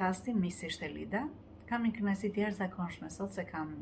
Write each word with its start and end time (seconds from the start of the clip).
podcastin 0.00 0.40
Misi 0.40 0.64
Shtelida. 0.72 1.22
Kam 1.68 1.82
një 1.84 1.90
kënaqësi 1.98 2.28
të 2.32 2.40
jashtëzakonshme 2.40 3.08
sot 3.12 3.34
se 3.36 3.42
kam 3.48 3.72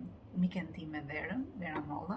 mikën 0.44 0.70
tim 0.76 0.88
me 0.94 0.98
Verën, 1.10 1.44
Vera 1.60 1.78
Molla, 1.90 2.16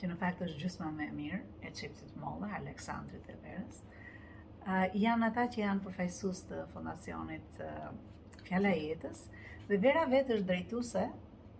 që 0.00 0.08
në 0.08 0.16
fakt 0.22 0.40
është 0.46 0.62
gjysma 0.62 0.88
më 1.00 1.08
e 1.10 1.10
mirë 1.18 1.40
e 1.68 1.72
qiptit 1.80 2.14
Molla, 2.22 2.48
Aleksandrit 2.58 3.28
e 3.28 3.36
Verës. 3.42 3.82
Uh, 4.64 4.86
janë 5.02 5.28
ata 5.28 5.44
që 5.52 5.60
janë 5.64 5.84
përfaqësues 5.84 6.40
të 6.48 6.62
fondacionit 6.72 7.60
uh, 7.60 7.92
Fjala 8.48 8.72
e 8.72 8.80
jetës 8.86 9.20
dhe 9.68 9.80
Vera 9.84 10.06
vetë 10.14 10.38
është 10.38 10.48
drejtuese 10.52 11.04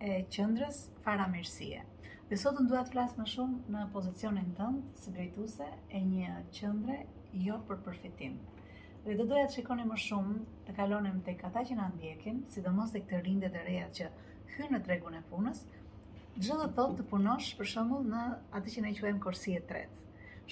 e 0.09 0.17
qendrës 0.39 0.81
Fara 1.05 1.29
Mirësie. 1.35 1.85
Dhe 2.31 2.41
sot 2.47 2.63
dua 2.65 2.81
të 2.87 2.95
flas 2.95 3.13
më 3.19 3.29
shumë 3.35 3.77
në 3.77 3.85
pozicionin 3.93 4.49
tënd 4.57 4.89
si 5.05 5.13
drejtuese 5.19 5.69
e 5.69 6.03
një 6.09 6.41
qendre 6.59 7.03
jo 7.45 7.61
për 7.69 7.85
përfitim 7.89 8.41
dhe 9.05 9.13
do 9.19 9.25
doja 9.29 9.45
të 9.51 9.55
shikoni 9.59 9.83
më 9.85 9.97
shumë 10.01 10.39
të 10.67 10.73
kalonim 10.79 11.19
të 11.25 11.33
kata 11.37 11.61
që 11.69 11.75
në 11.77 11.83
ndjekin, 11.91 12.39
sidomos 12.53 12.93
të 12.93 13.01
këtë 13.05 13.19
rinde 13.25 13.51
të 13.53 13.61
reja 13.67 13.89
që 13.97 14.07
hynë 14.55 14.71
në 14.73 14.79
tregun 14.87 15.17
e 15.17 15.21
punës, 15.29 15.59
gjithë 16.39 16.55
të 16.63 16.69
thotë 16.79 16.95
të 17.01 17.05
punosh 17.11 17.51
për 17.59 17.69
shumë 17.73 17.99
në 18.09 18.23
atë 18.59 18.73
që 18.75 18.83
ne 18.85 18.93
quajmë 19.01 19.21
korsi 19.27 19.53
e 19.59 19.61
tretë. 19.71 20.01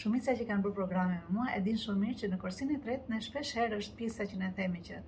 Shumica 0.01 0.35
që 0.37 0.45
kanë 0.51 0.65
bërë 0.67 0.75
programe 0.81 1.17
me 1.23 1.33
mua 1.39 1.47
e 1.53 1.57
din 1.65 1.81
shumë 1.81 2.03
mirë 2.05 2.19
që 2.21 2.29
në 2.29 2.39
korsin 2.43 2.75
e 2.75 2.79
tretë 2.85 3.09
në 3.15 3.21
shpesh 3.25 3.55
herë 3.57 3.81
është 3.81 3.97
pjesa 4.03 4.29
që 4.29 4.39
ne 4.43 4.51
themi 4.59 4.83
që 4.91 5.01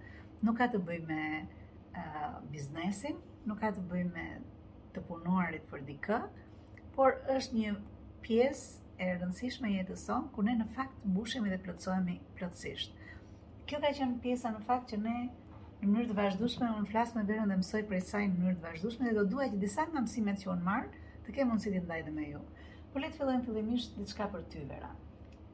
nuk 0.47 0.57
ka 0.63 0.69
të 0.73 0.81
bëj 0.89 0.99
me 1.09 1.21
biznesin, 2.49 3.21
nuk 3.45 3.61
ka 3.61 3.69
të 3.77 3.85
bëj 3.93 4.05
me 4.15 4.25
të 4.95 5.05
punuarit 5.11 5.69
për 5.69 5.85
dikë, 5.91 6.17
por 6.97 7.21
është 7.37 7.61
një 7.61 7.77
pjesë 8.25 8.99
e 8.99 9.13
rëndësishme 9.21 9.69
jetës 9.77 10.05
sonë, 10.09 10.31
ku 10.33 10.41
ne 10.47 10.53
në 10.63 10.67
fakt 10.75 11.01
mbushemi 11.07 11.51
dhe 11.53 11.61
plëtsojemi 11.67 12.21
plëtsisht 12.39 12.94
kjo 13.69 13.79
ka 13.83 13.89
qenë 13.97 14.17
pjesa 14.23 14.49
në 14.53 14.59
fakt 14.65 14.91
që 14.93 14.97
ne 15.03 15.11
në 15.25 15.87
mënyrë 15.91 16.09
të 16.11 16.15
vazhdueshme 16.17 16.67
unë 16.79 16.89
flas 16.89 17.13
me 17.15 17.21
Berën 17.29 17.49
dhe 17.51 17.55
mësoj 17.61 17.79
prej 17.91 18.01
saj 18.09 18.19
në 18.25 18.41
mënyrë 18.41 18.59
të 18.59 18.65
vazhdueshme 18.67 19.07
dhe 19.07 19.15
do 19.17 19.23
dua 19.31 19.47
që 19.53 19.59
disa 19.63 19.85
nga 19.89 20.03
mësimet 20.03 20.39
që 20.43 20.51
unë 20.53 20.65
marr 20.67 20.87
të 21.25 21.33
kem 21.37 21.49
mundësi 21.51 21.71
të 21.73 21.81
ndaj 21.87 21.97
dhe 22.09 22.13
me 22.17 22.27
ju. 22.29 22.41
Por 22.93 23.01
le 23.03 23.09
të 23.09 23.17
fillojmë 23.21 23.45
fillimisht 23.47 23.97
diçka 24.01 24.27
për 24.35 24.45
ty 24.53 24.61
Vera. 24.73 24.91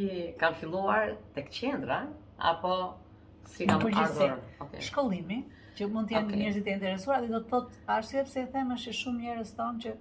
kam 0.41 0.55
filluar 0.61 1.13
tek 1.35 1.51
qendra 1.59 1.99
apo 2.53 2.73
si 3.57 3.67
kam 3.69 3.85
ardhur? 3.91 4.37
Okej. 4.39 4.65
Okay. 4.69 4.87
Shkollimi 4.89 5.43
që 5.77 5.85
mund 5.93 6.09
të 6.09 6.15
jenë 6.17 6.27
okay. 6.29 6.39
njerëzit 6.41 6.67
e 6.69 6.73
interesuar 6.77 7.21
dhe 7.23 7.29
do 7.35 7.39
të 7.43 7.49
thotë 7.51 7.81
arsye 7.97 8.21
pse 8.27 8.43
e 8.45 8.47
them 8.53 8.71
është 8.75 8.93
shumë 8.99 9.25
njerëz 9.25 9.51
tonë 9.59 9.83
që 9.83 9.93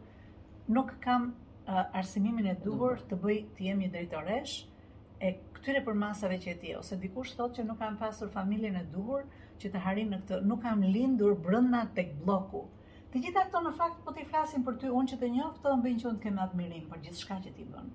nuk 0.76 0.92
kam 1.06 1.26
uh, 1.30 1.98
arsimimin 2.00 2.48
e 2.52 2.54
duhur 2.64 3.02
të 3.10 3.18
bëj 3.24 3.36
të 3.58 3.66
jem 3.66 3.82
një 3.84 3.90
drejtoresh 3.96 4.54
e 5.28 5.34
këtyre 5.58 5.82
përmasave 5.88 6.38
që 6.44 6.54
e 6.54 6.56
di 6.62 6.72
ose 6.80 6.98
dikush 7.04 7.34
thotë 7.38 7.60
që 7.60 7.66
nuk 7.68 7.80
kam 7.82 7.98
pasur 8.02 8.32
familjen 8.38 8.80
e 8.80 8.86
duhur 8.94 9.28
që 9.60 9.70
të 9.74 9.84
harim 9.84 10.14
në 10.16 10.22
këtë 10.24 10.40
nuk 10.50 10.64
kam 10.64 10.86
lindur 10.96 11.36
brenda 11.48 11.84
tek 12.00 12.16
blloku 12.24 12.64
Të 13.12 13.20
gjitha 13.22 13.42
këto 13.46 13.60
në 13.64 13.70
fakt 13.78 14.00
po 14.04 14.12
ti 14.12 14.24
flasim 14.28 14.64
për 14.66 14.74
ty, 14.82 14.88
unë 14.98 15.08
që 15.12 15.16
të 15.20 15.28
njohë 15.32 15.52
këto 15.56 15.70
bëjnë 15.84 16.00
që 16.02 16.08
unë 16.08 16.18
kem 16.24 16.38
admirim 16.42 16.88
për 16.90 16.98
gjithçka 17.04 17.36
që 17.44 17.52
ti 17.54 17.62
bën. 17.70 17.86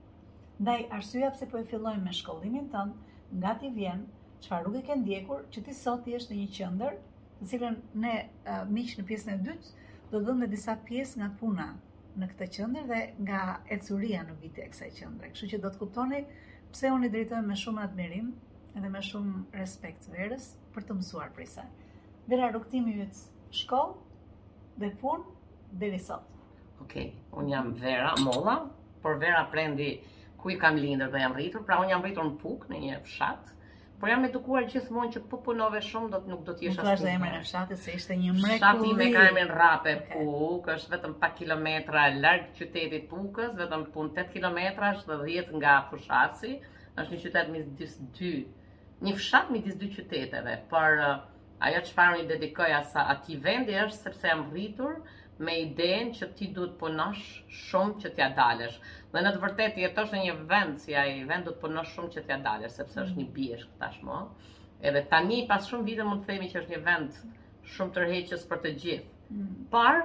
Ndaj 0.64 0.86
arsyeja 0.98 1.30
pse 1.36 1.48
po 1.52 1.60
e 1.60 1.66
filloj 1.68 1.94
me 2.02 2.14
shkollimin 2.16 2.70
nga 2.72 3.52
ti 3.62 3.70
vjen, 3.76 4.06
çfarë 4.46 4.66
rrugë 4.66 4.82
ke 4.88 4.96
ndjekur 5.02 5.44
që 5.54 5.64
ti 5.68 5.76
sot 5.82 6.08
je 6.10 6.22
në 6.24 6.38
një 6.40 6.48
qendër 6.56 6.96
në 7.42 7.50
cilën 7.50 7.76
ne 8.04 8.10
miq 8.74 8.92
në 9.00 9.04
pjesën 9.12 9.32
e 9.36 9.38
dytë 9.48 9.70
do 10.12 10.20
të 10.26 10.34
dhe 10.44 10.48
disa 10.52 10.74
pjesë 10.90 11.22
nga 11.22 11.30
puna 11.40 11.64
në 12.22 12.28
këtë 12.34 12.48
qendër 12.58 12.84
dhe 12.92 13.00
nga 13.28 13.40
ecuria 13.76 14.20
në 14.28 14.36
vitë 14.42 14.66
e 14.66 14.70
kësaj 14.74 14.90
qendre. 15.00 15.32
Kështu 15.32 15.50
që 15.54 15.60
do 15.64 15.72
të 15.74 15.80
kuptoni 15.84 16.20
pse 16.76 16.92
unë 16.98 17.08
i 17.10 17.12
drejtoj 17.16 17.40
me 17.48 17.58
shumë 17.62 17.84
admirim 17.86 18.30
edhe 18.82 18.92
me 18.98 19.02
shumë 19.08 19.42
respekt 19.58 20.06
verës 20.18 20.52
për 20.76 20.86
të 20.90 20.98
mësuar 21.00 21.32
për 21.40 21.48
saj. 21.56 21.66
Vera 22.34 22.52
rukëtimi 22.56 22.94
yt 23.08 23.24
shkollë 23.62 24.84
dhe 24.86 24.92
punë 25.02 25.80
deri 25.86 26.00
sot. 26.10 26.28
Okej, 26.86 27.10
unë 27.32 27.44
un 27.46 27.50
jam 27.56 27.74
Vera 27.82 28.14
Molla, 28.28 28.58
por 29.02 29.18
Vera 29.24 29.42
prendi 29.56 29.90
ku 30.42 30.54
i 30.54 30.60
kam 30.62 30.78
lindur 30.86 31.10
dhe 31.18 31.24
jam 31.26 31.34
rritur, 31.40 31.66
pra 31.66 31.80
un 31.82 31.90
jam 31.90 32.06
rritur 32.06 32.28
në 32.30 32.38
Puk 32.46 32.70
në 32.70 32.84
një 32.86 33.02
fshat. 33.08 33.56
Por 34.02 34.10
jam 34.10 34.26
edukuar 34.26 34.66
gjithmonë 34.66 35.12
që 35.14 35.20
po 35.32 35.38
punove 35.48 35.78
shumë 35.88 36.08
do 36.12 36.20
të 36.24 36.32
nuk 36.32 36.40
do 36.48 36.54
të 36.60 36.66
jesh 36.66 36.78
asnjë. 36.80 36.94
Ka 36.98 37.02
zemrën 37.02 37.36
në 37.38 37.42
fshatit 37.48 37.82
se 37.84 37.94
ishte 37.98 38.16
një 38.22 38.32
mrekulli. 38.34 38.88
Fshati 38.88 38.96
me 39.02 39.10
Carmen 39.16 39.52
Rape 39.60 39.94
Puk, 40.14 40.70
është 40.76 40.92
vetëm 40.96 41.14
pak 41.24 41.36
kilometra 41.42 42.06
larg 42.16 42.48
qytetit 42.58 43.06
Pukës, 43.12 43.52
vetëm 43.60 43.84
pun 43.98 44.10
8 44.16 44.32
kilometra, 44.38 44.90
është 44.98 45.20
10 45.22 45.54
nga 45.60 45.76
fushatsi. 45.92 46.56
Është 46.96 47.14
një 47.16 47.22
qytet 47.28 47.54
midis 47.58 47.94
dy 48.18 48.32
një 49.10 49.14
fshat 49.20 49.54
midis 49.58 49.78
dy 49.84 49.92
qyteteve, 50.00 50.58
por 50.74 50.98
uh, 51.06 51.14
ajo 51.70 51.86
çfarë 51.92 52.24
i 52.24 52.28
dedikoj 52.34 52.74
asa 52.82 53.06
atij 53.14 53.38
vendi 53.46 53.78
është 53.86 54.02
sepse 54.08 54.34
jam 54.34 54.48
rritur, 54.50 54.98
me 55.46 55.54
idejen 55.66 56.10
që 56.18 56.28
ti 56.40 56.48
duhet 56.56 56.76
punosh 56.82 57.26
shumë 57.66 57.98
që 58.04 58.12
t'ja 58.18 58.28
dalësh. 58.40 58.76
Dhe 59.16 59.24
në 59.26 59.32
të 59.38 59.42
vërtetë 59.44 59.84
jetosh 59.84 60.14
në 60.16 60.22
një 60.26 60.36
vend 60.52 60.80
si 60.84 60.96
ai 61.04 61.16
vend 61.32 61.50
të 61.50 61.54
punosh 61.64 61.94
shumë 61.96 62.14
që 62.16 62.24
t'ja 62.28 62.38
dalësh, 62.48 62.78
sepse 62.82 63.02
është 63.08 63.18
një 63.20 63.26
mhm. 63.26 63.34
biesh 63.40 63.66
tashmë. 63.84 64.20
Edhe 64.92 65.04
tani 65.16 65.42
pas 65.54 65.68
shumë 65.72 65.88
vite 65.90 66.08
mund 66.10 66.24
të 66.26 66.32
themi 66.34 66.50
që 66.54 66.62
është 66.64 66.76
një 66.76 66.82
vend 66.90 67.20
shumë 67.78 67.98
tërheqës 68.00 68.48
për 68.54 68.64
të 68.68 68.74
gjithë. 68.84 69.14
Parë? 69.32 69.34
Mhm. 69.34 69.68
Par, 69.78 70.00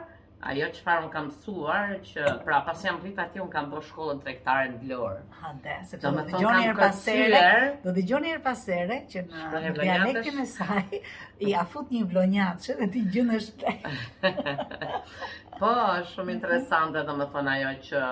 ajo 0.44 0.66
që 0.74 0.82
farë 0.84 1.04
më 1.06 1.10
kam 1.14 1.28
suar, 1.40 1.94
që 2.06 2.24
pra 2.44 2.58
pas 2.66 2.82
jam 2.84 2.98
rrit 3.02 3.16
ti, 3.32 3.40
unë 3.42 3.52
kam 3.52 3.70
bërë 3.72 3.86
shkollën 3.88 4.18
trektare 4.22 4.66
në 4.72 4.78
Vlorë. 4.82 5.22
Ha, 5.40 5.52
dhe, 5.64 5.76
se 5.90 5.98
do 6.02 6.12
të 6.12 6.24
dhe 6.42 6.74
pasere, 6.80 7.42
do 7.86 7.94
të 7.96 8.04
gjoni 8.10 8.32
e 8.36 8.40
pasere, 8.48 8.98
që 9.14 9.22
në, 9.30 9.72
dialektin 9.80 10.42
e 10.42 10.46
saj, 10.52 11.00
i 11.48 11.54
afut 11.62 11.90
një 11.96 12.04
vlonjatë 12.12 12.66
që 12.68 12.76
dhe 12.82 12.88
ti 12.96 13.04
gjënë 13.16 13.40
po, 14.20 14.28
është 14.28 14.86
Po, 15.58 15.72
shumë 16.12 16.36
interesante, 16.36 17.04
do 17.08 17.16
me 17.16 17.28
thonë 17.32 17.54
ajo 17.56 17.72
që 17.88 18.04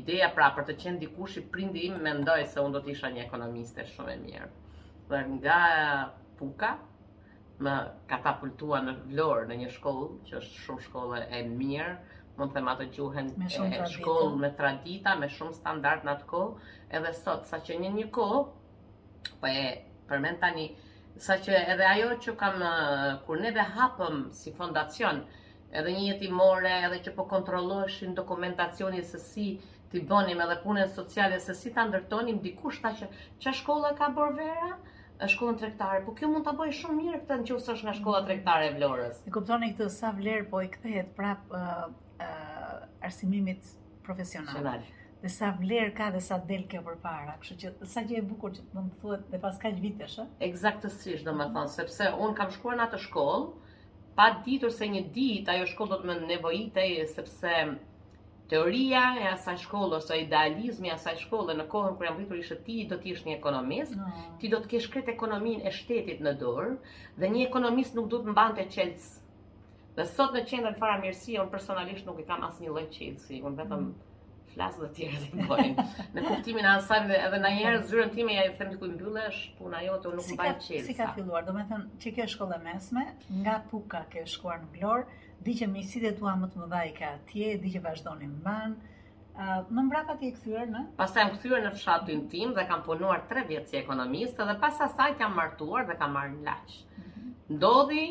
ideja 0.00 0.32
pra 0.34 0.50
për 0.58 0.66
të 0.72 0.78
qenë 0.82 1.02
dikush 1.04 1.38
i 1.40 1.46
prindi 1.54 1.86
im, 1.92 2.02
me 2.02 2.44
se 2.44 2.60
unë 2.60 2.74
do 2.74 2.82
të 2.88 2.94
isha 2.96 3.14
një 3.14 3.26
ekonomiste 3.28 3.86
shumë 3.94 4.14
e 4.14 4.20
mirë. 4.26 4.50
Dhe 5.08 5.22
nga 5.38 5.62
puka, 6.38 6.74
më 7.64 7.72
katapultua 8.10 8.78
në 8.86 8.92
Vlorë 9.10 9.46
në 9.50 9.54
një 9.62 9.70
shkollë 9.76 10.08
që 10.28 10.36
është 10.40 10.64
shumë 10.64 10.82
shkollë 10.84 11.20
e 11.34 11.40
mirë, 11.60 11.94
mund 12.38 12.52
të 12.52 12.58
them 12.58 12.68
ato 12.72 12.84
quhen 12.96 13.30
e 13.46 13.86
shkollë 13.94 14.42
me 14.44 14.50
tradita, 14.60 15.14
me 15.22 15.28
shumë 15.36 15.56
standard 15.56 16.04
në 16.06 16.12
atë 16.12 16.26
kohë, 16.32 16.68
edhe 16.98 17.12
sot 17.22 17.48
sa 17.50 17.58
që 17.68 17.78
një 17.82 17.90
një 17.96 18.04
kohë 18.18 18.38
po 19.40 19.48
e 19.50 19.64
përmend 20.12 20.38
tani 20.44 20.68
sa 21.26 21.34
që 21.46 21.64
edhe 21.74 21.86
ajo 21.94 22.12
që 22.26 22.36
kam 22.44 22.62
kur 23.26 23.42
neve 23.46 23.64
hapëm 23.74 24.20
si 24.42 24.52
fondacion, 24.60 25.18
edhe 25.80 25.94
një 25.98 26.30
more, 26.38 26.76
edhe 26.86 27.02
që 27.08 27.14
po 27.18 27.26
kontrolloheshin 27.34 28.14
dokumentacioni 28.20 29.02
se 29.10 29.18
si 29.18 29.48
ti 29.90 30.02
bonim 30.14 30.40
edhe 30.46 30.60
punën 30.62 30.86
sociale, 30.94 31.40
se 31.48 31.54
si 31.56 31.72
ta 31.74 31.88
ndërtonim 31.90 32.38
dikush 32.46 32.80
ta 32.86 32.94
që 33.02 33.10
çfarë 33.40 33.60
shkolla 33.62 33.92
ka 34.02 34.12
borë 34.20 34.36
Vera? 34.44 34.70
e 35.20 35.26
shkollën 35.30 35.56
tregtare, 35.58 36.00
por 36.06 36.14
kjo 36.18 36.28
mund 36.32 36.46
ta 36.46 36.52
bëj 36.58 36.74
shumë 36.80 36.96
mirë 36.98 37.18
këtë 37.24 37.36
nëse 37.40 37.72
është 37.72 37.86
nga 37.86 37.94
shkolla 37.98 38.18
tregtare 38.26 38.66
e 38.70 38.74
Vlorës. 38.76 39.16
E 39.28 39.32
kuptoni 39.34 39.72
këtë 39.74 39.88
sa 39.94 40.12
vlerë 40.18 40.44
po 40.52 40.60
i 40.62 40.68
kthehet 40.74 41.08
prap 41.16 41.50
ë 41.50 41.58
uh, 41.58 41.82
uh, 42.22 43.06
arsimimit 43.08 43.72
profesional. 44.06 44.52
Shonal. 44.60 44.84
Dhe 45.24 45.32
sa 45.36 45.48
vlerë 45.58 45.90
ka 45.98 46.12
dhe 46.14 46.20
sa 46.22 46.38
del 46.50 46.62
kjo 46.70 46.84
përpara, 46.86 47.34
kështu 47.42 47.58
që 47.64 47.88
sa 47.96 48.04
gjë 48.06 48.20
e 48.20 48.26
bukur 48.30 48.54
që 48.58 48.66
do 48.74 48.82
të 48.84 49.00
thuhet 49.02 49.26
dhe 49.32 49.40
pas 49.46 49.58
kaq 49.64 49.80
vitesh, 49.86 50.20
ë? 50.22 50.28
Eksaktësisht, 50.48 51.26
domethënë, 51.26 51.74
sepse 51.74 52.12
un 52.26 52.38
kam 52.38 52.54
shkuar 52.58 52.78
në 52.78 52.86
atë 52.86 53.02
shkollë 53.08 53.74
pa 54.20 54.30
ditur 54.46 54.70
se 54.76 54.86
një 54.92 55.02
ditë 55.18 55.56
ajo 55.56 55.66
shkollë 55.74 55.94
do 55.96 56.02
të 56.04 56.10
më 56.12 56.18
nevojitej 56.30 56.94
sepse 57.16 57.54
teoria 58.48 59.16
e 59.20 59.26
asaj 59.28 59.60
shkolle 59.66 59.96
ose 59.98 60.16
idealizmi 60.22 60.88
i 60.88 60.92
asaj 60.94 61.18
shkolle 61.24 61.54
në 61.58 61.66
kohën 61.72 61.96
kur 61.98 62.08
jam 62.08 62.16
rritur 62.16 62.40
ishte 62.40 62.56
ti 62.66 62.76
do 62.92 62.96
të 63.02 63.10
ishe 63.12 63.26
një 63.28 63.34
ekonomist, 63.38 63.98
ti 64.40 64.48
do 64.54 64.60
të 64.64 64.70
kesh 64.74 64.88
këtë 64.94 65.12
ekonominë 65.16 65.66
e 65.68 65.72
shtetit 65.78 66.22
në 66.24 66.32
dorë 66.42 66.72
dhe 67.20 67.30
një 67.34 67.44
ekonomist 67.50 67.96
nuk 67.98 68.08
duhet 68.14 68.32
mbante 68.32 68.64
qelc. 68.72 69.08
Dhe 69.98 70.08
sot 70.14 70.34
në 70.38 70.46
qendrën 70.48 70.80
fara 70.80 70.96
mirësia 71.04 71.44
un 71.44 71.52
personalisht 71.52 72.08
nuk 72.08 72.22
i 72.24 72.28
kam 72.30 72.44
asnjë 72.48 72.70
lloj 72.72 72.86
qelci, 72.94 73.42
un 73.48 73.58
vetëm 73.58 73.82
mm. 73.84 74.32
flas 74.54 74.80
dhe 74.80 74.88
tjerë 74.96 75.30
të 75.34 75.48
bëjnë. 75.52 75.86
në 76.16 76.24
kuptimin 76.30 76.64
e 76.64 76.72
asaj 76.76 77.04
dhe 77.10 77.20
edhe 77.28 77.42
na 77.44 77.50
njëherë 77.58 77.82
zyrën 77.92 78.14
time 78.16 78.38
ja 78.40 78.46
i 78.48 78.54
them 78.60 78.72
diku 78.72 78.88
mbyllesh 78.94 79.42
puna 79.60 79.82
jote 79.88 80.08
u 80.12 80.16
nuk 80.20 80.32
mbaj 80.38 80.54
qelc. 80.64 80.84
Si 80.88 80.96
ka 81.02 81.10
filluar? 81.18 81.44
Domethënë, 81.50 81.90
çka 82.00 82.16
kjo 82.20 82.28
shkolla 82.38 82.62
mesme 82.64 83.10
nga 83.42 83.58
Puka 83.70 84.06
ke 84.14 84.24
shkuar 84.36 84.62
në 84.64 84.72
Glor, 84.78 85.04
di 85.44 85.54
që 85.58 85.66
mi 85.70 85.82
si 85.86 86.00
dhe 86.02 86.10
tua 86.18 86.32
më 86.40 86.48
të 86.50 86.58
më 86.62 86.66
dhaj 86.72 86.88
ka 86.98 87.10
atje, 87.18 87.48
di 87.62 87.70
që 87.74 87.82
vazhdojnë 87.84 88.26
në 88.26 88.38
mbanë. 88.38 88.94
Më 89.74 89.82
mbra 89.86 90.00
ti 90.18 90.26
e 90.26 90.32
këthyër, 90.34 90.70
në? 90.74 90.80
Pas 90.98 91.14
e 91.14 91.24
më 91.28 91.34
këthyër 91.36 91.60
në 91.68 91.74
fshatin 91.76 92.22
në 92.24 92.30
tim 92.32 92.54
dhe 92.56 92.64
kam 92.66 92.80
punuar 92.86 93.20
tre 93.30 93.44
vjetë 93.46 93.70
si 93.70 93.76
ekonomistë 93.78 94.46
dhe 94.48 94.56
pas 94.64 94.80
asaj 94.88 95.12
kam 95.20 95.36
martuar 95.38 95.84
dhe 95.86 95.94
kam 96.00 96.16
marrë 96.18 96.34
në 96.34 96.44
laqë. 96.48 96.74
Mhm. 96.96 97.22
Ndodhi 97.54 98.06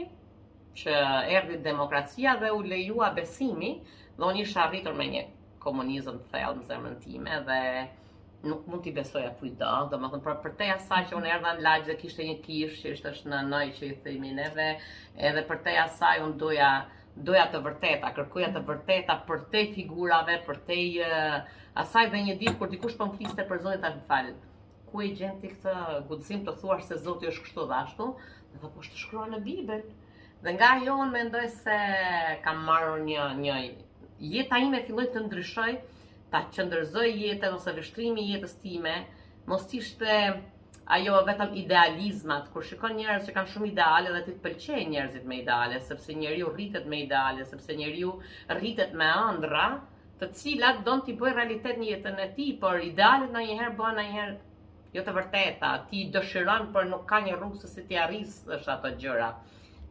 që 0.79 0.95
erdi 1.35 1.59
demokracia 1.67 2.37
dhe 2.39 2.51
u 2.55 2.61
lejua 2.63 3.11
besimi 3.17 3.73
dhe 4.15 4.23
unë 4.29 4.41
isha 4.45 4.69
rritur 4.71 4.93
me 4.95 5.05
një 5.11 5.25
komunizëm 5.67 6.21
të 6.21 6.31
thellë 6.31 6.59
në 6.61 6.69
zemën 6.71 6.95
time 7.03 7.41
dhe 7.49 7.59
nuk 8.47 8.67
mund 8.69 8.83
t'i 8.85 8.93
besoj 8.93 9.23
e 9.25 9.49
do, 9.59 9.73
dhe 9.91 9.97
më 9.99 10.11
thëmë 10.13 10.23
pra, 10.23 10.35
për 10.45 10.53
teja 10.61 10.79
saj 10.79 11.09
që 11.09 11.17
unë 11.17 11.27
erdha 11.33 11.53
në 11.57 11.61
lagjë 11.65 11.85
dhe 11.89 11.97
kishte 12.05 12.23
një 12.29 12.37
kishë 12.45 12.77
që 12.85 12.93
ishte 12.95 13.09
është 13.11 13.29
në 13.33 13.39
nëjë 13.51 13.73
që 13.79 13.85
i 13.89 13.97
thëjmin 14.05 14.39
edhe 14.47 14.69
edhe 15.17 15.41
për 15.49 15.57
teja 15.67 15.87
saj 15.97 16.21
unë 16.23 16.37
doja 16.43 16.69
doja 17.23 17.45
të 17.51 17.59
vërteta, 17.65 18.11
kërkoja 18.15 18.49
të 18.53 18.61
vërteta 18.67 19.15
për 19.27 19.41
te 19.53 19.63
figurave, 19.75 20.35
për 20.45 20.59
te 20.69 20.77
asaj 21.83 22.09
dhe 22.13 22.21
një 22.27 22.35
ditë, 22.41 22.53
kur 22.59 22.69
dikush 22.73 22.97
po 22.99 23.07
më 23.11 23.45
për 23.49 23.63
zotit 23.65 23.85
ashtë 23.89 24.07
të 24.09 24.35
ku 24.91 25.01
e 25.03 25.07
gjendë 25.19 25.41
të 25.41 25.53
këtë 25.53 25.77
gudësim 26.09 26.43
të 26.47 26.53
thuar 26.61 26.81
se 26.87 26.97
zotit 27.03 27.29
është 27.31 27.45
kështu 27.47 27.65
dhe 27.71 27.79
ashtu, 27.81 28.07
dhe 28.51 28.61
dhe 28.61 28.69
po 28.69 28.81
është 28.83 29.01
shkruar 29.01 29.27
shkrua 29.27 29.39
në 29.39 29.43
Bibel. 29.45 29.81
Dhe 30.45 30.53
nga 30.55 30.69
jo 30.85 30.93
unë 31.03 31.13
mendoj 31.15 31.41
ndoj 31.45 31.47
se 31.55 31.77
kam 32.45 32.61
marru 32.69 32.93
një 33.07 33.25
një 33.43 33.55
jetë 34.35 34.55
a 34.55 34.59
ime 34.69 34.81
filloj 34.89 35.07
të 35.15 35.25
ndryshoj, 35.25 35.73
ta 36.31 36.43
që 36.53 36.67
jetën 36.71 37.23
jetë, 37.23 37.51
ose 37.57 37.73
vështrimi 37.79 38.27
jetës 38.31 38.55
time, 38.63 38.95
mos 39.49 39.67
tishtë 39.71 40.15
ajo 40.87 41.17
vetëm 41.27 41.49
idealizmat, 41.59 42.45
kur 42.53 42.63
shikon 42.67 42.93
njerëz 42.97 43.25
që 43.27 43.33
kanë 43.35 43.51
shumë 43.53 43.67
ideale 43.73 44.11
dhe 44.13 44.21
ti 44.25 44.33
të 44.35 44.43
pëlqejnë 44.45 44.89
njerëzit 44.93 45.25
me 45.31 45.39
ideale, 45.41 45.79
sepse 45.87 46.15
njeriu 46.19 46.51
rritet 46.53 46.85
me 46.93 46.99
ideale, 47.05 47.45
sepse 47.49 47.75
njeriu 47.79 48.13
rritet 48.57 48.93
me 49.01 49.09
ëndra, 49.27 49.65
të 50.21 50.29
cilat 50.41 50.79
don 50.85 51.03
ti 51.07 51.15
bëj 51.23 51.33
realitet 51.39 51.77
në 51.81 51.89
jetën 51.91 52.21
e 52.23 52.27
tij, 52.37 52.53
por 52.61 52.79
idealet 52.91 53.33
ndonjëherë 53.35 53.75
bëhen 53.81 53.97
ndonjëherë 53.99 54.35
jo 54.99 55.03
të 55.09 55.15
vërteta, 55.17 55.73
ti 55.91 56.05
dëshiron 56.15 56.71
por 56.77 56.87
nuk 56.93 57.03
ka 57.11 57.19
një 57.27 57.35
rrugë 57.41 57.61
se 57.65 57.73
si 57.73 57.83
ti 57.89 57.99
arrish 58.05 58.71
ato 58.75 58.93
gjëra. 59.03 59.27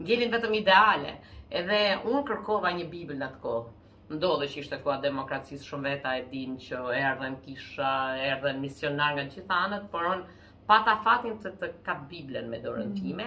Ngjelin 0.01 0.33
vetëm 0.33 0.57
ideale. 0.63 1.13
Edhe 1.61 1.83
un 2.11 2.25
kërkova 2.29 2.73
një 2.79 2.89
bibël 2.95 3.21
atë 3.29 3.39
kohë. 3.43 3.93
Ndodhe 4.17 4.49
që 4.55 4.59
ishte 4.65 4.81
koha 4.85 4.97
demokracisë 5.05 5.69
shumë 5.69 5.89
veta 5.93 6.17
e 6.19 6.25
din 6.33 6.57
që 6.65 6.81
erdhen 7.05 7.37
kisha, 7.45 7.93
erdhen 8.33 8.59
misionar 8.65 9.15
nga 9.15 9.27
anët, 9.61 9.87
por 9.95 10.09
unë 10.11 10.27
pa 10.67 10.81
ta 10.87 10.97
fatin 11.05 11.37
se 11.43 11.51
të 11.61 11.69
ka 11.87 11.95
Biblën 12.13 12.49
me 12.53 12.59
dorën 12.63 12.89
mhm. 12.91 12.99
time, 13.03 13.27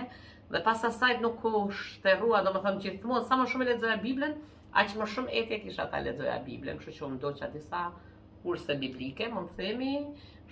dhe 0.53 0.61
pas 0.65 0.83
asaj 0.89 1.19
nuk 1.23 1.43
u 1.47 1.61
shterrua, 1.83 2.41
domethënë 2.47 2.83
gjithmonë 2.85 3.27
sa 3.29 3.37
më 3.41 3.45
shumë 3.51 3.67
lexoja 3.71 3.99
Biblën, 4.05 4.33
aq 4.81 4.95
më 4.99 5.07
shumë 5.13 5.35
etje 5.43 5.61
kisha 5.65 5.85
ta 5.93 6.01
lexoja 6.05 6.39
Biblën, 6.47 6.81
kështu 6.81 6.97
që 6.97 7.07
unë 7.09 7.21
doja 7.25 7.49
disa 7.53 7.83
kurse 8.43 8.75
biblike, 8.81 9.27
mund 9.35 9.49
të 9.55 9.63
themi 9.69 9.93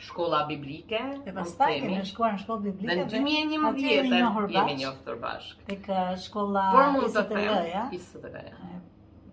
Shkolla 0.05 0.43
biblike, 0.45 0.97
e 1.25 1.31
pas 1.33 1.53
ta 1.57 1.67
kemi 1.71 1.95
shkuar 2.05 2.35
në 2.35 2.41
shkollë 2.43 2.63
biblike 2.67 2.97
dhe 2.97 2.97
në 2.99 3.05
gjemi 3.13 3.31
e 3.37 3.45
një 3.51 3.57
më 3.63 3.69
vjetër, 3.77 4.11
jemi 4.55 4.75
një 4.81 4.85
ofë 4.91 4.99
tërbashk. 5.07 5.63
Të 5.69 5.77
kë 5.87 6.01
shkolla 6.25 6.65
pisë 6.99 7.15
të 7.15 7.23
të 7.31 7.39
dheja. 7.47 7.81
Pisë 7.95 8.11
të 8.11 8.21
të 8.27 8.29
dheja. 8.35 8.69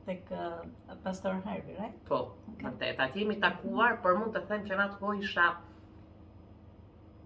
Të 0.07 0.17
kë 0.31 1.91
Po, 2.09 2.21
në 2.65 2.73
të 2.81 2.95
e 2.95 3.37
takuar, 3.43 4.01
për 4.07 4.17
mund 4.23 4.33
të 4.39 4.45
them 4.55 4.65
që 4.71 4.79
në 4.81 4.85
atë 4.87 4.99
kohë 5.03 5.21
isha 5.27 5.51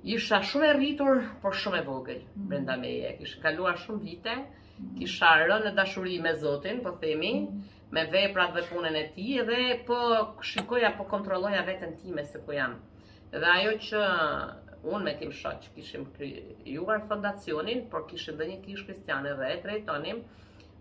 isha 0.04 0.38
shumë 0.46 0.66
e 0.68 0.72
rritur, 0.76 1.18
por 1.42 1.56
shumë 1.58 1.80
e 1.82 1.86
vogël 1.86 2.20
mhm. 2.22 2.44
brenda 2.50 2.76
meje. 2.82 3.08
Kishë 3.18 3.40
kaluar 3.42 3.78
shumë 3.82 4.00
vite, 4.04 4.34
mhm. 4.38 4.92
kisha 4.98 5.32
rënë 5.44 5.58
në 5.64 5.72
dashuri 5.78 6.18
me 6.22 6.34
Zotin, 6.42 6.82
po 6.84 6.92
themi, 7.00 7.32
mhm. 7.42 7.64
me 7.96 8.04
veprat 8.12 8.54
dhe 8.54 8.62
punën 8.68 8.96
e 9.00 9.08
tij 9.16 9.42
dhe 9.48 9.60
po 9.88 9.98
shikoja, 10.52 10.92
po 10.98 11.08
kontrolloja 11.10 11.64
veten 11.66 11.96
time 12.02 12.24
se 12.24 12.38
ku 12.38 12.52
jam. 12.54 12.76
Dhe 13.32 13.44
ajo 13.56 13.72
që 13.88 14.02
unë 14.86 15.04
me 15.04 15.14
tim 15.18 15.32
shoq 15.34 15.66
kishim 15.74 16.04
krijuar 16.14 17.02
fondacionin, 17.08 17.88
por 17.90 18.06
kishim 18.06 18.36
dhe 18.38 18.46
një 18.52 18.60
kishë 18.66 18.86
kristiane 18.86 19.34
dhe 19.40 19.48
e 19.54 19.56
drejtonim 19.66 20.20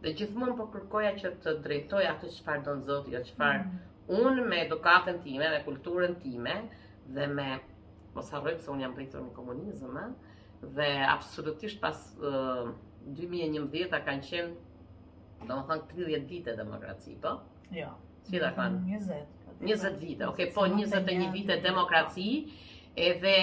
dhe 0.04 0.14
gjithmonë 0.14 0.54
po 0.60 0.68
kërkoja 0.76 1.16
që 1.18 1.32
të 1.44 1.56
drejtoj 1.66 2.04
atë 2.12 2.30
çfarë 2.38 2.64
don 2.68 2.84
Zoti, 2.88 3.16
jo 3.18 3.24
çfarë 3.32 3.64
mm. 3.64 4.12
unë 4.22 4.46
me 4.52 4.60
edukatën 4.68 5.18
time, 5.24 5.50
me 5.50 5.64
kulturën 5.66 6.14
time 6.22 6.60
dhe 7.18 7.26
me 7.34 7.48
mos 8.18 8.32
harrojmë 8.34 8.64
se 8.66 8.72
unë 8.74 8.84
jam 8.86 8.96
pritur 8.98 9.24
në 9.24 9.34
komunizëm, 9.38 9.98
eh? 10.02 10.38
dhe 10.78 10.88
absolutisht 11.14 11.82
pas 11.84 12.00
uh, 12.30 12.72
2011 13.18 13.94
kanë 14.06 14.24
qenë 14.30 14.54
do 15.46 15.52
më 15.60 15.66
thënë 15.68 15.84
30 15.92 16.30
vite 16.32 16.56
demokraci, 16.58 17.14
po? 17.22 17.36
Jo. 17.76 17.92
Si 18.26 18.42
da 18.42 18.50
kanë? 18.58 18.82
20. 18.88 19.36
20 19.60 19.68
po, 19.68 19.92
vite, 20.02 20.32
Okej, 20.32 20.50
okay, 20.50 20.50
po 20.56 20.66
21 20.72 21.30
vite 21.36 21.60
demokraci, 21.64 22.30
edhe 23.10 23.36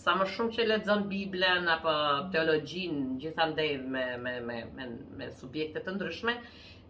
sa 0.00 0.14
më 0.16 0.26
shumë 0.32 0.54
që 0.56 0.64
lexon 0.70 1.04
Biblën 1.10 1.68
apo 1.74 1.92
teologjin, 2.32 3.00
gjithandaj 3.20 3.68
me 3.90 4.04
me 4.24 4.34
me 4.46 4.58
me 4.76 4.86
me 5.18 5.30
subjekte 5.42 5.82
të 5.84 5.96
ndryshme, 5.98 6.38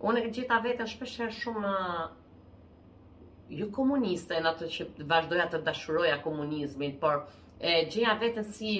unë 0.06 0.28
gjeta 0.36 0.60
veten 0.64 0.86
shpesh 0.86 1.24
shumë 1.40 1.72
ju 3.54 3.70
komuniste 3.74 4.36
në 4.44 4.48
atë 4.54 4.66
që 4.74 4.84
vazhdoja 5.12 5.46
të 5.52 5.58
dashuroja 5.68 6.18
komunizmin, 6.26 6.92
por 7.04 7.16
gjeja 7.94 8.14
vetën 8.20 8.46
si 8.58 8.74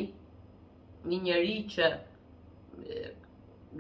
një 1.13 1.19
njëri 1.27 1.57
që 1.75 1.89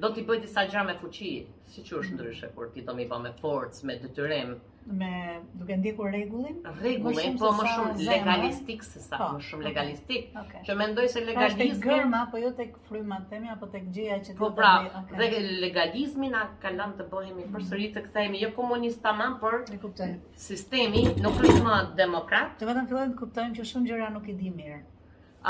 do 0.02 0.10
t'i 0.16 0.24
bëjt 0.32 0.44
disa 0.48 0.66
gjëra 0.72 0.84
me 0.90 0.96
fuqi, 1.04 1.30
si 1.74 1.84
që 1.90 1.96
është 2.02 2.16
ndryshe, 2.18 2.50
por 2.58 2.72
ti 2.74 2.84
do 2.90 2.94
mi 3.00 3.06
ba 3.14 3.18
me 3.26 3.32
forcë, 3.44 3.84
me 3.90 3.98
dëtyrem, 4.02 4.54
me 4.86 5.40
duke 5.54 5.76
ndjekur 5.76 6.10
rregullin. 6.10 6.56
Rregulli, 6.82 7.24
po, 7.38 7.50
po 7.50 7.56
më 7.58 7.64
shumë 7.74 8.06
legalistik 8.06 8.84
se 8.86 9.02
sa, 9.04 9.18
më 9.36 9.42
shumë 9.48 9.66
legalistik. 9.68 10.30
Që 10.66 10.76
mendoj 10.80 11.08
se 11.12 11.20
po, 11.20 11.26
legalizmi 11.28 11.66
është 11.74 11.86
gërma, 11.88 12.20
po 12.32 12.40
jo 12.40 12.52
tek 12.58 12.78
fryma 12.88 13.18
themi 13.30 13.50
apo 13.54 13.68
tek 13.74 13.90
gjëja 13.96 14.16
që 14.26 14.36
po 14.38 14.48
do 14.48 14.50
të 14.54 14.60
pra, 14.60 14.70
bëj. 14.80 14.90
Po 14.94 15.02
pra, 15.10 15.18
dhe 15.34 15.42
legalizmi 15.66 16.30
na 16.32 16.46
ka 16.62 16.72
lënë 16.78 16.98
të 17.00 17.06
bëhemi 17.12 17.42
mhm. 17.44 17.52
përsëri 17.56 17.88
të 17.96 18.04
kthehemi 18.08 18.40
jo 18.44 18.52
komunist 18.56 19.02
tamam, 19.04 19.36
por 19.42 19.58
e 19.76 19.80
kuptoj. 19.84 20.10
Sistemi 20.46 21.04
nuk 21.26 21.42
është 21.44 21.60
më 21.68 21.76
demokrat. 22.00 22.56
Të 22.62 22.70
vetëm 22.70 22.88
fillojmë 22.90 23.14
të 23.16 23.20
kuptojmë 23.20 23.58
që 23.60 23.68
shumë 23.72 23.90
gjëra 23.92 24.12
nuk 24.16 24.30
i 24.34 24.38
di 24.40 24.54
mirë. 24.56 24.80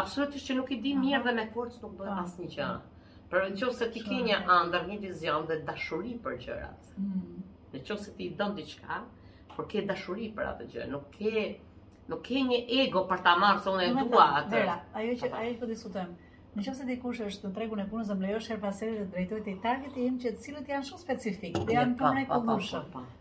Absolutisht 0.02 0.46
që 0.50 0.58
nuk 0.58 0.74
i 0.74 0.80
di 0.82 0.96
mirë 1.04 1.22
dhe 1.28 1.36
me 1.38 1.46
forcë 1.54 1.84
nuk 1.86 1.94
bëhet 2.02 2.26
asnjë 2.26 2.50
gjë. 2.56 2.72
Për 3.30 3.46
në 3.46 3.56
qovë 3.62 3.78
se 3.78 3.86
ti 3.94 4.02
ke 4.02 4.16
një 4.26 4.36
andër, 4.58 4.86
një 4.90 4.96
vizion 5.06 5.44
dhe 5.46 5.60
dashuri 5.70 6.16
për 6.26 6.36
gjërat. 6.44 6.92
Mhm. 6.96 7.42
Në 7.70 7.82
qovë 7.86 8.02
se 8.04 8.14
ti 8.18 8.26
i 8.26 8.34
donë 8.38 8.58
diqka, 8.58 8.98
por 9.60 9.68
ke 9.68 9.82
dashuri 9.86 10.28
për 10.36 10.48
atë 10.54 10.66
gjë, 10.72 10.84
nuk 10.92 11.10
ke 11.12 11.52
nuk 12.10 12.22
ke 12.26 12.40
një 12.50 12.60
ego 12.82 13.02
për 13.10 13.20
ta 13.26 13.34
marrë 13.40 13.62
se 13.64 13.70
unë 13.76 13.86
e 13.86 14.04
dua 14.12 14.24
atë. 14.40 14.50
Vera, 14.56 14.76
ajo 15.00 15.12
që 15.20 15.28
ajo 15.40 15.50
që 15.52 15.60
po 15.60 15.68
diskutojmë. 15.70 16.28
Në 16.50 16.64
qëfëse 16.66 16.86
dikush 16.90 17.20
është 17.26 17.46
në 17.46 17.54
tregun 17.58 17.82
e 17.82 17.86
punës 17.90 18.08
dhe 18.10 18.16
më 18.18 18.24
lejo 18.26 18.40
shërë 18.46 18.62
pasere 18.64 18.94
dhe 18.96 19.04
drejtojt 19.12 19.50
e 19.52 19.54
targeti 19.62 20.00
e 20.02 20.08
im 20.10 20.16
që 20.24 20.32
të 20.34 20.40
cilët 20.46 20.72
janë 20.72 20.86
shumë 20.88 21.02
specifik 21.04 21.60
dhe 21.68 21.76
janë 21.76 21.96
të 22.00 22.08
mrej 22.14 22.24
këllushë. 22.32 22.80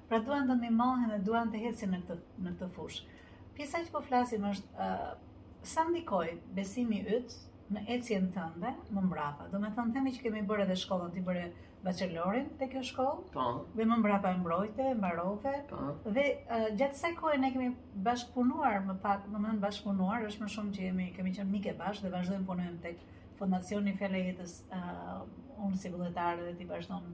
Pra 0.09 0.21
duan 0.25 0.49
të 0.49 0.55
një 0.63 1.11
dhe 1.11 1.19
duan 1.27 1.51
të 1.53 1.61
hesi 1.67 1.89
në 1.91 1.99
këtë, 2.07 2.39
në 2.47 2.55
këtë 2.55 2.69
fushë. 2.77 3.19
Pisa 3.59 3.83
që 3.85 3.93
po 3.93 4.01
flasim 4.07 4.47
është, 4.49 4.79
uh, 4.79 5.45
sa 5.73 5.85
ndikoj 5.91 6.25
besimi 6.57 7.03
ytë 7.03 7.75
në 7.75 7.85
ecjen 7.97 8.31
tënde 8.33 8.73
më 8.95 9.05
mbrapa? 9.05 9.51
Do 9.53 9.61
themi 9.93 10.15
që 10.17 10.23
kemi 10.25 10.45
bërë 10.49 10.65
edhe 10.65 10.79
shkollën 10.81 11.13
ti 11.13 11.21
bërë 11.29 11.45
bachelorin 11.85 12.45
te 12.59 12.67
kjo 12.69 12.81
shkoll. 12.83 13.21
Po. 13.33 13.43
Dhe 13.77 13.85
më 13.87 13.97
mbrapa 14.01 14.33
e 14.35 14.37
mbrojte, 14.39 14.87
e 14.91 14.95
mbarove. 14.97 15.53
Po. 15.69 15.77
Dhe 16.15 16.25
uh, 16.47 16.67
gjatë 16.77 16.95
kësaj 16.95 17.11
kohe 17.19 17.37
ne 17.39 17.51
kemi 17.55 17.69
bashkëpunuar 18.07 18.81
më 18.87 18.95
pak, 19.03 19.27
më 19.31 19.43
vonë 19.45 19.61
bashkëpunuar, 19.63 20.25
është 20.29 20.43
më 20.43 20.51
shumë 20.55 20.73
që 20.75 20.83
jemi, 20.89 21.07
kemi 21.15 21.33
qenë 21.37 21.51
mike 21.53 21.75
bash 21.79 22.01
dhe 22.03 22.11
vazhdojmë 22.15 22.45
punojmë 22.51 22.81
tek 22.83 23.05
Fondacioni 23.39 23.93
Fjala 23.95 24.19
e 24.19 24.23
Jetës, 24.27 24.55
uh, 24.75 25.21
unë 25.65 25.79
si 25.79 25.91
vullnetar 25.93 26.41
dhe 26.43 26.53
ti 26.59 26.65
vazhdon 26.67 27.05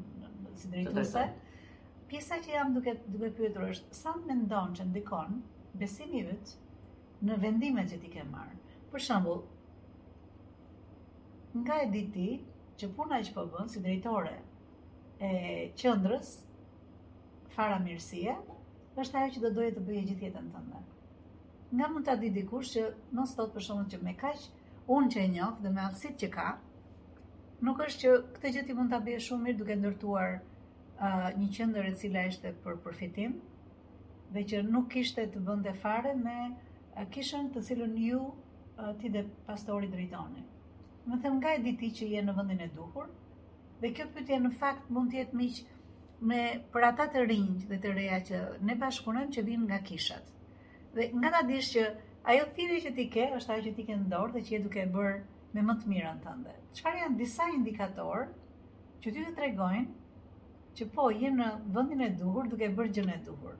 si 0.58 0.72
drejtuese. 0.74 1.28
Pjesa 2.10 2.40
që 2.42 2.54
jam 2.56 2.74
duke 2.74 2.96
duke 3.14 3.30
pyetur 3.38 3.68
është 3.70 3.94
sa 3.98 4.16
mendon 4.26 4.74
që 4.78 4.86
ndikon 4.90 5.38
besimi 5.78 6.24
yt 6.32 6.56
në 7.26 7.38
vendimet 7.44 7.90
që 7.92 8.00
ti 8.02 8.10
ke 8.14 8.26
marrë. 8.32 8.58
Për 8.92 9.06
shembull, 9.06 9.44
nga 11.62 11.78
e 11.84 11.88
di 11.94 12.02
ti 12.14 12.28
që 12.82 12.90
puna 12.98 13.22
që 13.26 13.34
po 13.38 13.46
bën 13.54 13.70
si 13.74 13.82
drejtore 13.86 14.34
e 15.26 15.64
qëndrës, 15.82 16.28
fara 17.56 17.76
mirësia, 17.84 18.34
dhe 18.96 19.04
është 19.06 19.18
ajo 19.22 19.30
që 19.36 19.42
do 19.44 19.50
doje 19.56 19.72
të 19.78 19.84
bëje 19.88 20.02
gjithë 20.10 20.26
jetën 20.28 20.50
të 20.58 20.64
ndërë. 20.68 20.84
Nga 21.80 21.88
mund 21.94 22.06
të 22.10 22.16
adi 22.16 22.30
dikush 22.36 22.74
që 22.76 22.84
nësë 23.20 23.38
thotë 23.40 23.56
për 23.56 23.66
shumë 23.68 23.86
që 23.94 24.02
me 24.08 24.14
kaqë, 24.20 24.44
unë 24.98 25.10
që 25.16 25.22
e 25.24 25.32
njohë 25.38 25.64
dhe 25.64 25.72
me 25.78 25.82
atësit 25.86 26.20
që 26.24 26.30
ka, 26.36 26.46
nuk 27.70 27.82
është 27.88 28.04
që 28.04 28.14
këtë 28.38 28.52
gjithë 28.58 28.74
i 28.74 28.78
mund 28.82 28.94
të 28.96 29.00
bëje 29.08 29.24
shumë 29.30 29.48
mirë 29.50 29.60
duke 29.64 29.78
ndërtuar 29.82 30.34
një 31.42 31.50
qëndër 31.58 31.90
e 31.94 31.96
cila 32.04 32.26
ishte 32.34 32.54
për 32.68 32.80
përfitim, 32.86 33.36
dhe 34.36 34.46
që 34.52 34.62
nuk 34.72 34.96
ishte 35.04 35.26
të 35.34 35.44
bënde 35.48 35.74
fare 35.86 36.14
me 36.22 36.38
kishën 37.18 37.50
të 37.58 37.66
cilën 37.72 37.98
ju 38.08 38.22
ti 39.02 39.12
dhe 39.18 39.26
pastori 39.50 39.92
drejtoni 39.96 40.46
Më 41.10 41.20
them 41.26 41.36
nga 41.42 41.52
e 41.54 41.60
diti 41.70 41.92
që 41.98 42.06
je 42.14 42.22
në 42.30 42.34
vëndin 42.42 42.62
e 42.66 42.68
duhur, 42.78 43.10
Dhe 43.84 43.90
kjo 43.96 44.06
pytje 44.16 44.38
në 44.42 44.50
fakt 44.60 44.92
mund 44.96 45.12
tjetë 45.14 45.36
miq 45.38 45.58
me 46.32 46.40
për 46.76 46.86
ata 46.90 47.06
të 47.16 47.24
rinjë 47.30 47.70
dhe 47.72 47.80
të 47.86 47.92
reja 47.98 48.20
që 48.30 48.44
ne 48.70 48.76
bashkunojmë 48.84 49.34
që 49.38 49.44
vinë 49.50 49.66
nga 49.72 49.80
kishat. 49.90 50.30
Dhe 50.94 51.08
nga 51.24 51.32
ta 51.34 51.42
dishtë 51.50 51.74
që 51.74 51.90
ajo 52.34 52.46
thiri 52.60 52.78
që 52.86 52.94
ti 53.00 53.08
ke, 53.16 53.26
është 53.40 53.54
ajo 53.56 53.66
që 53.68 53.74
ti 53.80 53.88
ke 53.90 53.98
në 54.00 54.08
dorë 54.14 54.34
dhe 54.38 54.44
që 54.48 54.56
je 54.56 54.62
duke 54.68 54.86
bërë 54.96 55.18
me 55.58 55.66
më 55.70 55.76
të 55.82 55.92
mirën 55.92 56.24
të 56.28 56.38
ndë. 56.38 56.56
Qëfar 56.78 57.00
janë 57.02 57.20
disa 57.24 57.50
indikator 57.58 58.24
që 59.04 59.12
ty 59.12 59.20
të 59.28 59.36
tregojnë 59.42 59.86
që 60.80 60.90
po, 60.96 61.10
je 61.24 61.34
në 61.42 61.52
vëndin 61.76 62.08
e 62.08 62.10
duhur 62.22 62.50
duke 62.54 62.72
bërë 62.80 62.96
gjën 62.98 63.12
e 63.12 63.20
duhur? 63.28 63.60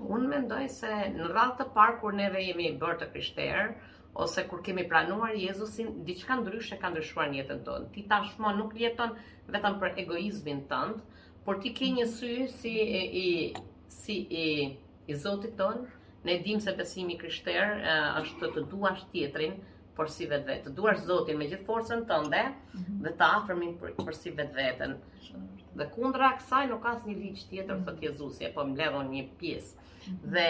Unë 0.00 0.28
mendoj 0.34 0.64
se 0.80 0.92
në 1.14 1.30
rratë 1.30 1.62
të 1.62 1.68
parë 1.78 1.98
kur 2.02 2.18
neve 2.22 2.42
jemi 2.48 2.72
bërë 2.82 3.00
të 3.04 3.10
krishterë, 3.14 3.72
ose 4.14 4.46
kur 4.48 4.62
kemi 4.62 4.88
pranuar 4.88 5.34
Jezusin, 5.36 6.04
diçka 6.06 6.34
ndryshe 6.40 6.76
ka 6.82 6.90
ndryshuar 6.90 7.30
në 7.30 7.38
jetën 7.42 7.60
tonë. 7.68 7.90
Ti 7.96 8.04
tashmë 8.12 8.52
nuk 8.60 8.72
jeton 8.80 9.14
vetëm 9.56 9.76
për 9.82 9.94
egoizmin 10.04 10.64
tënd, 10.70 11.02
por 11.46 11.60
ti 11.62 11.72
ke 11.78 11.90
një 11.98 12.06
sy 12.14 12.30
si 12.58 12.74
i 13.24 13.28
si 13.98 14.16
i 14.28 14.46
i 15.12 15.16
Zotit 15.24 15.54
ton, 15.58 15.78
ne 16.26 16.36
dim 16.44 16.58
se 16.62 16.72
besimi 16.78 17.16
krishter 17.18 17.72
e, 17.78 17.94
është 18.20 18.50
të 18.56 18.64
duash 18.72 19.06
tjetrin 19.12 19.56
por 19.96 20.10
si 20.16 20.26
vetvetë, 20.30 20.62
të 20.66 20.72
duash 20.76 21.00
Zotin 21.08 21.38
me 21.40 21.48
gjithë 21.50 21.66
forcën 21.70 22.04
tënde 22.10 22.42
mhm. 22.50 22.98
dhe 23.06 23.14
të 23.22 23.30
afërmin 23.38 23.72
për, 23.80 23.94
për 24.06 24.18
si 24.20 24.34
vetveten. 24.38 24.94
Dhe 25.80 25.86
kundra 25.96 26.32
kësaj 26.38 26.66
nuk 26.70 26.82
ka 26.86 26.94
asnjë 26.98 27.16
ligj 27.22 27.46
tjetër 27.50 27.78
mhm. 27.80 27.86
thot 27.90 28.04
Jezusi, 28.08 28.50
po 28.58 28.66
mbledhon 28.70 29.10
një 29.16 29.24
pjesë. 29.42 29.90
Mhm. 30.06 30.22
Dhe 30.36 30.46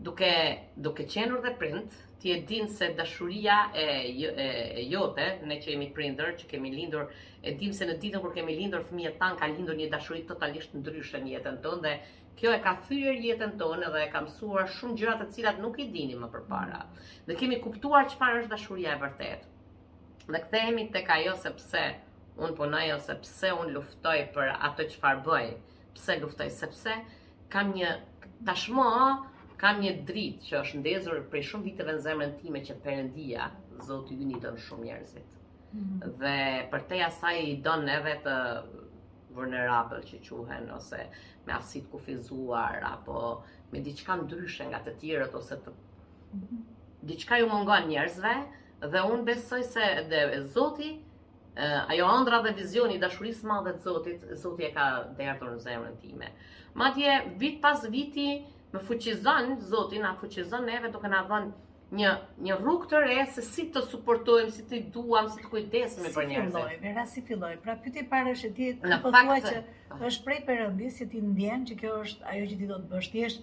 duke 0.00 0.72
duke 0.80 1.04
qenur 1.06 1.40
dhe 1.44 1.50
print, 1.58 1.92
ti 2.18 2.30
e 2.30 2.40
din 2.44 2.68
se 2.68 2.94
dashuria 2.96 3.70
e, 3.72 4.14
jo, 4.18 4.30
e, 4.30 4.78
e 4.80 4.88
jote, 4.90 5.26
ne 5.44 5.56
që 5.62 5.74
jemi 5.74 5.90
prindër, 5.92 6.34
që 6.40 6.48
kemi 6.54 6.70
lindur, 6.72 7.06
e 7.42 7.52
dim 7.60 7.72
se 7.76 7.86
në 7.88 7.98
ditën 8.00 8.20
kur 8.24 8.32
kemi 8.36 8.56
lindur 8.56 8.84
fëmijët 8.88 9.18
tan 9.20 9.36
ka 9.40 9.48
lindur 9.52 9.76
një 9.76 9.90
dashuri 9.92 10.24
totalisht 10.28 10.74
ndryshe 10.76 11.20
në 11.20 11.34
jetën 11.36 11.60
tonë 11.64 11.82
dhe 11.84 11.94
kjo 12.40 12.52
e 12.56 12.60
ka 12.64 12.74
thyrë 12.86 13.14
jetën 13.26 13.54
tonë 13.60 13.92
dhe 13.94 14.02
e 14.06 14.10
ka 14.12 14.22
mësuar 14.24 14.68
shumë 14.78 14.96
gjëra 15.00 15.16
të 15.20 15.26
cilat 15.36 15.60
nuk 15.60 15.80
i 15.80 15.86
dinim 15.94 16.24
më 16.24 16.30
përpara. 16.34 16.80
Ne 17.28 17.36
kemi 17.40 17.58
kuptuar 17.64 18.08
çfarë 18.12 18.42
është 18.44 18.52
dashuria 18.54 18.94
e 18.96 19.00
vërtetë. 19.04 19.50
Dhe 20.30 20.42
kthehemi 20.46 20.86
tek 20.94 21.08
ajo 21.16 21.34
sepse 21.44 21.82
un 22.40 22.54
punoj 22.56 22.86
po 22.90 22.96
ose 22.96 23.16
pse 23.20 23.52
un 23.60 23.72
luftoj 23.76 24.20
për 24.36 24.54
atë 24.70 24.88
çfarë 24.94 25.24
bëj. 25.26 25.52
Pse 25.96 26.20
luftoj? 26.22 26.48
Sepse 26.62 26.94
kam 27.52 27.74
një 27.76 27.96
tashmë 28.48 28.88
kam 29.60 29.80
një 29.84 29.90
dritë 30.08 30.44
që 30.46 30.56
është 30.62 30.78
ndezur 30.80 31.18
prej 31.32 31.42
shumë 31.50 31.66
viteve 31.68 31.94
në 31.96 32.02
zemrën 32.06 32.30
time 32.40 32.62
që 32.64 32.76
Perëndia, 32.84 33.48
Zoti 33.88 34.14
i 34.26 34.38
don 34.44 34.56
shumë 34.66 34.84
njerëzit. 34.88 35.28
Mm 35.72 35.80
-hmm. 35.80 36.16
Dhe 36.20 36.68
për 36.72 36.80
te 36.92 37.00
asaj 37.08 37.38
i 37.50 37.56
don 37.66 37.88
edhe 37.96 38.14
të 38.24 38.36
vulnerable 39.36 39.98
që 40.08 40.16
quhen 40.26 40.64
ose 40.76 40.98
me 41.46 41.52
aftësitë 41.52 41.88
kufizuar 41.92 42.78
apo 42.92 43.20
me 43.72 43.78
diçka 43.88 44.16
ndryshe 44.22 44.64
nga 44.70 44.80
të 44.86 44.92
tjerët 45.00 45.34
ose 45.40 45.54
të 45.64 45.70
mm 45.70 46.40
-hmm. 46.40 46.58
diçka 47.10 47.38
ju 47.38 47.46
mungon 47.52 47.82
njerëzve 47.92 48.34
dhe 48.92 49.00
unë 49.12 49.24
besoj 49.30 49.62
se 49.74 49.86
dhe 50.10 50.22
Zoti 50.54 50.90
ajo 51.92 52.06
ëndra 52.16 52.38
dhe 52.44 52.52
vizioni 52.60 52.96
dashurisë 53.04 53.44
madhe 53.52 53.70
të 53.72 53.82
Zotit, 53.86 54.20
Zoti 54.42 54.62
e 54.64 54.70
ka 54.76 54.86
dhënë 55.18 55.40
në 55.52 55.56
zemrën 55.66 55.96
time. 56.02 56.26
Madje 56.74 57.10
vit 57.42 57.60
pas 57.62 57.78
viti 57.90 58.28
më 58.72 58.80
fuqizon 58.88 59.48
Zoti 59.70 59.98
na 60.02 60.10
fuqizon 60.20 60.64
neve 60.70 60.90
duke 60.94 61.08
na 61.10 61.20
dhënë 61.28 61.50
një 62.00 62.10
një 62.46 62.56
rrugë 62.60 62.88
të 62.90 62.98
re 63.04 63.14
se 63.36 63.42
si 63.46 63.64
të 63.76 63.80
suportojmë, 63.92 64.52
si 64.56 64.62
të 64.72 64.78
duam, 64.96 65.30
si 65.34 65.40
të 65.42 65.48
kujdesemi 65.54 66.12
për 66.16 66.28
njerëzit. 66.30 66.50
Si 66.50 66.56
filloi? 66.56 66.76
Vera 66.84 67.06
si 67.12 67.22
filloi? 67.30 67.54
Pra 67.64 67.74
pyeti 67.86 68.04
para 68.12 68.34
se 68.42 68.50
ti 68.58 68.68
të 68.84 68.98
po 69.06 69.10
që 69.10 69.56
është 70.10 70.26
prej 70.26 70.38
perëndisë 70.50 71.00
që 71.00 71.08
ti 71.14 71.22
ndjen 71.32 71.64
që 71.70 71.78
kjo 71.80 71.96
është 72.04 72.28
ajo 72.34 72.46
që 72.52 72.58
ti 72.60 72.68
do 72.70 72.76
të 72.82 72.90
bësh. 72.92 73.08
Ti 73.14 73.24
jesh 73.24 73.38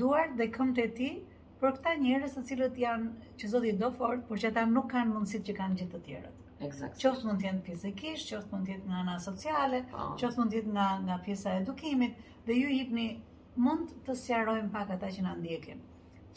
duar 0.00 0.32
dhe 0.38 0.46
këmbët 0.54 0.80
e 0.84 0.86
ti 1.00 1.10
për 1.64 1.74
këta 1.78 1.92
njerëz 2.06 2.36
të 2.38 2.44
cilët 2.52 2.78
janë 2.84 3.12
që 3.42 3.50
Zoti 3.56 3.74
do 3.84 3.90
fort, 3.98 4.22
por 4.30 4.40
që 4.40 4.52
ata 4.54 4.64
nuk 4.72 4.88
kanë 4.94 5.12
mundësitë 5.12 5.50
që 5.50 5.56
kanë 5.60 5.78
gjithë 5.82 5.92
të 5.92 6.00
tjerët. 6.08 6.38
Eksakt. 6.70 6.96
Qoftë 7.04 7.26
mund 7.28 7.42
të 7.44 7.48
jenë 7.48 7.60
fizikisht, 7.68 8.30
qoftë 8.32 8.54
mund 8.56 8.68
të 8.68 8.72
jetë 8.76 8.88
nga 8.88 8.98
ana 9.04 9.14
sociale, 9.28 9.80
oh. 9.90 10.12
qoftë 10.22 10.40
mund 10.40 10.52
të 10.56 10.60
jetë 10.62 10.74
nga 10.80 10.86
nga 11.08 11.16
pjesa 11.28 11.56
e 11.58 11.62
edukimit 11.64 12.20
dhe 12.48 12.54
ju 12.60 12.68
jepni 12.78 13.06
mund 13.60 13.90
të 14.06 14.14
sjarojmë 14.16 14.70
pak 14.72 14.92
ata 14.96 15.08
që 15.12 15.24
në 15.26 15.32
ndjekin. 15.42 15.80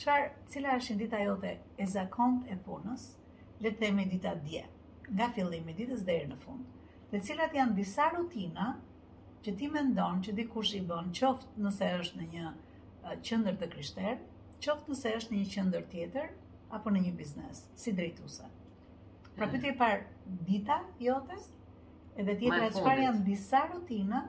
Qarë, 0.01 0.31
cila 0.51 0.73
është 0.79 0.95
në 0.95 1.01
dita 1.03 1.21
jote 1.23 1.53
e 1.55 1.87
zakont 1.87 2.49
e 2.51 2.57
punës, 2.65 3.05
le 3.63 3.71
të 3.71 3.79
themi 3.83 4.05
dita 4.11 4.33
dje, 4.43 4.65
nga 5.11 5.29
fillimi 5.35 5.75
ditës 5.77 6.01
dhe 6.09 6.17
në 6.29 6.39
fund, 6.43 6.65
dhe 7.13 7.21
cilat 7.23 7.55
janë 7.55 7.75
disa 7.77 8.09
rutina 8.15 8.67
që 9.45 9.53
ti 9.59 9.69
mendon 9.71 10.19
që 10.25 10.33
dikush 10.41 10.73
i 10.75 10.81
bën 10.89 11.13
qoftë 11.15 11.63
nëse 11.63 11.91
është 12.01 12.19
në 12.21 12.27
një 12.33 12.53
qëndër 13.29 13.59
të 13.61 13.69
krishterë, 13.75 14.17
qoftë 14.65 14.91
nëse 14.91 15.15
është 15.21 15.33
në 15.35 15.41
një 15.43 15.53
qëndër 15.55 15.87
tjetër, 15.93 16.29
apo 16.75 16.91
në 16.91 17.05
një 17.05 17.15
biznes, 17.21 17.63
si 17.79 17.95
drejtusa. 17.95 18.49
Pra 19.37 19.47
për 19.51 19.61
ti 19.63 19.71
par 19.79 20.03
dita 20.49 20.81
jote, 21.03 21.39
edhe 22.19 22.35
tjetër 22.41 22.67
e 22.67 22.71
qëpar 22.75 23.05
janë 23.05 23.25
disa 23.29 23.63
rutina 23.71 24.25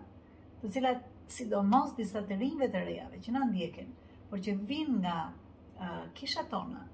të 0.63 0.71
cilat 0.77 1.05
sidomos 1.29 1.95
disa 1.99 2.21
të 2.29 2.37
rinjve 2.41 2.69
të 2.73 2.83
rejave 2.87 3.19
që 3.27 3.33
në 3.35 3.45
ndjekin, 3.51 3.89
por 4.31 4.43
që 4.47 4.55
vinë 4.71 4.99
nga 5.01 5.89
kisha 6.21 6.45
tona, 6.53 6.85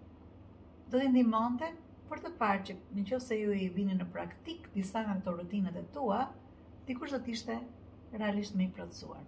do 0.93 1.01
të 1.03 1.11
ndimonte 1.15 1.69
për 2.11 2.23
të 2.27 2.33
parë 2.41 2.65
që 2.71 2.77
në 2.97 3.05
që 3.11 3.21
se 3.27 3.39
ju 3.41 3.53
i 3.57 3.69
vini 3.77 3.97
në 4.01 4.07
praktik 4.17 4.67
disa 4.77 5.05
nga 5.07 5.19
këto 5.21 5.37
rutinët 5.39 5.77
e 5.79 5.85
tua, 5.95 6.23
ti 6.87 6.97
kush 6.99 7.15
do 7.17 7.21
t'ishte 7.29 7.59
realisht 8.21 8.57
me 8.59 8.67
i 8.69 8.73
plotësuar. 8.79 9.23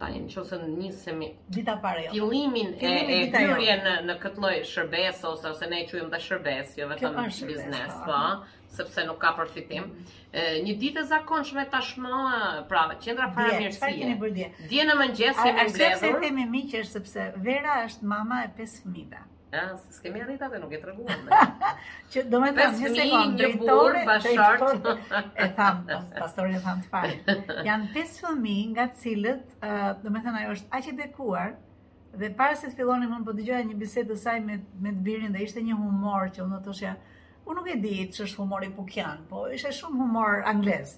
Ta 0.00 0.10
një 0.12 0.26
që 0.28 0.42
se 0.48 0.56
në 0.60 0.66
njësemi 0.74 1.26
dita 1.56 1.78
pare 1.84 2.02
jo. 2.12 2.26
Filimin, 2.28 2.74
e, 2.82 2.88
e 3.32 3.76
në, 4.04 4.16
këtë 4.20 4.42
loj 4.44 4.58
shërbes, 4.68 5.22
ose, 5.30 5.48
ose 5.54 5.68
ne 5.72 5.78
e 5.84 5.86
quim 5.88 6.10
dhe 6.12 6.20
shërbes, 6.20 6.74
jo 6.76 6.88
vetëm 6.90 7.16
biznes, 7.48 8.00
po. 8.04 8.10
po 8.20 8.59
sepse 8.76 9.02
nuk 9.08 9.18
ka 9.24 9.30
përfitim. 9.38 9.86
Një 10.66 10.74
ditë 10.80 11.02
e 11.04 11.08
zakonshme 11.10 11.64
tashmë, 11.72 12.22
pra, 12.70 12.82
qendra 13.04 13.28
fara 13.36 13.56
mirësie. 13.58 14.48
Dje 14.70 14.86
në 14.90 14.96
mëngjes 15.02 15.42
si 15.44 15.50
më 15.58 15.66
ngjesh. 15.66 15.74
Sepse 15.82 16.12
themi 16.30 16.62
që 16.72 16.84
është 16.86 16.98
sepse 17.00 17.26
Vera 17.46 17.78
është 17.88 18.10
mama 18.14 18.44
e 18.46 18.50
pesë 18.60 18.84
fëmijëve. 18.86 19.22
Ah, 19.58 19.70
s'kemi 19.94 20.20
arritat 20.22 20.44
atë, 20.52 20.58
nuk 20.62 20.74
e 20.76 20.78
të 20.78 20.92
rëgumë. 20.92 21.38
që 22.14 22.22
do 22.30 22.38
me 22.38 22.52
të 22.54 22.66
një 22.80 22.90
sekundë, 22.94 23.48
një 23.50 23.58
burë, 23.70 24.02
bashartë. 24.06 24.92
e 25.42 25.48
thamë, 25.58 25.96
pastore 26.20 26.52
e 26.54 26.60
thamë 26.68 26.84
të 26.84 26.92
parë. 26.92 27.40
Janë 27.66 27.88
pesë 27.96 28.28
fëmi 28.28 28.54
nga 28.76 28.84
cilët, 29.00 29.56
do 30.04 30.14
me 30.14 30.22
të 30.22 30.36
nëjo 30.36 30.54
është 30.54 30.70
aqe 30.78 30.94
bekuar, 31.00 31.56
dhe 32.14 32.30
para 32.38 32.54
se 32.60 32.70
të 32.70 32.78
filloni 32.78 33.10
më 33.10 33.20
po 33.26 33.34
të 33.34 33.62
një 33.72 33.80
bisetë 33.82 34.12
të 34.12 34.20
saj 34.22 34.38
me, 34.46 34.60
me 34.86 34.94
të 34.94 35.02
birin, 35.08 35.34
dhe 35.34 35.42
ishte 35.48 35.66
një 35.66 35.82
humor 35.82 36.30
që 36.38 36.46
unë 36.46 36.62
të 36.68 36.78
unë 37.48 37.54
nuk 37.56 37.68
e 37.70 37.74
di 37.82 37.90
që 38.14 38.22
është 38.24 38.38
humor 38.42 38.64
i 38.64 38.68
pukjan, 38.78 39.20
po 39.30 39.44
ishe 39.56 39.70
shumë 39.78 39.98
humor 40.00 40.42
anglez, 40.50 40.90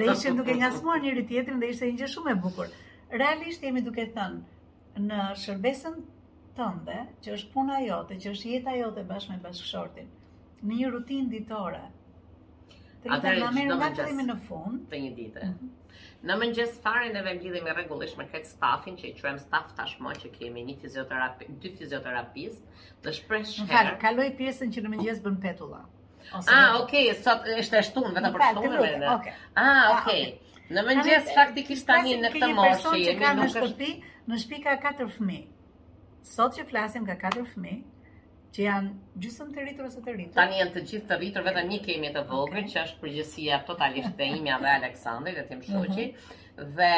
dhe 0.00 0.08
ishe 0.14 0.32
duke 0.40 0.56
nga 0.60 0.68
smuar 0.74 0.98
njëri 1.00 1.22
tjetrin 1.30 1.60
dhe 1.62 1.70
ishte 1.74 1.88
një 1.90 1.94
gjë 2.00 2.08
shumë 2.14 2.32
e 2.32 2.36
bukur. 2.44 2.74
Realisht 3.22 3.64
jemi 3.66 3.82
duke 3.86 4.04
thënë, 4.18 4.60
në 5.08 5.22
shërbesën 5.44 5.96
tënde, 6.58 6.98
që 7.24 7.34
është 7.38 7.50
puna 7.54 7.78
jote, 7.86 8.18
që 8.24 8.34
është 8.34 8.52
jeta 8.52 8.76
jote 8.80 9.06
bashkë 9.12 9.32
me 9.36 9.40
bashkëshortin, 9.46 10.12
në 10.62 10.80
një 10.82 10.92
rutin 10.96 11.30
ditore, 11.36 11.82
të 13.02 13.16
rritë 13.16 13.36
në 13.42 13.52
merë 13.60 13.80
nga 13.80 13.92
të 13.96 14.08
dhemi 14.10 14.28
në 14.32 14.38
fund, 14.50 14.84
të 14.92 15.02
një 15.06 15.12
dite, 15.22 15.50
mhm. 15.52 15.74
Në 16.26 16.34
mëngjes 16.40 16.70
fare 16.84 17.08
neve 17.14 17.32
mblidhemi 17.36 17.72
rregullisht 17.76 18.16
me 18.18 18.24
kët 18.30 18.46
stafin 18.50 18.96
që 18.98 19.04
i 19.08 19.12
quajmë 19.18 19.42
staf 19.44 19.68
tashmë 19.80 20.14
që 20.22 20.30
kemi 20.36 20.64
një 20.70 20.74
fizioterapi, 20.84 21.46
dy 21.64 21.70
fizioterapist, 21.78 22.64
të 23.04 23.12
shpresh 23.20 23.52
falë, 23.60 23.68
Fal, 23.74 23.90
kalloj 24.04 24.26
pjesën 24.40 24.72
që 24.76 24.82
në 24.86 24.90
mëngjes 24.94 25.20
bën 25.26 25.36
petulla. 25.44 25.84
ah, 26.34 26.80
ok, 26.80 26.94
sot 27.22 27.46
është 27.60 27.84
shtunë, 27.90 28.10
vetëm 28.18 28.38
për 28.38 28.46
shtunë. 28.48 28.92
Ah, 29.06 29.22
ah, 29.54 29.82
ok. 29.94 29.98
okay. 30.02 30.26
Në 30.78 30.86
mëngjes 30.88 31.30
faktikisht 31.36 31.86
tani 31.92 32.16
në 32.24 32.32
këtë 32.34 32.50
moshë 32.58 32.96
jemi 33.04 33.32
në 33.42 33.48
shtëpi, 33.54 33.92
në 34.32 34.40
shtëpi 34.42 34.64
ka 34.66 34.74
katër 34.88 35.12
fëmijë. 35.20 35.46
Sot 36.32 36.58
që 36.58 36.66
flasim 36.72 37.06
ka 37.06 37.14
katër 37.22 37.46
fëmijë, 37.52 37.84
që 38.56 38.64
janë 38.64 39.18
gjysmë 39.22 39.50
të 39.54 39.62
rritur 39.66 39.86
ose 39.90 40.00
të 40.04 40.12
rritur. 40.12 40.36
Tani 40.38 40.60
janë 40.62 40.72
të 40.76 40.82
gjithë 40.90 41.08
të 41.10 41.16
rritur, 41.20 41.44
vetëm 41.48 41.68
një 41.72 41.80
kemi 41.86 42.10
të 42.14 42.22
vogël 42.30 42.62
okay. 42.62 42.70
që 42.72 42.80
është 42.84 43.00
përgjësia 43.02 43.58
totalisht 43.68 44.16
dhe 44.20 44.28
imja 44.36 44.56
dhe 44.62 44.72
Aleksandri 44.80 45.36
dhe 45.38 45.44
tim 45.50 45.60
mhm. 45.60 45.70
shoqi. 45.70 46.08
Dhe 46.78 46.90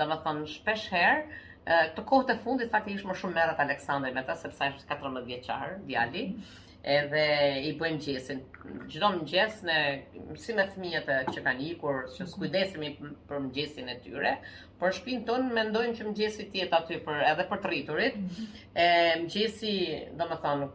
do 0.00 0.34
shpesh 0.54 0.88
herë 0.96 1.80
të 1.96 2.02
kohët 2.10 2.32
e 2.32 2.38
fundit 2.46 2.72
fakti 2.74 2.94
ishë 2.96 3.06
më 3.06 3.14
shumë 3.22 3.36
merrat 3.40 3.60
Aleksandri 3.66 4.14
me 4.18 4.24
ta 4.30 4.34
sepse 4.44 4.64
ai 4.68 4.72
është 4.74 4.88
14 4.94 5.26
vjeçar, 5.28 5.76
djali. 5.90 6.24
Mm 6.32 6.59
edhe 6.88 7.24
i 7.68 7.74
bëjmë 7.78 8.00
gjesin. 8.06 8.38
Gjdo 8.90 9.08
më 9.16 9.26
gjes 9.28 9.56
në, 9.66 9.76
si 10.44 10.54
me 10.56 10.66
fëmijët 10.70 11.08
që 11.34 11.42
kanë 11.44 11.64
ikur, 11.74 11.98
që 12.14 12.28
i 12.40 12.92
për 13.28 13.38
më 13.38 13.54
gjesin 13.56 13.88
e 13.88 13.96
tyre, 14.04 14.34
por 14.80 14.94
shpinë 14.96 15.26
tonë 15.28 15.54
mendojnë 15.58 15.96
që 16.00 16.04
më 16.08 16.14
gjesi 16.20 16.48
tjetë 16.54 16.76
aty 16.78 17.00
për, 17.08 17.24
edhe 17.32 17.48
për 17.50 17.62
të 17.64 17.70
rriturit. 17.72 18.18
E, 18.74 18.86
më 19.20 19.26
gjesi, 19.34 19.74
do 20.20 20.28
më 20.30 20.38
thonë, 20.46 20.68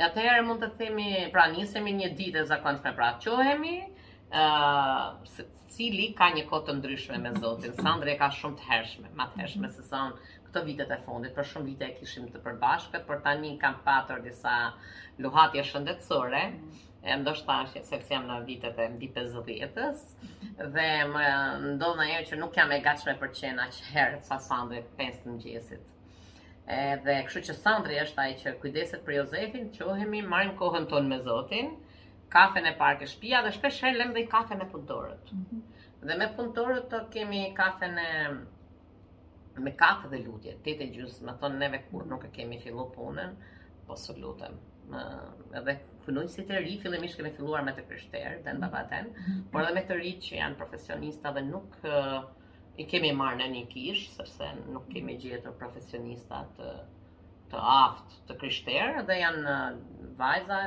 Atëherë 0.00 0.42
mund 0.48 0.62
të 0.64 0.68
themi, 0.78 1.06
pra 1.32 1.42
nisemi 1.54 1.92
një 1.98 2.06
ditë 2.18 2.38
e 2.40 2.46
zakonshme 2.50 2.92
pra 2.98 3.08
qohemi, 3.24 3.72
ë 4.42 5.44
cili 5.74 6.06
ka 6.20 6.28
një 6.36 6.44
kohë 6.52 6.66
të 6.68 6.76
ndryshme 6.78 7.18
me 7.24 7.32
Zotin. 7.36 7.74
Sandra 7.80 8.14
e 8.14 8.16
ka 8.22 8.28
shumë 8.36 8.60
të 8.60 8.68
hershme, 8.70 9.10
më 9.18 9.26
të 9.34 9.42
hershme 9.42 9.68
se 9.74 9.84
son 9.90 10.14
këto 10.46 10.62
vitet 10.68 10.94
e 10.96 10.98
fundit, 11.08 11.34
për 11.36 11.48
shumë 11.50 11.68
vite 11.72 11.90
e 11.90 11.98
kishim 11.98 12.30
të 12.36 12.40
përbashkët, 12.46 13.04
por 13.10 13.20
tani 13.26 13.50
kam 13.64 13.76
patur 13.88 14.24
disa 14.28 14.54
luhatje 15.26 15.64
shëndetësore, 15.72 16.40
mm. 16.54 16.80
e 17.04 17.18
ndoshta 17.26 17.58
është 17.66 17.84
se 17.90 18.00
të 18.06 18.14
jam 18.16 18.26
në 18.30 18.40
vitet 18.48 18.80
e 18.80 18.88
mbi 18.94 19.12
50-ës 19.12 20.08
dhe 20.78 20.88
më 21.12 21.28
në 21.28 21.70
ndonjëherë 21.76 22.28
që 22.32 22.40
nuk 22.40 22.56
jam 22.60 22.72
e 22.72 22.80
gatshme 22.88 23.16
për 23.24 23.32
qenë 23.42 23.68
që 23.80 23.88
herë 23.92 24.20
sa 24.30 24.40
Sandra 24.48 24.80
15 25.04 25.28
mëngjesit. 25.32 25.88
Edhe 26.70 27.14
kështu 27.26 27.40
që 27.48 27.54
Sandri 27.58 27.96
është 28.04 28.20
ai 28.22 28.34
që 28.40 28.50
kujdeset 28.64 29.00
për 29.06 29.14
Jozefin, 29.16 29.64
qohemi, 29.76 30.20
marrim 30.32 30.52
kohën 30.60 30.84
tonë 30.92 31.08
me 31.12 31.16
Zotin, 31.24 31.72
kafe 32.34 32.60
e 32.60 32.72
parë 32.82 33.02
e 33.02 33.08
shtëpia 33.12 33.40
dhe 33.46 33.50
shpesh 33.56 33.80
herë 33.86 33.98
lëm 33.98 34.12
dhe 34.18 34.22
kafe 34.34 34.54
me 34.60 34.68
punëtorët. 34.74 35.32
Mhm. 35.38 35.64
Dhe 36.10 36.18
me 36.20 36.28
punëtorët 36.36 36.86
të 36.92 37.00
kemi 37.16 37.40
kafen 37.56 37.98
e 38.04 38.06
me 39.66 39.72
kafe 39.82 40.08
dhe 40.12 40.18
lutje, 40.28 40.54
tet 40.68 40.80
e 40.80 40.88
gjys, 40.94 41.18
më 41.26 41.34
thonë 41.42 41.58
neve 41.64 41.82
kur 41.88 42.06
nuk 42.12 42.24
e 42.24 42.30
kemi 42.38 42.58
fillu 42.62 42.86
punën, 42.94 43.34
po 43.88 43.96
së 44.04 44.16
lutëm. 44.22 44.54
Dhe 44.92 45.58
edhe 46.14 46.28
si 46.36 46.44
të 46.46 46.60
ri, 46.62 46.78
fillimisht 46.84 47.18
kemi 47.18 47.34
filluar 47.40 47.64
me 47.66 47.74
të 47.80 47.88
krishterë, 47.90 48.38
dhe 48.46 48.52
mhm. 48.54 48.62
në 48.62 48.62
babaten, 48.70 49.10
mhm. 49.18 49.42
por 49.52 49.64
edhe 49.66 49.74
me 49.80 49.84
të 49.90 49.98
ri 50.04 50.14
që 50.28 50.38
janë 50.44 50.62
profesionista 50.62 51.34
dhe 51.40 51.44
nuk 51.50 51.74
i 52.80 52.86
kemi 52.88 53.10
marrë 53.16 53.36
në 53.40 53.46
një 53.54 53.60
kishë, 53.72 54.06
sepse 54.18 54.46
nuk 54.74 54.86
kemi 54.92 55.16
gjetur 55.22 55.54
profesionistat 55.60 56.52
të, 56.58 57.58
aftë 57.72 58.22
të 58.28 58.36
kryshterë, 58.42 59.02
dhe 59.10 59.18
janë 59.22 59.56
vajza, 60.20 60.60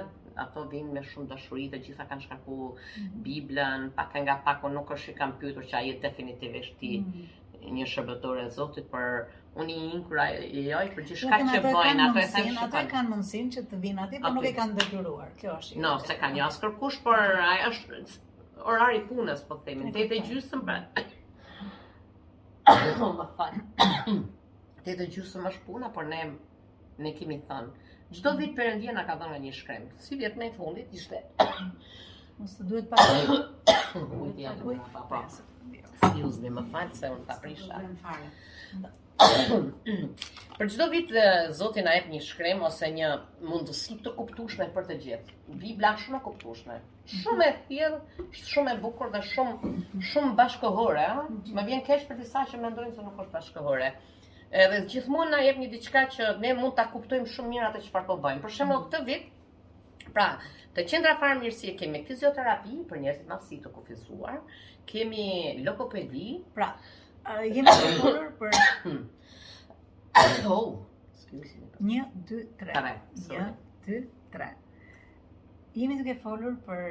ato 0.45 0.65
vinë 0.73 0.97
me 0.97 1.03
shumë 1.11 1.29
dashuri 1.31 1.65
dhe 1.71 1.79
gjitha 1.87 2.05
kanë 2.11 2.25
shkaku 2.27 2.57
mm 2.57 2.75
-hmm. 2.75 3.23
Biblën, 3.29 3.87
pak 3.99 4.13
nga 4.23 4.35
pak 4.49 4.63
o 4.63 4.69
nuk 4.75 4.91
është 4.97 5.11
i 5.11 5.15
kam 5.21 5.31
pyetur 5.41 5.63
që 5.71 5.75
ai 5.79 5.97
definitivisht 6.05 6.77
ti 6.79 6.91
mm 6.99 7.05
-hmm. 7.05 7.71
një 7.77 7.85
shërbëtor 7.93 8.35
e 8.45 8.49
Zotit, 8.57 8.91
por 8.91 9.31
unë 9.55 9.69
i 9.69 9.85
inkura 9.95 10.25
i 10.59 10.63
joj 10.69 10.87
për 10.95 11.01
gjithka 11.07 11.39
jo, 11.39 11.45
që 11.53 11.61
bojnë, 11.65 12.07
ato 12.09 12.19
e 12.19 12.21
të 12.21 12.27
shkaku. 12.37 12.65
Ato 12.65 12.77
e 12.77 12.85
kanë 12.93 13.09
mundësin 13.09 13.49
që 13.55 13.61
të 13.69 13.75
vinë 13.85 14.01
ati, 14.03 14.19
por 14.21 14.33
nuk 14.37 14.45
e 14.45 14.53
kanë 14.59 14.73
dëgjuruar, 14.79 15.29
kjo 15.39 15.51
është. 15.59 15.79
No, 15.79 15.99
se 15.99 16.13
kanë 16.21 16.37
jasë 16.41 16.61
jo 16.63 16.67
kërkush, 16.71 17.01
por 17.03 17.17
mhm. 17.17 17.51
ai 17.51 17.57
është 17.69 17.93
orari 18.71 19.01
punës, 19.09 19.41
po 19.47 19.55
themin, 19.65 19.91
dhe 19.93 20.07
dhe 20.11 20.19
gjysëm, 20.27 20.61
pra, 20.65 20.77
më 23.19 23.25
falë. 23.37 24.15
Te 24.85 24.93
të 25.01 25.05
gjusë 25.15 25.41
më 25.43 25.51
shpuna, 25.59 25.89
por 25.97 26.05
ne, 26.13 26.21
ne 27.05 27.11
kemi 27.19 27.37
thënë. 27.47 27.89
Gjdo 28.15 28.31
vit 28.39 28.55
përëndje 28.59 28.91
në 28.95 29.03
ka 29.09 29.15
dhënë 29.19 29.29
nga 29.33 29.37
një 29.43 29.53
shkrem. 29.59 29.85
Si 30.05 30.15
vjetë 30.21 30.39
në 30.41 30.45
e 30.45 30.51
fundit, 30.57 30.91
ishte... 31.01 31.21
Mësë 32.37 32.65
duhet 32.69 32.89
pa... 32.89 32.99
Ujtë 33.95 34.37
janë 34.45 34.63
në 34.65 34.77
pa 34.95 35.05
pa. 35.13 35.21
Si 35.25 36.23
uzmi 36.29 36.51
më 36.57 36.65
falë, 36.73 36.93
se 37.01 37.11
unë 37.15 37.23
të 37.29 37.35
aprisha. 37.37 37.81
Si 37.83 38.93
për 40.57 40.69
çdo 40.71 40.85
vit 40.91 41.11
eh, 41.19 41.45
Zoti 41.57 41.83
na 41.85 41.91
jep 41.97 42.07
një 42.13 42.17
shkrim 42.29 42.63
ose 42.69 42.87
një 42.97 43.11
mundësi 43.51 43.95
të 44.07 44.11
kuptueshme 44.17 44.65
për 44.77 44.87
të 44.89 44.97
gjithë. 45.03 45.35
Bibla 45.61 45.91
shumë 46.01 46.17
e 46.19 46.25
kuptueshme. 46.25 46.75
Shumë 47.13 47.45
e 47.47 47.53
thjellë, 47.69 48.01
shumë 48.41 48.73
e 48.73 48.81
bukur 48.85 49.13
dhe 49.13 49.21
shumë 49.33 49.71
shumë 50.11 50.33
bashkohore, 50.39 51.05
ëh. 51.05 51.53
Më 51.59 51.65
vjen 51.69 51.85
keq 51.87 52.03
për 52.09 52.19
disa 52.23 52.43
që 52.51 52.59
mendojnë 52.65 52.97
se 52.97 53.05
nuk 53.07 53.21
është 53.23 53.37
bashkohore. 53.37 53.89
Edhe 54.65 54.81
gjithmonë 54.91 55.31
na 55.35 55.39
jep 55.45 55.57
një 55.63 55.69
diçka 55.75 56.03
që 56.17 56.33
ne 56.43 56.51
mund 56.59 56.75
ta 56.81 56.87
kuptojmë 56.97 57.31
shumë 57.35 57.53
mirë 57.55 57.65
atë 57.69 57.85
çfarë 57.87 58.07
po 58.11 58.19
bëjmë. 58.25 58.43
Për 58.47 58.55
shembull, 58.57 58.83
këtë 58.89 59.03
vit 59.13 59.33
Pra, 60.15 60.27
të 60.75 60.83
qendra 60.91 61.15
farmirësie 61.21 61.71
kemi 61.79 62.03
fizioterapi 62.07 62.77
për 62.91 62.99
njerëzit 63.05 63.25
me 63.29 63.33
aftësi 63.37 63.57
të 63.63 63.71
kufizuar, 63.77 64.37
kemi 64.91 65.25
lokopedi, 65.65 66.27
pra, 66.57 66.67
Uh, 67.25 67.41
jemi 67.49 67.71
të 67.73 67.87
kurur 68.03 68.27
për... 68.37 68.93
oh, 70.53 70.75
një, 71.89 72.03
dy, 72.29 72.41
tre. 72.59 72.83
Një, 73.25 73.47
dy, 73.87 74.01
tre. 74.35 74.49
Jemi 75.79 75.97
duke 76.03 76.13
folur 76.21 76.59
për 76.67 76.83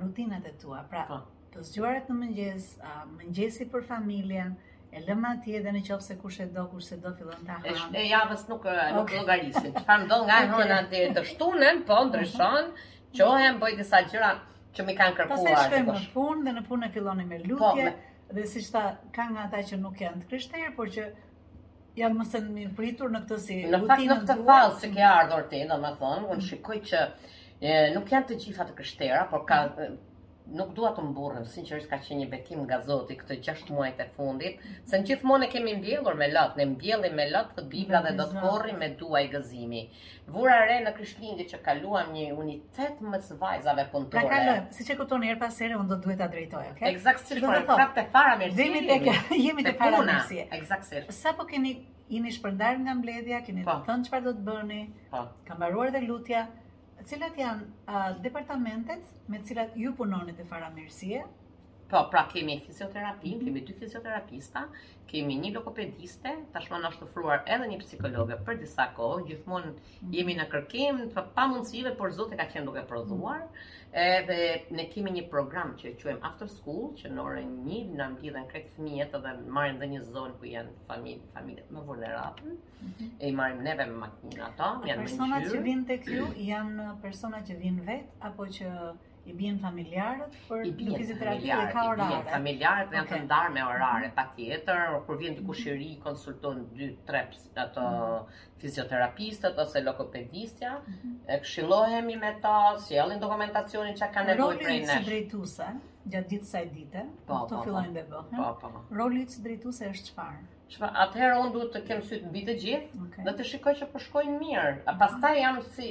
rutinat 0.00 0.48
e 0.50 0.56
tua, 0.62 0.80
pra 0.90 1.04
pa. 1.10 1.20
Po. 1.20 1.36
të 1.54 1.62
zgjuarët 1.70 2.10
në 2.10 2.16
mëngjes, 2.18 2.66
mëngjesi 3.12 3.66
për 3.70 3.86
familjen, 3.92 4.50
e 4.94 5.00
lëmë 5.06 5.32
atje 5.38 5.62
dhe 5.64 5.72
në 5.76 5.84
qofë 5.86 6.08
se 6.08 6.16
kush 6.20 6.40
e 6.44 6.48
do, 6.54 6.66
kush 6.72 6.90
se 6.92 6.98
do 7.06 7.14
fillon 7.18 7.40
të 7.46 7.56
ahamë. 7.56 7.94
E, 7.98 8.04
javës 8.10 8.44
nuk, 8.50 8.64
okay. 8.66 8.92
nuk 8.98 9.14
do 9.14 9.24
garisin, 9.30 9.72
që 9.76 9.82
farë 9.86 10.04
ndonë 10.08 10.28
nga 10.28 10.38
e 10.44 10.50
hënë 10.56 10.76
atje 10.80 11.06
të 11.16 11.24
shtunën, 11.32 11.80
po 11.88 11.98
mhm. 11.98 12.12
ndryshon, 12.12 12.70
qohem, 13.18 13.58
bëjtë 13.64 13.82
disa 13.84 14.02
gjëra 14.10 14.32
që 14.78 14.86
mi 14.88 14.98
kanë 15.00 15.18
kërkuar. 15.22 15.50
Pas 15.50 15.74
e 15.74 16.06
shkojmë 16.06 16.06
në 16.06 16.10
punë 16.20 16.46
dhe 16.50 16.56
në 16.58 16.66
punë 16.68 16.88
e 16.90 16.94
fillonim 16.98 17.36
e 17.38 17.40
po, 17.42 17.50
lutje, 17.70 17.90
dhe 18.32 18.46
si 18.46 18.60
shta, 18.62 18.94
ka 19.12 19.24
nga 19.30 19.48
ta 19.52 19.58
që 19.66 19.78
nuk 19.80 20.00
janë 20.02 20.20
të 20.22 20.28
kryshterë, 20.30 20.70
por 20.76 20.90
që 20.96 21.06
janë 22.00 22.18
mëse 22.18 22.42
në 22.44 22.52
mirë 22.56 22.74
pritur 22.80 23.10
në 23.14 23.22
këtë 23.24 23.38
si 23.46 23.58
rutinë 23.62 23.72
në 23.72 23.80
Në 23.80 23.90
fakt 23.90 24.06
në 24.10 24.16
këtë 24.20 24.36
falë, 24.50 24.74
se 24.84 24.90
ke 24.96 25.06
ardhur 25.08 25.46
ti, 25.54 25.62
do 25.72 25.78
më 25.86 25.92
thonë, 26.02 26.28
unë 26.34 26.46
shikoj 26.50 26.78
që 26.92 27.02
nuk 27.96 28.14
janë 28.14 28.30
të 28.32 28.38
gjitha 28.44 28.68
të 28.70 28.76
kryshtera, 28.82 29.24
por 29.34 29.44
ka, 29.52 29.62
nuk 30.56 30.72
dua 30.76 30.90
të 30.94 31.02
mburrem, 31.06 31.44
sinqerisht 31.50 31.88
ka 31.90 31.98
qenë 32.04 32.16
një 32.22 32.26
bekim 32.30 32.62
nga 32.66 32.78
Zoti 32.86 33.16
këto 33.20 33.36
6 33.48 33.70
muajt 33.74 34.00
e 34.02 34.06
fundit, 34.16 34.64
se 34.90 34.98
në 34.98 35.06
gjithmonë 35.10 35.48
kemi 35.52 35.74
mbjellur 35.78 36.16
me 36.22 36.28
lot, 36.32 36.56
ne 36.60 36.66
mbjellim 36.72 37.14
me 37.20 37.26
lot 37.30 37.52
të 37.58 37.64
Bibla 37.74 38.00
dhe 38.06 38.12
do 38.20 38.26
të 38.32 38.42
korrim 38.44 38.80
me 38.82 38.88
duaj 39.02 39.22
gëzimi. 39.34 39.82
Vura 40.36 40.56
re 40.70 40.78
në 40.86 40.92
Krishtlindje 40.98 41.46
që 41.52 41.62
kaluam 41.68 42.10
një 42.16 42.26
unitet 42.42 43.00
më 43.12 43.22
së 43.28 43.38
vajzave 43.44 43.86
punëtore. 43.92 44.18
Pra 44.18 44.26
kalon, 44.34 44.66
siç 44.78 44.92
e 44.94 44.98
kupton 45.02 45.26
her 45.28 45.38
pas 45.44 45.60
here, 45.62 45.78
unë 45.82 45.90
do 45.94 45.98
duhet 46.06 46.20
ta 46.24 46.30
drejtoj, 46.34 46.66
okay? 46.74 46.92
Eksakt 46.94 47.24
siç 47.30 47.42
po 47.46 47.52
thotë. 47.52 47.76
Prapë 47.76 47.98
te 48.00 48.06
fara 48.16 48.34
mirësi. 48.40 48.62
Jemi 48.62 48.86
tek 48.88 49.26
jemi 49.46 49.66
tek 49.68 49.78
fara 49.84 50.02
mirësi. 50.06 50.42
Eksaktësisht. 50.58 51.12
Sa 51.20 51.34
po 51.40 51.46
keni 51.52 51.76
jeni 52.10 52.34
shpërndar 52.34 52.78
nga 52.82 52.96
mbledhja, 53.00 53.42
keni 53.46 53.66
po. 53.70 53.78
thënë 53.86 54.08
çfarë 54.10 54.26
do 54.30 54.34
të 54.40 54.46
bëni? 54.50 54.80
Po. 55.14 55.26
Ka 55.46 55.58
mbaruar 55.60 55.92
dhe 55.94 56.02
lutja 56.10 56.46
cilat 57.08 57.36
janë 57.40 58.00
departamentet 58.26 59.14
me 59.34 59.40
cilat 59.50 59.76
ju 59.84 59.92
punonit 60.02 60.40
e 60.40 60.46
faramirësie, 60.52 61.24
Po, 61.90 62.04
pra 62.10 62.24
kemi 62.30 62.60
fizioterapin, 62.66 63.34
mm 63.34 63.40
-hmm. 63.40 63.44
kemi 63.46 63.60
dy 63.66 63.72
fizioterapista, 63.80 64.60
kemi 65.10 65.34
një 65.42 65.50
lokopediste, 65.56 66.34
tashmë 66.54 66.78
na 66.82 66.88
është 66.92 67.02
të 67.02 67.08
fruar 67.14 67.42
edhe 67.54 67.66
një 67.72 67.78
psikologe 67.82 68.36
për 68.46 68.60
disa 68.60 68.86
kohë, 68.98 69.24
gjithmonë 69.30 69.70
mm 69.70 69.76
-hmm. 69.76 70.14
jemi 70.16 70.36
në 70.38 70.46
kërkim, 70.52 71.00
të 71.08 71.12
pra, 71.14 71.22
pa 71.38 71.48
mundësive, 71.50 71.96
por 71.98 72.12
zote 72.18 72.36
ka 72.36 72.46
qenë 72.52 72.64
duke 72.68 72.84
prodhuar, 72.92 73.42
edhe 73.92 74.38
ne 74.70 74.86
kemi 74.92 75.10
një 75.16 75.24
program 75.34 75.74
që 75.80 75.86
e 75.90 75.96
quem 76.02 76.22
after 76.30 76.48
school, 76.54 76.84
që 77.00 77.10
në 77.14 77.20
orën 77.26 77.48
një, 77.66 77.80
në 77.96 78.02
ambi 78.06 78.30
në 78.36 78.46
kretë 78.52 78.70
fëmijet, 78.76 79.18
edhe 79.18 79.34
në 79.42 79.50
marim 79.58 79.78
dhe 79.80 79.86
një 79.94 80.00
zonë 80.14 80.34
ku 80.38 80.44
janë 80.54 80.78
familjet 80.88 81.26
familje, 81.34 81.64
më 81.74 81.80
vulnerabël. 81.90 82.50
e 82.52 82.54
mm 82.54 82.90
-hmm. 82.90 83.10
e 83.22 83.28
i 83.28 83.32
marim 83.32 83.60
neve 83.68 83.84
me 83.90 83.96
makinë 84.06 84.40
ato, 84.48 84.68
janë 84.88 85.02
më 85.02 85.28
një 85.36 85.46
që 85.52 85.58
vinë 85.68 85.84
të 85.90 85.96
kjo, 86.04 86.24
janë 86.52 86.86
persona 87.02 87.36
që 87.48 87.52
vinë 87.64 87.82
vetë, 87.90 88.10
apo 88.28 88.42
që 88.56 88.92
i 89.28 89.34
bien 89.40 89.58
familjarët 89.62 90.36
për 90.50 90.68
fizioterapi 90.78 91.44
bien 91.46 91.62
ka 91.72 91.82
orare. 91.90 92.20
familjarët 92.34 92.94
janë 92.96 93.10
të 93.10 93.18
ndarë 93.26 93.52
me 93.56 93.64
orare 93.72 93.98
mm 94.06 94.10
-hmm. 94.10 94.14
patjetër, 94.18 94.94
kur 95.06 95.18
vjen 95.22 95.34
të 95.40 95.44
kushiri, 95.48 95.88
mhm. 95.94 96.02
konsulton 96.04 96.60
2-3 96.72 97.26
ato 97.64 97.86
mhm. 97.86 98.38
fizioterapistët 98.62 99.58
ose 99.64 99.82
lokopedistja, 99.88 100.72
mhm. 100.86 101.12
e 101.34 101.40
këshillohemi 101.44 102.16
me 102.22 102.32
ta, 102.46 102.56
sjellin 102.86 103.20
dokumentacionin 103.24 103.96
çka 103.96 104.10
ka 104.14 104.22
nevojë 104.30 104.58
prej 104.64 104.80
nesh. 104.80 104.92
Roli 104.92 105.02
i 105.02 105.06
drejtuesa 105.10 105.68
gjatë 106.14 106.28
ditë 106.32 106.44
sa 106.52 106.64
dite, 106.74 107.04
po, 107.26 107.34
po, 107.34 107.46
po, 107.48 107.56
po. 107.56 107.62
fillojnë 107.64 108.00
të 108.00 108.04
bëhen. 108.10 108.36
Po, 108.36 108.54
po. 108.60 108.84
Roli 109.02 109.20
i 109.26 109.42
drejtuesa 109.46 109.90
është 109.94 110.08
çfarë? 110.12 110.40
Çfarë? 110.72 110.96
Atëherë 111.04 111.34
unë 111.42 111.52
duhet 111.58 111.74
të 111.76 111.82
kem 111.90 112.00
sytë 112.10 112.28
mbi 112.32 112.44
të 112.48 112.54
gjithë 112.64 113.02
okay. 113.06 113.24
dhe 113.28 113.34
të 113.40 113.46
shikoj 113.52 113.74
që 113.82 113.88
po 113.92 113.98
shkojnë 114.06 114.38
mirë. 114.44 114.72
Pastaj 115.04 115.34
janë 115.42 115.62
si 115.76 115.90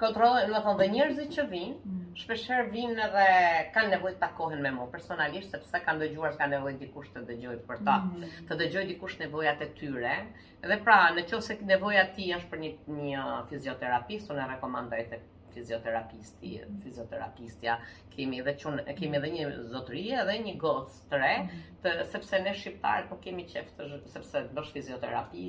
kontrollojnë, 0.00 0.48
do 0.48 0.56
të 0.56 0.60
thonë 0.64 0.80
dhe 0.80 0.86
njerëzit 0.94 1.34
që 1.36 1.44
vinë, 1.50 1.78
mm. 1.84 2.04
shpeshherë 2.20 2.70
vinë 2.72 3.04
edhe 3.06 3.24
kanë 3.74 3.92
nevojë 3.96 4.16
të 4.16 4.22
takohen 4.22 4.62
me 4.66 4.72
mua 4.76 4.86
personalisht 4.94 5.54
sepse 5.54 5.80
kanë 5.84 6.06
dëgjuar 6.06 6.34
se 6.34 6.40
kanë 6.40 6.56
nevojë 6.58 6.80
dikush 6.84 7.10
të 7.16 7.24
dëgjojë 7.32 7.64
për 7.68 7.82
ta, 7.88 7.98
mm 8.04 8.36
të 8.50 8.56
dëgjojë 8.62 8.88
dikush 8.94 9.18
nevojat 9.24 9.60
e 9.62 9.66
tyre. 9.80 10.14
Dhe 10.64 10.78
pra, 10.86 10.96
nëse 11.20 11.58
nevoja 11.72 12.06
ti 12.16 12.30
është 12.38 12.48
për 12.54 12.62
një 12.64 12.70
një 12.96 13.26
fizioterapist, 13.52 14.32
unë 14.34 14.48
rekomandoj 14.56 15.04
të 15.12 15.20
fizioterapisti, 15.50 16.52
mhm. 16.62 16.76
fizioterapistja 16.84 17.76
kemi 18.12 18.38
edhe 18.40 18.54
çun 18.62 18.78
kemi 18.98 19.18
edhe 19.18 19.30
një 19.36 19.48
zotëri 19.72 20.04
edhe 20.22 20.36
një 20.44 20.52
gocë 20.62 21.04
të 21.12 21.18
re, 21.24 21.32
mhm. 21.44 21.64
të, 21.84 21.94
sepse 22.12 22.42
ne 22.46 22.52
shqiptarët 22.60 23.08
nuk 23.12 23.16
po 23.16 23.24
kemi 23.24 23.46
qejf 23.50 23.72
sepse 24.16 24.44
bësh 24.58 24.70
fizioterapi, 24.78 25.48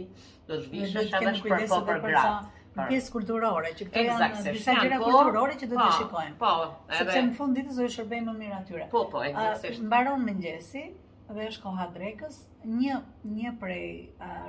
do 0.52 0.58
të 0.64 0.74
vishesh 0.76 1.14
edhe 1.22 1.36
për, 1.48 1.68
për, 1.70 1.78
për 1.94 2.08
gratë 2.10 2.58
pjesë 2.76 3.12
kulturore, 3.12 3.72
që 3.76 3.88
këto 3.90 4.04
janë 4.06 4.42
disa 4.56 4.76
gjëra 4.80 5.00
kulturore 5.02 5.56
që 5.60 5.68
do 5.72 5.76
të 5.76 5.84
po, 5.84 5.94
shikojmë. 5.98 6.36
Po, 6.42 6.52
edhe 6.88 7.00
sepse 7.00 7.24
në 7.28 7.36
fund 7.40 7.58
ditës 7.58 7.78
do 7.82 7.86
të 7.88 7.96
shërbejmë 7.96 8.28
më 8.30 8.36
mirë 8.42 8.58
atyre. 8.58 8.86
Po, 8.94 9.02
po, 9.12 9.24
eksaktësisht. 9.28 9.84
Mbaron 9.88 10.24
mëngjesi 10.28 10.84
dhe 11.32 11.48
është 11.50 11.64
koha 11.66 11.88
drekës, 11.96 12.38
një 12.82 12.98
një 13.36 13.54
prej 13.60 13.92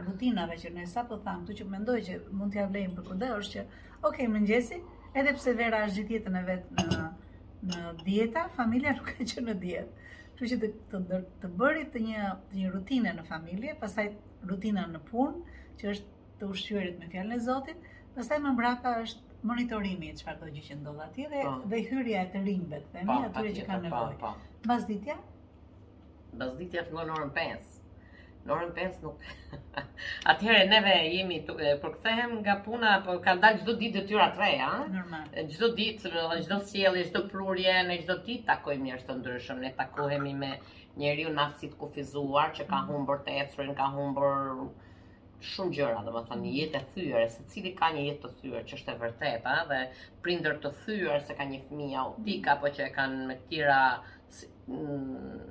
rutinave 0.07 0.57
që 0.63 0.73
ne 0.77 0.87
sapo 0.91 1.19
tham, 1.25 1.43
këtu 1.47 1.57
që 1.61 1.69
mendoj 1.75 1.99
që 2.09 2.19
mund 2.39 2.55
t'ia 2.55 2.67
vlejmë 2.71 2.97
për 2.99 3.09
këtë 3.11 3.29
është 3.37 3.59
që, 3.59 3.83
ok, 4.09 4.23
mëngjesi, 4.37 4.79
edhe 5.19 5.35
pse 5.39 5.55
vera 5.61 5.83
është 5.87 6.03
gjithë 6.09 6.15
jetën 6.17 6.39
e 6.39 6.43
vet 6.49 6.73
në 6.79 7.05
në 7.63 7.93
dieta, 8.03 8.49
familja 8.59 8.97
nuk 8.99 9.13
ka 9.15 9.25
që 9.33 9.45
në 9.47 9.53
dietë. 9.61 10.09
Kështu 10.33 10.49
që 10.51 10.57
të 10.65 10.69
të, 10.91 11.19
të 11.45 11.51
bëri 11.61 11.85
të 11.95 12.01
një 12.03 12.31
të 12.51 12.59
një 12.63 12.71
rutinë 12.73 13.13
në 13.19 13.27
familje, 13.29 13.77
pastaj 13.79 14.09
rutina 14.51 14.87
në 14.91 14.99
punë, 15.07 15.59
që 15.79 15.91
është 15.93 16.27
të 16.41 16.49
ushqyerit 16.51 16.97
me 16.99 17.07
fjalën 17.13 17.37
e 17.37 17.45
Zotit, 17.45 17.87
Pastaj 18.15 18.37
më 18.45 18.51
mbrapa 18.55 18.91
është 19.03 19.43
monitorimi 19.51 20.09
e 20.13 20.15
çfarë 20.21 20.49
gjë 20.55 20.63
që 20.65 20.75
ndodh 20.81 21.03
atje 21.05 21.29
dhe 21.35 21.45
po. 21.45 21.53
dhe 21.71 21.79
hyrja 21.91 22.25
e 22.25 22.31
të 22.33 22.41
rinjve 22.49 22.81
të 22.81 22.91
fëmijë 22.97 23.29
po, 23.37 23.41
atyre 23.43 23.53
që 23.59 23.63
kanë 23.69 23.93
po, 23.95 24.01
nevojë. 24.09 24.33
Mbasditja? 24.67 25.15
Mbasditja 26.35 26.83
fillon 26.89 27.13
orën 27.15 27.33
5. 27.39 27.71
Në 28.45 28.53
orën 28.57 28.75
5 28.81 29.01
nuk... 29.07 29.25
Atëhere, 30.35 30.67
neve 30.75 30.93
jemi 31.15 31.39
të 31.49 31.57
përkëthehem 31.63 32.37
nga 32.43 32.59
puna, 32.67 32.93
për 33.09 33.23
ka 33.29 33.37
dalë 33.47 33.63
gjithë 33.65 33.79
ditë 33.85 33.97
dhe 33.99 34.05
tyra 34.13 34.29
të 34.37 34.43
reja. 34.45 34.69
Normal. 34.99 35.25
Gjithë 35.55 35.73
ditë, 35.81 36.15
gjithë 36.35 36.63
sjeli, 36.69 37.03
gjithë 37.07 37.25
prurje, 37.33 37.77
në 37.89 37.99
gjithë 38.03 38.19
ditë 38.29 38.49
takojmë 38.53 38.89
njërë 38.91 39.09
të 39.11 39.19
ndryshëm. 39.23 39.65
Ne 39.67 39.73
takohemi 39.81 40.37
me 40.45 40.53
njeri 41.05 41.27
u 41.33 41.37
nafësit 41.41 41.79
kufizuar, 41.85 42.53
që 42.61 42.69
ka 42.75 42.83
mhm. 42.83 42.95
humbër 42.95 43.25
të 43.31 43.41
efrin, 43.49 43.75
ka 43.83 43.91
humbër 43.97 44.67
shumë 45.51 45.75
gjëra, 45.77 46.03
dhe 46.07 46.13
më 46.15 46.23
të 46.29 46.37
një 46.43 46.51
jetë 46.57 46.79
e 46.81 46.89
thyrë, 46.95 47.23
se 47.35 47.45
cili 47.53 47.73
ka 47.79 47.89
një 47.95 48.05
jetë 48.07 48.23
të 48.25 48.31
thyrë, 48.41 48.63
që 48.71 48.77
është 48.79 48.93
e 48.95 48.99
vërtheta, 49.03 49.55
dhe 49.71 49.79
prinder 50.27 50.59
të 50.63 50.73
thyrë, 50.83 51.19
se 51.29 51.37
ka 51.39 51.47
një 51.51 51.61
fmi 51.69 51.89
autika, 52.05 52.55
apo 52.57 52.67
po 52.69 52.73
që 52.77 52.85
e 52.87 52.93
kanë 52.97 53.27
me 53.31 53.37
tira 53.51 53.79
si, 54.39 54.49
mm, 54.69 55.43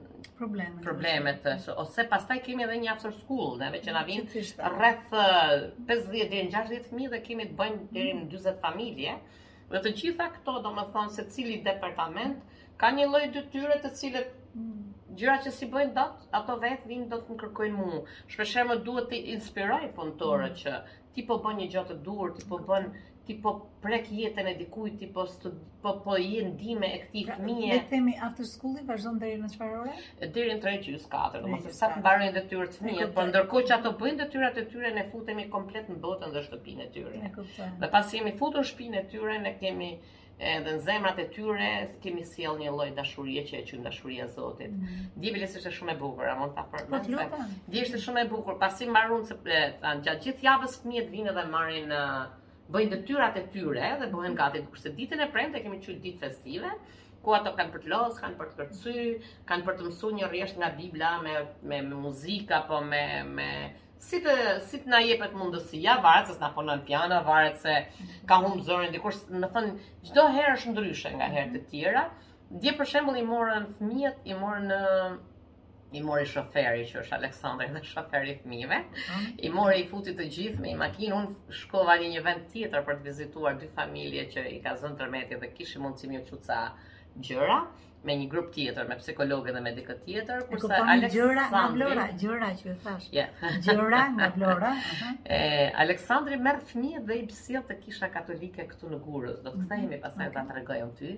problemet, 0.81 1.47
ose 1.83 2.05
pas 2.11 2.25
taj 2.29 2.39
kemi 2.47 2.65
edhe 2.65 2.79
një 2.83 2.91
after 2.95 3.15
school, 3.19 3.55
dhe 3.61 3.81
që 3.85 3.95
na 3.97 4.05
vinë 4.07 4.43
rreth 4.75 5.15
50-60 5.89 6.69
dhe 6.73 6.81
fmi 6.89 7.09
dhe 7.13 7.21
kemi 7.27 7.49
të 7.51 7.57
bëjmë 7.61 7.81
të 7.93 8.05
rrimë 8.05 8.29
20 8.35 8.61
familje, 8.67 9.17
dhe 9.73 9.81
të 9.85 9.95
gjitha 10.01 10.29
këto, 10.37 10.59
do 10.65 10.71
më 10.77 10.87
thonë, 10.95 11.17
se 11.17 11.27
cili 11.33 11.59
departament, 11.67 12.39
ka 12.77 12.89
një 12.97 13.11
lojë 13.11 13.33
dëtyre 13.37 13.81
të 13.83 13.91
cilët 13.99 14.39
mm 14.55 14.87
gjyra 15.19 15.33
që 15.45 15.51
si 15.55 15.67
bëjnë 15.71 15.93
dot, 15.97 16.21
ato 16.37 16.53
vetë 16.63 16.89
vinë 16.91 17.07
do 17.13 17.17
të 17.21 17.33
më 17.35 17.39
kërkojnë 17.43 17.77
mu. 17.87 18.01
Shpesherë 18.33 18.69
më 18.71 18.77
duhet 18.89 19.09
të 19.13 19.19
inspiroj 19.35 19.79
fontore 19.97 20.47
mm. 20.51 20.59
që 20.63 20.75
ti 21.17 21.25
po 21.31 21.37
bën 21.45 21.57
një 21.61 21.67
gjatë 21.75 21.95
të 21.97 22.03
dur, 22.05 22.31
ti 22.37 22.45
po 22.51 22.59
bën, 22.69 22.85
ti 23.27 23.35
po 23.43 23.51
prek 23.83 24.07
jetën 24.19 24.47
e 24.49 24.53
dikujt, 24.61 24.95
ti 25.01 25.09
po 25.17 25.25
stu, 25.31 25.51
po 25.83 25.93
po 26.05 26.15
i 26.27 26.43
ndime 26.51 26.87
e 26.93 27.01
këti 27.03 27.25
pra, 27.27 27.35
fëmie. 27.41 27.67
Ne 27.73 27.81
themi 27.91 28.15
after 28.29 28.47
school 28.51 28.79
i 28.79 28.85
vazhdon 28.91 29.19
deri 29.23 29.37
në 29.41 29.51
çfarë 29.55 29.81
ore? 29.81 29.97
Deri 30.21 30.55
në 30.55 30.63
3 30.67 30.79
gjys 30.87 31.05
4, 31.15 31.43
domethënë 31.45 31.75
sa 31.81 31.91
të 31.93 32.01
mbarojnë 32.05 32.31
detyrat 32.39 32.79
fëmijët, 32.79 33.13
por 33.19 33.29
ndërkohë 33.33 33.67
që 33.71 33.77
ato 33.77 33.93
bëjnë 34.03 34.23
detyrat 34.23 34.61
e 34.63 34.65
tyre 34.71 34.95
ne 34.99 35.05
futemi 35.11 35.45
komplet 35.57 35.91
në 35.91 35.99
botën 36.07 36.33
dhe 36.37 36.45
shtëpinë 36.47 36.87
e 36.87 36.89
tyre. 36.95 37.13
Ne 37.27 37.33
kuptoj. 37.35 37.69
Dhe 37.83 37.91
pasi 37.97 38.17
jemi 38.21 38.33
futur 38.43 38.63
në 38.63 38.67
shtëpinë 38.71 39.01
e 39.03 39.05
tyre 39.15 39.37
ne 39.47 39.55
kemi 39.65 39.91
edhe 40.41 40.71
në 40.77 40.81
zemrat 40.81 41.19
e 41.21 41.25
tyre 41.35 41.65
kemi 42.01 42.23
sjell 42.25 42.57
një 42.59 42.71
lloj 42.73 42.87
dashurie 42.97 43.43
që 43.45 43.57
e 43.59 43.65
quajmë 43.67 43.83
dashuria 43.87 44.25
e 44.25 44.31
Zotit. 44.35 44.71
Mm. 44.73 45.09
Dibeli 45.21 45.47
është 45.47 45.73
shumë 45.77 45.93
e 45.93 45.97
bukur, 45.99 46.27
a 46.27 46.33
mund 46.39 46.55
ta 46.57 46.63
përmend? 46.71 47.09
Po, 47.33 47.43
Dihet 47.73 47.97
shumë 48.05 48.23
e 48.23 48.29
bukur, 48.31 48.57
pasi 48.63 48.87
mbaron 48.89 49.25
se 49.29 49.37
tan 49.83 50.01
gjatë 50.05 50.23
gjithë 50.25 50.47
javës 50.47 50.79
fëmijët 50.81 51.11
vinë 51.13 51.35
dhe 51.37 51.45
marrin 51.51 51.93
bëjnë 52.73 52.93
detyrat 52.95 53.37
e 53.37 53.45
tyre 53.53 53.93
dhe 54.01 54.09
bëhen 54.15 54.37
gati 54.41 54.63
kurse 54.65 54.93
ditën 54.97 55.21
e 55.27 55.29
premte 55.35 55.61
kemi 55.65 55.81
çuj 55.85 55.99
ditë 56.07 56.23
festive 56.25 56.73
ku 57.21 57.35
ato 57.37 57.51
kanë 57.57 57.69
për 57.75 57.83
të 57.85 57.89
lodhë, 57.91 58.17
kanë 58.23 58.37
për 58.39 58.47
të 58.49 58.55
kërcy, 58.59 59.01
kanë 59.51 59.65
për 59.67 59.75
të 59.77 59.83
mësu 59.89 60.09
një 60.17 60.29
rjesht 60.33 60.55
nga 60.57 60.71
Biblia 60.79 61.11
me, 61.25 61.35
me, 61.69 61.83
me 61.91 61.97
muzika, 62.07 62.63
po 62.71 62.79
me, 62.81 63.03
me, 63.37 63.49
si 64.05 64.19
të 64.23 64.33
si 64.67 64.79
të 64.81 64.89
na 64.91 64.99
jepet 65.05 65.33
mundësia, 65.37 65.93
varet 66.05 66.31
se 66.31 66.39
na 66.41 66.47
punon 66.55 66.81
piano, 66.87 67.19
varet 67.27 67.59
se 67.61 67.73
ka 68.31 68.39
humb 68.45 68.61
zërin 68.67 68.95
dikur, 68.95 69.17
më 69.43 69.49
thon 69.55 69.67
çdo 70.09 70.23
herë 70.37 70.53
është 70.57 70.71
ndryshe 70.75 71.11
nga 71.17 71.27
herë 71.35 71.51
të 71.57 71.61
tjera. 71.73 72.03
Dje 72.63 72.73
për 72.79 72.89
shembull 72.93 73.19
i 73.21 73.25
morën 73.29 73.67
fëmijët, 73.77 74.23
i 74.33 74.37
morën 74.43 74.67
në 74.73 74.81
i 75.99 76.01
mori 76.07 76.23
shoferi 76.31 76.85
që 76.87 76.97
është 77.01 77.15
Aleksandri 77.17 77.81
shoferi 77.91 78.33
fëmijëve. 78.43 78.77
Mhm. 78.95 79.25
I 79.47 79.49
mori 79.55 79.81
i 79.81 79.87
futi 79.89 80.13
të 80.15 80.27
gjithë 80.35 80.61
me 80.65 80.73
makinë, 80.81 81.15
unë 81.17 81.57
shkova 81.61 81.97
në 82.01 82.11
një 82.13 82.21
vend 82.27 82.45
tjetër 82.53 82.85
për 82.87 82.97
të 83.01 83.07
vizituar 83.09 83.57
dy 83.63 83.67
familje 83.79 84.23
që 84.35 84.45
i 84.55 84.61
ka 84.67 84.77
zënë 84.83 84.99
tërmeti 85.01 85.39
dhe 85.43 85.49
kishë 85.57 85.81
mundësi 85.83 86.11
më 86.13 86.21
të 86.23 86.29
çuca 86.31 86.61
gjëra 87.29 87.59
me 88.07 88.15
një 88.17 88.27
grup 88.31 88.47
tjetër, 88.55 88.87
me 88.89 88.95
psikologë 88.99 89.53
dhe 89.55 89.61
medikë 89.65 89.95
tjetër, 90.05 90.45
kurse 90.49 90.77
Aleksandri... 90.77 91.09
Gjëra, 91.15 91.65
gjëra, 91.73 92.05
gjëra, 92.23 92.47
që 92.61 92.71
e 92.71 92.73
thash. 92.85 93.09
Gjëra, 93.13 93.51
gjëra, 93.67 93.99
nga 94.15 94.29
flora. 94.37 94.71
e, 95.37 95.41
Aleksandri 95.85 96.39
merr 96.47 96.63
fëmijë 96.71 97.03
dhe 97.09 97.19
i 97.19 97.25
bësil 97.29 97.61
të 97.69 97.77
kisha 97.83 98.09
katolike 98.15 98.65
këtu 98.73 98.89
në 98.95 99.01
gurës. 99.05 99.37
Do 99.45 99.53
të 99.53 99.59
mhm, 99.59 99.67
këthejmi 99.67 99.87
mm 99.87 100.01
ta 100.01 100.17
pasaj 100.17 100.31
të 100.33 100.89
ty. 101.01 101.13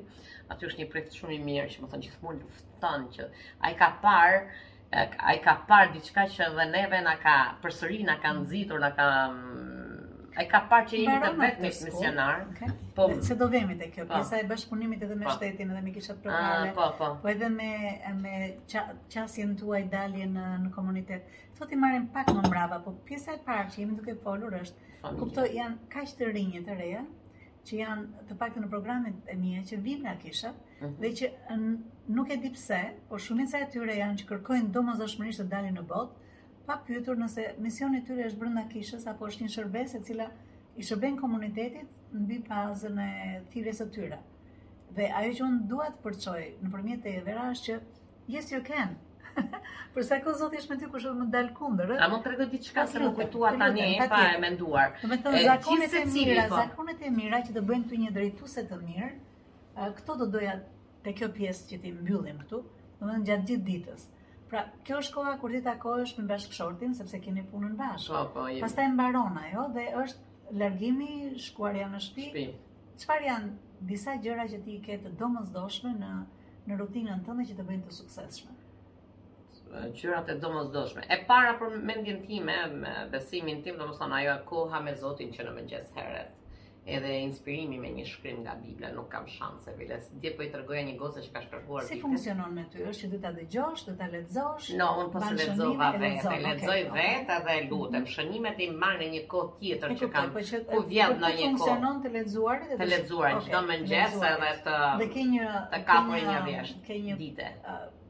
Aty 0.53 0.69
është 0.69 0.81
një 0.83 0.89
prift 0.95 1.17
shumë 1.19 1.37
i 1.37 1.41
mirë 1.47 1.71
që 1.75 1.85
më 1.85 1.93
thënë 1.93 2.03
që 2.03 2.19
të 2.83 2.93
që 3.13 3.29
a 3.63 3.71
ka 3.79 3.89
parë, 4.03 4.41
a 5.25 5.37
ka 5.45 5.55
parë 5.71 5.93
diçka 5.95 6.27
që 6.35 6.49
dhe 6.57 6.65
neve 6.75 6.99
në 7.07 7.15
ka 7.23 7.37
përsëri, 7.63 8.03
në 8.11 8.19
ka 8.25 8.33
mhm. 8.35 8.43
nxitur 8.45 8.83
në 8.87 8.93
ka... 8.99 9.09
Mm, 9.31 9.82
Ai 10.39 10.47
ka 10.49 10.59
parë 10.69 10.87
që 10.91 10.99
një 11.03 11.15
të 11.23 11.31
vetë 11.39 11.63
misionar. 11.79 12.37
Okay. 12.53 12.69
Po. 12.99 13.05
Se 13.27 13.35
do 13.41 13.47
vemi 13.55 13.75
te 13.81 13.89
kjo 13.93 14.05
po. 14.09 14.15
pjesa 14.17 14.39
e 14.43 14.47
bashkëpunimit 14.51 15.03
edhe 15.07 15.17
me 15.19 15.27
po. 15.27 15.33
shtetin 15.37 15.73
edhe 15.73 15.81
me 15.87 15.91
kishat 15.97 16.15
ah, 16.15 16.21
programet, 16.23 16.75
Po, 16.79 16.87
po. 17.01 17.09
Po 17.21 17.29
edhe 17.33 17.49
me 17.49 17.99
me 18.17 18.53
çasjen 19.15 19.53
qa, 19.53 19.59
tuaj 19.61 19.83
dalje 19.91 20.29
në 20.37 20.47
në 20.65 20.71
komunitet. 20.77 21.29
Sot 21.59 21.71
i 21.71 21.77
marim 21.83 22.07
pak 22.15 22.31
më 22.33 22.47
mrava, 22.47 22.79
po 22.87 22.95
pjesa 23.11 23.35
e 23.37 23.43
parë 23.49 23.67
që 23.75 23.83
jemi 23.83 23.99
duke 23.99 24.15
folur 24.25 24.57
është 24.61 24.87
Familia. 24.87 25.19
kupto 25.21 25.45
janë 25.59 25.91
kaq 25.97 26.15
të 26.21 26.31
rinjë 26.33 26.63
të 26.69 26.79
reja 26.81 27.05
që 27.67 27.79
janë 27.83 28.25
të 28.29 28.37
paktën 28.41 28.65
në 28.65 28.69
programet 28.73 29.29
e 29.29 29.35
mia 29.43 29.61
që 29.69 29.79
vim 29.85 30.01
nga 30.07 30.17
kisha 30.25 30.49
mhm. 30.49 30.95
dhe 31.01 31.13
që 31.19 31.29
nuk 32.17 32.33
e 32.33 32.37
di 32.37 32.49
pse, 32.57 32.81
por 33.11 33.21
shumica 33.27 33.61
e 33.61 33.69
tyre 33.75 34.01
janë 34.01 34.23
që 34.23 34.29
kërkojnë 34.33 34.73
domosdoshmërisht 34.79 35.45
të 35.45 35.49
dalin 35.55 35.77
në 35.79 35.85
botë 35.93 36.22
pa 36.65 36.77
pyetur 36.87 37.17
nëse 37.19 37.43
misioni 37.63 37.99
i 38.01 38.05
tyre 38.07 38.25
është 38.29 38.39
brenda 38.41 38.61
kishës 38.73 39.05
apo 39.11 39.27
është 39.29 39.43
një 39.45 39.49
shërbes 39.55 39.95
e 39.97 40.03
cila 40.09 40.27
i 40.79 40.85
shërben 40.89 41.17
komunitetit 41.19 42.13
mbi 42.19 42.37
bazën 42.49 42.99
e 43.05 43.13
thirrjes 43.53 43.81
së 43.83 43.87
tyre. 43.95 44.19
Dhe 44.99 45.09
ajo 45.21 45.33
që 45.39 45.47
unë 45.49 45.63
dua 45.71 45.87
të 45.95 46.03
përçoj 46.05 46.43
nëpërmjet 46.63 47.01
të 47.07 47.15
Evera 47.21 47.49
është 47.55 47.65
që 47.65 47.79
yes 48.35 48.51
you 48.53 48.61
can. 48.69 48.95
për 49.93 50.03
sa 50.11 50.19
kohë 50.23 50.37
zoti 50.43 50.59
është 50.61 50.71
me 50.75 50.79
ty 50.83 50.89
kush 50.93 51.07
më 51.19 51.27
dal 51.35 51.49
kundër? 51.57 51.91
A 51.97 52.09
më 52.13 52.19
tregon 52.27 52.51
diçka 52.53 52.85
se 52.93 53.01
nuk 53.03 53.15
kuptua 53.17 53.51
tani 53.59 53.89
pa 54.13 54.21
e 54.29 54.39
menduar. 54.45 54.93
Domethënë 55.03 55.43
zakonet 55.49 55.97
e 55.99 56.03
mira, 56.15 56.47
po. 56.51 56.59
zakonet 56.61 57.01
e 57.01 57.11
mira 57.17 57.41
që 57.47 57.55
të 57.57 57.65
bëjnë 57.71 57.89
ty 57.91 57.99
një 58.05 58.11
drejtuese 58.19 58.63
të 58.71 58.79
mirë, 58.87 59.11
këto 59.99 60.17
do 60.21 60.29
doja 60.37 60.55
te 61.07 61.15
kjo 61.17 61.31
pjesë 61.39 61.71
që 61.73 61.79
ti 61.85 61.95
mbyllim 61.97 62.43
këtu, 62.45 62.61
domethënë 63.01 63.31
gjatë 63.31 63.49
gjithë 63.51 63.65
ditës. 63.71 64.05
Pra, 64.53 64.67
kjo 64.85 64.97
është 65.01 65.13
koha 65.17 65.31
kur 65.41 65.49
ti 65.49 65.59
takohesh 65.65 66.11
me 66.19 66.23
bashkëshortin 66.31 66.91
sepse 66.97 67.19
keni 67.25 67.41
punën 67.53 67.71
bashkë. 67.77 68.13
Po, 68.13 68.19
po. 68.35 68.43
Pastaj 68.63 68.85
mbaron 68.93 69.39
ajo 69.43 69.63
dhe 69.77 69.85
është 70.03 70.57
largimi, 70.61 71.07
shkuarja 71.45 71.87
në 71.93 72.01
shtëpi. 72.07 72.25
Shtëpi. 72.27 72.91
Çfarë 73.03 73.27
janë 73.29 73.87
disa 73.91 74.13
gjëra 74.27 74.45
që 74.51 74.59
ti 74.67 74.75
i 74.75 74.83
ke 74.89 74.99
të 75.07 75.13
domosdoshme 75.23 75.95
në 76.03 76.11
në 76.69 76.77
rutinën 76.83 77.25
tënde 77.29 77.47
që 77.49 77.55
të 77.61 77.65
bëjnë 77.71 77.87
të 77.87 77.97
suksesshme? 77.97 78.53
Gjërat 80.03 80.29
e 80.29 80.37
domosdoshme. 80.45 81.01
E 81.01 81.17
para 81.33 81.55
për 81.63 81.73
mendjen 81.89 82.21
time, 82.29 82.59
besimin 83.15 83.65
tim, 83.65 83.81
domethënë 83.81 84.19
ajo 84.21 84.37
koha 84.53 84.83
me 84.89 84.93
Zotin 85.01 85.33
që 85.39 85.49
në 85.49 85.57
mëngjes 85.57 85.89
herët 85.97 86.39
edhe 86.85 87.13
inspirimi 87.23 87.77
me 87.79 87.89
një 87.93 88.03
shkrim 88.11 88.39
nga 88.43 88.53
Biblia, 88.61 88.89
nuk 88.95 89.07
kam 89.11 89.27
shanse 89.33 89.71
vilës. 89.77 90.09
Dje 90.23 90.31
po 90.37 90.43
i 90.43 90.49
tërgoja 90.51 90.81
një 90.89 90.95
gocë 91.01 91.23
që 91.27 91.31
ka 91.35 91.41
shkërkuar 91.45 91.83
Biblia. 91.83 91.87
Si 91.91 91.99
funksionon 92.01 92.55
me 92.57 92.65
ty, 92.73 92.81
është 92.89 93.01
që 93.05 93.09
du 93.13 93.19
ta 93.25 93.31
dhe 93.37 93.45
gjosh, 93.55 93.85
dhe 93.89 93.95
ta 94.01 94.09
letëzosh? 94.15 94.69
No, 94.81 94.89
unë 95.03 95.13
po 95.15 95.23
se 95.27 95.31
letëzova 95.39 95.89
vetë, 96.03 96.33
letëzoj 96.47 96.77
vetë 96.97 97.39
dhe 97.47 97.57
lutëm. 97.69 97.99
Mhm. 98.03 98.11
Shënimet 98.15 98.61
i 98.65 98.69
marrë 98.83 99.09
një 99.15 99.23
kohë 99.33 99.51
tjetër 99.61 99.95
që 100.03 100.11
kam 100.17 100.31
po 100.35 100.43
ku 100.73 100.85
vjetë 100.91 101.19
në 101.23 101.33
një 101.39 101.41
kohë. 101.41 101.41
Të 101.41 101.49
funksionon 101.55 102.03
të 102.07 102.13
letëzuarit? 102.19 102.77
Të 102.83 102.91
letëzuarit, 102.91 103.43
që 103.47 103.57
do 103.57 103.63
më 103.71 103.79
njësë 103.87 104.31
edhe 104.35 104.53
të, 104.67 104.79
të 105.73 105.83
kapër 105.91 106.31
një 106.33 106.39
vjeshtë, 106.51 107.03
dite 107.25 107.51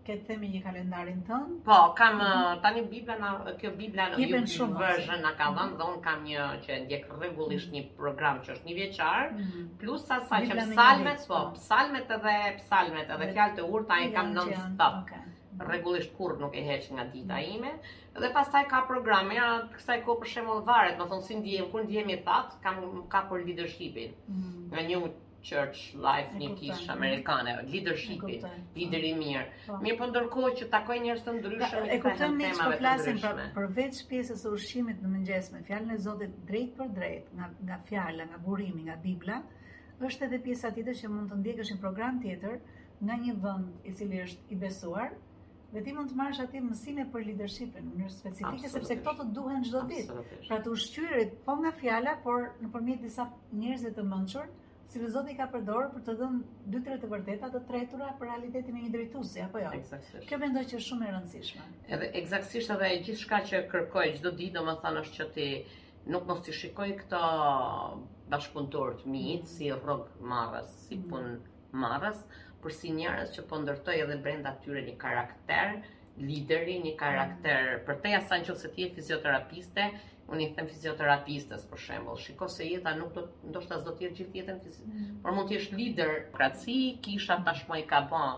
ke 0.05 0.15
të 0.19 0.27
themi 0.27 0.47
një 0.53 0.59
kalendarin 0.65 1.19
tënë? 1.27 1.57
Po, 1.67 1.75
kam 1.97 2.17
mhm. 2.17 2.45
uh, 2.45 2.59
tani 2.63 2.83
Bibla, 2.91 3.31
kjo 3.59 3.71
Bibla 3.79 4.09
në 4.11 4.19
version 4.19 4.73
në 4.75 5.33
ka 5.39 5.51
dhënë, 5.55 5.67
mhm. 5.67 5.75
dhe 5.79 5.87
unë 5.91 6.03
kam 6.07 6.23
një 6.27 6.47
që 6.65 6.79
ndjek 6.85 7.09
regullisht 7.21 7.69
mhm. 7.71 7.75
një 7.75 7.99
program 8.01 8.41
që 8.45 8.55
është 8.57 8.69
një 8.71 8.77
vjeqarë 8.81 9.49
plus 9.83 10.07
asa 10.19 10.41
që 10.49 10.59
psalmet, 10.73 11.25
po, 11.29 11.39
po, 11.51 11.59
psalmet 11.59 12.15
edhe 12.17 12.37
psalmet 12.63 13.13
edhe 13.17 13.29
fjalë 13.33 13.59
të 13.61 13.69
urta, 13.77 14.01
e 14.07 14.11
kam 14.17 14.33
non 14.35 14.51
stop. 14.65 15.13
Regullisht 15.63 16.15
kur 16.17 16.33
nuk 16.41 16.55
e 16.57 16.63
heq 16.65 16.87
nga 16.97 17.03
dita 17.13 17.37
ime, 17.45 17.75
dhe 18.17 18.29
pastaj 18.33 18.63
ka 18.71 18.79
programe, 18.89 19.35
ja, 19.37 19.45
kësaj 19.75 19.99
ko 20.05 20.15
për 20.21 20.31
shemë 20.31 20.55
varet, 20.65 20.95
më 20.97 21.05
thonë 21.11 21.25
si 21.27 21.37
ndihem, 21.43 21.67
kur 21.69 21.85
ndihem 21.85 22.09
i 22.09 22.17
thatë, 22.25 22.57
kam 22.65 22.79
ka 23.11 23.21
për 23.29 23.45
leadershipin, 23.47 24.15
nga 24.73 24.81
një 24.89 25.03
church 25.43 25.79
life 25.99 26.29
një 26.39 26.47
kishë 26.59 26.91
amerikane, 26.93 27.53
leadershipi, 27.69 28.37
lideri 28.77 29.09
mirë. 29.17 29.41
Po. 29.65 29.77
Mirë 29.83 29.97
për 29.97 30.03
po 30.03 30.07
ndërkohë 30.13 30.51
që 30.61 30.67
takoj 30.75 30.97
njërës 31.05 31.25
të 31.25 31.33
pra, 31.33 31.41
po 31.41 31.41
ndryshme 31.41 31.81
e 31.83 31.97
këtë 32.05 32.13
temave 32.21 32.21
të 32.21 32.29
ndryshme. 32.35 32.45
E 32.45 32.53
këtëm 32.53 32.79
një 32.83 33.25
që 33.25 33.33
po 33.41 33.57
për, 33.57 33.67
veç 33.79 33.99
pjesës 34.11 34.45
e 34.47 34.53
ushqimit 34.57 35.03
në 35.03 35.11
mëngjesme, 35.17 35.61
fjallën 35.67 35.95
e 35.95 35.99
Zotit 36.07 36.39
drejt 36.47 36.71
për 36.79 36.93
drejt, 36.99 37.27
nga, 37.35 37.51
nga 37.59 38.07
nga 38.29 38.39
burimi, 38.47 38.85
nga 38.87 38.95
Biblia, 39.03 39.41
është 40.07 40.25
edhe 40.29 40.41
pjesa 40.47 40.71
atitë 40.71 40.95
që 41.01 41.11
mund 41.11 41.31
të 41.31 41.35
ndjekësh 41.41 41.73
një 41.73 41.79
program 41.83 42.23
tjetër 42.23 42.57
nga 43.03 43.15
një 43.25 43.35
vend 43.43 43.75
i 43.83 43.93
cili 43.99 44.23
është 44.23 44.41
i 44.49 44.55
besuar, 44.63 45.11
dhe 45.73 45.81
ti 45.83 45.93
mund 45.95 46.09
të 46.11 46.15
marrësh 46.19 46.41
aty 46.43 46.59
mësime 46.63 47.05
për 47.13 47.23
leadership-in 47.27 47.83
në 47.83 47.91
mënyrë 47.91 48.15
specifike 48.15 48.69
sepse 48.73 48.97
këto 49.03 49.13
të 49.25 49.29
duhen 49.37 49.63
çdo 49.65 49.81
ditë. 49.89 50.17
Pra 50.47 50.59
të 50.63 50.73
ushqyerit 50.75 51.37
po 51.47 51.55
nga 51.61 51.71
fjala, 51.79 52.17
por 52.25 52.51
nëpërmjet 52.61 53.01
disa 53.07 53.25
njerëzve 53.57 53.93
të 53.97 54.05
mençur, 54.11 54.51
si 54.91 54.99
në 55.01 55.09
zoti 55.13 55.33
ka 55.37 55.45
përdorë 55.51 55.89
për 55.93 56.01
të 56.07 56.13
dhënë 56.19 56.71
dy 56.73 56.79
tre 56.87 56.95
të 57.03 57.09
vërteta 57.11 57.49
të 57.53 57.61
tretura 57.69 58.07
për 58.19 58.29
realitetin 58.29 58.77
e 58.79 58.83
një 58.85 58.91
drejtuesi 58.95 59.43
apo 59.45 59.61
jo. 59.63 59.69
Eksaktësisht. 59.79 60.27
Kjo 60.31 60.39
mendoj 60.43 60.63
që 60.71 60.79
është 60.79 60.89
shumë 60.89 61.07
e 61.09 61.13
rëndësishme. 61.15 61.67
Edhe 61.97 62.09
eksaktësisht 62.21 62.73
edhe 62.75 62.89
gjithçka 63.07 63.39
që 63.51 63.61
kërkoj 63.73 64.05
çdo 64.19 64.33
ditë 64.41 64.65
thanë, 64.83 65.03
është 65.03 65.19
që 65.21 65.29
ti 65.37 65.47
nuk 66.15 66.27
mos 66.29 66.43
të 66.47 66.55
shikoj 66.59 66.89
këto 67.01 67.23
bashkëpunëtor 68.33 68.95
të 69.03 69.13
mi 69.15 69.25
si 69.53 69.71
rrog 69.77 70.07
marrës, 70.33 70.75
si 70.87 70.99
mhm. 70.99 71.09
punë 71.09 71.57
pun 71.73 71.83
marrës, 71.85 72.23
për 72.63 72.77
si 72.79 72.93
njerëz 72.99 73.31
që 73.37 73.47
po 73.49 73.59
ndërtoj 73.63 73.97
edhe 74.05 74.19
brenda 74.25 74.51
tyre 74.63 74.83
një 74.89 74.97
karakter, 75.05 75.77
lideri, 76.27 76.79
një 76.83 76.93
mhm. 76.93 76.97
karakter. 77.05 77.71
Mm. 77.75 77.85
Për 77.89 78.01
te 78.05 78.15
asaj 78.19 78.43
nëse 78.45 78.69
ti 78.75 78.91
fizioterapiste, 78.99 79.87
unë 80.31 80.43
i 80.43 80.49
them 80.55 80.67
fizioterapistës 80.71 81.63
për 81.71 81.81
shembull, 81.85 82.19
shikoj 82.25 82.51
se 82.53 82.67
jeta 82.67 82.93
nuk 82.99 83.11
do 83.15 83.23
ndoshta 83.51 83.79
s'do 83.81 83.91
të 83.99 84.05
jetë 84.07 84.17
gjithë 84.19 84.37
jetën 84.39 84.61
fizik, 84.65 84.85
mm. 84.91 85.15
por 85.25 85.35
mund 85.37 85.49
të 85.49 85.57
jesh 85.57 85.69
lider 85.79 86.11
kraci, 86.35 86.75
kisha 87.07 87.37
tashmë 87.47 87.79
ka 87.89 87.99
bën 88.13 88.37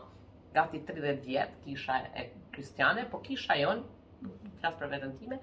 gati 0.56 0.82
30 0.88 1.21
vjet, 1.28 1.54
kisha 1.65 2.00
e 2.15 2.26
kristiane, 2.56 3.06
po 3.12 3.19
kisha 3.28 3.58
jon 3.60 3.84
flas 4.62 4.74
për 4.80 4.91
veten 4.95 5.13
time, 5.19 5.38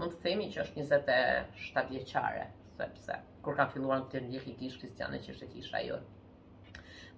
mund 0.00 0.16
të 0.16 0.22
themi 0.26 0.48
që 0.54 0.62
është 0.64 0.86
27 0.90 1.86
vjeçare, 1.92 2.48
sepse 2.78 3.20
kur 3.44 3.54
ka 3.58 3.68
filluar 3.74 4.02
të 4.10 4.24
ndjeki 4.26 4.56
kishë 4.62 4.80
kristiane 4.82 5.20
që 5.22 5.30
është 5.36 5.50
kisha 5.54 5.82
jon. 5.86 6.04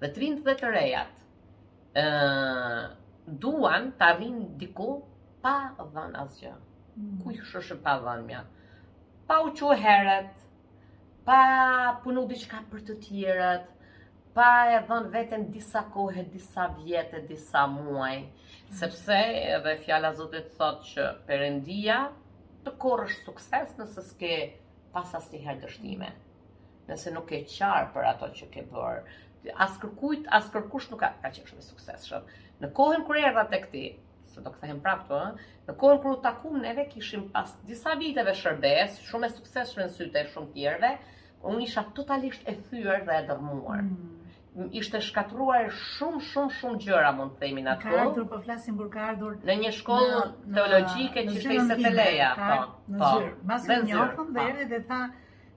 Dhe 0.03 0.11
të 0.13 0.21
rinjt 0.25 0.43
dhe 0.47 0.57
të 0.61 0.73
rejat, 0.75 1.23
ë 1.97 3.33
duan 3.45 3.95
të 3.99 4.11
arrin 4.13 4.43
diku 4.65 4.91
pa 5.47 5.55
dhënë 5.79 6.21
asgjë. 6.27 6.53
Mm. 6.97 7.17
Kush 7.23 7.55
është 7.63 7.79
pa 7.87 7.95
dhënë 8.05 8.27
mjaft? 8.29 8.56
pa 9.27 9.35
u 9.43 9.69
herët, 9.75 10.29
pa 11.27 11.41
punu 12.05 12.23
diçka 12.31 12.61
për 12.71 12.85
të 12.87 12.95
tjerët, 13.03 13.65
pa 14.37 14.51
e 14.71 14.83
dhën 14.87 15.09
veten 15.15 15.49
disa 15.55 15.83
kohë, 15.95 16.23
disa 16.31 16.69
vjetët, 16.79 17.27
disa 17.31 17.65
muaj, 17.73 18.21
sepse 18.79 19.17
edhe 19.57 19.73
fjala 19.83 20.13
Zotit 20.19 20.53
thotë 20.59 20.87
që 20.93 21.07
Perëndia 21.31 21.99
të 22.67 22.75
korrësh 22.85 23.19
sukses 23.27 23.75
nëse 23.81 24.05
s'ke 24.13 24.31
pas 24.95 25.17
herë 25.17 25.59
dështime. 25.65 26.13
Nëse 26.87 27.11
nuk 27.17 27.33
e 27.35 27.43
qarë 27.51 27.91
për 27.97 28.05
ato 28.13 28.31
që 28.41 28.51
ke 28.55 28.63
bërë, 28.71 29.15
as 29.67 29.75
kërkujt, 29.83 30.27
as 30.39 30.51
kërkush 30.55 30.91
nuk 30.93 31.01
ka 31.03 31.11
ka 31.25 31.31
qeshur 31.35 31.63
sukses. 31.67 32.07
Shum. 32.07 32.27
Në 32.63 32.71
kohën 32.79 33.03
kur 33.09 33.19
erdha 33.27 33.45
tek 33.57 33.67
ti, 33.73 33.87
se 34.37 34.45
do 34.45 34.53
këthehem 34.55 34.79
prapë 34.87 35.07
të, 35.11 35.19
në 35.69 35.75
kohën 35.83 36.17
takum, 36.27 36.57
neve 36.65 36.83
kishim 36.95 37.23
pas 37.37 37.53
disa 37.69 37.95
viteve 38.01 38.35
shërbes, 38.41 38.97
shumë 39.11 39.31
e 39.31 39.35
sukses 39.39 39.73
në 39.81 39.87
syte, 39.97 40.25
shumë 40.35 40.51
tjerve, 40.57 40.91
unë 41.53 41.63
isha 41.67 41.85
totalisht 41.99 42.47
e 42.53 42.57
thyër 42.69 43.05
dhe 43.09 43.17
e 43.21 43.23
dërmuar. 43.31 43.81
Mm. 43.87 44.13
Ishte 44.81 45.01
shkatruar 45.07 45.69
shumë, 45.97 46.21
shumë, 46.27 46.55
shumë 46.61 46.79
gjëra, 46.85 47.11
mund 47.17 47.35
të 47.37 47.45
themin 47.47 47.69
atë. 47.73 47.89
Ka 47.91 48.03
ardhur, 48.05 48.29
po 48.35 48.41
flasim 48.45 48.79
kur 48.81 48.87
ka 48.95 49.03
ardhur... 49.13 49.35
Në 49.51 49.57
një 49.63 49.73
shkollë 49.79 50.21
teologjike 50.57 51.25
që 51.27 51.35
ishte 51.41 51.57
isë 51.59 51.77
të 51.83 51.93
leja. 51.99 52.31
Ka, 52.39 52.55
po, 52.87 52.95
në 52.95 53.05
zyrë, 53.17 53.35
mas 53.53 53.69
një 53.73 53.77
njërë, 53.83 54.29
dhe 54.37 54.47
erë 54.47 54.63
po. 54.63 54.71
dhe 54.73 54.81
tha 54.93 55.01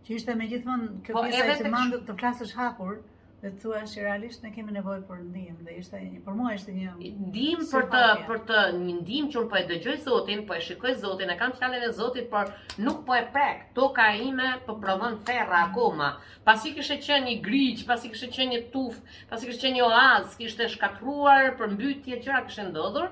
që 0.07 0.17
ishte 0.17 0.35
me 0.41 0.49
gjithmonë 0.51 0.89
kjo 1.07 1.23
pjesa 1.23 1.47
po, 1.53 1.61
që 1.61 1.73
mandë 1.77 2.01
të 2.09 2.17
flasë 2.19 2.49
hapur, 2.59 2.99
Dhe 3.41 3.49
të 3.53 3.59
thua 3.61 3.79
që 3.89 4.01
realisht 4.03 4.41
ne 4.45 4.49
kemi 4.55 4.73
nevojë 4.77 5.03
për 5.09 5.19
ndihmë 5.25 5.61
dhe 5.65 5.73
ishte 5.81 5.99
një 6.05 6.17
për 6.25 6.33
mua 6.37 6.49
ishte 6.57 6.73
një 6.77 6.95
ndihmë 7.27 7.67
për 7.73 7.85
të 7.93 8.01
për 8.29 8.41
të 8.49 8.63
një 8.79 8.95
ndihmë 8.97 9.29
që 9.35 9.39
un 9.41 9.47
po 9.53 9.55
e 9.55 9.61
dëgjoj 9.69 9.93
Zotin, 10.07 10.41
po 10.49 10.57
e 10.57 10.59
shikoj 10.65 10.91
Zotin, 11.03 11.31
e 11.31 11.37
kam 11.43 11.53
fjalën 11.61 11.85
e 11.87 11.91
Zotit, 11.99 12.27
por 12.33 12.51
nuk 12.87 12.99
po 13.07 13.15
e 13.15 13.21
prek. 13.37 13.61
Toka 13.77 14.07
ime 14.25 14.49
po 14.67 14.75
provën 14.83 15.15
ferra 15.29 15.61
akoma. 15.69 16.09
Pasi 16.51 16.73
kishte 16.79 16.97
qenë 17.07 17.29
një 17.29 17.37
griq, 17.47 17.85
pasi 17.93 18.11
kishte 18.11 18.31
qenë 18.35 18.55
një 18.55 18.59
tuf, 18.75 18.99
pasi 19.31 19.47
kishte 19.51 19.65
qenë 19.69 19.79
një 19.79 19.87
oaz, 19.87 20.35
kishte 20.41 20.67
shkatruar 20.75 21.53
përmbytje 21.63 22.19
gjëra 22.27 22.43
kishte 22.51 22.67
ndodhur 22.73 23.07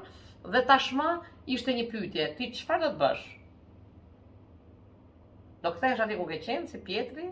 dhe 0.58 0.66
tashma 0.76 1.10
ishte 1.60 1.80
një 1.80 1.88
pyetje, 1.96 2.28
ti 2.42 2.52
çfarë 2.60 2.84
do 2.84 2.92
të 2.94 3.06
bësh? 3.06 3.26
Do 5.64 5.76
kthehesh 5.80 6.08
aty 6.08 6.20
ku 6.24 6.32
ke 6.34 6.44
qenë 6.50 6.74
si 6.74 6.84
Pietri, 6.90 7.32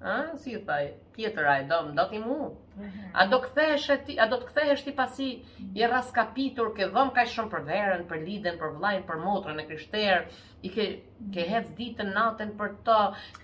A, 0.00 0.36
si 0.36 0.52
e 0.54 0.58
thaj, 0.68 0.86
e 1.18 1.64
do, 1.70 1.78
do 1.92 2.04
t'i 2.10 2.18
mu. 2.18 2.38
Mhm. 2.76 3.12
A 3.18 3.26
do 3.30 3.38
këthesh 3.40 3.86
ti, 4.04 4.18
a 4.20 4.26
do 4.28 4.38
t'këthesh 4.42 4.82
ti 4.84 4.92
pasi 4.92 5.28
i 5.32 5.40
mhm. 5.72 5.86
raskapitur, 5.90 6.74
ke 6.76 6.84
dhëm 6.92 7.08
ka 7.16 7.24
shumë 7.24 7.50
për 7.54 7.62
verën, 7.70 8.02
për 8.10 8.20
lidën, 8.26 8.58
për 8.60 8.74
vlajnë, 8.76 9.06
për 9.08 9.22
motrën 9.24 9.62
e 9.62 9.64
kryshterë, 9.70 10.36
i 10.68 10.72
ke, 10.74 10.86
ke 11.22 11.40
mhm. 11.40 11.48
hecë 11.54 11.74
ditën 11.80 12.12
natën 12.18 12.52
për 12.60 12.74
të, 12.88 12.98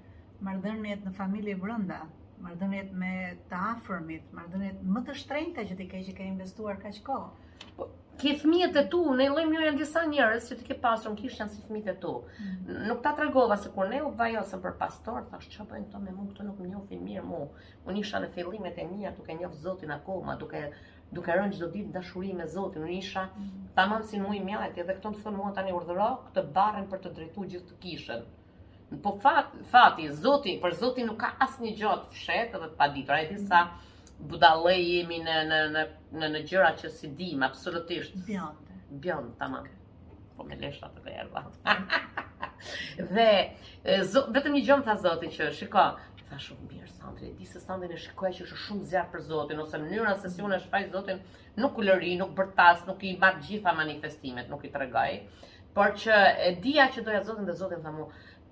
mardërnjet 0.47 1.03
në 1.05 1.15
familje 1.19 1.59
brënda, 1.65 1.99
mardërnjet 2.47 2.95
me 3.03 3.11
të 3.51 3.59
afërmit, 3.75 4.31
mardërnjet 4.39 4.79
më 4.95 5.05
të 5.09 5.19
shtrejnëta 5.25 5.67
që 5.73 5.81
ti 5.83 5.91
ke 5.91 6.05
që 6.07 6.15
ke 6.21 6.31
investuar 6.31 6.79
ka 6.85 6.95
qëko 6.95 7.19
ke 8.21 8.35
fëmijët 8.37 8.75
e 8.79 8.83
tu 8.93 8.99
në 9.17 9.25
lloj 9.31 9.43
mënyrë 9.49 9.65
janë 9.67 9.79
disa 9.81 10.01
njerëz 10.09 10.47
që 10.51 10.57
ti 10.59 10.65
ke 10.67 10.75
pasur 10.83 11.13
në 11.13 11.17
kishën 11.23 11.49
si 11.49 11.61
fëmijët 11.65 11.89
e 11.89 11.95
tu. 12.03 12.11
Mm. 12.21 12.83
Nuk 12.89 12.99
ta 13.05 13.15
tregova 13.17 13.57
se 13.61 13.71
kur 13.73 13.89
ne 13.89 14.01
u 14.05 14.11
vajosëm 14.19 14.61
për 14.65 14.75
pastor, 14.81 15.17
thash 15.31 15.47
çfarë 15.55 15.71
bën 15.71 15.87
këto 15.87 16.01
me 16.03 16.13
mua, 16.17 16.27
këto 16.29 16.45
nuk 16.45 16.59
më 16.61 16.69
njohin 16.73 17.01
mirë 17.07 17.23
mua. 17.25 17.49
Unë 17.87 18.03
isha 18.03 18.21
në 18.21 18.29
fillimet 18.35 18.77
e 18.77 18.85
mia 18.91 19.13
duke 19.17 19.37
njohur 19.39 19.57
Zotin 19.65 19.93
akoma, 19.97 20.37
duke 20.43 20.61
duke 21.15 21.35
rënë 21.39 21.57
çdo 21.57 21.71
ditë 21.73 21.93
dashuri 21.97 22.33
me 22.41 22.45
Zotin. 22.55 22.85
Unë 22.85 22.97
isha 22.99 23.25
mm. 23.31 23.71
tamam 23.79 24.03
si 24.11 24.21
mua 24.21 24.37
i 24.37 24.45
ti, 24.75 24.85
edhe 24.85 24.99
këto 24.99 25.13
më 25.15 25.23
thon 25.25 25.37
mua 25.41 25.53
tani 25.57 25.73
urdhëro 25.79 26.11
këtë 26.27 26.45
barrin 26.59 26.89
për 26.93 27.03
të 27.07 27.13
drejtuar 27.17 27.49
gjithë 27.55 27.69
të 27.73 27.79
kishën. 27.87 28.29
Po 29.07 29.17
fat, 29.25 29.55
fati, 29.73 30.09
Zoti, 30.23 30.59
për 30.61 30.77
Zotin 30.83 31.07
nuk 31.09 31.17
ka 31.25 31.33
asnjë 31.47 31.75
gjë 31.81 31.97
të 32.05 32.17
fshehtë 32.21 32.59
edhe 32.61 32.67
të 32.67 32.77
paditur. 32.77 33.17
Ai 33.17 33.31
mm 33.31 33.71
budale 34.29 34.75
jemi 34.79 35.17
në, 35.25 35.37
në, 35.49 35.59
në, 35.75 35.83
në, 36.21 36.27
në 36.35 36.41
gjëra 36.49 36.71
që 36.81 36.89
si 36.93 37.09
dim, 37.17 37.45
absolutisht. 37.47 38.15
Bjante. 38.27 38.77
Bjante, 39.05 39.33
të 39.37 40.37
Po 40.37 40.45
me 40.49 40.57
lesha 40.57 40.89
të 40.89 41.01
dhe 41.05 41.77
dhe, 43.11 43.27
vetëm 43.83 44.55
një 44.55 44.61
gjëmë 44.67 44.85
tha 44.87 44.95
zoti 45.03 45.29
që, 45.35 45.47
shiko, 45.59 45.83
tha 46.29 46.39
shumë 46.39 46.67
mirë, 46.71 46.89
Sandri, 47.01 47.29
di 47.39 47.47
se 47.49 47.59
Sandri 47.61 47.89
në 47.91 47.97
shikoja 48.05 48.33
që 48.39 48.43
është 48.47 48.59
shumë 48.65 48.87
zjarë 48.93 49.11
për 49.15 49.23
zotin, 49.29 49.61
ose 49.65 49.79
mënyra 49.83 50.13
se 50.23 50.29
si 50.33 50.43
unë 50.45 50.59
shfaq 50.63 50.87
zotin, 50.95 51.21
nuk 51.61 51.77
u 51.81 51.85
lëri, 51.85 52.13
nuk 52.21 52.33
bërtas, 52.37 52.83
nuk 52.89 53.01
i 53.05 53.13
marë 53.21 53.41
gjitha 53.47 53.73
manifestimet, 53.81 54.49
nuk 54.53 54.65
i 54.65 54.71
të 54.73 54.83
regaj, 54.85 55.09
por 55.77 55.93
që 56.03 56.19
e 56.47 56.51
dia 56.65 56.85
që 56.95 57.05
doja 57.09 57.21
zotin 57.31 57.49
dhe 57.49 57.57
zotin 57.63 57.81
tha 57.85 57.93
mu, 57.99 58.07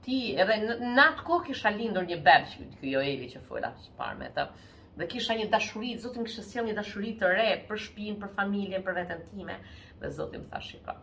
ti, 0.05 0.19
edhe 0.43 0.57
në, 0.67 0.79
atë 1.07 1.27
kohë 1.29 1.49
kisha 1.49 1.73
lindur 1.79 2.05
një 2.11 2.19
bebë, 2.25 2.49
që 2.53 2.67
kjo 2.81 3.05
Eli 3.07 3.29
që 3.35 3.45
fola 3.49 3.73
që 3.81 3.95
parë 4.01 4.21
me 4.23 4.31
të, 4.37 4.49
dhe 4.99 5.07
kisha 5.07 5.33
një 5.39 5.45
dashuri, 5.51 5.89
Zoti 6.03 6.19
më 6.23 6.29
kështë 6.29 6.43
sjell 6.47 6.67
një 6.69 6.75
dashuri 6.79 7.13
të 7.19 7.31
re 7.35 7.47
për 7.69 7.83
shpinë, 7.85 8.17
për 8.23 8.33
familjen, 8.39 8.83
për 8.87 8.97
veten 8.99 9.23
time, 9.31 9.55
dhe 10.01 10.11
zotin 10.17 10.43
më 10.43 10.49
tha 10.55 10.61
shika, 10.67 10.95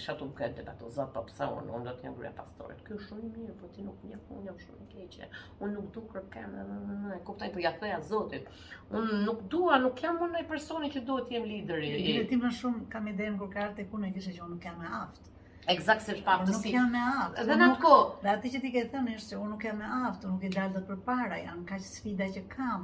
isha 0.00 0.14
të 0.18 0.28
më 0.28 0.36
këtë 0.40 0.58
debatu, 0.58 0.90
zot, 0.96 1.12
po 1.14 1.22
pësa 1.28 1.48
unë, 1.56 1.72
unë 1.78 1.88
do 1.88 1.94
të 2.00 2.06
një 2.08 2.12
gruja 2.18 2.32
pastorit, 2.38 2.80
kjo 2.88 2.98
shumë 3.06 3.28
i 3.28 3.30
mirë, 3.36 3.54
po 3.62 3.70
ti 3.76 3.84
nuk 3.86 4.04
një 4.08 4.18
kënë, 4.22 4.38
unë 4.38 4.48
jam 4.48 4.58
shumë 4.62 4.80
i 4.82 4.88
keqe, 4.96 5.28
unë 5.60 5.76
nuk 5.76 5.88
du 5.96 6.04
kërkem, 6.12 6.56
dhe 6.58 6.64
dhe 6.68 6.78
dhe 6.88 6.96
dhe, 7.06 7.20
kuptaj 7.28 7.50
për 7.50 7.58
po 7.58 7.64
jatheja 7.66 8.00
zotit, 8.10 8.52
unë 9.00 9.20
nuk 9.28 9.42
dua, 9.54 9.78
nuk 9.84 10.02
jam 10.04 10.18
unë 10.26 10.42
e 10.42 10.48
personi 10.52 10.90
që 10.96 11.04
duhet 11.10 11.30
jem 11.36 11.46
lideri. 11.52 11.94
I 12.02 12.16
dhe 12.18 12.26
ti 12.32 12.40
më 12.44 12.50
shumë, 12.58 12.88
kam 12.96 13.06
ide 13.12 13.30
në 13.30 13.40
kërkarte, 13.44 13.86
ku 13.92 14.02
në 14.04 14.12
kështë 14.18 14.34
që 14.38 14.44
unë 14.48 14.56
nuk 14.56 14.68
jam 14.68 14.82
e 14.82 14.90
aftë. 15.00 15.30
Eksakt 15.72 16.02
se 16.04 16.10
është 16.12 16.24
paftësi. 16.26 16.58
Nuk 16.58 16.74
jam 16.76 16.90
me 16.92 17.00
aftë. 17.10 17.44
Dhe 17.48 17.54
në 17.56 17.66
atë 17.72 17.80
kohë. 17.80 18.08
Dhe 18.24 18.30
atë 18.34 18.50
që 18.54 18.58
ti 18.64 18.70
ke 18.74 18.82
thënë 18.94 19.12
është 19.14 19.30
se 19.32 19.36
unë 19.40 19.52
nuk 19.54 19.62
jam 19.64 19.78
me 19.80 19.86
aftë, 20.10 20.26
unë 20.28 20.34
nuk 20.34 20.42
e 20.44 20.50
dalë 20.56 20.74
dhe 20.76 20.82
për 20.90 20.98
para, 21.06 21.38
janë 21.46 21.62
ka 21.70 21.78
që 21.80 21.86
sfida 21.94 22.26
që 22.34 22.42
kam. 22.52 22.82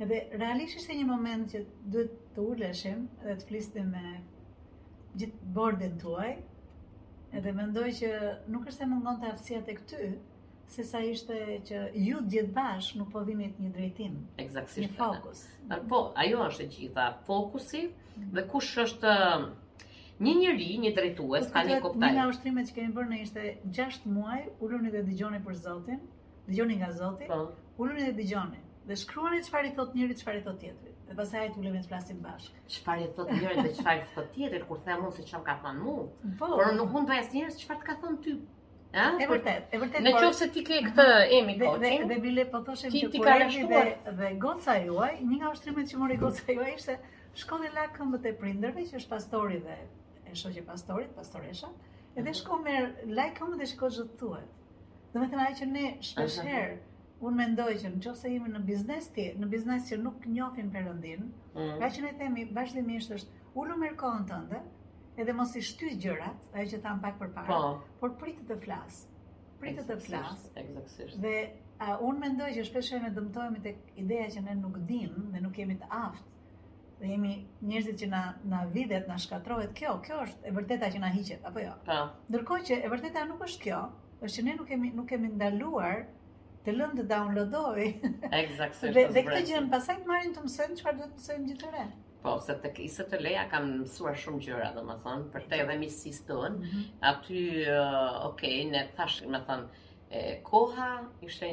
Edhe 0.00 0.18
realisht 0.40 0.78
ishte 0.80 0.94
një 0.98 1.04
moment 1.08 1.50
që 1.52 1.58
duhet 1.94 2.12
të 2.36 2.42
urleshim 2.50 3.00
dhe 3.24 3.32
të 3.40 3.46
flistim 3.50 3.88
me 3.94 4.12
gjithë 5.22 5.48
bordin 5.58 5.98
tuaj. 6.04 6.28
Edhe 7.40 7.52
mendoj 7.58 7.88
që 7.98 8.12
nuk 8.54 8.70
është 8.72 8.86
e 8.86 8.88
mundon 8.92 9.18
të 9.24 9.28
aftësia 9.32 9.58
të 9.66 9.74
këty, 9.80 10.08
se 10.76 10.84
sa 10.92 11.02
ishte 11.08 11.36
që 11.68 11.82
ju 12.06 12.22
gjithë 12.36 12.52
bashkë 12.60 13.00
nuk 13.02 13.10
po 13.16 13.24
dhimit 13.26 13.58
një 13.64 13.72
drejtim. 13.74 14.14
Eksaktësisht. 14.46 14.86
Një 14.88 14.96
fokus. 15.02 15.44
po, 15.92 16.00
ajo 16.24 16.40
është 16.46 16.64
e 16.64 16.70
gjitha, 16.78 17.08
fokusi 17.28 17.82
mhm. 17.90 18.30
dhe 18.38 18.46
kush 18.54 18.70
është 18.86 19.12
um, 19.26 19.46
një 20.28 20.36
njëri, 20.40 20.70
një 20.86 20.94
drejtues 21.00 21.50
po, 21.52 21.66
një 21.68 21.74
tani 21.74 21.78
kuptoj. 21.84 22.12
Nga 22.16 22.26
ushtrimet 22.32 22.72
që 22.72 22.78
kemi 22.80 22.96
bërë 23.00 23.12
në 23.12 23.20
ishte 23.26 23.46
6 23.82 24.08
muaj, 24.16 24.40
uluni 24.64 24.96
dhe 24.96 25.04
dëgjoni 25.10 25.44
për 25.50 25.60
Zotin, 25.66 26.02
dëgjoni 26.48 26.80
nga 26.82 26.92
Zoti, 27.02 27.28
po. 27.34 27.42
uluni 27.84 28.08
dhe 28.08 28.16
dëgjoni 28.24 28.64
dhe 28.90 28.96
shkruani 28.98 29.38
çfarë 29.46 29.68
i 29.70 29.74
thot 29.76 29.92
njëri, 29.96 30.14
çfarë 30.20 30.40
i 30.40 30.44
thot 30.44 30.56
tjetrit. 30.60 30.94
Dhe 31.08 31.14
pastaj 31.18 31.42
ai 31.44 31.50
tulemi 31.56 31.82
të 31.84 31.90
flasim 31.90 32.18
bashkë. 32.24 32.62
Çfarë 32.76 33.04
i 33.04 33.10
thot 33.18 33.28
njëri 33.36 33.64
dhe 33.66 33.70
çfarë 33.76 34.02
i 34.02 34.06
thot 34.14 34.32
tjetri 34.36 34.62
kur 34.70 34.80
them 34.88 35.04
unë 35.08 35.18
se 35.18 35.26
çfarë 35.28 35.44
ka 35.48 35.54
thënë 35.66 35.84
mua. 35.84 36.06
Po, 36.40 36.48
por 36.58 36.72
nuk 36.80 36.90
mund 36.96 37.06
të 37.10 37.14
vajs 37.14 37.28
njerëz 37.36 37.58
çfarë 37.62 37.82
të 37.82 37.88
ka 37.90 37.96
thënë 38.02 38.20
ty. 38.26 38.34
Ëh? 38.98 39.20
E 39.22 39.28
vërtet, 39.30 39.76
e 39.76 39.80
vërtet. 39.84 40.06
Në 40.06 40.12
qoftë 40.16 40.36
se 40.40 40.48
ti 40.56 40.64
ke 40.66 40.80
këtë 40.88 41.06
emi 41.38 41.54
kot. 41.60 41.78
Dhe 41.84 41.92
dhe 42.10 42.18
bile 42.24 42.46
po 42.54 42.62
thoshim 42.66 42.90
që 42.90 43.10
kur 43.14 43.46
dhe 43.72 43.82
dhe 44.22 44.32
goca 44.46 44.74
juaj, 44.88 45.14
një 45.30 45.38
nga 45.38 45.52
ushtrimet 45.54 45.90
që 45.92 46.00
mori 46.02 46.18
goca 46.24 46.56
juaj 46.56 46.72
ishte 46.80 46.98
shkon 47.44 47.66
la 47.76 47.86
këmbët 47.94 48.26
e 48.26 48.34
prindërve 48.42 48.86
që 48.90 48.98
është 48.98 49.12
pastori 49.14 49.62
dhe 49.68 49.76
e 50.26 50.34
shoqë 50.42 50.66
pastorit, 50.72 51.14
pastoresha, 51.20 51.70
edhe 52.18 52.34
shkon 52.40 52.66
merr 52.66 52.90
la 53.20 53.28
këmbët 53.38 53.62
dhe 53.62 53.70
shikoj 53.74 53.92
çfarë 54.00 54.18
thuhet. 54.24 54.58
Domethënë 55.14 55.46
ajo 55.46 55.60
që 55.62 55.70
ne 55.70 55.86
shpesh 56.10 56.42
herë 56.50 56.76
unë 57.28 57.36
mendoj 57.38 57.72
që 57.82 57.88
në 57.94 57.98
qofë 58.04 58.18
se 58.20 58.28
jemi 58.34 58.50
në 58.50 58.60
biznes 58.68 59.08
ti, 59.16 59.24
në 59.40 59.48
biznes 59.54 59.88
që 59.88 59.96
nuk 60.02 60.22
njofim 60.36 60.70
për 60.76 60.86
rëndin, 60.88 61.24
ka 61.54 61.62
mm. 61.62 61.88
që 61.96 62.04
ne 62.06 62.12
themi 62.20 62.44
vazhdimisht 62.58 63.12
është 63.16 63.38
ullu 63.62 63.74
mërkohën 63.82 64.22
të 64.30 64.38
ndë, 64.46 64.60
edhe 65.24 65.34
mos 65.40 65.52
i 65.56 65.62
shty 65.68 65.90
gjërat, 66.04 66.44
e 66.56 66.64
që 66.72 66.80
thamë 66.86 67.02
pak 67.04 67.18
për 67.20 67.32
parë, 67.36 67.56
po. 67.56 67.98
por 68.00 68.14
pritë 68.22 68.46
të 68.52 68.56
flasë, 68.62 69.20
pritë 69.64 69.84
të 69.90 69.96
flasë, 70.06 70.64
dhe 71.26 71.34
uh, 71.76 71.98
unë 72.08 72.22
mendoj 72.24 72.48
që 72.56 72.64
shpeshe 72.70 73.00
me 73.04 73.12
dëmtojme 73.18 73.62
të 73.66 73.74
ideja 74.04 74.30
që 74.38 74.46
ne 74.48 74.56
nuk 74.62 74.78
dim 74.92 75.20
dhe 75.34 75.42
nuk 75.44 75.60
jemi 75.62 75.76
të 75.82 75.90
aftë, 75.96 76.28
dhe 77.02 77.10
jemi 77.12 77.34
njerëzit 77.68 78.00
që 78.04 78.08
na, 78.14 78.22
na 78.54 78.62
videt, 78.78 79.04
na 79.12 79.16
shkatrohet 79.26 79.72
kjo, 79.76 79.98
kjo 80.06 80.22
është 80.24 80.48
e 80.48 80.54
vërteta 80.56 80.88
që 80.96 81.00
na 81.04 81.12
hiqet, 81.18 81.44
apo 81.52 81.60
jo? 81.68 81.72
Po. 81.90 82.00
Ndërkoj 82.32 82.64
që 82.70 82.80
e 82.86 82.90
vërteta 82.96 83.24
nuk 83.28 83.44
është 83.50 83.62
kjo, 83.66 83.78
është 84.24 84.34
që 84.38 84.44
ne 84.48 84.56
nuk 84.62 84.68
kemi, 84.72 84.90
nuk 85.02 85.08
kemi 85.12 85.30
ndaluar 85.36 86.00
të 86.64 86.72
lëndë 86.76 86.96
të 87.00 87.04
downloadoj. 87.10 87.84
Exactly. 88.38 88.92
dhe, 88.96 89.04
dhe 89.16 89.22
këtë 89.28 89.42
gjënë, 89.50 89.70
pasaj 89.74 89.96
të 90.00 90.08
marrin 90.10 90.32
të 90.36 90.44
mësojnë 90.44 90.78
që 90.80 90.86
farë 90.86 90.98
duhet 90.98 91.12
të 91.12 91.20
mësojnë 91.20 91.48
gjithë 91.48 91.60
të 91.64 91.74
re. 91.76 91.84
Po, 92.24 92.34
se 92.44 92.56
të 92.64 92.72
kisë 92.76 93.06
të 93.14 93.20
leja 93.24 93.46
kam 93.52 93.68
mësuar 93.78 94.18
shumë 94.24 94.42
gjëra, 94.46 94.66
dhe 94.76 94.82
më 94.90 94.96
thonë, 95.04 95.28
për 95.34 95.46
te 95.52 95.60
dhe 95.70 95.76
misis 95.80 96.18
të 96.28 96.36
unë, 96.48 96.58
mhm. 96.68 96.82
aty, 97.12 97.44
uh, 97.72 98.18
okay, 98.30 98.58
ne 98.74 98.82
thash, 98.98 99.22
më 99.32 99.40
thonë, 99.46 99.86
e, 100.10 100.20
koha, 100.50 100.88
ishte 101.24 101.48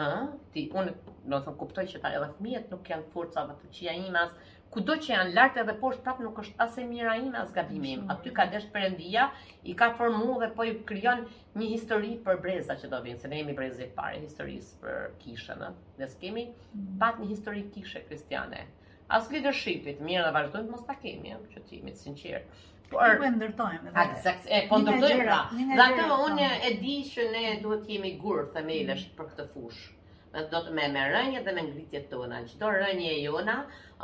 ë, 0.00 0.08
ti 0.54 0.66
unë 0.80 0.92
do 1.32 1.38
të 1.46 1.54
kuptoj 1.60 1.84
që 1.92 2.00
ta 2.04 2.10
edhe 2.16 2.26
fëmijët 2.38 2.72
nuk 2.72 2.90
janë 2.92 3.06
forca 3.14 3.44
vetëqia 3.50 3.94
ime 4.06 4.24
ku 4.72 4.78
kudo 4.80 4.94
që 5.04 5.10
janë 5.12 5.32
lart 5.36 5.56
edhe 5.60 5.72
poshtë 5.82 6.02
prapë 6.06 6.24
nuk 6.24 6.38
është 6.42 6.54
as 6.64 6.76
e 6.80 6.84
mira 6.90 7.14
ima, 7.20 7.40
as 7.42 7.50
gabimim. 7.56 8.06
Aty 8.12 8.30
ka 8.38 8.46
dash 8.54 8.70
perëndia, 8.72 9.26
i 9.68 9.74
ka 9.80 9.90
formu 9.98 10.38
dhe 10.40 10.48
po 10.56 10.64
i 10.64 10.72
krijon 10.88 11.26
një 11.60 11.68
histori 11.74 12.14
për 12.28 12.40
breza 12.46 12.76
që 12.80 12.88
do 12.94 13.02
vinë, 13.06 13.18
se 13.20 13.28
ne 13.32 13.42
jemi 13.42 13.56
Brezit 13.58 13.90
i 13.90 13.90
parë 13.98 14.22
historisë 14.22 14.80
për 14.84 15.02
kishën, 15.26 15.60
dhe 15.60 15.74
Ne 16.04 16.08
skemi 16.14 16.46
mm. 16.52 16.86
pat 17.02 17.20
një 17.20 17.28
histori 17.34 17.66
kishe 17.76 18.00
kristiane. 18.08 18.64
As 19.12 19.28
leadershipit, 19.34 20.00
mirë, 20.08 20.24
dhe 20.24 20.32
vazhdojmë 20.38 20.70
mos 20.72 20.88
ta 20.88 20.96
kemi, 21.04 21.36
që 21.52 21.64
ti 21.68 21.82
më 21.84 21.92
të 21.98 22.04
sinqertë 22.06 22.62
por 22.92 23.18
po 23.20 23.24
e 23.26 23.30
ndërtojmë. 23.38 23.92
Atë 23.96 24.32
ah, 24.34 24.44
e 24.56 24.60
po 24.70 24.78
ndërtojmë 24.82 25.24
pra. 25.26 25.38
Dhe 25.52 25.76
atë 25.84 26.06
unë 26.18 26.44
po. 26.44 26.68
e 26.68 26.72
di 26.82 26.94
që 27.08 27.26
ne 27.32 27.42
duhet 27.64 27.84
të 27.88 27.94
jemi 27.96 28.10
gur 28.20 28.44
themelësh 28.54 29.06
mm. 29.06 29.16
për 29.18 29.28
këtë 29.30 29.46
fushë. 29.54 29.84
Dhe 30.32 30.44
do 30.52 30.60
të 30.66 30.74
me 30.78 30.86
me 30.94 31.04
rënje 31.12 31.42
dhe 31.46 31.54
me 31.58 31.64
ngritje 31.68 32.02
tona. 32.12 32.42
do 32.62 32.68
rënje 32.76 33.10
e 33.16 33.22
jona 33.24 33.56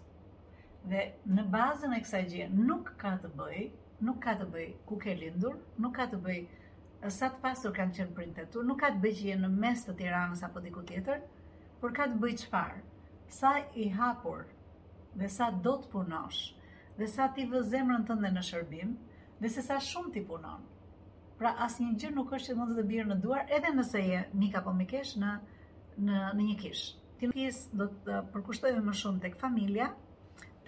Dhe 0.91 1.05
në 1.31 1.43
bazën 1.55 1.93
e 1.95 2.01
kësaj 2.03 2.25
gjë 2.33 2.47
nuk 2.59 2.95
ka 2.99 3.13
të 3.23 3.29
bëjë 3.39 3.69
nuk 4.03 4.21
ka 4.25 4.33
të 4.41 4.47
bëj 4.53 4.67
ku 4.89 4.97
ke 5.01 5.13
lindur, 5.17 5.57
nuk 5.79 5.95
ka 5.97 6.09
të 6.11 6.19
bëj 6.25 6.41
sa 7.15 7.29
të 7.33 7.41
pasur 7.43 7.75
kanë 7.75 7.95
qenë 7.99 8.17
prindët 8.17 8.51
tu, 8.55 8.63
nuk 8.67 8.81
ka 8.83 8.91
të 8.95 9.01
bëj 9.05 9.13
që 9.21 9.29
je 9.31 9.37
në 9.41 9.51
mes 9.63 9.85
të 9.87 9.95
Tiranës 10.01 10.43
apo 10.47 10.63
diku 10.65 10.83
tjetër, 10.89 11.23
por 11.83 11.95
ka 11.97 12.09
të 12.11 12.19
bëj 12.23 12.35
çfarë? 12.45 12.83
Sa 13.33 13.53
i 13.83 13.87
hapur 13.97 14.45
dhe 15.23 15.29
sa 15.35 15.49
do 15.67 15.77
të 15.83 15.91
punosh, 15.95 16.43
dhe 16.99 17.09
sa 17.15 17.29
ti 17.35 17.47
vë 17.51 17.63
zemrën 17.73 18.07
tënde 18.11 18.31
në 18.35 18.45
shërbim, 18.51 18.93
dhe 19.43 19.51
se 19.57 19.65
sa 19.67 19.79
shumë 19.83 20.13
ti 20.15 20.23
punon. 20.29 20.67
Pra 21.41 21.55
asnjë 21.67 21.95
gjë 22.03 22.11
nuk 22.15 22.35
është 22.37 22.53
që 22.53 22.59
mund 22.59 22.77
të 22.79 22.85
bjerë 22.91 23.11
në 23.13 23.21
duar, 23.25 23.47
edhe 23.57 23.73
nëse 23.75 24.03
je 24.05 24.21
mik 24.43 24.59
apo 24.61 24.75
mikesh 24.83 25.15
në 25.23 25.33
në 26.07 26.19
në 26.39 26.45
një 26.51 26.57
kish. 26.61 26.85
Ti 27.21 27.33
do 27.81 27.89
të 28.07 28.21
përkushtohesh 28.35 28.85
më 28.87 28.95
shumë 29.01 29.23
tek 29.25 29.39
familja, 29.41 29.91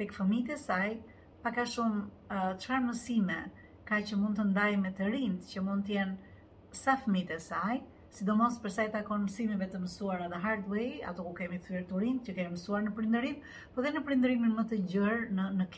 tek 0.01 0.13
fëmijët 0.17 0.55
e 0.55 0.59
saj, 0.63 0.97
paka 1.45 1.65
shumë 1.69 2.05
uh, 2.33 2.85
mësime 2.87 3.35
ka 3.89 3.99
që 4.09 4.17
mund 4.21 4.39
të 4.41 4.47
ndaj 4.53 4.77
me 4.83 4.93
të 4.97 5.09
rinjt, 5.13 5.49
që 5.51 5.61
mund 5.67 5.85
të 5.89 5.93
jenë 5.99 6.79
sa 6.79 6.95
fëmijët 7.03 7.33
e 7.35 7.39
saj, 7.47 7.75
sidomos 8.17 8.57
përsa 8.65 8.87
i 8.89 8.93
takon 8.95 9.27
mësimeve 9.27 9.69
të 9.71 9.83
mësuara 9.83 10.29
atë 10.31 10.41
hard 10.47 10.71
way, 10.73 10.87
ato 11.11 11.27
ku 11.27 11.35
kemi 11.41 11.59
të 11.67 11.83
turin, 11.91 12.17
që 12.25 12.37
kemi 12.39 12.55
mësuar 12.55 12.87
në 12.87 12.95
prindërim, 12.97 13.37
po 13.77 13.85
dhe 13.85 13.93
në 13.93 14.03
prindërimin 14.09 14.57
më 14.57 14.65
të 14.73 14.81
gjerë 14.93 15.33
në 15.39 15.51
në 15.63 15.71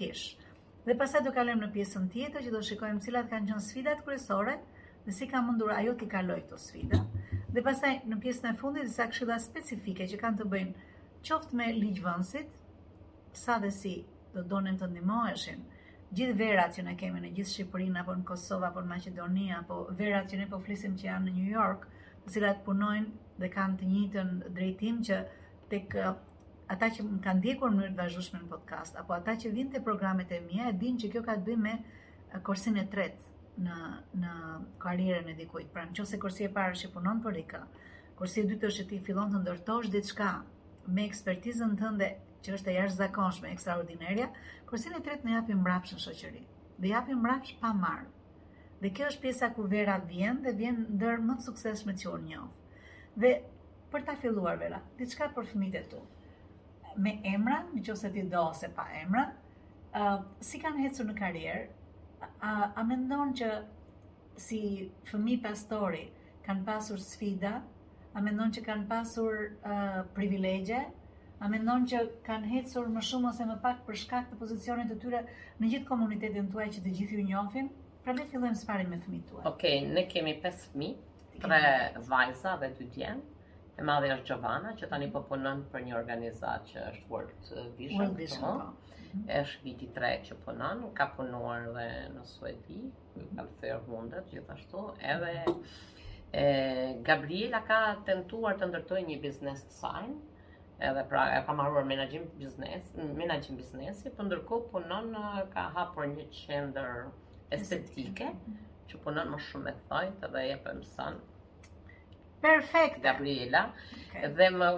Dhe 0.87 0.95
pastaj 0.95 1.21
do 1.27 1.31
kalojmë 1.35 1.65
në 1.65 1.69
pjesën 1.75 2.05
tjetër 2.15 2.45
që 2.47 2.51
do 2.55 2.61
shikojmë 2.63 3.01
cilat 3.03 3.27
kanë 3.27 3.49
qenë 3.51 3.63
sfidat 3.65 4.05
kryesore 4.07 4.53
dhe 5.03 5.13
si 5.17 5.27
ka 5.33 5.41
mundur 5.43 5.73
ajo 5.75 5.97
të 5.99 6.07
kaloj 6.13 6.37
këto 6.45 6.59
sfida. 6.63 7.01
Dhe 7.57 7.65
pastaj 7.67 7.91
në 8.07 8.21
pjesën 8.23 8.53
e 8.53 8.57
fundit 8.61 8.87
disa 8.87 9.09
këshilla 9.11 9.41
specifike 9.43 10.07
që 10.13 10.19
kanë 10.23 10.39
të 10.39 10.47
bëjnë 10.53 10.87
qoftë 11.27 11.59
me 11.59 11.73
ligjvënësit, 11.81 12.55
sa 13.43 13.59
dhe 13.65 13.73
si 13.81 13.97
do 14.43 14.61
në 14.61 14.73
të 14.81 14.87
ndimoheshin. 14.91 15.63
Gjithë 16.17 16.35
verat 16.39 16.77
që 16.77 16.83
ne 16.87 16.95
kemi 17.01 17.21
në 17.23 17.31
gjithë 17.37 17.51
Shqipërinë 17.53 18.01
apo 18.01 18.15
në 18.19 18.25
Kosovë 18.29 18.69
apo 18.69 18.83
në 18.85 18.89
Maqedoni 18.93 19.47
apo 19.57 19.79
verat 19.99 20.31
që 20.31 20.39
ne 20.43 20.49
po 20.53 20.61
flisim 20.63 20.95
që 20.99 21.07
janë 21.09 21.29
në 21.31 21.35
New 21.39 21.51
York, 21.53 21.87
të 22.25 22.35
cilat 22.37 22.61
punojnë 22.67 23.41
dhe 23.43 23.51
kanë 23.55 23.79
të 23.81 23.89
njëjtën 23.93 24.31
drejtim 24.59 25.01
që 25.09 25.21
tek 25.73 25.97
uh, 26.05 26.13
ata 26.77 26.89
që 26.97 27.07
më 27.09 27.21
kanë 27.25 27.39
ndjekur 27.43 27.73
në 27.73 27.81
mënyrë 27.81 27.95
të 27.95 28.03
vazhdueshme 28.05 28.41
në 28.45 28.51
podcast 28.53 28.97
apo 29.03 29.15
ata 29.17 29.35
që 29.43 29.51
vinë 29.59 29.75
të 29.75 29.83
programet 29.87 30.31
e 30.33 30.41
mia 30.47 30.71
e 30.71 30.77
dinë 30.85 31.03
që 31.05 31.11
kjo 31.15 31.23
ka 31.27 31.37
të 31.37 31.47
bëjë 31.51 31.63
me 31.67 31.75
uh, 31.81 32.39
korsin 32.49 32.79
e 32.79 32.87
tretë 32.93 33.35
në 33.67 33.77
në 34.23 34.33
karrierën 34.85 35.29
e 35.33 35.35
dikujt. 35.39 35.71
Pra 35.73 35.87
nëse 35.89 36.19
kursi 36.21 36.45
e 36.47 36.51
parë 36.53 36.77
është 36.79 36.91
punon 36.93 37.23
për 37.25 37.39
ikë, 37.43 37.61
kursi 38.19 38.43
e 38.45 38.49
dytë 38.51 38.69
është 38.71 38.85
ti 38.95 38.99
fillon 39.07 39.33
të 39.35 39.43
ndërtosh 39.43 39.91
diçka 39.95 40.31
me 40.87 41.07
ekspertizën 41.09 41.73
tënde 41.81 42.13
që 42.47 42.55
është 42.55 42.75
e 42.81 42.83
zakonshme, 42.97 43.51
ekstraordinaria, 43.53 44.27
kërësin 44.71 44.97
e 44.97 45.03
tretë 45.07 45.27
në 45.27 45.33
japim 45.35 45.63
mbrapsh 45.65 45.97
në 45.97 46.01
shëqëri, 46.05 46.43
Dhe 46.85 46.89
japim 46.91 47.19
mbrapsh 47.23 47.57
pa 47.61 47.71
marë. 47.73 48.07
Dhe 48.83 48.91
kjo 48.97 49.07
është 49.13 49.21
pjesa 49.23 49.49
ku 49.57 49.63
vera 49.73 49.95
vjen 50.11 50.39
dhe 50.45 50.53
vjen 50.59 50.79
ndër 50.99 51.23
më 51.31 51.37
të 51.39 51.43
suksesshme 51.49 51.95
që 52.03 52.11
unë 52.13 52.27
njoh. 52.31 52.49
Dhe 53.23 53.31
për 53.95 54.05
ta 54.11 54.15
filluar 54.23 54.59
vera, 54.61 54.81
diçka 54.99 55.29
për 55.39 55.49
fëmijët 55.53 55.81
e 55.81 55.87
tu. 55.95 56.03
Me 57.07 57.15
emra, 57.35 57.57
në 57.73 57.81
që 57.89 57.97
se 58.03 58.11
ti 58.17 58.23
do 58.35 58.43
ose 58.51 58.69
pa 58.77 58.85
emra, 59.01 59.25
si 60.51 60.61
kanë 60.67 60.87
ecur 60.91 61.09
në 61.09 61.17
karrierë? 61.23 61.65
A, 62.45 62.83
mendon 62.93 63.33
që 63.41 63.51
si 64.47 64.61
fëmijë 65.11 65.43
pastori 65.49 66.05
kanë 66.47 66.65
pasur 66.69 67.01
sfida? 67.09 67.57
A 68.17 68.21
mendon 68.29 68.53
që 68.57 68.65
kanë 68.69 68.89
pasur 68.93 69.43
privilegje? 70.21 70.85
A 71.39 71.49
mendon 71.53 71.83
që 71.91 71.99
kanë 72.27 72.49
hecur 72.51 72.87
më 72.93 73.01
shumë 73.11 73.29
ose 73.31 73.45
më 73.49 73.55
pak 73.65 73.81
për 73.87 73.99
shkak 74.03 74.31
të 74.31 74.37
pozicionit 74.43 74.89
të 74.93 74.97
tyre 75.03 75.19
në 75.61 75.69
gjithë 75.73 75.89
komunitetin 75.91 76.47
tuaj 76.55 76.65
që 76.77 76.85
të 76.85 76.93
gjithë 76.99 77.17
ju 77.19 77.25
njofim. 77.31 77.67
Pra 78.07 78.15
le 78.19 78.25
fillojmë 78.31 78.61
së 78.61 78.69
pari 78.71 78.87
me 78.93 78.99
fëmijët 79.03 79.27
tuaj. 79.33 79.43
Okej, 79.51 79.77
ne 79.97 80.05
kemi 80.15 80.33
5 80.47 80.65
fëmijë, 80.73 80.95
3 81.43 82.07
vajza 82.13 82.55
dhe 82.63 82.71
2 82.79 82.87
djem. 82.95 83.21
E 83.77 83.85
madhe 83.91 84.09
është 84.15 84.25
Giovanna, 84.31 84.73
që 84.81 84.89
tani 84.95 85.09
mhm. 85.09 85.13
po 85.19 85.25
punon 85.35 85.61
për 85.75 85.85
një 85.91 85.97
organizat 85.99 86.71
që 86.73 86.85
është 86.91 87.13
World 87.13 87.51
Vision. 87.81 87.99
World 88.01 88.17
Vision, 88.23 88.61
po. 88.61 88.85
Po. 88.85 88.95
Mhm. 89.11 89.27
është 89.43 89.67
viti 89.69 89.89
3 89.99 90.15
që 90.31 90.39
punon, 90.47 90.81
ka 91.03 91.09
punuar 91.19 91.69
dhe 91.77 91.85
në 92.17 92.23
Suedi, 92.33 92.81
ka 93.19 93.45
të 93.61 93.77
mundet, 93.91 94.33
gjithashtu, 94.33 94.87
edhe 95.13 96.97
Gabriela 97.13 97.61
ka 97.69 97.79
tentuar 98.09 98.57
të 98.61 98.71
ndërtoj 98.73 99.03
një 99.13 99.21
biznes 99.27 99.63
të 99.69 99.77
sajnë, 99.83 100.19
edhe 100.81 101.05
pra 101.09 101.39
e 101.39 101.43
kam 101.47 101.59
haruar 101.59 101.85
menaxhim 101.85 102.29
biznes, 102.39 102.85
menaxhim 103.21 103.57
biznesi, 103.61 104.11
por 104.17 104.27
ndërkohë 104.29 104.67
punon 104.73 105.13
ka 105.55 105.63
hapur 105.77 106.05
një 106.11 106.27
qendër 106.35 107.07
estetike 107.57 108.29
që 108.91 109.01
punon 109.05 109.31
më 109.33 109.41
shumë 109.47 109.65
me 109.69 109.73
thajt 109.89 110.27
dhe 110.35 110.43
jep 110.51 110.69
mëson. 110.81 111.17
Perfekt 112.45 113.01
Gabriela. 113.03 113.63
Okay. 114.11 114.29
Dhe 114.39 114.49
më 114.61 114.69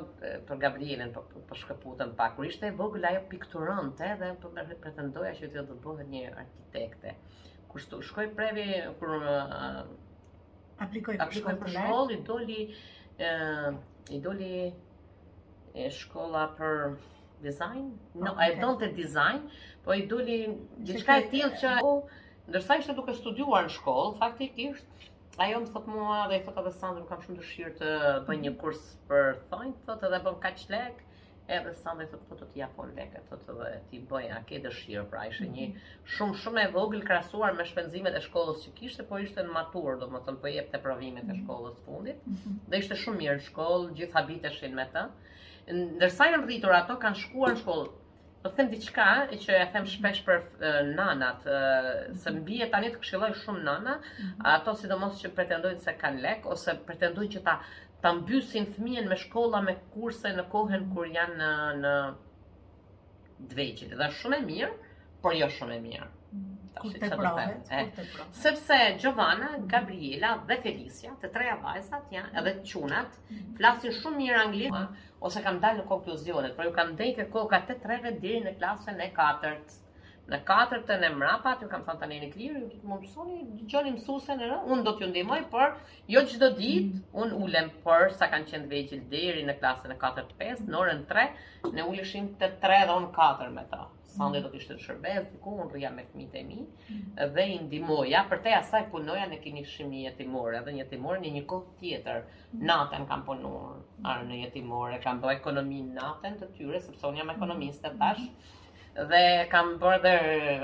për 0.46 0.60
Gabrielen 0.62 1.10
po 1.12 1.24
po 1.48 1.58
shkëputën 1.58 2.12
pak. 2.20 2.36
Kur 2.36 2.46
ishte 2.46 2.70
vogël 2.80 3.04
ajo 3.10 3.24
pikturonte 3.32 4.12
dhe 4.22 4.28
po 4.42 4.52
pretendoja 4.56 5.34
që 5.40 5.50
do 5.56 5.64
të 5.68 5.76
bëhet 5.84 6.12
një 6.14 6.22
arkitekte. 6.44 7.16
Kur 7.68 7.82
shtu 7.84 7.98
shkoi 8.10 8.28
previ 8.38 8.68
kur 9.00 9.16
uh, 9.18 9.82
aplikoi 10.86 11.18
për 11.18 11.72
shkollë, 11.74 12.22
doli 12.30 12.62
uh, 13.18 13.72
i 14.16 14.22
doli 14.24 14.52
e 15.74 15.88
shkolla 15.92 16.42
për 16.58 16.84
design. 17.46 17.88
No, 18.14 18.32
po, 18.32 18.34
okay. 18.34 18.54
I 18.54 18.60
don't 18.62 18.86
design, 18.98 19.42
po 19.86 19.96
i 19.98 20.06
duli 20.12 20.38
diçka 20.90 21.18
e 21.22 21.26
tillë 21.32 21.58
që 21.64 21.72
ndërsa 22.52 22.78
ishte 22.82 22.94
duke 23.00 23.14
studiuar 23.18 23.68
në 23.68 23.74
shkollë, 23.76 24.14
faktikisht 24.22 25.38
ajo 25.44 25.58
më 25.64 25.72
thot 25.74 25.90
mua 25.94 26.22
dhe 26.30 26.38
i 26.40 26.44
thot 26.46 26.56
edhe 26.62 26.72
Sandrë 26.78 27.06
kam 27.10 27.20
shumë 27.26 27.42
dëshirë 27.42 27.74
të 27.82 27.90
bëj 28.28 28.40
një 28.44 28.52
mhm. 28.52 28.58
kurs 28.62 28.86
për 29.10 29.36
thonjë, 29.52 29.76
thot 29.90 30.08
edhe 30.08 30.20
bëm 30.28 30.38
kaç 30.46 30.64
lek, 30.72 31.04
edhe 31.58 31.70
i 31.72 32.06
thot 32.12 32.24
po 32.30 32.36
të 32.38 32.48
t'i 32.52 32.62
japon 32.62 32.90
lekë, 32.96 33.22
thot 33.28 33.46
ti 33.92 34.00
bëj 34.10 34.26
a 34.34 34.40
ke 34.48 34.58
dëshirë, 34.64 35.04
pra 35.12 35.26
ishte 35.30 35.46
një 35.52 35.68
mhm. 35.68 35.86
shumë 36.16 36.40
shumë 36.42 36.64
e 36.64 36.72
vogël 36.78 37.04
krahasuar 37.10 37.54
me 37.60 37.68
shpenzimet 37.70 38.16
e 38.18 38.24
shkollës 38.26 38.64
që 38.64 38.74
kishte, 38.80 39.06
po 39.12 39.20
ishte 39.28 39.44
në 39.46 39.54
matur, 39.60 40.00
domethënë 40.02 40.42
po 40.42 40.54
jepte 40.56 40.82
provimet 40.88 41.28
e 41.28 41.28
mhm. 41.28 41.42
shkollës 41.44 41.78
fundit. 41.86 42.26
Dhe 42.74 42.82
ishte 42.84 42.98
shumë 43.04 43.22
mirë 43.22 43.38
në 43.42 43.46
shkollë, 43.52 43.92
gjithë 44.02 44.18
habiteshin 44.22 44.76
me 44.82 44.88
të 44.96 45.06
ndërsa 45.76 46.26
janë 46.32 46.44
rritur 46.46 46.72
ato 46.74 46.94
kanë 47.00 47.18
shkuar 47.24 47.50
në 47.54 47.58
shkollë. 47.62 47.88
Do 48.42 48.50
të 48.50 48.56
them 48.60 48.68
diçka 48.74 49.06
e 49.36 49.40
që 49.42 49.56
e 49.64 49.66
them 49.74 49.88
shpesh 49.94 50.20
për 50.28 50.38
uh, 50.44 50.78
nanat, 50.98 51.42
uh, 51.44 51.90
se 52.22 52.30
mhm. 52.32 52.40
mbije 52.44 52.68
tani 52.74 52.92
të 52.94 53.02
këshilloj 53.02 53.30
shumë 53.42 53.64
nana, 53.66 53.98
mhm. 54.20 54.30
ato 54.54 54.74
sidomos 54.82 55.18
që 55.22 55.32
pretendojnë 55.38 55.82
se 55.86 55.94
kanë 56.04 56.22
lek 56.24 56.46
ose 56.54 56.76
pretendojnë 56.88 57.32
që 57.36 57.44
ta 57.48 57.58
ta 58.04 58.12
mbysin 58.14 58.68
fëmijën 58.76 59.08
me 59.10 59.16
shkolla 59.24 59.58
me 59.68 59.74
kurse 59.96 60.30
në 60.38 60.44
kohën 60.54 60.84
kur 60.94 61.08
janë 61.16 61.40
në 61.50 61.52
në 61.82 61.94
dvegjit. 63.54 63.96
Dhe 64.00 64.08
shumë 64.20 64.38
e 64.40 64.46
mirë, 64.50 64.76
por 65.22 65.34
jo 65.40 65.50
shumë 65.56 65.74
e 65.74 65.82
mirë 65.88 66.08
kur 66.82 66.92
të 67.00 67.08
provet, 67.14 67.58
kur 67.66 67.74
eh, 67.78 67.88
të 67.96 68.04
provet. 68.12 68.38
Sepse 68.42 68.76
Gjovana, 69.02 69.48
Gabriela 69.72 70.32
dhe 70.48 70.58
Felicia, 70.64 71.14
të 71.22 71.30
treja 71.36 71.56
vajzat 71.64 72.12
janë 72.16 72.32
edhe 72.42 72.54
qunat, 72.70 73.18
mhm. 73.26 73.58
flasin 73.58 73.96
shumë 73.98 74.22
mirë 74.22 74.38
anglisht 74.44 75.04
ose 75.28 75.42
kanë 75.46 75.62
dalë 75.64 75.80
në 75.82 75.88
konkluzionet, 75.92 76.56
por 76.58 76.68
ju 76.68 76.74
kanë 76.78 76.94
ndëjtë 76.98 77.28
koka 77.34 77.62
të 77.70 77.78
treve 77.84 78.14
deri 78.24 78.44
në 78.46 78.54
klasën 78.60 79.04
e 79.04 79.10
katërt. 79.18 79.76
Në 80.28 80.38
katërt 80.48 80.84
të 80.90 80.96
në 81.00 81.08
mrapat, 81.16 81.62
ju 81.64 81.68
kam 81.72 81.86
thënë 81.88 82.00
tani 82.02 82.16
në 82.20 82.26
klirë, 82.34 82.60
ju 82.82 82.90
më 82.92 82.98
mësoni, 83.04 83.36
gjoni 83.72 83.94
mësusen 83.94 84.42
e 84.44 84.50
rë, 84.50 84.58
unë 84.74 84.84
do 84.88 84.92
t'ju 84.98 85.08
ndimoj, 85.08 85.38
por 85.54 85.78
jo 86.14 86.22
që 86.30 86.40
do 86.44 86.50
mhm. 86.52 87.04
unë 87.22 87.40
ulem 87.46 87.70
për 87.86 88.12
sa 88.20 88.28
kanë 88.34 88.50
qenë 88.52 88.66
të 88.68 88.72
vejgjil 88.74 89.04
deri 89.16 89.46
në 89.48 89.58
klasën 89.62 89.94
e 89.94 89.98
4-5, 90.04 90.66
në 90.68 90.82
orën 90.84 91.04
3, 91.14 91.26
ne 91.78 91.90
uleshim 91.94 92.30
të 92.44 92.52
3 92.66 92.82
dhe 92.92 92.98
unë 93.02 93.12
4 93.20 93.54
me 93.56 93.66
ta. 93.72 93.86
Sande 94.16 94.40
do 94.42 94.48
të 94.50 94.58
ishte 94.58 94.76
shërbes, 94.82 95.28
ku 95.44 95.50
unë 95.62 95.72
rria 95.72 95.88
me 95.94 96.04
fëmijët 96.10 96.36
e 96.40 96.42
mi, 96.50 96.58
mhm. 96.64 97.32
dhe 97.34 97.42
i 97.54 97.58
ndimoja, 97.64 98.22
për 98.30 98.40
te 98.46 98.54
asaj 98.58 98.84
punoja 98.92 99.26
në 99.32 99.38
kini 99.46 99.64
shimi 99.72 99.96
një 99.98 100.04
jetimore, 100.06 100.62
dhe 100.68 100.72
një 100.76 100.82
jetimore 100.84 101.18
një 101.24 101.32
një 101.34 101.42
kohë 101.52 101.74
tjetër, 101.82 102.20
mhm. 102.30 102.62
natën 102.70 103.04
kam 103.10 103.26
punur, 103.28 103.74
arë 104.12 104.28
në 104.30 104.38
jetimore, 104.44 105.00
kam 105.04 105.20
do 105.26 105.32
ekonomi 105.34 105.82
natën 105.98 106.38
të 106.40 106.48
tyre, 106.56 106.80
sepse 106.86 107.10
unë 107.10 107.20
jam 107.22 107.28
mhm. 107.28 107.36
ekonomiste 107.36 107.92
tash, 108.04 108.24
dhe 109.12 109.20
kam 109.52 109.74
bërë 109.84 110.00
dhe 110.06 110.16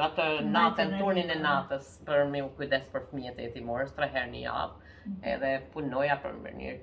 atë 0.09 0.31
natën, 0.55 0.97
turnin 1.03 1.37
e 1.37 1.39
natës, 1.45 1.93
për 2.09 2.25
me 2.33 2.43
u 2.47 2.51
kujdes 2.57 2.89
për 2.97 3.07
fëmijët 3.11 3.39
e 3.45 3.51
jetimore, 3.51 3.91
së 3.93 4.01
tre 4.01 4.09
herë 4.17 4.33
një 4.33 4.43
javë, 4.47 4.99
edhe 5.35 5.53
punoja 5.77 6.19
për 6.25 6.41
një 6.63 6.75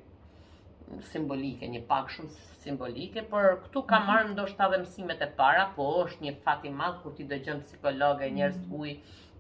simbolike, 1.10 1.74
një 1.76 1.86
pak 1.90 2.10
shumë 2.18 2.51
simbolike, 2.64 3.24
por 3.32 3.48
këtu 3.66 3.82
ka 3.90 4.00
mhm. 4.00 4.08
marrë 4.12 4.30
ndoshta 4.32 4.68
dhe 4.72 4.80
mësimet 4.86 5.24
e 5.26 5.32
para, 5.40 5.64
po 5.78 5.88
është 6.06 6.28
një 6.28 6.34
fat 6.46 6.68
i 6.70 6.74
madh 6.82 7.00
kur 7.04 7.16
ti 7.20 7.26
dëgjon 7.32 7.64
psikologë 7.66 8.28
mhm. 8.28 8.36
njerëz 8.38 8.60
të 8.62 8.82
ujë 8.82 8.96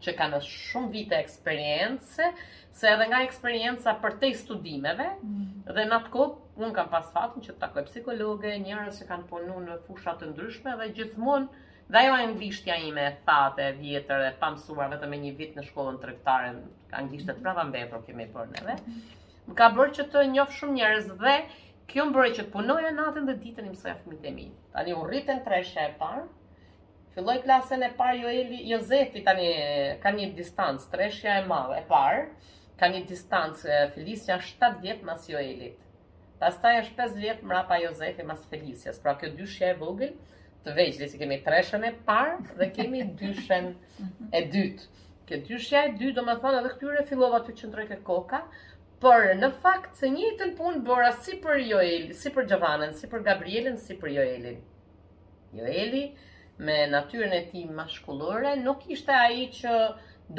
që 0.06 0.14
kanë 0.18 0.38
shumë 0.50 0.88
vite 0.96 1.18
eksperiencë, 1.24 2.30
se 2.78 2.88
edhe 2.92 3.06
nga 3.12 3.20
eksperienca 3.26 3.94
për 4.06 4.16
te 4.24 4.32
studimeve, 4.40 5.12
mhm. 5.18 5.74
dhe 5.78 5.86
në 5.92 6.00
atë 6.00 6.14
kohë, 6.16 6.38
unë 6.64 6.76
kam 6.80 6.90
pas 6.96 7.12
fatin 7.18 7.46
që 7.46 7.54
të 7.56 7.60
takoj 7.68 7.86
psikologe, 7.92 8.56
njërës 8.66 9.02
që 9.04 9.10
kanë 9.12 9.28
ponu 9.34 9.60
në 9.68 9.78
fushat 9.86 10.22
të 10.24 10.32
ndryshme, 10.32 10.74
dhe 10.82 10.90
gjithmonë, 10.98 11.66
dhe 11.92 12.02
ajo 12.06 12.18
e 12.24 12.28
mbishtja 12.34 12.78
ime, 12.90 13.06
fatë, 13.28 13.70
vjetër, 13.78 14.22
dhe 14.26 14.34
pamësuar 14.42 14.90
vetëm 14.96 15.12
me 15.14 15.18
një 15.28 15.32
vit 15.42 15.58
në 15.60 15.68
shkollën 15.70 15.98
të 16.02 16.10
rektare, 16.14 16.54
në 16.58 16.98
angishtet 17.04 17.42
prava 17.46 17.66
mbetër, 17.70 18.02
kemi 18.10 18.30
për 18.34 18.48
neve, 18.56 18.78
më 19.52 19.58
ka 19.62 19.68
bërë 19.78 19.98
që 20.00 20.06
të 20.14 20.24
njofë 20.34 20.56
shumë 20.62 20.78
njërës 20.80 21.10
dhe, 21.26 21.34
kjo 21.92 22.06
më 22.08 22.14
bërë 22.16 22.34
që 22.38 22.44
të 22.48 22.52
punoja 22.54 22.92
natën 22.96 23.26
dhe 23.28 23.34
ditën 23.42 23.66
i 23.68 23.72
mësoja 23.74 23.98
fëmijët 24.04 24.28
e 24.30 24.32
mi. 24.36 24.46
Tani 24.76 24.94
u 24.96 25.04
rritën 25.08 25.42
tre 25.46 25.58
shë 25.68 25.82
e 25.90 25.94
parë, 26.00 26.22
filloj 27.16 27.38
klasën 27.46 27.84
e 27.84 27.90
parë 28.00 28.18
jo 28.22 28.32
Eli, 28.40 28.60
Jozefi 28.70 29.24
tani 29.28 29.48
ka 30.04 30.14
një 30.16 30.30
distancë, 30.38 30.88
tre 30.94 31.10
shëja 31.12 31.42
e 31.42 31.46
madhe 31.50 31.82
e 31.82 31.86
parë, 31.90 32.24
ka 32.80 32.90
një 32.94 33.04
distancë, 33.12 33.82
Felicia 33.98 34.38
7 34.42 34.72
vjetë 34.86 35.10
mas 35.10 35.28
Joelit. 35.32 35.84
Pastaj 36.42 36.78
është 36.86 36.98
5 37.06 37.20
vjetë 37.26 37.50
mrapa 37.52 37.78
Jozefi 37.84 38.26
mas 38.28 38.48
Felicia, 38.50 38.96
pra 39.04 39.14
kjo 39.22 39.34
dyshja 39.38 39.74
e 39.74 39.78
vogël, 39.84 40.16
të 40.66 40.74
veç, 40.78 40.96
dhe 41.02 41.12
si 41.12 41.20
kemi 41.22 41.42
treshen 41.46 41.86
e 41.86 41.92
parë 42.08 42.56
dhe 42.58 42.72
kemi 42.78 43.04
dyshen 43.20 43.74
e 44.32 44.46
dytë. 44.56 44.88
Mhm. 44.88 45.08
Kjo 45.30 45.42
dyshja 45.52 45.84
e 45.90 45.96
dytë, 46.00 46.16
do 46.20 46.26
më 46.28 46.40
thonë, 46.42 46.62
edhe 46.64 46.74
këtyre 46.76 47.06
fillova 47.12 47.44
të 47.46 47.60
qëndrojke 47.60 48.00
koka, 48.08 48.46
Por 49.02 49.24
në 49.38 49.48
fakt 49.64 49.96
se 49.98 50.10
një 50.14 50.28
të 50.40 50.48
punë 50.60 50.80
bëra 50.88 51.08
si 51.26 51.34
për 51.44 51.60
Joel, 51.68 52.04
si 52.18 52.30
për 52.34 52.46
Gjovanën, 52.52 52.92
si 52.98 53.08
për 53.14 53.24
Gabrielin, 53.28 53.78
si 53.84 53.96
për 54.02 54.12
Joelin. 54.14 54.60
Joeli, 55.58 56.02
me 56.68 56.76
natyrën 56.92 57.34
e 57.34 57.40
tij 57.50 57.64
mashkullore, 57.80 58.52
nuk 58.60 58.84
ishte 58.98 59.16
aji 59.22 59.48
që 59.56 59.72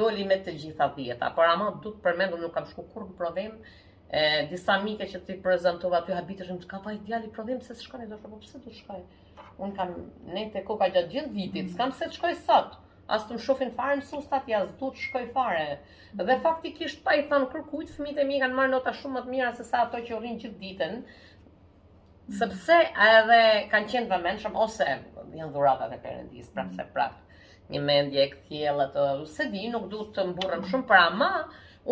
doli 0.03 0.29
me 0.33 0.39
të 0.47 0.55
gjitha 0.63 0.89
dhjeta, 0.99 1.33
por 1.39 1.51
ama 1.55 1.73
du 1.81 1.91
të 1.97 2.05
përmendu 2.07 2.39
nuk 2.45 2.55
kam 2.61 2.71
shku 2.71 2.85
kur 2.93 3.09
në 3.09 3.17
provim, 3.23 3.59
e, 4.07 4.23
disa 4.53 4.79
mike 4.85 5.11
që 5.15 5.25
ti 5.27 5.39
prezantova 5.49 6.05
të 6.07 6.15
habitë 6.21 6.47
shumë, 6.53 6.71
ka 6.75 6.79
vaj 6.87 7.01
djali 7.09 7.33
provim, 7.35 7.59
se 7.67 7.75
së 7.75 7.89
shkoni, 7.89 8.07
po 8.13 8.15
do 8.15 8.23
shkoni, 8.23 8.39
po 8.39 8.41
pëse 8.47 8.63
të 8.63 8.79
shkoni? 8.79 9.53
Unë 9.67 9.77
kam 9.81 9.97
nejtë 10.39 10.63
e 10.63 10.65
koka 10.71 10.93
gjatë 10.95 11.15
gjithë 11.17 11.37
vitit, 11.43 11.75
s'kam 11.75 11.99
se 11.99 12.07
të 12.13 12.21
shkoj 12.21 12.39
sot 12.47 12.81
as 13.17 13.25
të 13.29 13.37
më 13.37 13.45
shofin 13.47 13.73
fare 13.79 13.99
më 14.01 14.07
sustat, 14.11 14.47
ja 14.51 14.63
du 14.69 14.89
të 14.95 15.03
shkoj 15.07 15.23
fare. 15.35 15.65
Dhe 16.29 16.37
faktikisht 16.45 17.03
pa 17.07 17.17
i 17.19 17.27
thanë 17.31 17.51
kërkujt, 17.55 17.91
fëmijët 17.99 18.23
e 18.23 18.27
mi 18.31 18.39
kanë 18.43 18.59
marrë 18.59 18.73
nota 18.75 18.95
shumë 19.01 19.19
më 19.19 19.25
të 19.27 19.35
mira 19.35 19.51
se 19.59 19.67
sa 19.69 19.83
ato 19.87 20.01
që 20.07 20.17
urinë 20.19 20.41
gjithë 20.45 20.61
ditën, 20.65 20.97
sëpse 22.41 22.79
edhe 23.09 23.39
kanë 23.73 23.91
qenë 23.95 24.11
vëmendshëm 24.15 24.57
ose 24.67 24.89
janë 24.89 25.53
dhuratat 25.59 25.95
e 25.97 26.01
perëndis, 26.07 26.49
pra 26.57 26.67
se 26.79 26.87
prap. 26.97 27.19
Një 27.73 27.81
mendje 27.91 28.21
e 28.25 28.31
kthjellë 28.35 28.89
të 28.97 29.07
se 29.35 29.49
di 29.53 29.67
nuk 29.73 29.87
du 29.93 30.05
të 30.17 30.27
burëm 30.39 30.67
shumë 30.73 30.89
pra 30.93 31.03
ama 31.11 31.31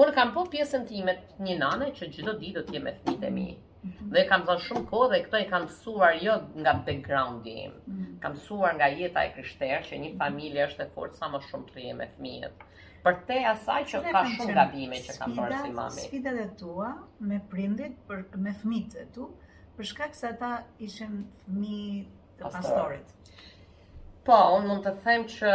unë 0.02 0.16
kam 0.16 0.34
po 0.36 0.44
pjesën 0.52 0.86
time 0.88 1.16
një 1.46 1.58
nane 1.64 1.92
që 2.00 2.10
çdo 2.16 2.36
ditë 2.42 2.60
do 2.62 2.66
të 2.68 2.76
jem 2.78 2.88
me 2.88 2.96
fëmijët 3.02 3.28
e 3.28 3.34
mi. 3.38 3.48
Mhm. 3.84 4.10
Dhe 4.12 4.22
kam 4.30 4.42
thënë 4.48 4.62
shumë 4.66 4.82
kohë 4.90 5.06
dhe 5.10 5.18
këto 5.26 5.38
i 5.42 5.46
kam 5.50 5.62
mësuar 5.68 6.16
jo 6.22 6.34
nga 6.64 6.72
backgroundi 6.88 7.52
im. 7.62 7.76
Mm. 7.92 8.08
Kam 8.24 8.34
mësuar 8.36 8.74
nga 8.80 8.88
jeta 8.98 9.22
e 9.24 9.30
krishterë 9.36 9.78
që 9.86 10.00
një 10.02 10.10
mhm. 10.10 10.16
familje 10.22 10.66
është 10.66 10.84
e 10.84 10.88
fortë 10.96 11.20
sa 11.20 11.30
më 11.34 11.40
shumë 11.46 11.68
të 11.70 11.76
rrie 11.78 11.94
me 12.00 12.08
fëmijët. 12.16 12.66
Për 13.06 13.14
te 13.30 13.38
asaj 13.52 13.78
që 13.92 14.00
ka 14.12 14.22
shumë 14.34 14.56
gabime 14.58 14.98
që 15.06 15.14
kam 15.20 15.36
bërë 15.38 15.62
si 15.64 15.70
mami. 15.78 16.04
Sfidat 16.10 16.42
e 16.44 16.48
tua 16.64 16.90
me 17.30 17.38
prindit 17.54 17.94
për 18.10 18.22
me 18.48 18.52
fëmijët 18.60 18.98
e 19.00 19.06
tu, 19.14 19.30
për 19.78 19.88
shkak 19.92 20.18
se 20.18 20.28
ata 20.34 20.50
ishin 20.88 21.16
fëmijë 21.46 22.02
të 22.42 22.52
pastorit. 22.58 23.14
pastorit. 23.14 23.48
Po, 24.28 24.36
unë 24.58 24.68
mund 24.68 24.84
të 24.84 24.92
them 25.08 25.24
që 25.38 25.54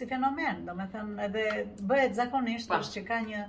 si 0.00 0.06
fenomen, 0.14 0.64
do 0.70 0.74
me 0.78 0.88
thënë 0.96 1.28
edhe 1.28 1.46
bëhet 1.92 2.16
zakonisht 2.22 2.70
pa. 2.70 2.78
Po. 2.80 2.86
është 2.86 2.98
që 2.98 3.06
ka 3.12 3.22
një 3.30 3.46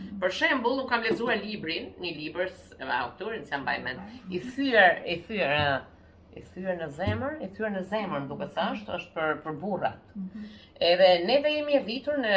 Mm. 0.00 0.08
Për 0.24 0.34
shembull, 0.40 0.80
un 0.82 0.88
kam 0.90 1.04
lexuar 1.06 1.38
librin, 1.44 1.86
një 2.02 2.10
libër 2.18 2.50
autorin 2.98 3.46
se 3.48 3.60
mbaj 3.62 3.76
mend, 3.86 4.02
mm. 4.02 4.36
i 4.36 4.40
thyer, 4.50 4.98
i 5.14 5.16
thyer, 5.28 5.54
ëh, 5.56 6.10
i 6.36 6.42
thyer 6.50 6.76
në 6.82 6.90
zemër, 6.98 7.38
i 7.46 7.48
thyer 7.56 7.72
në 7.78 7.84
zemër, 7.92 8.26
më 8.32 8.38
e 8.44 8.50
se 8.56 8.66
është, 8.74 8.98
është 9.00 9.14
për 9.14 9.40
për 9.46 9.58
burrat. 9.62 10.02
Mm 10.14 10.26
-hmm. 10.26 10.62
Edhe 10.90 11.08
neve 11.30 11.54
jemi 11.56 11.80
rritur 11.86 12.18
në 12.26 12.34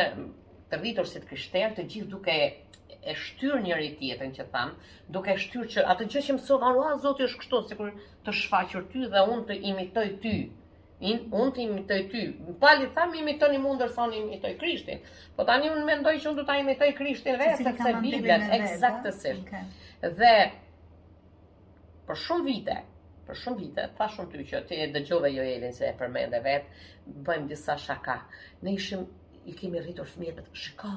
të 0.72 0.80
rritur 0.84 1.08
si 1.10 1.20
të 1.20 1.30
krishterë, 1.34 1.74
të 1.80 1.88
gjithë 1.92 2.12
duke 2.14 2.36
e 3.08 3.14
shtyr 3.20 3.56
njëri 3.64 3.90
tjetën 4.00 4.32
që 4.38 4.46
tham, 4.54 4.72
duke 5.16 5.36
shtyr 5.42 5.68
që 5.74 5.84
atë 5.94 6.08
gjë 6.14 6.22
që 6.28 6.34
mësova, 6.38 6.72
o 6.76 6.88
Zoti 7.04 7.26
është 7.28 7.40
kështu, 7.44 7.60
sikur 7.72 7.92
të 8.26 8.34
shfaqur 8.42 8.88
ty 8.94 9.06
dhe 9.14 9.22
unë 9.34 9.46
të 9.52 9.58
imitoj 9.72 10.08
ty. 10.26 10.34
In, 11.10 11.22
unë 11.42 11.52
të 11.56 11.62
imitoj 11.66 12.00
ty. 12.12 12.22
Në 12.48 12.56
pali 12.64 12.90
tham 12.98 13.14
imitoni 13.20 13.60
mund 13.66 13.80
ndërsa 13.80 14.08
unë 14.10 14.18
imitoj 14.24 14.50
Krishtin. 14.64 15.06
Po 15.38 15.46
tani 15.50 15.70
unë 15.76 15.86
mendoj 15.90 16.14
që 16.18 16.28
unë 16.32 16.40
do 16.42 16.44
ta 16.50 16.58
imitoj 16.64 16.90
Krishtin 16.98 17.38
vetë 17.40 17.54
se 17.62 17.66
sepse 17.70 17.94
Bibla 18.04 18.36
eksaktësisht. 18.58 19.46
Okay. 19.54 20.12
Dhe 20.20 20.34
për 22.10 22.20
shumë 22.28 22.46
vite 22.52 22.78
Për 23.30 23.38
shumë 23.46 23.60
vite, 23.62 23.84
pa 23.98 24.06
shumë 24.10 24.30
ty 24.34 24.44
që 24.52 24.60
të 24.70 24.78
e 24.84 24.86
dëgjove 24.96 25.30
jo 25.32 25.44
evin 25.48 25.72
se 25.78 25.86
e 25.86 25.92
përmende 25.98 26.38
vetë, 26.46 26.72
bëjmë 27.28 27.50
disa 27.52 27.76
shaka. 27.84 28.16
Ne 28.66 28.74
ishim, 28.74 29.04
i 29.46 29.54
kemi 29.60 29.84
rritur 29.84 30.10
fëmjetet, 30.10 30.48
shiko, 30.64 30.90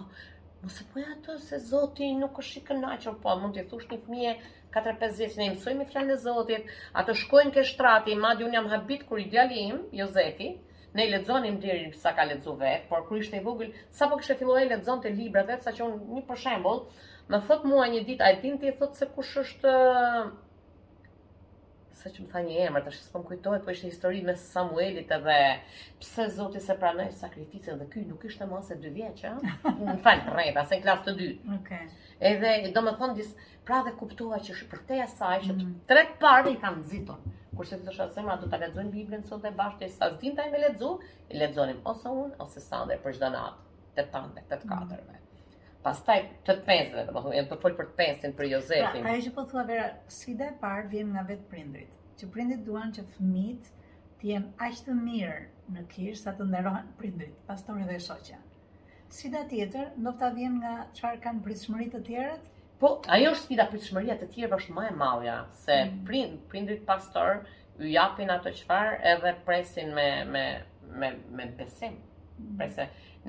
Më 0.62 0.68
se 0.70 0.84
poja 0.94 1.08
atë, 1.10 1.34
se 1.42 1.58
zoti 1.68 2.06
nuk 2.14 2.36
është 2.38 2.50
shikë 2.56 2.74
në 2.80 2.90
aqër, 2.96 3.14
po 3.22 3.32
mund 3.38 3.56
të 3.58 3.62
thush 3.70 3.88
një 3.90 3.96
të 4.02 4.12
mje, 4.16 4.34
4-5 4.76 5.16
vjetë, 5.20 5.34
ne 5.40 5.48
imësojmë 5.52 5.86
i 5.86 5.96
e 6.02 6.04
në 6.10 6.18
zotit, 6.24 6.68
atë 7.02 7.16
shkojnë 7.22 7.52
ke 7.56 7.64
shtrati, 7.70 8.14
madje 8.26 8.46
un 8.46 8.50
unë 8.52 8.58
jam 8.58 8.68
habit 8.74 9.02
kër 9.08 9.54
i 9.56 9.64
im, 9.64 9.80
Jozefi, 10.02 10.52
ne 10.98 11.08
i 11.08 11.10
ledzonim 11.16 11.58
dirin 11.64 11.90
përsa 11.96 12.14
ka 12.20 12.28
lexuar 12.30 12.60
vet, 12.62 12.86
por 12.92 13.02
kur 13.08 13.18
ishte 13.24 13.40
i 13.42 13.44
vogël, 13.48 13.74
sa 13.98 14.06
po 14.12 14.20
kështë 14.22 14.48
e 14.54 14.62
e 14.62 14.70
ledzon 14.74 15.02
të 15.06 15.14
libra 15.18 15.42
vetë, 15.50 15.64
sa 15.68 15.74
që 15.80 15.88
unë 15.88 16.00
një 16.20 16.24
përshembol, 16.30 16.84
më 17.34 17.42
thot 17.50 17.66
mua 17.72 17.90
një 17.96 18.06
dit, 18.12 18.22
a 18.26 18.30
e 18.30 18.38
din 18.46 18.62
thot 18.84 18.94
se 19.02 19.10
kush 19.18 19.34
është 19.44 19.74
sa 22.02 22.10
që 22.14 22.24
më 22.24 22.30
tha 22.32 22.40
një 22.46 22.58
emër, 22.66 22.84
të 22.86 22.92
shqis 22.96 23.26
kujtoj, 23.28 23.52
më 23.54 23.60
po 23.66 23.72
ishte 23.74 23.88
histori 23.90 24.22
me 24.28 24.34
Samuelit 24.44 25.12
edhe 25.16 25.36
pse 26.02 26.26
zoti 26.36 26.62
se 26.64 26.76
pranoi 26.80 27.06
sakrificën 27.20 27.78
dhe 27.82 27.86
ky, 27.92 28.02
nuk 28.10 28.26
ishte 28.28 28.48
mëse 28.50 28.70
se 28.78 28.90
vjeqë, 28.96 29.32
vjeç, 29.44 30.02
falë 30.06 30.24
për 30.26 30.36
rejta, 30.40 30.64
se 30.72 30.80
klasë 30.86 31.06
të 31.08 31.14
dytë. 31.20 31.58
Okay. 31.58 31.86
Edhe 32.32 32.52
do 32.76 32.84
me 32.88 32.94
thonë 33.02 33.28
pra 33.70 33.80
dhe 33.86 33.94
kuptova 34.02 34.40
që 34.48 34.58
shë 34.60 34.68
për 34.72 34.82
te 34.90 35.00
asaj, 35.06 35.40
që 35.46 35.54
mm. 35.60 35.72
të 35.92 36.02
parë 36.24 36.54
i 36.56 36.60
kanë 36.64 36.84
zitur. 36.92 37.22
Kurse 37.56 37.78
të 37.82 37.88
do 37.92 38.10
sëmra, 38.16 38.38
du 38.42 38.48
të 38.50 38.58
ledzojnë 38.64 38.94
Biblën 38.98 39.26
sot 39.28 39.42
dhe 39.44 39.54
bashkë, 39.58 39.88
sa 39.96 40.10
zdinë 40.16 40.40
taj 40.40 40.50
me 40.54 40.62
ledzu, 40.64 40.94
e 41.30 41.40
ledzonim 41.42 41.82
ose 41.94 42.14
unë, 42.24 42.38
ose 42.46 42.64
sa 42.68 42.82
për 43.06 43.18
çdo 43.18 43.32
natë, 43.36 43.82
të 44.00 44.08
tante, 44.14 44.48
të 44.50 44.62
të 44.62 44.72
katërve 44.72 45.21
pastaj 45.84 46.16
të 46.46 46.52
të 46.60 46.62
pesëve, 46.66 47.02
do 47.08 47.12
të 47.12 47.24
thonë, 47.24 47.42
të 47.52 47.56
për 47.62 47.74
të 47.78 47.86
pesën 48.00 48.34
për 48.40 48.48
Jozefin. 48.50 49.00
Pra, 49.04 49.12
ajo 49.14 49.24
që 49.26 49.32
po 49.38 49.44
thua 49.52 49.64
vera, 49.70 49.86
sfida 50.16 50.48
e 50.50 50.54
parë 50.62 50.88
vjen 50.94 51.10
nga 51.16 51.24
vetë 51.30 51.48
prindrit, 51.52 51.96
që 52.20 52.28
prindrit 52.36 52.62
duan 52.68 52.92
që 52.98 53.04
fëmijët 53.16 53.70
të 54.20 54.28
jenë 54.30 54.52
aq 54.68 54.78
të 54.86 54.96
mirë 54.98 55.40
në 55.74 55.84
kishë 55.94 56.20
sa 56.22 56.34
të 56.38 56.46
nderohen 56.52 56.92
prindrit, 57.00 57.34
pastorë 57.50 57.88
dhe 57.90 57.98
shoqja. 58.06 58.38
Sfida 59.12 59.42
tjetër, 59.50 59.90
ndoshta 60.04 60.30
vjen 60.36 60.56
nga 60.62 60.76
çfarë 60.96 61.20
kanë 61.26 61.46
pritëshmërit 61.48 61.94
të 61.98 62.02
tjerët, 62.10 62.48
Po, 62.82 62.88
ajo 63.14 63.28
është 63.30 63.44
sfida 63.44 63.64
pritshmëria 63.70 64.14
të 64.18 64.26
tjerë 64.34 64.56
është 64.56 64.72
më 64.74 64.84
e 64.90 64.94
madhja 64.98 65.34
se 65.54 65.74
mm. 65.84 66.40
prindrit 66.50 66.80
pastor 66.86 67.44
ju 67.78 67.86
japin 67.92 68.30
ato 68.34 68.50
çfarë 68.58 68.96
edhe 69.10 69.30
presin 69.46 69.92
me 69.94 70.06
me 70.32 70.42
me 71.02 71.12
me 71.38 71.46
besim. 71.60 71.94
Mm. 72.40 72.58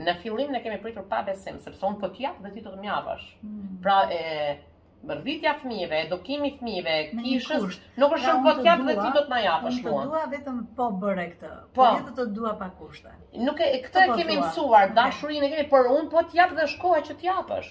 Në 0.01 0.13
fillim 0.23 0.53
ne 0.53 0.59
kemi 0.63 0.77
pritur 0.83 1.03
pa 1.09 1.19
besim, 1.25 1.59
sepse 1.63 1.85
un 1.89 1.97
po 2.03 2.07
të 2.17 2.29
dhe 2.43 2.51
ti 2.53 2.61
do 2.67 2.71
të 2.71 2.79
më 2.81 3.17
Mm. 3.41 3.77
Pra 3.81 3.97
e 4.11 4.57
mbërritja 5.03 5.51
e 5.51 5.59
fëmijëve, 5.63 5.99
edukimi 6.05 6.47
i 6.49 6.55
fëmijëve, 6.59 6.95
kishës, 7.19 7.63
kush, 7.65 7.77
nuk 8.01 8.13
është 8.17 8.25
pra, 8.29 8.35
un 8.39 8.43
po 8.43 8.49
të 8.49 8.63
dhe 8.87 8.95
ti 9.03 9.11
do 9.17 9.21
të 9.21 9.29
më 9.33 9.39
japësh 9.43 9.79
mua. 9.85 10.01
Ne 10.03 10.09
dua 10.13 10.23
vetëm 10.31 10.61
po 10.79 10.87
bëre 11.03 11.25
këtë. 11.33 11.51
Po 11.77 11.89
ne 11.91 12.03
po 12.07 12.13
të 12.19 12.25
dua 12.37 12.53
pa 12.61 12.69
kushte. 12.79 13.11
Nuk 13.47 13.59
e 13.67 13.81
këtë 13.85 13.93
po 14.07 14.17
e 14.17 14.23
kemi 14.23 14.37
mësuar, 14.41 14.93
dashurinë 14.97 15.49
kemi, 15.55 15.67
por 15.75 15.91
un 15.95 16.09
po 16.15 16.23
të 16.31 16.47
dhe 16.55 16.65
është 16.69 16.81
koha 16.85 17.01
që 17.09 17.13
të 17.13 17.63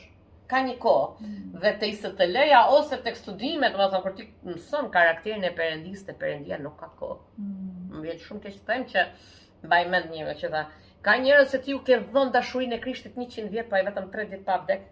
ka 0.52 0.58
një 0.64 0.72
kohë 0.80 1.26
mm. 1.26 1.52
dhe 1.60 1.70
te 1.80 1.88
isë 1.88 2.08
të 2.18 2.24
leja 2.28 2.58
ose 2.78 2.96
tek 3.04 3.16
studimet, 3.16 3.72
do 3.80 3.84
thonë 3.92 4.04
për 4.06 4.12
ti 4.16 4.24
mëson 4.48 4.90
karakterin 4.96 5.44
e 5.48 5.50
perëndisë 5.60 6.08
te 6.08 6.12
perendia 6.22 6.58
nuk 6.60 6.74
ka 6.82 6.88
kohë. 7.00 7.20
Mm. 7.40 8.00
Mbi 8.02 8.16
shumë 8.26 8.42
keq 8.46 8.58
të 8.58 8.68
them 8.72 8.84
që 8.90 9.06
mbaj 9.62 9.80
mend 9.94 10.12
një 10.16 10.34
që 10.42 10.50
tha 10.54 10.62
Ka 11.06 11.14
njerëz 11.18 11.48
se 11.50 11.58
ti 11.64 11.72
u 11.74 11.80
ke 11.86 11.94
dhënë 12.14 12.32
dashurinë 12.34 12.74
e 12.78 12.82
Krishtit 12.82 13.14
100 13.22 13.48
vjet 13.54 13.68
pa 13.70 13.76
i 13.82 13.86
vetëm 13.86 14.06
3 14.12 14.26
ditë 14.34 14.46
pa 14.48 14.54
vdek. 14.60 14.82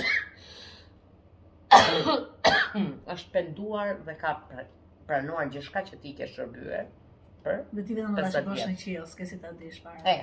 Është 3.14 3.30
penduar 3.36 3.88
dhe 4.08 4.14
ka 4.24 4.32
pra-, 4.50 4.66
pranuar 5.12 5.44
gjithçka 5.54 5.80
që 5.90 5.96
ti 6.06 6.10
ke 6.22 6.26
shërbyer. 6.34 6.86
Dhe 7.44 7.82
ti 7.86 7.94
vjen 7.96 8.12
ndonjëherë 8.14 8.44
bashkë 8.50 8.68
në 8.70 8.74
qiell, 8.80 9.06
s'ke 9.12 9.26
si 9.26 9.38
ta 9.42 9.50
dish 9.60 9.80
para. 9.84 10.14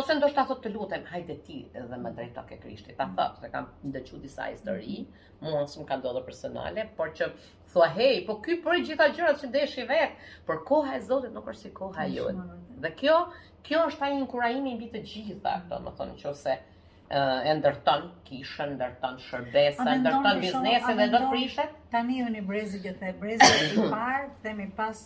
Ose 0.00 0.14
ndoshta 0.18 0.44
thotë 0.50 0.64
të 0.66 0.72
lutem, 0.74 1.06
hajde 1.12 1.36
ti 1.46 1.58
edhe 1.82 1.98
më 2.02 2.12
drejto 2.18 2.44
ke 2.50 2.58
Krishti. 2.64 2.96
Ta 2.98 3.06
thot 3.20 3.40
se 3.44 3.50
kam 3.54 3.70
ndëçu 3.92 4.20
disa 4.24 4.50
histori, 4.50 4.98
mhm. 5.06 5.48
mua 5.48 5.62
s'm 5.72 5.86
ka 5.88 5.96
ndodhur 6.02 6.26
personale, 6.26 6.84
por 6.98 7.14
që 7.16 7.30
thua 7.72 7.88
hey, 7.96 8.20
po 8.28 8.38
ky 8.44 8.58
po 8.66 8.76
gjitha 8.82 9.08
gjërat 9.16 9.42
që 9.42 9.66
i 9.84 9.88
vet, 9.92 10.22
por 10.50 10.60
koha 10.68 10.96
e 10.96 11.00
Zotit 11.08 11.32
nuk 11.36 11.48
është 11.54 11.62
si 11.68 11.72
koha 11.80 12.06
jote. 12.12 12.60
Dhe 12.84 12.92
kjo, 13.00 13.16
kjo 13.66 13.84
është 13.90 14.08
ai 14.10 14.16
inkurajimi 14.20 14.74
mbi 14.76 14.90
të 14.96 15.04
gjitha 15.12 15.56
këto, 15.60 15.78
mhm. 15.78 15.86
më 15.88 15.94
thonë 15.96 16.18
nëse 16.20 16.58
e 17.06 17.52
ndërton 17.60 18.08
kishën, 18.26 18.72
ndërton 18.76 19.16
shërbesa, 19.22 19.84
ndërton 20.02 20.40
biznesin 20.42 20.98
dhe 20.98 21.08
do 21.12 21.20
të 21.24 21.28
prishet. 21.32 21.76
Tani 21.96 22.20
unë 22.28 22.42
brezi 22.48 22.80
që 22.84 22.96
the 23.00 23.12
brezi 23.22 23.50
i 23.72 23.84
parë 23.92 24.28
themi 24.46 24.66
pas 24.80 24.98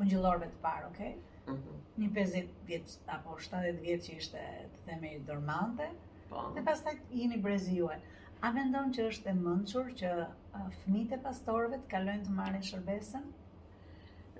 ungjëllorëve 0.00 0.46
të 0.52 0.60
parë, 0.66 0.86
okay? 0.90 1.16
Mhm. 1.48 1.78
Një 2.02 2.08
50 2.16 2.48
vjet 2.70 2.92
apo 3.16 3.36
70 3.48 3.84
vjet 3.86 4.06
që 4.06 4.16
ishte 4.22 4.44
të 4.74 4.84
themi 4.88 5.12
dormante. 5.30 5.88
Po. 6.30 6.44
Dhe 6.56 6.62
pastaj 6.68 6.94
jeni 7.20 7.40
brezi 7.44 7.76
juaj. 7.80 7.98
A 8.42 8.50
mendon 8.56 8.92
që 8.96 9.04
është 9.12 9.30
e 9.32 9.36
mençur 9.38 9.90
që 10.00 10.12
fëmijët 10.78 11.16
e 11.16 11.18
pastorëve 11.26 11.82
të 11.84 11.90
kalojnë 11.94 12.26
të 12.28 12.36
marrin 12.38 12.64
shërbesën? 12.68 13.28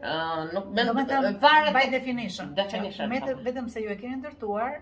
Uh, 0.03 0.39
nuk 0.55 0.73
me 0.99 1.05
të 1.11 1.19
varet 1.43 1.77
by 1.77 1.85
definition. 1.93 2.55
Definition. 2.59 3.13
Me 3.13 3.21
po. 3.23 3.37
vetëm 3.49 3.69
se 3.71 3.83
ju 3.85 3.93
e 3.93 3.97
keni 4.01 4.17
ndërtuar, 4.19 4.81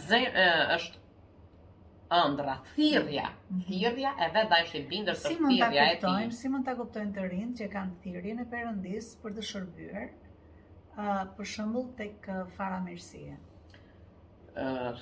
zemrën 0.07 0.65
është 0.79 1.05
ëndra, 2.15 2.53
thirrja, 2.75 3.31
mhm. 3.49 3.61
thirrja 3.67 4.11
e 4.21 4.27
vetë 4.35 4.55
ai 4.55 4.63
është 4.67 4.79
i 4.81 4.85
bindur 4.91 5.15
të 5.19 5.33
thirrja 5.33 5.87
e 5.93 5.97
tij. 6.03 6.29
Si 6.39 6.51
mund 6.53 6.67
ta 6.69 6.75
kuptojnë 6.79 7.13
të 7.17 7.25
rinjt 7.33 7.61
që 7.61 7.69
kanë 7.73 7.95
thirrjen 8.05 8.43
e 8.43 8.47
Perëndis 8.53 9.09
për 9.23 9.35
të 9.39 9.47
shërbyer, 9.51 10.09
për 11.39 11.49
shembull 11.53 11.89
tek 11.99 12.29
faramirësia. 12.59 13.35
Ë 14.55 14.95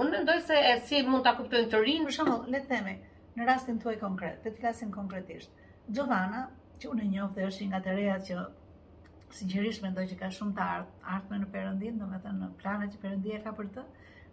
unë 0.00 0.10
mendoj 0.14 0.38
se 0.48 0.56
e 0.70 0.76
si 0.88 1.02
mund 1.10 1.28
ta 1.28 1.34
kuptojnë 1.42 1.70
të 1.74 1.82
rinj, 1.84 2.06
për 2.08 2.16
shembull, 2.20 2.48
le 2.56 2.62
të 2.64 2.72
themi, 2.72 2.96
në 3.36 3.50
rastin 3.52 3.82
tuaj 3.84 3.96
konkret, 4.00 4.40
të 4.46 4.54
flasim 4.56 4.94
konkretisht. 4.96 5.52
Xhovana, 5.90 6.46
që 6.80 6.88
unë 6.94 7.04
e 7.08 7.12
njoh 7.18 7.36
dhe 7.36 7.46
është 7.50 7.68
nga 7.72 7.82
të 7.84 7.98
reja 7.98 8.16
që 8.30 8.40
sigurisht 9.40 9.82
mendoj 9.84 10.06
që 10.10 10.16
ka 10.22 10.30
shumë 10.38 10.54
të 10.60 10.68
ardhmë 11.16 11.42
në 11.44 11.52
Perëndin, 11.56 11.98
domethënë 12.00 12.38
në 12.46 12.54
planet 12.62 12.94
që 12.96 13.04
Perëndia 13.06 13.42
ka 13.44 13.58
për 13.60 13.68
të 13.76 13.86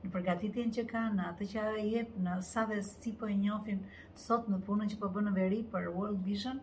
në 0.07 0.13
përgatitjen 0.13 0.69
që 0.75 0.83
kanë, 0.89 1.15
në 1.15 1.23
atë 1.29 1.45
që 1.53 1.63
ajo 1.69 1.79
jep 1.93 2.11
në 2.25 2.35
sa 2.49 2.61
dhe 2.69 2.75
si 2.89 3.11
po 3.21 3.27
e 3.27 3.33
njohim 3.39 3.79
sot 4.25 4.45
në 4.51 4.59
punën 4.67 4.91
që 4.93 4.99
po 5.01 5.09
bën 5.15 5.25
në 5.27 5.33
veri 5.37 5.57
për 5.73 5.89
World 5.95 6.21
Vision, 6.27 6.61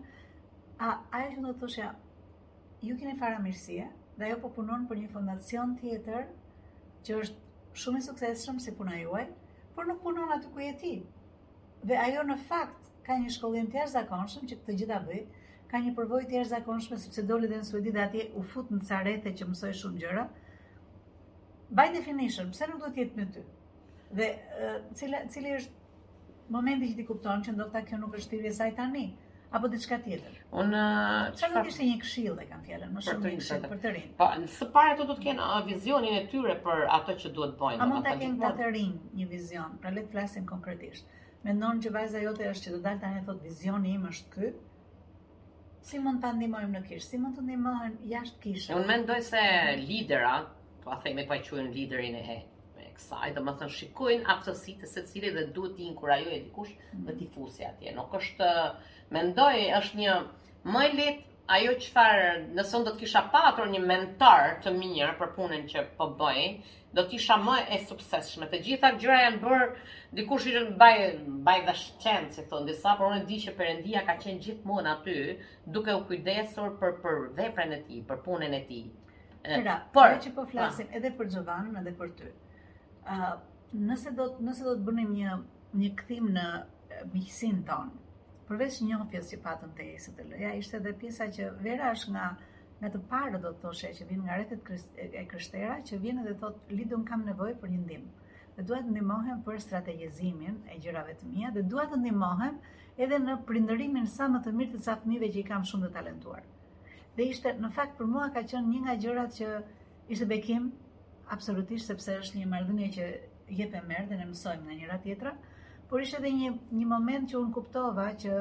a 0.86 0.92
ajo 1.18 1.30
që 1.34 1.42
do 1.46 1.50
të 1.52 1.60
thoshja 1.64 1.90
ju 2.88 2.96
keni 3.02 3.18
fara 3.24 3.42
mirësie 3.48 3.90
dhe 4.22 4.26
ajo 4.30 4.38
po 4.46 4.52
punon 4.56 4.86
për 4.92 5.02
një 5.02 5.10
fondacion 5.16 5.74
tjetër 5.82 6.24
që 7.10 7.18
është 7.26 7.82
shumë 7.82 8.00
i 8.00 8.06
suksesshëm 8.08 8.60
si 8.68 8.74
puna 8.78 8.96
juaj, 9.02 9.26
por 9.76 9.88
nuk 9.90 10.00
punon 10.06 10.32
aty 10.38 10.52
ku 10.56 10.62
je 10.64 10.72
ti. 10.84 10.92
Dhe 11.92 11.98
ajo 12.06 12.22
në 12.30 12.38
fakt 12.48 12.90
ka 13.10 13.18
një 13.20 13.34
shkollim 13.36 13.68
të 13.74 13.82
jashtëzakonshëm 13.82 14.48
që 14.52 14.60
këtë 14.62 14.78
gjitha 14.80 15.02
bëj, 15.10 15.20
ka 15.74 15.82
një 15.84 15.92
përvojë 16.00 16.30
të 16.32 16.40
jashtëzakonshme 16.40 17.00
sepse 17.04 17.26
doli 17.32 17.50
dhe 17.52 17.60
në 17.60 17.68
Suedi 17.72 17.92
dhe 17.98 18.04
atje 18.08 18.28
u 18.40 18.46
fut 18.54 18.72
në 18.76 18.84
carete 18.92 19.34
që 19.40 19.50
mësoi 19.52 19.74
shumë 19.82 20.02
gjëra 20.06 20.28
by 21.70 21.88
definition, 21.96 22.50
pse 22.52 22.66
nuk 22.68 22.80
duhet 22.82 22.96
jetë 22.98 23.16
me 23.18 23.24
ty? 23.34 23.42
Dhe 24.18 24.26
uh, 24.36 24.80
cila, 24.98 25.20
cili 25.32 25.54
është 25.58 26.54
momenti 26.56 26.90
që 26.90 26.96
ti 26.98 27.06
kupton 27.08 27.44
që 27.46 27.54
ndoshta 27.56 27.80
kjo 27.88 28.00
nuk 28.02 28.16
është 28.18 28.34
thirrja 28.34 28.52
saj 28.58 28.74
tani 28.80 29.04
apo 29.58 29.70
diçka 29.72 29.98
tjetër? 30.04 30.36
Unë 30.62 30.82
çfarë 31.38 31.56
nuk 31.56 31.70
ishte 31.72 31.88
një 31.88 31.96
këshill 32.02 32.36
dhe 32.40 32.46
kam 32.50 32.62
fjalën, 32.66 32.92
më 32.98 33.04
shumë 33.08 33.32
një 33.32 33.40
këshill 33.40 33.64
për 33.72 33.82
të 33.86 33.94
rinj. 33.96 34.12
Po, 34.20 34.28
së 34.58 34.68
pari 34.76 34.94
ato 34.96 35.06
do 35.12 35.16
të 35.20 35.26
kenë 35.28 35.48
vizionin 35.70 36.20
e 36.20 36.22
tyre 36.34 36.58
për 36.66 36.84
ato 36.98 37.16
që 37.24 37.32
duhet 37.38 37.56
bëjnë. 37.62 37.80
A 37.80 37.88
mund 37.94 38.06
ta 38.10 38.14
kenë 38.20 38.40
të 38.44 38.52
të 38.60 38.70
rinj 38.76 39.00
një 39.20 39.28
vizion? 39.32 39.78
Pra 39.84 39.94
le 39.96 40.04
të 40.06 40.12
flasim 40.16 40.46
konkretisht. 40.52 41.08
Mendon 41.44 41.80
që 41.84 41.90
vajza 41.96 42.20
jote 42.24 42.46
është 42.52 42.66
që 42.68 42.72
do 42.76 42.80
dalë 42.84 43.02
tani 43.06 43.24
thotë 43.24 43.48
vizioni 43.48 43.96
im 43.98 44.06
është 44.10 44.30
ky? 44.36 44.52
Si 45.84 45.98
mund 46.00 46.22
ta 46.24 46.30
ndihmojmë 46.32 46.78
në 46.78 46.84
kish? 46.88 47.08
Si 47.12 47.18
mund 47.20 47.36
të 47.36 47.42
ndihmohen 47.44 47.98
jashtë 48.08 48.38
kishës? 48.46 48.70
Unë 48.78 48.86
mendoj 48.88 49.18
se 49.26 49.42
liderat 49.82 50.48
po 50.84 50.92
a 50.92 51.00
theme 51.00 51.24
pa 51.28 51.38
qujnë 51.40 51.70
liderin 51.74 52.14
e 52.20 52.22
he, 52.26 52.34
me 52.78 52.88
kësaj, 52.96 53.30
dhe 53.36 53.42
më 53.44 53.52
thënë 53.60 53.74
shikojnë 53.80 54.26
aftësit 54.36 54.82
e 54.84 54.92
se 54.92 55.02
dhe 55.36 55.44
duhet 55.56 55.76
t'i 55.78 55.86
inkurajoj 55.90 56.32
e 56.36 56.40
dikush 56.46 56.74
dhe 57.06 57.12
t'i 57.20 57.26
mm. 57.28 57.32
fusi 57.36 57.64
atje. 57.68 57.92
Nuk 57.98 58.14
është, 58.20 58.48
mendoj, 59.16 59.56
është 59.80 60.02
një 60.04 60.16
më 60.74 60.86
let 61.00 61.22
ajo 61.56 61.72
qëfarë, 61.84 62.28
nëse 62.58 62.78
në 62.78 62.84
do 62.88 62.92
t'kisha 62.98 63.22
patur 63.32 63.68
një 63.72 63.80
mentor 63.90 64.52
të 64.64 64.72
mirë 64.76 65.12
për 65.22 65.32
punën 65.38 65.64
që 65.72 65.84
përbëj, 66.00 66.42
po 66.56 66.84
do 66.98 67.04
t'kisha 67.08 67.36
më 67.46 67.56
e 67.76 67.80
sukseshme. 67.88 68.48
Të 68.52 68.60
gjitha 68.66 68.92
gjyra 69.00 69.18
janë 69.24 69.40
bërë, 69.44 69.68
dikush 70.20 70.48
i 70.48 70.54
rënë 70.58 70.76
baj, 70.78 71.60
dhe 71.68 71.76
shqenë, 71.82 72.30
si 72.36 72.44
thonë, 72.52 72.68
disa, 72.72 72.96
por 73.00 73.10
unë 73.12 73.24
di 73.32 73.40
që 73.44 73.56
përëndia 73.58 74.04
ka 74.08 74.16
qenë 74.24 74.40
gjithmonë 74.48 74.92
aty, 74.96 75.18
duke 75.76 75.96
u 76.00 76.04
kujdesur 76.12 76.76
për, 76.80 76.96
për 77.04 77.24
veprën 77.40 77.76
e 77.76 77.80
ti, 77.88 78.00
për 78.12 78.22
punën 78.28 78.60
e 78.60 78.62
ti. 78.70 78.82
Pra, 79.44 79.74
por 79.94 80.14
që 80.24 80.30
po 80.34 80.42
flasim 80.50 80.88
edhe 80.98 81.08
për 81.18 81.26
Xhovanin 81.34 81.74
edhe 81.78 81.90
për 81.98 82.12
ty. 82.20 82.28
Ë, 82.32 83.16
uh, 83.16 83.42
nëse 83.88 84.12
do 84.20 84.26
nëse 84.46 84.64
do 84.68 84.72
të 84.78 84.84
bënim 84.86 85.10
një 85.16 85.34
një 85.80 85.90
kthim 85.98 86.30
në 86.36 86.44
miqësinë 87.16 87.64
tonë. 87.70 87.92
Përveç 88.50 88.78
njohjes 88.86 89.28
që 89.32 89.40
patën 89.48 89.74
te 89.80 89.88
Jesu 89.90 90.14
të 90.20 90.26
Loja, 90.30 90.52
ishte 90.62 90.78
edhe 90.80 90.94
pjesa 91.02 91.28
që 91.36 91.50
Vera 91.66 91.90
është 91.98 92.14
nga 92.16 92.24
nga 92.78 92.92
të 92.94 93.02
parë 93.10 93.42
do 93.44 93.50
të 93.56 93.62
thoshe 93.66 93.92
që 93.98 94.08
vjen 94.12 94.24
nga 94.24 94.40
rrethet 94.40 95.12
e 95.20 95.26
krishtera 95.34 95.76
që 95.90 96.00
vjen 96.06 96.22
edhe 96.24 96.34
thot 96.44 96.72
Lidon 96.78 97.04
kam 97.12 97.28
nevojë 97.28 97.58
për 97.64 97.74
një 97.74 97.82
ndihmë. 97.82 98.10
Dhe 98.56 98.66
dua 98.70 98.80
të 98.86 98.94
ndihmohem 98.96 99.44
për 99.50 99.60
strategjizimin 99.66 100.58
e 100.76 100.80
gjërave 100.86 101.18
të 101.20 101.28
mia 101.34 101.52
dhe 101.58 101.66
dua 101.74 101.84
të 101.92 102.00
ndihmohem 102.00 102.58
edhe 103.06 103.20
në 103.28 103.38
prindërimin 103.52 104.08
sa 104.16 104.30
më 104.36 104.42
të 104.48 104.56
mirë 104.60 104.76
të 104.76 104.84
ca 104.88 104.98
fëmijëve 105.04 105.32
që 105.36 105.42
i 105.42 105.46
kam 105.52 105.68
shumë 105.72 105.88
të 105.90 105.96
talentuar 105.98 106.44
dhe 107.16 107.24
ishte 107.32 107.50
në 107.62 107.68
fakt 107.74 107.92
për 107.98 108.08
mua 108.12 108.22
ka 108.36 108.40
qenë 108.50 108.68
një 108.70 108.78
nga 108.84 108.94
gjërat 109.04 109.34
që 109.40 109.50
ishte 110.14 110.26
bekim 110.30 110.64
absolutisht 111.36 111.90
sepse 111.90 112.16
është 112.22 112.38
një 112.40 112.48
marrëdhënie 112.52 112.88
që 112.96 113.06
jep 113.58 113.76
e 113.80 114.06
dhe 114.08 114.18
në 114.20 114.24
mësojmë 114.30 114.64
nga 114.66 114.78
njëra 114.80 114.96
tjetra, 115.06 115.32
por 115.90 116.02
ishte 116.06 116.18
edhe 116.20 116.32
një 116.38 116.48
një 116.80 116.86
moment 116.94 117.28
që 117.30 117.40
un 117.42 117.52
kuptova 117.58 118.06
që 118.24 118.40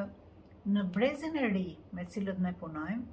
në 0.78 0.86
brezin 0.96 1.38
e 1.44 1.48
ri 1.54 1.66
me 1.98 2.06
cilët 2.16 2.42
ne 2.48 2.54
punojmë, 2.64 3.04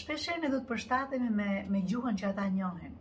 shpesh 0.00 0.30
ne 0.44 0.48
do 0.54 0.60
të 0.62 0.68
përshtatemi 0.70 1.30
me 1.40 1.48
me 1.74 1.82
gjuhën 1.92 2.20
që 2.22 2.30
ata 2.30 2.46
njohin. 2.58 2.94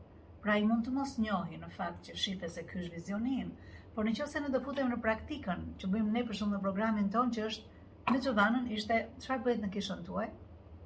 Pra 0.43 0.55
i 0.61 0.65
mund 0.69 0.85
të 0.87 0.93
mos 0.97 1.13
njohi 1.21 1.59
në 1.61 1.69
fakt 1.77 2.09
që 2.09 2.15
shite 2.23 2.49
se 2.55 2.63
ky 2.69 2.81
është 2.81 2.95
vizioni 2.95 3.37
im, 3.43 3.53
por 3.93 4.05
në 4.07 4.15
qoftë 4.17 4.31
se 4.33 4.41
ne 4.45 4.49
do 4.55 4.61
futem 4.69 4.87
në 4.91 5.01
praktikën 5.05 5.65
që 5.81 5.89
bëjmë 5.93 6.11
ne 6.17 6.25
për 6.29 6.39
shumë 6.41 6.55
në 6.57 6.61
programin 6.65 7.09
ton 7.17 7.31
që 7.37 7.45
është 7.51 8.15
në 8.15 8.21
çovanën 8.25 8.69
ishte 8.79 8.99
çfarë 9.25 9.43
bëhet 9.49 9.63
në 9.65 9.71
kishën 9.75 10.05
tuaj, 10.09 10.29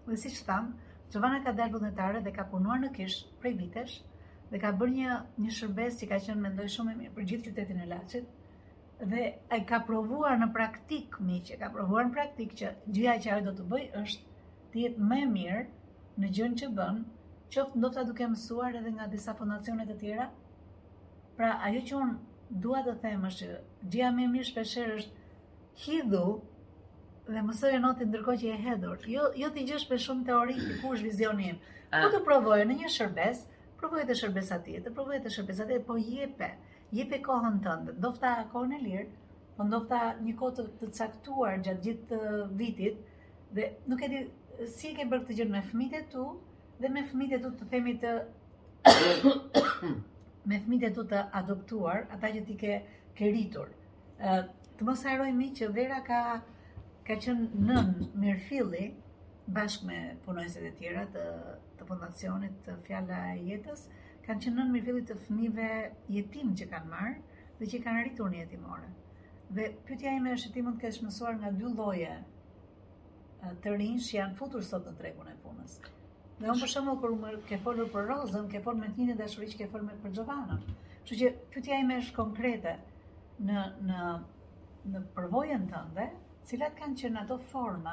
Dhe 0.07 0.17
si 0.21 0.29
që 0.35 0.45
thamë, 0.47 0.73
Gjovana 1.13 1.37
ka 1.45 1.51
dalë 1.57 1.75
vëndetare 1.79 2.21
dhe 2.25 2.31
ka 2.37 2.43
punuar 2.53 2.79
në 2.81 2.87
kish 2.95 3.19
prej 3.41 3.51
vitesh 3.59 3.93
dhe 4.53 4.59
ka 4.63 4.71
bërë 4.79 4.95
një, 4.95 5.17
një 5.43 5.53
shërbes 5.57 5.99
që 6.01 6.09
ka 6.11 6.17
qenë 6.25 6.41
mendoj 6.45 6.65
shumë 6.75 6.91
e 6.91 6.95
mirë 7.01 7.13
për 7.19 7.27
gjithë 7.29 7.45
qytetin 7.47 7.83
e 7.83 7.87
lachit 7.91 9.01
dhe 9.13 9.21
e 9.57 9.59
ka 9.69 9.79
provuar 9.89 10.35
në 10.41 10.49
praktik, 10.57 11.19
mi 11.29 11.39
që 11.49 11.59
ka 11.61 11.69
provuar 11.77 12.09
në 12.09 12.13
praktik 12.17 12.55
që 12.61 12.73
gjitha 12.97 13.13
që 13.25 13.31
ajo 13.35 13.45
do 13.47 13.55
të 13.61 13.67
bëj 13.73 13.87
është 14.01 14.31
të 14.73 14.83
jetë 14.83 15.07
me 15.13 15.21
mirë 15.37 15.63
në 16.23 16.33
gjën 16.37 16.57
që 16.63 16.71
bënë 16.79 17.49
qoftë 17.55 17.79
ndofta 17.83 18.05
duke 18.11 18.29
mësuar 18.35 18.79
edhe 18.81 18.93
nga 18.97 19.07
disa 19.15 19.37
fondacionet 19.39 19.95
e 19.95 19.99
tjera 20.03 20.27
pra 21.37 21.53
ajo 21.69 21.85
që 21.91 22.01
unë 22.03 22.61
dua 22.67 22.83
të 22.89 22.97
them 23.05 23.27
është 23.31 23.51
që 23.53 23.61
gjitha 23.95 24.11
me 24.19 24.29
mirë 24.35 24.51
shpesher 24.51 24.95
është 24.97 25.21
hidhu 25.87 26.25
dhe 27.31 27.41
mësoj 27.47 27.71
e 27.77 27.79
notin 27.79 28.09
ndërkohë 28.11 28.39
që 28.41 28.49
e 28.53 28.59
hedhur. 28.65 29.03
Jo 29.11 29.27
jo 29.41 29.49
ti 29.57 29.61
gjesh 29.69 29.87
me 29.91 29.97
shumë 30.05 30.25
teori 30.29 30.55
ti 30.61 30.73
kush 30.81 31.03
vizioni 31.05 31.45
im. 31.53 31.57
Po 31.93 32.09
të 32.13 32.19
provojë 32.27 32.65
në 32.71 32.75
një 32.81 32.89
shërbes, 32.97 33.43
provojë 33.81 34.07
të 34.09 34.17
shërbes 34.21 34.49
atë 34.55 34.65
tjetër, 34.69 34.93
provojë 34.97 35.21
të 35.27 35.31
shërbes 35.35 35.61
atë, 35.65 35.77
po 35.87 35.95
jepe. 36.01 36.49
Jepe 36.97 37.19
kohën 37.27 37.59
tënde. 37.67 37.95
Do 38.05 38.11
ta 38.23 38.33
kohën 38.53 38.75
e 38.75 38.79
lirë, 38.83 39.07
po 39.59 39.67
ndoshta 39.69 40.01
një 40.25 40.35
kohë 40.41 40.57
të, 40.59 40.65
të 40.81 40.89
caktuar 40.99 41.61
gjatë 41.65 41.87
gjithë 41.87 42.19
vitit 42.61 43.01
dhe 43.59 43.69
nuk 43.93 44.03
e 44.03 44.11
di 44.15 44.21
si 44.75 44.91
e 44.91 44.95
ke 44.99 45.07
bërë 45.13 45.23
këtë 45.27 45.37
gjë 45.39 45.47
me 45.53 45.61
fëmijët 45.71 45.99
e 46.01 46.07
tu 46.15 46.25
dhe 46.83 46.91
me 46.95 47.05
fëmijët 47.11 47.39
e 47.39 47.43
tu 47.43 47.53
të 47.59 47.69
themi 47.71 47.95
të 48.03 48.13
me 50.49 50.63
fëmijët 50.65 50.89
e 50.91 50.95
tu 50.99 51.05
të 51.13 51.23
adoptuar, 51.41 52.05
ata 52.17 52.33
që 52.35 52.43
ti 52.51 52.57
ke 52.65 52.79
ke 53.19 53.31
ritur. 53.37 53.71
ë 54.19 54.35
Të 54.73 54.85
mos 54.89 55.01
harojmë 55.05 55.47
që 55.57 55.67
Vera 55.73 55.97
ka 56.05 56.19
ka 57.07 57.15
qenë 57.23 57.61
nën 57.69 57.87
Mirfilli 58.19 58.83
bashkë 59.55 59.87
me 59.89 59.95
punojësit 60.25 60.67
e 60.69 60.71
tjera 60.77 61.01
të 61.15 61.23
të 61.79 61.87
fondacionit 61.89 62.59
të 62.67 62.75
fjala 62.85 63.17
e 63.33 63.39
jetës, 63.49 63.81
kanë 64.27 64.45
qenë 64.45 64.59
nën 64.59 64.69
Mirfilli 64.75 65.03
të 65.09 65.17
fëmijëve 65.25 65.65
jetim 66.17 66.53
që 66.61 66.67
kanë 66.73 66.91
marrë 66.93 67.41
dhe 67.59 67.67
që 67.73 67.81
kanë 67.87 68.05
rritur 68.05 68.31
në 68.31 68.39
jetimore. 68.43 68.93
Dhe 69.57 69.67
pyetja 69.89 70.13
ime 70.19 70.35
është 70.37 70.53
ti 70.55 70.63
të 70.69 70.75
kesh 70.85 71.01
mësuar 71.07 71.35
nga 71.41 71.51
dy 71.57 71.73
lloje 71.73 72.13
të 73.65 73.75
rinj 73.81 73.99
që 74.07 74.17
janë 74.21 74.39
futur 74.39 74.63
sot 74.69 74.87
në 74.89 74.95
tregun 75.01 75.27
e 75.27 75.35
punës. 75.43 75.75
Dhe 76.39 76.49
unë 76.53 76.63
për 76.63 76.71
shembull 76.75 77.01
kur 77.03 77.41
ke 77.49 77.59
folur 77.65 77.91
për 77.97 78.07
Rozën, 78.13 78.47
ke 78.53 78.63
folur 78.67 78.79
me 78.85 78.93
të 78.95 79.09
dhe 79.11 79.17
dashuri 79.23 79.51
që 79.51 79.59
ke 79.65 79.71
folur 79.73 79.89
me 79.91 79.99
për 80.05 80.15
Giovanën. 80.21 80.63
Kështu 81.01 81.19
që 81.19 81.35
pyetja 81.57 81.79
ime 81.83 81.99
është 82.05 82.15
konkrete 82.21 82.77
në 83.49 83.67
në 83.89 84.11
në 84.93 84.99
përvojën 85.15 85.61
tënde, 85.69 86.07
cilat 86.49 86.73
kanë 86.79 86.97
qenë 87.01 87.19
ato 87.23 87.35
forma 87.51 87.91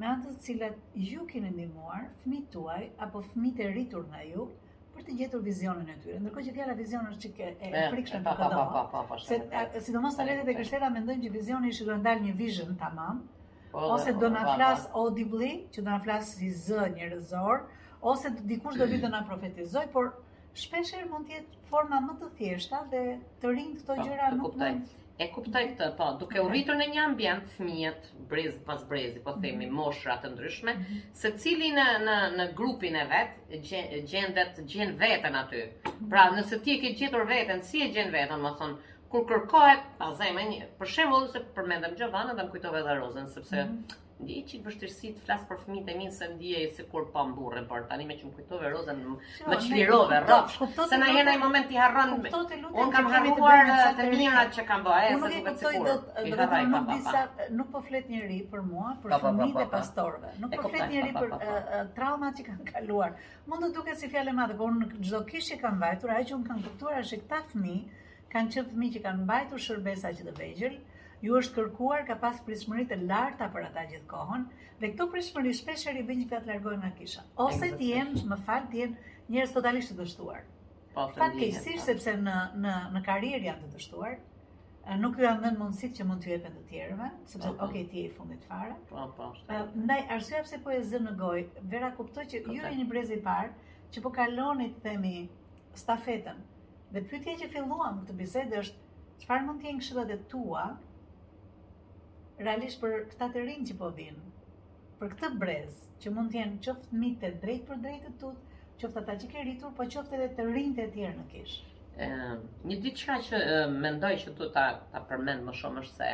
me 0.00 0.08
atë 0.10 0.32
cilat 0.46 0.74
ju 1.10 1.22
keni 1.30 1.50
ndihmuar 1.54 2.08
fmi 2.22 2.40
tuaj 2.54 2.82
apo 3.06 3.22
fmi 3.32 3.52
e 3.58 3.68
rritur 3.70 4.04
nga 4.12 4.22
ju 4.32 4.48
për 4.96 5.06
të 5.06 5.14
gjetur 5.20 5.42
vizionin 5.46 5.88
e 5.92 5.96
tyre. 6.02 6.20
Ndërkohë 6.24 6.44
që 6.48 6.54
fjala 6.58 6.74
vizion 6.82 7.06
është 7.12 7.20
çike 7.24 7.48
e 7.64 7.88
frikshme 7.94 8.20
për 8.26 8.38
këtë. 8.42 8.62
Po, 8.74 8.84
po, 8.92 9.02
po, 9.10 9.18
Se 9.24 9.80
sidomos 9.86 10.16
ta 10.18 10.26
lehtë 10.26 10.46
të 10.48 10.54
kështera 10.60 10.88
mendojnë 10.94 11.24
që 11.28 11.34
vizioni 11.36 11.70
është 11.74 11.86
do 11.90 11.98
ndalë 12.02 12.24
një 12.26 12.32
vision 12.42 12.72
tamam. 12.82 13.20
Po, 13.74 13.84
ose 13.96 14.12
do 14.16 14.24
po, 14.26 14.32
na 14.36 14.42
po, 14.48 14.54
flas 14.58 14.88
audibly, 15.02 15.50
që 15.74 15.84
do 15.84 15.90
na 15.92 15.98
flas 16.06 16.32
si 16.36 16.50
një 16.50 16.88
njerëzor, 16.96 17.62
ose 18.14 18.32
dikush 18.50 18.80
do 18.80 18.88
vitë 18.94 19.10
na 19.14 19.22
profetizoj, 19.30 19.86
por 19.94 20.10
shpeshherë 20.64 21.10
mund 21.12 21.28
të 21.30 21.38
jetë 21.38 21.62
forma 21.70 22.00
më 22.08 22.18
të 22.24 22.32
thjeshta 22.40 22.82
dhe 22.96 23.04
të 23.42 23.54
rinë 23.54 23.78
këto 23.80 24.00
gjëra 24.02 24.32
nuk 24.40 24.58
mund. 24.64 24.96
E 25.24 25.26
kuptoj 25.34 25.62
këtë, 25.70 25.86
po, 25.98 26.06
duke 26.18 26.38
u 26.42 26.50
rritur 26.50 26.76
në 26.80 26.84
një 26.90 26.98
ambient 27.04 27.48
fëmijët, 27.56 28.04
brez 28.32 28.52
pas 28.68 28.84
brezi, 28.90 29.22
po 29.24 29.32
themi 29.44 29.66
mhm. 29.66 29.72
moshra 29.80 30.14
të 30.24 30.30
ndryshme, 30.34 30.74
mhm. 30.82 31.00
se 31.22 31.32
cili 31.44 31.70
në 31.78 31.86
në 32.04 32.14
në 32.38 32.46
grupin 32.60 32.98
e 33.00 33.04
vet 33.12 33.54
gjendet 34.12 34.62
gjen 34.74 34.94
veten 35.00 35.38
aty. 35.42 35.64
Mhm. 35.90 36.06
Pra, 36.14 36.28
nëse 36.38 36.60
ti 36.68 36.76
e 36.76 36.80
ke 36.84 36.94
gjetur 37.00 37.26
veten, 37.32 37.64
si 37.70 37.82
e 37.82 37.90
gjen 37.98 38.14
veten, 38.14 38.38
më 38.46 38.54
thon, 38.62 38.76
kur 39.14 39.26
kërkohet, 39.32 39.88
pa 40.04 40.12
zemë 40.22 40.46
një. 40.52 40.70
Për 40.82 40.94
shembull, 40.94 41.28
se 41.34 41.42
përmendëm 41.58 41.98
Giovanna 42.04 42.38
dhe 42.38 42.44
më 42.46 42.54
kujtove 42.54 42.84
edhe 42.84 42.96
Rozën, 43.02 43.28
sepse 43.34 43.62
mm 43.66 43.74
-hmm 43.74 44.04
ndjej 44.24 44.40
çik 44.50 44.64
vështirësi 44.66 45.10
të 45.16 45.20
flas 45.26 45.42
për 45.48 45.58
fëmijët 45.64 45.90
e 45.92 45.94
minë 45.98 46.12
se 46.16 46.26
ndjej 46.32 46.62
sikur 46.78 47.04
po 47.16 47.22
mburrem 47.28 47.66
por 47.72 47.84
tani 47.90 48.06
me 48.08 48.14
që 48.22 48.26
më 48.26 48.32
kujtove 48.38 48.70
Rozën 48.72 48.98
jo, 49.04 49.12
më 49.50 49.58
çlirove 49.66 50.16
rrafsh 50.24 50.56
se 50.92 50.98
na 51.02 51.10
jena 51.16 51.34
i 51.36 51.40
moment 51.42 51.70
i 51.70 51.78
me. 51.78 52.32
Unë 52.32 52.88
kam 52.96 53.10
harrit 53.12 53.38
të 53.38 53.44
bëra 53.44 53.76
të 54.00 54.08
mira 54.14 54.42
që 54.56 54.64
kam 54.72 54.88
e, 54.94 55.04
se 55.06 55.20
nuk 55.22 55.48
e 55.52 55.54
sigurt 55.62 55.88
do 55.90 55.94
të 56.08 56.40
thotë 56.42 56.64
nuk 56.72 56.88
disa 56.90 57.22
nuk 57.60 57.70
po 57.76 57.84
flet 57.90 58.10
njëri 58.14 58.40
për 58.54 58.66
mua 58.72 58.90
për 59.04 59.16
fëmijët 59.24 59.62
e 59.62 59.68
pastorëve 59.76 60.34
nuk 60.46 60.56
po 60.64 60.74
flet 60.74 60.92
njëri 60.96 61.16
për 61.22 61.32
trauma 62.00 62.32
që 62.40 62.48
kanë 62.50 62.68
kaluar 62.74 63.14
mund 63.52 63.68
të 63.68 63.72
duket 63.78 64.02
si 64.02 64.10
fjalë 64.16 64.36
madhe 64.42 64.58
por 64.64 64.74
në 64.80 64.90
çdo 64.98 65.22
kishë 65.30 65.62
kam 65.62 65.82
ajo 65.92 66.18
që 66.32 66.42
kam 66.50 66.66
kuptuar 66.66 67.06
fëmijë 67.54 68.06
kanë 68.32 68.54
qenë 68.58 68.70
fëmijë 68.74 68.94
që 68.98 69.06
kanë 69.08 69.24
mbajtur 69.28 69.60
shërbesa 69.66 70.10
që 70.18 70.24
të 70.26 70.32
vegjël, 70.42 70.74
ju 71.26 71.36
është 71.40 71.54
kërkuar 71.56 72.02
ka 72.08 72.14
pas 72.24 72.36
prishmëri 72.48 72.84
të 72.90 72.96
larta 73.12 73.46
për 73.54 73.64
ata 73.68 73.82
gjithë 73.92 74.08
kohën 74.10 74.44
dhe 74.82 74.90
këto 74.92 75.06
prishmëri 75.14 75.54
shpesh 75.60 75.86
i 75.92 76.04
bën 76.10 76.20
që 76.24 76.28
ta 76.32 76.38
largojnë 76.50 76.80
nga 76.84 76.90
kisha. 76.98 77.24
Ose 77.48 77.70
ti 77.80 77.88
je, 77.92 78.02
më 78.32 78.38
fal, 78.48 78.68
ti 78.74 78.84
je 78.84 78.88
njerëz 79.36 79.54
totalisht 79.56 79.94
të 79.94 79.98
dështuar. 80.00 80.44
Po, 80.94 81.08
fatkeqësisht 81.18 81.86
sepse 81.88 82.14
në 82.22 82.36
në 82.66 82.76
në 82.98 83.02
janë 83.46 83.62
të 83.64 83.72
dështuar, 83.74 84.14
nuk 85.00 85.18
ju 85.20 85.24
janë 85.24 85.40
dhenë 85.46 85.58
mundësitë 85.62 85.96
që 85.98 86.04
mund 86.08 86.22
t'ju 86.24 86.32
jepen 86.36 86.54
të 86.58 86.62
tjerëve, 86.68 87.08
sepse 87.32 87.48
po, 87.48 87.54
po, 87.58 87.64
okay, 87.66 87.82
ti 87.90 87.98
je 87.98 88.04
i 88.04 88.14
fundit 88.18 88.44
fare. 88.52 88.74
Po, 88.88 89.12
po. 89.16 89.34
Ndaj 89.82 90.06
arsyeja 90.14 90.44
pse 90.46 90.60
po 90.64 90.72
e 90.72 90.78
zë 90.92 91.00
në 91.04 91.16
gojë, 91.20 91.64
vera 91.74 91.90
kuptoj 91.98 92.24
që 92.30 92.40
ju 92.46 92.64
e 92.64 92.72
një 92.78 92.86
brezë 92.92 93.18
i 93.18 93.22
parë 93.26 93.74
që 93.96 94.02
po 94.06 94.14
kaloni 94.20 94.70
të 94.74 94.80
themi 94.86 95.14
stafetën. 95.82 96.40
Dhe 96.94 97.04
pyetja 97.10 97.36
që 97.42 97.50
filluam 97.56 98.00
këtë 98.04 98.16
bisedë 98.22 98.60
është 98.62 99.26
çfarë 99.26 99.46
mund 99.50 99.60
të 99.64 99.68
jenë 99.72 99.84
këshillat 99.84 100.14
e 100.14 100.18
tua 100.32 100.64
realisht 102.46 102.78
për 102.82 102.92
këta 103.12 103.26
të 103.36 103.42
që 103.70 103.76
po 103.80 103.86
vinë, 103.94 104.26
për 104.98 105.08
këtë 105.22 105.30
brez 105.42 105.80
që 106.04 106.12
mund 106.18 106.30
të 106.34 106.38
jenë 106.40 106.60
qoftë 106.66 107.00
mitë 107.00 107.30
drejt 107.44 107.64
për 107.70 107.80
drejtë 107.86 108.10
të 108.12 108.20
tut, 108.22 108.38
qoftë 108.82 109.02
ata 109.02 109.16
që 109.22 109.30
ke 109.32 109.42
rritur, 109.48 109.74
po 109.80 109.86
qoftë 109.96 110.18
edhe 110.20 110.28
të 110.36 110.46
rinjt 110.50 110.80
të 110.80 110.86
tjerë 110.94 111.16
në 111.18 111.26
kishë. 111.32 112.12
një 112.70 112.76
diçka 112.86 113.14
që 113.30 113.38
mendoj 113.80 114.12
që 114.22 114.32
tu 114.38 114.46
ta 114.58 114.62
ta 114.94 115.00
përmend 115.10 115.42
më 115.50 115.54
shumë 115.62 115.80
është 115.88 115.94
se 115.94 116.10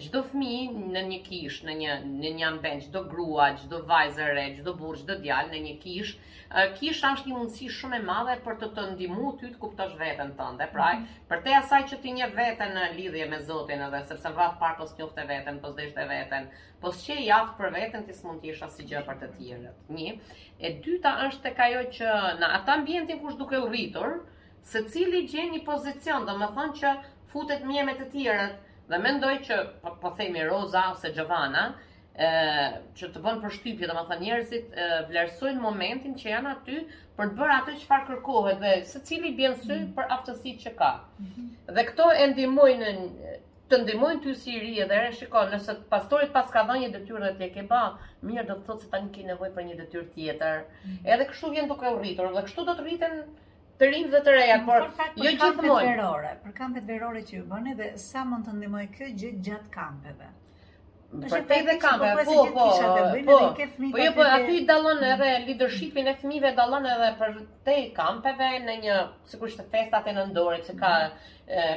çdo 0.00 0.20
fëmijë 0.30 0.80
në 0.94 1.02
një 1.10 1.18
kish, 1.26 1.60
në 1.66 1.74
një 1.82 1.92
në 2.08 2.30
një 2.38 2.46
ambient, 2.50 2.82
çdo 2.86 3.00
grua, 3.12 3.46
çdo 3.60 3.78
vajzë 3.88 4.26
re, 4.36 4.42
çdo 4.58 4.74
burrë, 4.80 5.00
çdo 5.02 5.14
djalë 5.22 5.52
në 5.54 5.60
një 5.66 5.72
kish, 5.84 6.10
kisha 6.80 7.12
është 7.16 7.30
një 7.30 7.36
mundësi 7.36 7.68
shumë 7.78 7.96
e 7.96 8.02
madhe 8.08 8.34
për 8.48 8.58
të 8.60 8.68
të 8.76 8.84
ndihmuar 8.90 9.38
ty 9.40 9.50
të 9.54 9.60
kuptosh 9.62 9.96
veten 10.02 10.34
tënde. 10.42 10.66
Pra, 10.74 10.90
mm 10.92 10.98
-hmm. 10.98 11.24
për 11.30 11.42
te 11.46 11.54
asaj 11.60 11.80
që 11.92 12.00
ti 12.02 12.12
një 12.18 12.28
veten 12.40 12.74
në 12.76 12.84
lidhje 12.98 13.26
me 13.32 13.40
Zotin 13.48 13.80
edhe 13.86 14.02
sepse 14.10 14.32
vrat 14.36 14.60
pak 14.60 14.76
pos 14.82 14.92
njoftë 14.98 15.26
veten, 15.32 15.60
pos 15.62 15.74
dështe 15.80 16.06
veten, 16.12 16.50
pos 16.80 17.00
që 17.06 17.16
i 17.24 17.30
aft 17.38 17.56
për 17.60 17.72
veten 17.80 18.04
ti 18.06 18.12
s'mund 18.12 18.40
të 18.40 18.48
jesh 18.48 18.84
gjë 18.90 19.04
për 19.08 19.16
të 19.22 19.28
tjerët. 19.38 19.76
Një, 19.88 20.12
e 20.60 20.68
dyta 20.84 21.16
është 21.26 21.42
tek 21.48 21.58
ajo 21.58 21.80
që 21.98 22.08
në 22.40 22.48
atë 22.58 22.70
ambientin 22.76 23.18
kush 23.24 23.36
duke 23.38 23.56
u 23.64 23.68
rritur, 23.68 24.26
secili 24.62 25.26
gjen 25.28 25.48
një 25.56 25.64
pozicion, 25.64 26.26
domethënë 26.28 26.74
që 26.80 26.96
futet 27.32 27.64
mje 27.64 27.84
me 27.84 27.92
të 27.94 28.10
tjerët, 28.12 28.58
Dhe 28.90 28.98
mendoj 29.04 29.32
që, 29.46 29.56
po, 29.84 29.90
po 30.04 30.10
themi 30.18 30.42
Roza 30.48 30.80
ose 30.94 31.12
Gjovana, 31.14 31.60
ë 32.28 32.30
që 33.00 33.08
të 33.14 33.20
bënë 33.26 33.42
përshtypje 33.44 33.90
domethënë 33.90 34.10
dhe 34.10 34.16
më 34.20 34.22
njerëzit 34.24 34.72
e, 34.72 34.86
vlerësojnë 35.10 35.62
momentin 35.66 36.16
që 36.22 36.30
janë 36.32 36.50
aty 36.52 36.78
për 37.20 37.28
të 37.30 37.36
bërë 37.42 37.54
atë 37.58 37.74
që 37.82 37.86
farë 37.92 38.06
kërkohet 38.08 38.58
dhe 38.64 38.72
se 38.92 39.02
cili 39.10 39.30
sy 39.60 39.76
mm. 39.76 39.84
për 39.98 40.10
aftësit 40.16 40.58
që 40.64 40.72
ka. 40.80 40.88
Mm 40.94 41.28
-hmm. 41.28 41.74
Dhe 41.78 41.84
këto 41.92 42.08
e 42.22 42.26
ndihmojnë 42.32 42.90
të 43.70 43.78
ndimojnë 43.84 44.22
ty 44.26 44.34
si 44.42 44.58
rije 44.64 44.84
dhe 44.90 44.96
e 45.08 45.12
shiko, 45.20 45.44
nëse 45.54 45.76
pastorit 45.94 46.32
pas 46.38 46.50
ka 46.56 46.62
dhe 46.72 46.78
një 46.82 46.88
detyrë 46.98 47.22
dhe 47.28 47.32
t'je 47.38 47.50
ke 47.58 47.62
ba, 47.72 47.82
mirë 48.28 48.46
do 48.50 48.56
të 48.58 48.66
thotë 48.70 48.82
se 48.82 48.90
ta 48.94 48.98
ke 48.98 49.04
nevojë 49.06 49.28
nevoj 49.30 49.50
për 49.60 49.66
një 49.70 49.76
detyrë 49.84 50.10
tjetër. 50.18 50.58
Mm 50.64 50.90
-hmm. 50.90 51.12
Edhe 51.14 51.28
kështu 51.30 51.52
vjen 51.54 51.70
duke 51.74 51.94
u 51.94 52.00
rritur, 52.02 52.32
dhe 52.38 52.44
kështu 52.50 52.66
do 52.72 52.76
të 52.80 52.84
rriten 52.88 53.16
të 53.80 53.88
rinj 53.88 54.08
dhe 54.12 54.18
të 54.26 54.32
reja, 54.36 54.58
por 54.68 54.82
jo 54.82 55.30
gjithmonë. 55.30 55.70
Për 55.70 55.88
verore, 55.88 56.30
për 56.44 56.56
kampet 56.58 56.86
verore 56.88 57.22
që 57.30 57.38
ju 57.38 57.46
bëni 57.48 57.72
dhe 57.78 57.88
sa 58.02 58.26
mund 58.28 58.44
të 58.44 58.58
ndihmoj 58.58 58.86
kjo 58.92 59.08
gjë 59.22 59.30
gjatë 59.48 59.72
kampeve. 59.76 60.28
Për 61.22 61.40
te 61.50 61.56
dhe 61.66 61.74
kampe, 61.82 62.10
po, 62.26 62.34
po, 62.34 62.34
po, 62.56 63.38
po, 63.56 63.86
jo, 63.98 64.10
po, 64.16 64.26
aty 64.36 64.58
i 64.60 64.66
dalon 64.68 65.00
edhe 65.06 65.30
leadershipin 65.48 66.06
e 66.12 66.14
fmive, 66.20 66.52
dalon 66.58 66.86
edhe 66.86 67.08
për 67.18 67.32
te 67.66 67.74
kampeve 67.96 68.50
në 68.68 68.76
një, 68.84 68.98
si 69.32 69.40
kusht 69.40 69.58
të 69.58 69.66
festat 69.72 70.06
e 70.06 70.14
nëndore 70.14 70.60
që 70.68 70.76
ka 70.78 70.92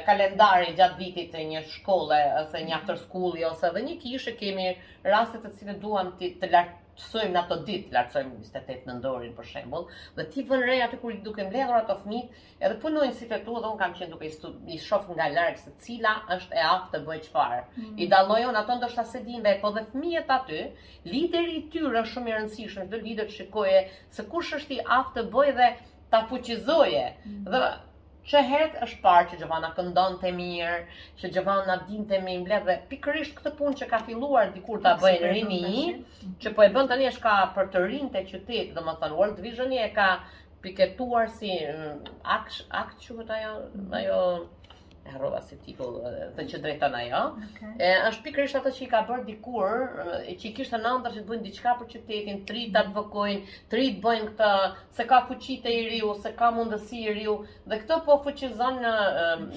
kalendari 0.06 0.76
gjatë 0.78 1.00
vitit 1.00 1.34
e 1.40 1.48
një 1.50 1.64
shkolle, 1.72 2.20
ose 2.44 2.62
një 2.68 2.78
after 2.78 3.00
school, 3.00 3.34
ose 3.50 3.72
dhe 3.74 3.82
një 3.88 3.98
kishë, 4.04 4.36
kemi 4.38 4.68
rastet 5.10 5.42
të 5.48 5.56
cilë 5.58 5.78
duham 5.82 6.14
të, 6.20 6.30
të 6.44 6.52
lartë 6.54 6.82
Sojmë 7.02 7.32
në 7.34 7.38
ato 7.40 7.56
ditë, 7.68 7.90
lartësojmë 7.94 8.32
28 8.40 8.84
në 8.88 8.94
ndorin 9.00 9.32
për 9.38 9.48
shembull, 9.52 9.86
dhe 10.18 10.26
ti 10.34 10.44
vën 10.50 10.60
rej 10.66 10.82
kur 11.04 11.12
i 11.14 11.20
duke 11.26 11.46
mbledhur 11.48 11.76
ato 11.78 11.96
fmit, 12.02 12.34
edhe 12.60 12.76
punojnë 12.84 13.14
si 13.20 13.26
të 13.32 13.40
dhe 13.46 13.54
unë 13.54 13.72
kam 13.80 13.96
qenë 14.00 14.10
duke 14.12 14.28
i 14.28 14.78
shofë 14.86 15.16
nga 15.18 15.26
larg 15.38 15.58
se 15.62 15.74
cila 15.86 16.12
është 16.36 16.58
e 16.60 16.66
aftë 16.68 16.92
të 16.94 17.00
bëj 17.08 17.18
çfarë. 17.24 17.58
Mm 17.62 17.82
-hmm. 17.84 18.02
I 18.04 18.08
dalojnë 18.14 18.60
ato 18.62 18.76
ndështë 18.82 19.04
asedinve, 19.06 19.56
po 19.64 19.72
dhe 19.78 19.82
fmijet 19.94 20.30
aty, 20.38 20.60
lideri 21.16 21.56
i 21.56 21.64
tyra 21.74 22.04
shumë 22.12 22.30
i 22.32 22.36
rëndësishën, 22.36 22.88
dhe 22.94 23.02
lider 23.08 23.26
të 23.32 23.36
shikoje 23.40 23.80
se 24.18 24.26
kush 24.34 24.52
është 24.60 24.78
i 24.78 24.86
aftë 25.00 25.18
të 25.18 25.26
bëj 25.36 25.50
dhe 25.60 25.72
ta 26.14 26.22
fuqizoje. 26.30 27.04
Mm 27.08 27.32
-hmm. 27.32 27.50
Dhe 27.54 27.66
që 28.30 28.40
het 28.50 28.76
është 28.84 28.98
parë 29.04 29.26
që 29.30 29.38
Gjovana 29.40 29.68
këndon 29.78 30.14
të 30.22 30.30
mirë, 30.36 30.76
që 31.22 31.30
Gjovana 31.34 31.74
din 31.88 32.06
të 32.12 32.20
mi 32.28 32.36
mble 32.44 32.60
dhe 32.68 32.76
pikërisht 32.92 33.34
këtë 33.40 33.52
pun 33.58 33.76
që 33.80 33.88
ka 33.90 34.00
filluar 34.06 34.52
dikur 34.54 34.80
të 34.86 34.94
bëjë 35.02 35.20
në 35.26 35.32
rini 35.34 35.58
i, 35.68 35.84
që 36.44 36.54
po 36.56 36.64
e 36.64 36.70
bënd 36.78 36.92
të 36.94 37.00
një 37.02 37.12
ka 37.26 37.34
për 37.58 37.68
të 37.74 37.84
rinë 37.84 38.12
të 38.16 38.24
qytit, 38.32 38.72
dhe 38.78 38.86
më 38.88 38.96
thënë, 39.02 39.18
World 39.20 39.44
Vision 39.48 39.72
e 39.82 39.90
ka 40.00 40.08
piketuar 40.66 41.28
si 41.38 41.52
mm, 41.60 42.16
akt, 42.38 42.62
akt 42.84 42.96
që 43.06 43.20
vëtë 43.20 43.34
po 43.34 43.40
ajo, 43.40 43.56
ajo 44.00 44.20
e 45.06 45.10
rrova 45.18 45.40
se 45.44 45.58
ti 45.60 45.74
të 45.76 45.84
që 46.48 46.58
drejta 46.64 46.88
në 46.88 47.00
jo. 47.10 47.18
Okay. 47.44 48.00
Ashtë 48.08 48.56
ato 48.60 48.70
që 48.72 48.82
i 48.86 48.88
ka 48.88 49.02
bërë 49.08 49.24
dikur, 49.28 49.70
që 50.24 50.30
i 50.32 50.34
kishtë 50.56 50.78
në 50.80 50.90
ndër 50.98 51.10
që 51.16 51.20
të 51.24 51.28
bëjnë 51.28 51.44
diqka 51.48 51.72
për 51.80 51.86
qytetin, 51.92 52.36
tri 52.48 52.62
të 52.72 52.78
advokojnë, 52.86 53.42
tri 53.74 53.84
të 53.96 54.00
bëjnë 54.06 54.26
këta, 54.30 54.48
se 54.96 55.02
ka 55.10 55.18
fuqit 55.28 55.64
i 55.68 55.70
riu, 55.90 56.08
se 56.24 56.30
ka 56.38 56.48
mundësi 56.56 56.98
i 57.04 57.06
riu, 57.20 57.34
dhe 57.68 57.76
këto 57.82 57.94
po 58.08 58.14
fuqizon 58.24 58.74
në, 58.86 58.94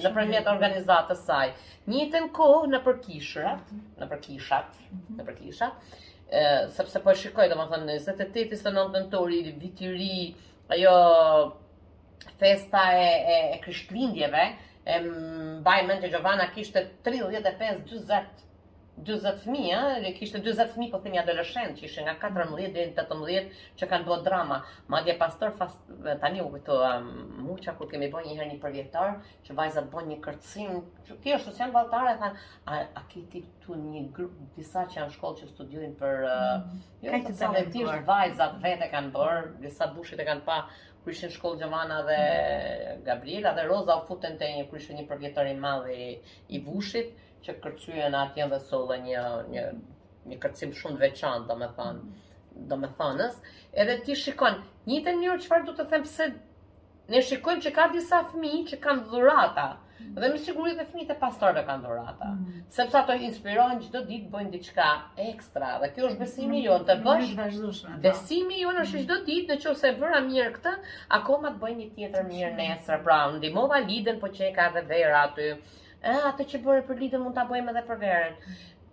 nëpërmjet 0.04 0.46
organizatës 0.52 1.20
saj. 1.30 1.48
Njëtën 1.88 2.24
kohë 2.36 2.68
në 2.74 2.78
përkishrat, 2.84 3.64
mhm. 3.72 3.80
në 4.02 4.06
përkishat, 4.12 4.68
mhm. 4.90 5.12
në 5.16 5.22
përkishrat, 5.30 5.74
sepse 6.76 6.96
po 7.00 7.08
e 7.14 7.18
shikoj 7.24 7.46
dhe 7.48 7.56
më 7.56 7.64
të 7.72 7.78
në 7.86 7.92
të 8.04 8.12
të 8.20 8.26
të 8.26 8.26
të 8.52 8.56
të 8.58 8.58
të 8.68 8.72
të 9.00 9.04
të 12.36 12.48
të 12.68 12.68
të 13.72 13.76
të 14.36 14.42
mbaj 14.92 15.80
mend 15.86 16.04
që 16.04 16.10
Giovanna 16.12 16.46
kishte 16.54 16.82
35 17.04 17.88
40 17.88 18.46
40 19.06 19.36
fëmijë, 19.44 19.80
dhe 20.02 20.10
kishte 20.18 20.38
40 20.42 20.72
fëmijë, 20.74 20.88
po 20.92 20.98
themi 21.02 21.18
adoleshent, 21.20 21.76
që 21.78 21.84
ishin 21.86 22.08
nga 22.08 22.14
14 22.22 22.72
deri 22.74 22.94
18 22.98 23.52
që 23.78 23.88
kanë 23.92 24.06
bërë 24.08 24.24
drama. 24.26 24.56
Madje 24.90 25.14
pastor 25.20 25.52
fas, 25.60 25.76
tani 26.24 26.40
u 26.42 26.48
këto 26.56 26.80
um, 26.86 27.06
muça 27.46 27.76
kur 27.78 27.86
kemi 27.92 28.08
bën 28.10 28.26
një 28.26 28.34
herë 28.40 28.48
një 28.48 28.56
përvjetor, 28.64 29.14
që 29.46 29.56
vajzat 29.60 29.86
bën 29.92 30.10
një 30.10 30.18
kërcim, 30.24 30.74
që 31.06 31.18
ti 31.22 31.36
është 31.36 31.46
social 31.52 31.76
balltare, 31.76 32.16
thanë, 32.24 32.42
a, 32.74 32.80
a 32.98 33.04
ke 33.12 33.22
ti 33.36 33.44
këtu 33.44 33.78
një 33.84 34.02
grup 34.18 34.34
disa 34.58 34.82
që 34.90 35.04
janë 35.04 35.14
shkollë 35.14 35.44
që 35.44 35.50
studiojnë 35.52 35.94
për 36.02 36.26
mm 36.26 36.34
-hmm. 36.34 36.82
jo, 37.06 37.12
të 37.12 37.22
të 37.28 37.48
të 37.54 37.54
vetë 38.66 38.90
kanë 38.96 39.12
të 39.12 39.30
disa 39.62 39.92
të 39.94 40.20
e 40.24 40.30
kanë 40.32 40.44
pa 40.50 40.58
kur 41.04 41.12
ishin 41.14 41.32
shkollë 41.34 41.58
Gjovana 41.62 41.96
dhe 42.06 42.96
Gabriela 43.06 43.52
dhe 43.58 43.64
Roza 43.68 43.96
u 44.00 44.04
futën 44.08 44.38
te 44.40 44.48
një 44.54 44.64
kryshë 44.72 44.96
një 44.98 45.04
përgjetor 45.10 45.50
i 45.50 45.54
madh 45.64 45.90
i, 45.94 46.08
i 46.54 46.58
Vushit 46.68 47.12
që 47.46 47.54
kërcyen 47.66 48.16
atje 48.22 48.48
dhe 48.54 48.58
solle 48.70 48.96
një 49.04 49.22
një 49.54 49.66
një 50.30 50.36
kërcim 50.44 50.72
shumë 50.78 50.94
të 50.94 51.00
veçantë, 51.04 51.46
domethën, 51.50 52.00
domethënës, 52.72 53.36
edhe 53.84 53.94
ti 54.08 54.16
shikon, 54.24 54.58
njëjtën 54.90 55.16
mënyrë 55.22 55.38
çfarë 55.46 55.64
do 55.64 55.72
të 55.78 55.86
them 55.92 56.04
pse 56.08 56.26
ne 57.14 57.22
shikojmë 57.30 57.64
që 57.68 57.72
ka 57.78 57.86
disa 57.94 58.18
fëmijë 58.34 58.64
që 58.72 58.80
kanë 58.86 59.06
dhurata, 59.12 59.68
Dhe 60.00 60.28
me 60.32 60.38
siguri 60.42 60.74
dhe 60.78 60.84
fëmijët 60.90 61.08
e 61.14 61.16
pastorëve 61.20 61.62
kanë 61.68 61.82
dhurata, 61.84 62.26
mm. 62.32 62.58
sepse 62.74 62.98
ato 62.98 63.14
inspirojnë 63.28 63.80
çdo 63.86 64.02
ditë 64.10 64.30
bëjnë 64.34 64.50
diçka 64.54 64.84
ekstra. 65.26 65.70
Dhe 65.82 65.88
kjo 65.96 66.10
është 66.10 66.20
besimi 66.22 66.60
mm. 66.60 66.66
jonë 66.66 66.86
të 66.90 66.96
bësh 67.06 67.96
Besimi 68.04 68.60
jonë 68.62 68.84
është 68.84 68.98
mm. 68.98 69.04
çdo 69.08 69.16
ditë 69.30 69.58
nëse 69.64 69.92
vëra 70.02 70.20
mirë 70.28 70.52
këtë, 70.58 70.74
akoma 71.18 71.52
të 71.56 71.62
bëj 71.64 71.74
një 71.80 71.88
tjetër 71.96 72.28
mirë 72.30 72.52
nesër. 72.60 73.02
Pra, 73.08 73.18
ndihmova 73.36 73.80
lidën 73.88 74.20
po 74.22 74.30
që 74.38 74.44
e 74.50 74.52
ka 74.60 74.68
dhe 74.76 74.84
vera 74.92 75.24
aty. 75.30 75.48
Ë, 75.98 76.18
atë 76.32 76.46
që 76.52 76.62
bërë 76.66 76.84
për 76.90 77.02
lidën 77.04 77.24
mund 77.26 77.38
ta 77.40 77.46
bëjmë 77.50 77.74
edhe 77.74 77.84
për 77.90 77.98
verën. 78.04 78.38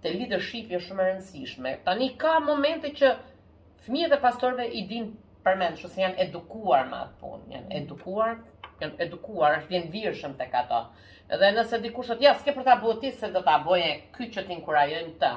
Te 0.02 0.16
leadership 0.18 0.66
është 0.68 0.78
jo 0.78 0.82
shumë 0.88 1.04
e 1.06 1.10
rëndësishme. 1.12 1.76
Tani 1.90 2.10
ka 2.26 2.40
momente 2.50 2.92
që 3.02 3.14
fëmijët 3.86 4.18
e 4.18 4.22
pastorëve 4.26 4.68
i 4.82 4.88
din 4.94 5.14
përmend, 5.46 5.82
ose 5.86 6.02
janë 6.02 6.18
edukuar 6.28 6.88
me 6.90 7.04
atë 7.06 7.20
punë, 7.22 7.52
janë 7.54 7.80
edukuar 7.84 8.32
janë 8.84 8.98
edukuar, 9.04 9.54
është 9.58 9.70
vjen 9.74 9.86
virshëm 9.92 10.34
tek 10.40 10.56
ato. 10.62 10.80
Dhe 11.44 11.52
nëse 11.58 11.78
dikush 11.84 12.10
thotë, 12.12 12.24
"Ja, 12.26 12.34
s'ke 12.40 12.54
për 12.58 12.66
ta 12.70 12.74
bëu 12.82 13.12
se 13.20 13.30
do 13.36 13.42
ta 13.46 13.54
bëje 13.68 13.92
këtë 14.16 14.34
që 14.34 14.42
ti 14.48 15.16
të." 15.22 15.30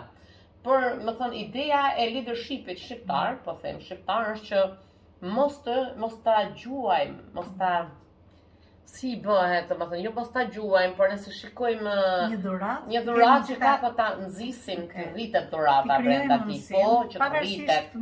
Por, 0.65 0.81
më 1.05 1.15
thon, 1.21 1.33
ideja 1.45 1.85
e 1.97 2.09
leadershipit 2.15 2.79
shqiptar, 2.87 3.39
po 3.45 3.53
them, 3.63 3.79
shqiptar 3.89 4.33
është 4.33 4.49
që 4.49 4.77
mos 5.39 5.63
të 5.69 5.79
mos 6.05 6.21
ta 6.27 6.41
gjuajm, 6.63 7.15
mos 7.39 7.51
ta 7.63 7.73
si 8.89 9.09
bëhet, 9.23 9.67
të 9.71 9.77
më 9.79 9.87
thënë, 9.91 10.01
jo 10.07 10.11
pas 10.19 10.29
ta 10.35 10.43
gjuajmë, 10.53 10.95
por 10.99 11.11
nëse 11.13 11.33
shikojmë 11.39 11.95
një 12.33 12.39
dhurat, 12.45 12.87
një 12.93 13.03
dhurat 13.09 13.43
që 13.49 13.57
ka 13.65 13.73
po 13.83 13.91
ta 13.99 14.07
nëzisim, 14.21 14.85
okay. 14.87 15.03
të 15.11 15.15
rritet 15.15 15.49
dhurata 15.53 15.99
brenda 16.07 16.39
ti, 16.47 16.57
po, 16.71 16.85
që 17.13 17.21
të 17.21 17.29
rritet, 17.37 17.93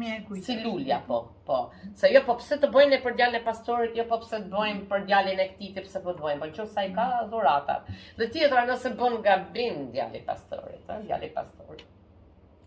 si 0.46 0.58
lullja, 0.62 1.00
po, 1.08 1.18
po. 1.48 1.58
Se 2.02 2.10
jo, 2.14 2.22
po 2.28 2.38
pse 2.40 2.60
të 2.62 2.70
bojnë 2.76 2.98
e 2.98 3.02
për 3.08 3.18
djallën 3.20 3.40
e 3.40 3.42
pastorit, 3.48 3.98
jo, 3.98 4.06
po 4.12 4.20
pse 4.22 4.40
të 4.46 4.52
bojnë 4.54 4.86
për 4.92 5.06
djallën 5.10 5.42
e 5.44 5.48
këti, 5.56 5.72
të 5.80 5.86
pse 5.88 6.02
po 6.06 6.14
të 6.16 6.26
bojnë, 6.26 6.40
po 6.42 6.50
që 6.60 6.68
i 6.84 6.94
ka 7.00 7.08
mm. 7.12 7.28
dhuratat. 7.34 7.90
Dhe 8.22 8.30
tjetra, 8.36 8.64
nëse 8.70 8.94
bën 9.02 9.18
nga 9.24 9.38
bim 9.58 9.84
djallën 9.96 10.20
e 10.22 10.26
pastorit, 10.30 10.82
djallën 10.94 11.30
e 11.32 11.36
pastorit. 11.40 11.86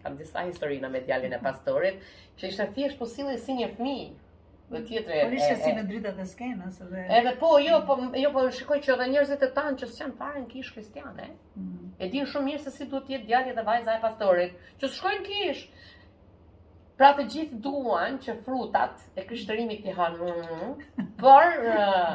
Kam 0.03 0.15
disa 0.15 0.45
historina 0.47 0.87
me 0.91 1.01
djallin 1.05 1.33
e 1.35 1.39
mm. 1.39 1.43
pastorit, 1.49 2.01
që 2.39 2.51
ishte 2.51 2.69
thjesht 2.75 2.99
posilë 2.99 3.39
si 3.45 3.55
një 3.63 3.73
fmi, 3.79 3.97
dhe 4.69 4.95
e... 4.95 5.25
Por 5.25 5.33
ishe 5.33 5.55
si 5.63 5.71
në 5.77 5.83
dritat 5.89 6.19
e 6.21 6.25
skenës 6.31 6.75
dhe... 6.91 7.03
Edhe 7.19 7.31
po, 7.43 7.49
jo, 7.65 7.77
po, 7.87 7.95
jo, 8.21 8.29
po 8.35 8.43
shikoj 8.57 8.79
që 8.85 8.93
edhe 8.95 9.07
njerëzit 9.13 9.45
e 9.47 9.51
tanë 9.57 9.79
që 9.81 9.89
s'janë 9.93 10.17
pare 10.19 10.43
në 10.43 10.49
kishë 10.51 10.75
kristiane, 10.75 11.25
mm 11.31 11.69
-hmm. 11.69 11.89
e 12.05 12.09
din 12.15 12.29
shumë 12.33 12.47
mirë 12.49 12.63
se 12.67 12.71
si 12.77 12.87
duhet 12.91 13.07
tjetë 13.09 13.25
djali 13.31 13.55
dhe 13.59 13.63
vajza 13.71 13.95
e 13.97 14.03
pastorit, 14.07 14.59
që 14.83 14.93
në 15.19 15.23
kishë, 15.29 15.85
Pra 16.99 17.09
të 17.17 17.23
gjithë 17.33 17.57
duan 17.63 18.17
që 18.23 18.33
frutat 18.45 18.95
e 19.15 19.23
krishtërimit 19.27 19.85
të 19.85 19.91
hanë, 19.99 20.17
mm, 20.17 20.65
mm, 20.97 21.05
por 21.21 21.45
uh, 21.75 22.11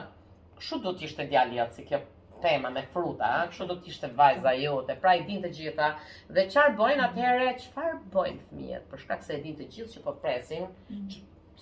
kështu 0.59 0.78
do 0.84 0.90
të 0.92 1.05
ishte 1.07 1.24
djali 1.30 1.57
atë 1.61 1.70
si 1.74 1.86
kjo 1.88 1.98
tema 2.42 2.70
me 2.70 2.82
fruta, 2.92 3.30
kështu 3.50 3.66
do 3.70 3.74
të 3.80 3.86
ishte 3.94 4.07
vajza 4.16 4.52
jote, 4.52 4.96
pra 5.00 5.14
i 5.14 5.24
din 5.30 5.40
të 5.42 5.50
gjitha, 5.57 5.88
dhe 6.34 6.44
qarë 6.55 6.76
bojnë 6.76 7.05
atëhere, 7.09 7.55
qëfar 7.62 7.90
bojnë 8.14 8.40
të 8.48 8.59
mjetë, 8.61 8.86
për 8.90 8.98
shkak 9.05 9.22
se 9.22 9.38
i 9.38 9.42
din 9.44 9.57
të 9.57 9.70
gjithë 9.72 9.92
që 9.94 10.05
po 10.05 10.12
presin, 10.22 10.66
mm 10.90 11.09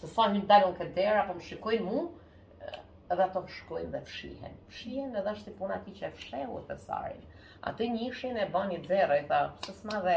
se 0.02 0.10
sa 0.14 0.24
hynë 0.32 0.48
dalën 0.50 0.72
këtë 0.78 0.94
derë, 0.96 1.18
apo 1.22 1.36
më 1.38 1.44
shikojnë 1.48 1.86
mu, 1.88 2.00
edhe 3.12 3.24
ato 3.28 3.42
shkojnë 3.58 3.90
dhe 3.94 4.00
fshihen. 4.08 4.56
Fshihen 4.74 5.12
edhe 5.20 5.34
është 5.36 5.48
të 5.52 5.58
puna 5.60 5.76
ti 5.84 5.92
që 5.98 6.10
fshehu 6.16 6.62
të 6.70 6.76
sarin. 6.86 7.22
A 7.70 7.74
të 7.78 7.86
njëshin 7.94 8.40
e 8.44 8.48
bani 8.56 8.80
dherë, 8.88 9.20
e 9.22 9.28
tha, 9.30 9.38
së 9.66 9.76
s'ma 9.78 10.00
dhe, 10.06 10.16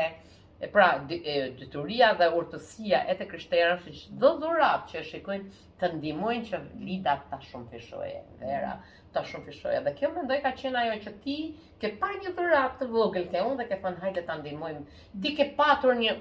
e 0.66 0.72
pra, 0.74 0.88
dyturia 1.12 2.10
dhe 2.22 2.32
urtësia 2.40 3.04
e 3.14 3.18
të 3.20 3.28
kryshtera, 3.34 3.76
që 3.86 4.20
dhe 4.24 4.34
dhurat 4.42 4.90
që 4.94 5.06
shikojnë 5.12 5.62
të 5.82 5.92
ndimojnë 6.00 6.50
që 6.52 6.62
lida 6.90 7.18
të 7.32 7.42
shumë 7.50 7.74
fishoje, 7.76 8.22
vera, 8.42 8.74
të 9.14 9.26
shumë 9.30 9.50
fishoje. 9.52 9.82
Dhe 9.90 9.94
kjo 10.00 10.14
ndoj 10.18 10.40
ka 10.48 10.56
qenë 10.64 10.82
ajo 10.86 10.98
që 11.06 11.16
ti 11.28 11.38
ke 11.84 11.94
par 12.02 12.16
një 12.24 12.34
dhurat 12.40 12.80
të 12.82 12.90
vogël, 12.98 13.28
ke 13.36 13.46
unë 13.52 13.62
dhe 13.62 13.70
ke 13.74 13.82
fënë 13.86 14.02
hajtë 14.08 14.26
të 14.32 14.40
ndimojnë, 14.40 15.04
ti 15.22 15.36
ke 15.42 15.52
patur 15.62 16.00
një 16.02 16.16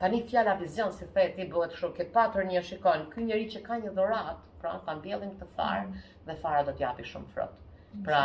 Ta 0.00 0.08
një 0.12 0.18
fjalla 0.30 0.52
si 0.98 1.06
thejë 1.16 1.32
ti 1.38 1.44
bëhet 1.54 1.74
shumë, 1.78 1.92
ke 1.96 2.04
patur 2.14 2.46
një 2.50 2.60
shikon, 2.68 3.02
këj 3.14 3.24
njëri 3.26 3.48
që 3.54 3.60
ka 3.66 3.76
një 3.82 3.90
dhuratë, 3.98 4.30
pra 4.62 4.70
ta 4.86 4.94
mbjellim 5.00 5.34
të 5.40 5.48
farë, 5.58 5.82
mm. 5.88 5.98
dhe 6.28 6.36
fara 6.44 6.62
do 6.68 6.72
t'japi 6.78 7.04
shumë 7.10 7.28
frëtë. 7.34 7.60
Pra, 8.06 8.22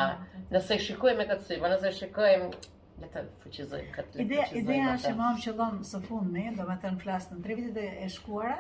nëse 0.54 0.78
i 0.78 0.84
shikojmë 0.86 1.26
këtë 1.32 1.48
si, 1.50 1.58
po 1.64 1.72
nëse 1.74 1.92
shikojmë, 1.98 2.62
le 3.02 3.10
të 3.16 3.26
fëqizojmë 3.42 3.92
këtë 3.98 4.24
Ideja, 4.26 4.48
Ideja 4.62 4.94
që 5.08 5.14
më 5.20 5.28
amë 5.28 5.88
së 5.92 6.02
fundë 6.06 6.34
me, 6.38 6.46
do 6.62 6.70
më 6.72 6.80
në 6.86 7.40
tre 7.44 7.58
vitit 7.60 7.82
e 8.08 8.10
shkuara, 8.18 8.56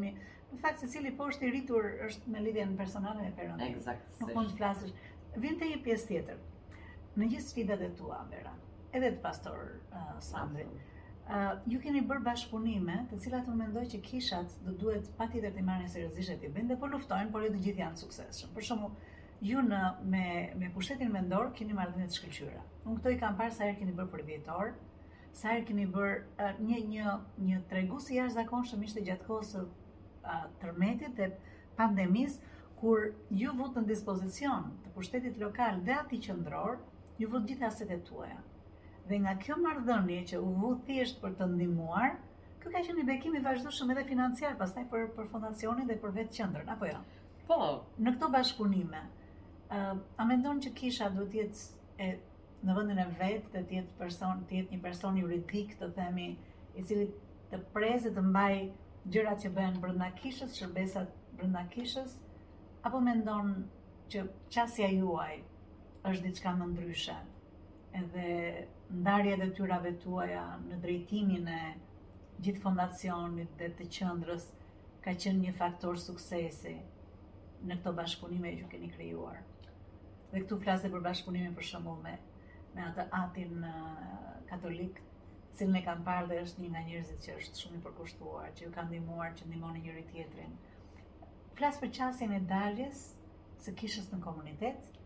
në 0.54 0.60
fakt 0.64 0.82
secili 0.84 1.12
po 1.20 1.26
është 1.32 1.46
i 1.48 1.52
rritur 1.54 1.88
është 2.10 2.32
me 2.34 2.42
lidhjen 2.44 2.76
personale 2.82 3.22
me 3.26 3.32
perëndin. 3.40 3.74
Eksakt. 3.80 4.12
Nuk 4.22 4.32
mund 4.38 4.52
të 4.52 4.60
flasësh. 4.60 5.08
Vjen 5.46 5.58
te 5.62 5.70
një 5.72 5.80
pjesë 5.88 6.10
tjetër. 6.10 6.44
Në 7.16 7.30
gjithë 7.32 7.48
sfidat 7.50 7.82
e 7.82 7.90
tua, 7.98 8.20
Vera, 8.30 8.52
edhe 8.92 9.10
të 9.16 9.20
pastor 9.24 9.58
uh, 9.90 10.06
Sandri, 10.30 10.64
uh, 11.26 11.58
ju 11.72 11.80
keni 11.84 12.02
bërë 12.10 12.24
bashkëpunime, 12.28 12.96
të 13.10 13.18
cilat 13.24 13.48
unë 13.50 13.58
mendoj 13.64 13.84
që 13.94 14.00
kishat 14.08 14.54
do 14.66 14.72
duhet 14.84 15.10
patjetër 15.20 15.56
të 15.58 15.64
marrin 15.70 15.92
seriozisht 15.96 16.34
e 16.36 16.38
të 16.44 16.52
bëjnë 16.56 16.72
dhe 16.74 16.78
po 16.84 16.88
luftojnë, 16.92 17.32
por 17.36 17.44
jo 17.48 17.52
të 17.56 17.62
gjithë 17.66 17.84
janë 17.86 18.02
suksesshëm. 18.04 18.52
Për 18.58 18.68
shembull, 18.70 18.96
ju 19.44 19.60
në 19.62 19.78
me 20.10 20.20
me 20.60 20.68
pushtetin 20.74 21.10
mendor 21.14 21.50
keni 21.58 21.74
marrëdhënie 21.78 22.08
të 22.10 22.16
shkëlqyera. 22.18 22.60
Unë 22.84 22.96
këto 22.98 23.12
i 23.14 23.18
kam 23.22 23.34
parë 23.40 23.52
sa 23.56 23.66
herë 23.66 23.78
keni 23.80 23.94
bërë 23.98 24.10
për 24.12 24.22
vjetor, 24.30 24.70
sa 25.40 25.50
herë 25.52 25.66
keni 25.70 25.86
bërë 25.96 26.50
një 26.68 26.78
një 26.92 27.14
një 27.48 27.58
tregus 27.72 28.06
i 28.12 28.16
jashtëzakonshëm 28.16 28.84
ishte 28.88 29.02
gjatë 29.08 29.26
kohës 29.28 29.50
së 29.56 29.64
tërmetit 30.62 31.16
dhe 31.20 31.28
pandemisë 31.80 32.54
kur 32.80 33.04
ju 33.42 33.52
vut 33.58 33.76
në 33.80 33.84
dispozicion 33.90 34.70
të 34.86 34.94
pushtetit 34.96 35.36
lokal 35.42 35.82
dhe 35.84 35.92
aty 35.98 36.20
qendror, 36.28 36.78
ju 37.20 37.28
vut 37.34 37.44
gjithë 37.50 37.68
asetet 37.68 38.04
tuaja. 38.08 38.38
Dhe 39.10 39.20
nga 39.24 39.36
kjo 39.44 39.58
marrëdhënie 39.66 40.22
që 40.32 40.40
u 40.42 40.48
vut 40.62 40.82
thjesht 40.88 41.20
për 41.22 41.36
të 41.42 41.48
ndihmuar, 41.52 42.16
kjo 42.60 42.72
ka 42.72 42.82
qenë 42.88 42.98
një 43.02 43.06
bekim 43.12 43.36
i 43.38 43.44
vazhdueshëm 43.50 43.92
edhe 43.96 44.06
financiar 44.12 44.56
pastaj 44.62 44.88
për 44.94 45.08
për 45.20 45.28
fondacionin 45.36 45.88
dhe 45.92 46.00
për 46.06 46.16
vetë 46.20 46.36
qendrën, 46.40 46.72
apo 46.76 46.88
jo? 46.92 47.00
Po, 47.50 47.56
në 48.02 48.16
këto 48.16 48.28
bashkëpunime, 48.34 49.02
a 50.16 50.24
mendon 50.24 50.60
që 50.64 50.70
kisha 50.78 51.06
duhet 51.14 51.38
jetë 51.38 52.06
në 52.66 52.74
vendin 52.76 52.98
e 52.98 53.06
vet 53.18 53.46
të 53.54 53.62
jetë 53.74 53.96
person, 54.00 54.42
të 54.50 54.56
jetë 54.60 54.74
një 54.76 54.80
person 54.84 55.16
juridik, 55.18 55.72
të 55.80 55.88
themi, 55.96 56.26
i 56.74 56.82
cili 56.90 57.06
të 57.50 57.60
prezë 57.74 58.12
të 58.18 58.22
mbaj 58.28 58.60
gjërat 59.16 59.42
që 59.46 59.50
bëhen 59.56 59.80
brenda 59.84 60.08
kishës, 60.20 60.54
shërbesat 60.60 61.10
brenda 61.40 61.64
kishës, 61.74 62.14
apo 62.88 63.00
mendon 63.08 63.50
që 64.14 64.24
qasja 64.56 64.90
juaj 64.94 65.34
është 66.12 66.24
diçka 66.28 66.54
më 66.62 66.70
ndryshe? 66.74 67.18
edhe 67.98 68.30
ndarje 69.02 69.36
e 69.44 69.46
tyra 69.58 69.76
tuaja 70.02 70.42
në 70.66 70.78
drejtimin 70.82 71.46
e 71.48 71.60
gjithë 72.44 72.60
fondacionit 72.66 73.54
dhe 73.62 73.70
të 73.78 73.86
qëndrës 73.98 74.50
ka 75.06 75.16
qenë 75.22 75.40
një 75.46 75.54
faktor 75.62 75.98
suksesi 76.06 76.76
në 77.66 77.78
këto 77.80 77.96
bashkëpunime 78.00 78.52
që 78.60 78.66
keni 78.74 78.90
krijuar. 78.98 79.40
Dhe 80.36 80.42
këtu 80.44 80.56
flas 80.64 80.82
dhe 80.84 80.88
për 80.92 81.00
bashkëpunimin 81.04 81.52
për 81.58 81.64
shembull 81.66 82.00
me 82.06 82.10
me 82.74 82.82
atë 82.86 83.04
atin 83.18 83.62
eh, 83.66 84.32
katolik, 84.50 84.98
si 85.60 85.68
kam 85.86 86.02
parë 86.08 86.26
dhe 86.32 86.40
është 86.46 86.62
një 86.62 86.66
nga 86.72 86.80
njerëzit 86.88 87.22
që 87.26 87.36
është 87.44 87.60
shumë 87.60 87.78
i 87.78 87.82
përkushtuar, 87.86 88.50
që 88.58 88.66
ju 88.66 88.72
ka 88.74 88.82
ndihmuar, 88.90 89.30
që 89.38 89.46
ndihmoni 89.48 89.80
njëri 89.86 90.02
tjetrin. 90.10 90.58
Flas 91.60 91.78
për 91.84 91.90
çastin 92.00 92.34
e 92.36 92.40
daljes 92.50 93.04
së 93.66 93.74
kishës 93.82 94.10
në 94.14 94.18
komunitet 94.26 95.00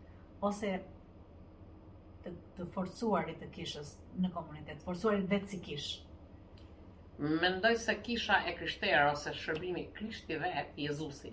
ose 0.49 0.71
të, 2.25 2.33
forcuarit 2.75 3.39
të 3.45 3.49
kishës 3.59 3.93
në 4.25 4.33
komunitet, 4.35 4.83
forcuarit 4.89 5.31
vetë 5.35 5.53
si 5.53 5.61
kishë. 5.69 6.03
Mendoj 7.47 7.77
se 7.85 7.95
kisha 8.09 8.41
e 8.51 8.57
krishterë 8.59 9.07
ose 9.15 9.31
shërbimi 9.45 9.85
krishti 10.01 10.41
dhe 10.43 10.51
Jezusi, 10.87 11.31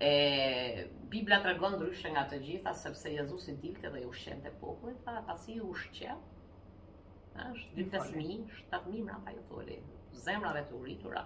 e 0.00 0.86
Bibla 1.12 1.36
të 1.44 1.48
regonë 1.52 1.78
dryshë 1.82 2.10
nga 2.14 2.24
të 2.32 2.40
gjitha, 2.46 2.72
sepse 2.80 3.12
Jezusi 3.12 3.54
dilte 3.62 3.90
dhe 3.94 4.02
i 4.04 4.08
ushqen 4.10 4.42
të 4.46 4.52
popullit, 4.64 4.98
ta 5.28 5.36
si 5.44 5.54
i 5.56 5.60
ushqen, 5.68 6.20
është, 7.46 7.72
dhe 7.78 7.86
të 7.94 8.02
smi, 8.10 8.38
shtatë 8.60 8.94
një 8.98 9.04
nga 9.08 9.36
jo 9.38 9.62
zemrave 10.24 10.60
të 10.68 10.76
uritura. 10.80 11.20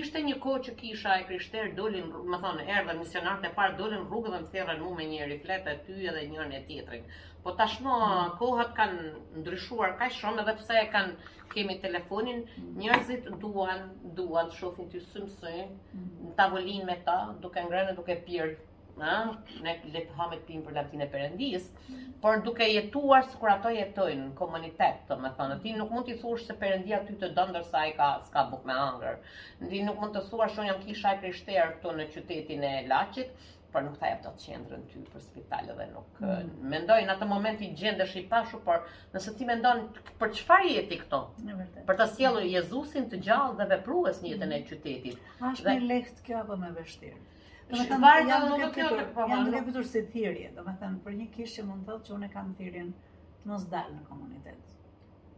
Ishte 0.00 0.20
një 0.26 0.34
kohë 0.44 0.58
që 0.66 0.74
kisha 0.82 1.14
e 1.20 1.24
krishterë 1.30 1.70
dolin, 1.78 2.10
më 2.32 2.38
thonë, 2.44 2.66
dhe 2.90 2.94
misionarët 3.00 3.46
e 3.48 3.54
parë 3.60 3.78
dolin 3.80 4.04
rrugë 4.10 4.32
dhe 4.34 4.40
më 4.44 4.50
thjerë 4.54 4.76
në 4.82 4.92
me 5.00 5.06
një 5.12 5.26
rifletë 5.32 5.72
e 5.74 5.80
ty 5.86 5.96
edhe 6.12 6.22
njërën 6.34 6.54
e 6.58 6.62
tjetërin. 6.68 7.08
Po 7.46 7.54
tashmo 7.62 7.96
mm. 8.02 8.36
kohët 8.42 8.72
kanë 8.78 9.08
ndryshuar 9.40 9.94
ka 10.02 10.08
shumë 10.20 10.44
edhe 10.44 10.56
pse 10.62 10.84
kanë 10.94 11.34
kemi 11.56 11.78
telefonin, 11.86 12.42
mm. 12.52 12.70
njerëzit 12.84 13.28
duan, 13.44 13.86
duan, 14.20 14.50
shofin 14.60 14.90
të 14.94 15.02
sëmësë, 15.08 15.66
mm. 15.68 16.08
në 16.30 16.34
tavolin 16.42 16.88
me 16.92 16.98
ta, 17.10 17.18
duke 17.46 17.66
ngrënë, 17.68 17.94
duke 18.02 18.18
pjerë 18.30 18.56
ha? 19.02 19.34
Ne 19.64 19.74
le 19.94 20.00
të 20.06 20.14
hamë 20.18 20.38
tim 20.48 20.62
për 20.66 20.76
lapin 20.78 21.04
e 21.04 21.08
perëndis, 21.12 21.66
por 22.24 22.40
duke 22.46 22.68
jetuar 22.70 23.26
sikur 23.32 23.52
ato 23.52 23.72
jetojnë 23.74 24.24
në 24.30 24.38
komunitet, 24.40 25.04
domethënë 25.10 25.58
ti 25.64 25.74
nuk 25.76 25.92
mund 25.94 26.08
të 26.10 26.16
thuash 26.22 26.48
se 26.50 26.56
perëndia 26.62 26.98
ty 27.08 27.18
të 27.20 27.30
do 27.36 27.44
ndërsa 27.52 27.78
ai 27.84 27.92
ka 27.98 28.08
s'ka 28.28 28.44
bukë 28.52 28.66
me 28.70 28.78
angër 28.88 29.20
Ti 29.68 29.82
nuk 29.86 30.00
mund 30.02 30.16
të 30.18 30.24
thuash 30.30 30.56
se 30.58 30.66
jam 30.70 30.82
kisha 30.86 31.12
e 31.16 31.20
krishterë 31.22 31.76
këtu 31.76 31.94
në 31.98 32.08
qytetin 32.16 32.66
e 32.66 32.74
Laçit, 32.92 33.46
por 33.72 33.82
nuk 33.86 33.98
ta 34.00 34.08
jap 34.10 34.22
dot 34.24 34.40
qendrën 34.46 34.84
ty 34.90 35.02
për 35.14 35.22
spital 35.26 35.70
edhe 35.74 35.86
nuk 35.92 36.20
mm. 36.20 36.28
Eh, 36.28 36.68
mendoj 36.74 36.98
në 37.06 37.14
atë 37.16 37.26
moment 37.34 37.62
i 37.64 37.70
gjendesh 37.82 38.14
i 38.16 38.22
pashu, 38.34 38.62
por 38.66 38.86
nëse 39.14 39.34
ti 39.38 39.48
mendon 39.52 39.84
për 40.24 40.32
çfarë 40.40 40.70
jeti 40.74 40.98
këto 41.04 41.22
Në 41.44 41.58
vërtetë. 41.60 41.86
Për 41.92 41.98
të 42.02 42.08
sjellur 42.16 42.46
Jezusin 42.50 43.06
të 43.14 43.22
gjallë 43.28 43.58
dhe 43.62 43.70
veprues 43.76 44.22
në 44.24 44.32
jetën 44.34 44.54
e 44.58 44.62
qytetit. 44.72 45.22
Është 45.38 45.68
mm. 45.68 45.74
dhe... 45.74 45.90
lehtë 45.92 46.28
kjo 46.30 46.40
apo 46.42 46.56
më 46.64 46.72
vështirë? 46.80 47.24
Do 47.70 47.78
të 47.88 47.96
varet 48.02 48.26
nga 48.28 48.36
do 48.46 48.50
të 48.56 48.66
thotë 48.74 48.98
për 48.98 49.08
provat. 49.16 49.64
të 49.78 49.82
si 49.88 50.00
thirrje, 50.12 50.44
domethënë 50.56 50.80
thënë 50.84 51.00
për 51.06 51.16
një 51.18 51.24
kishë 51.34 51.56
që 51.58 51.64
mund 51.70 51.82
të 51.84 51.90
thotë 51.92 52.06
që 52.08 52.14
unë 52.18 52.28
kam 52.34 52.52
thirrjen 52.60 52.92
mos 53.50 53.66
dal 53.74 53.90
në 53.96 54.00
komunitet. 54.12 54.70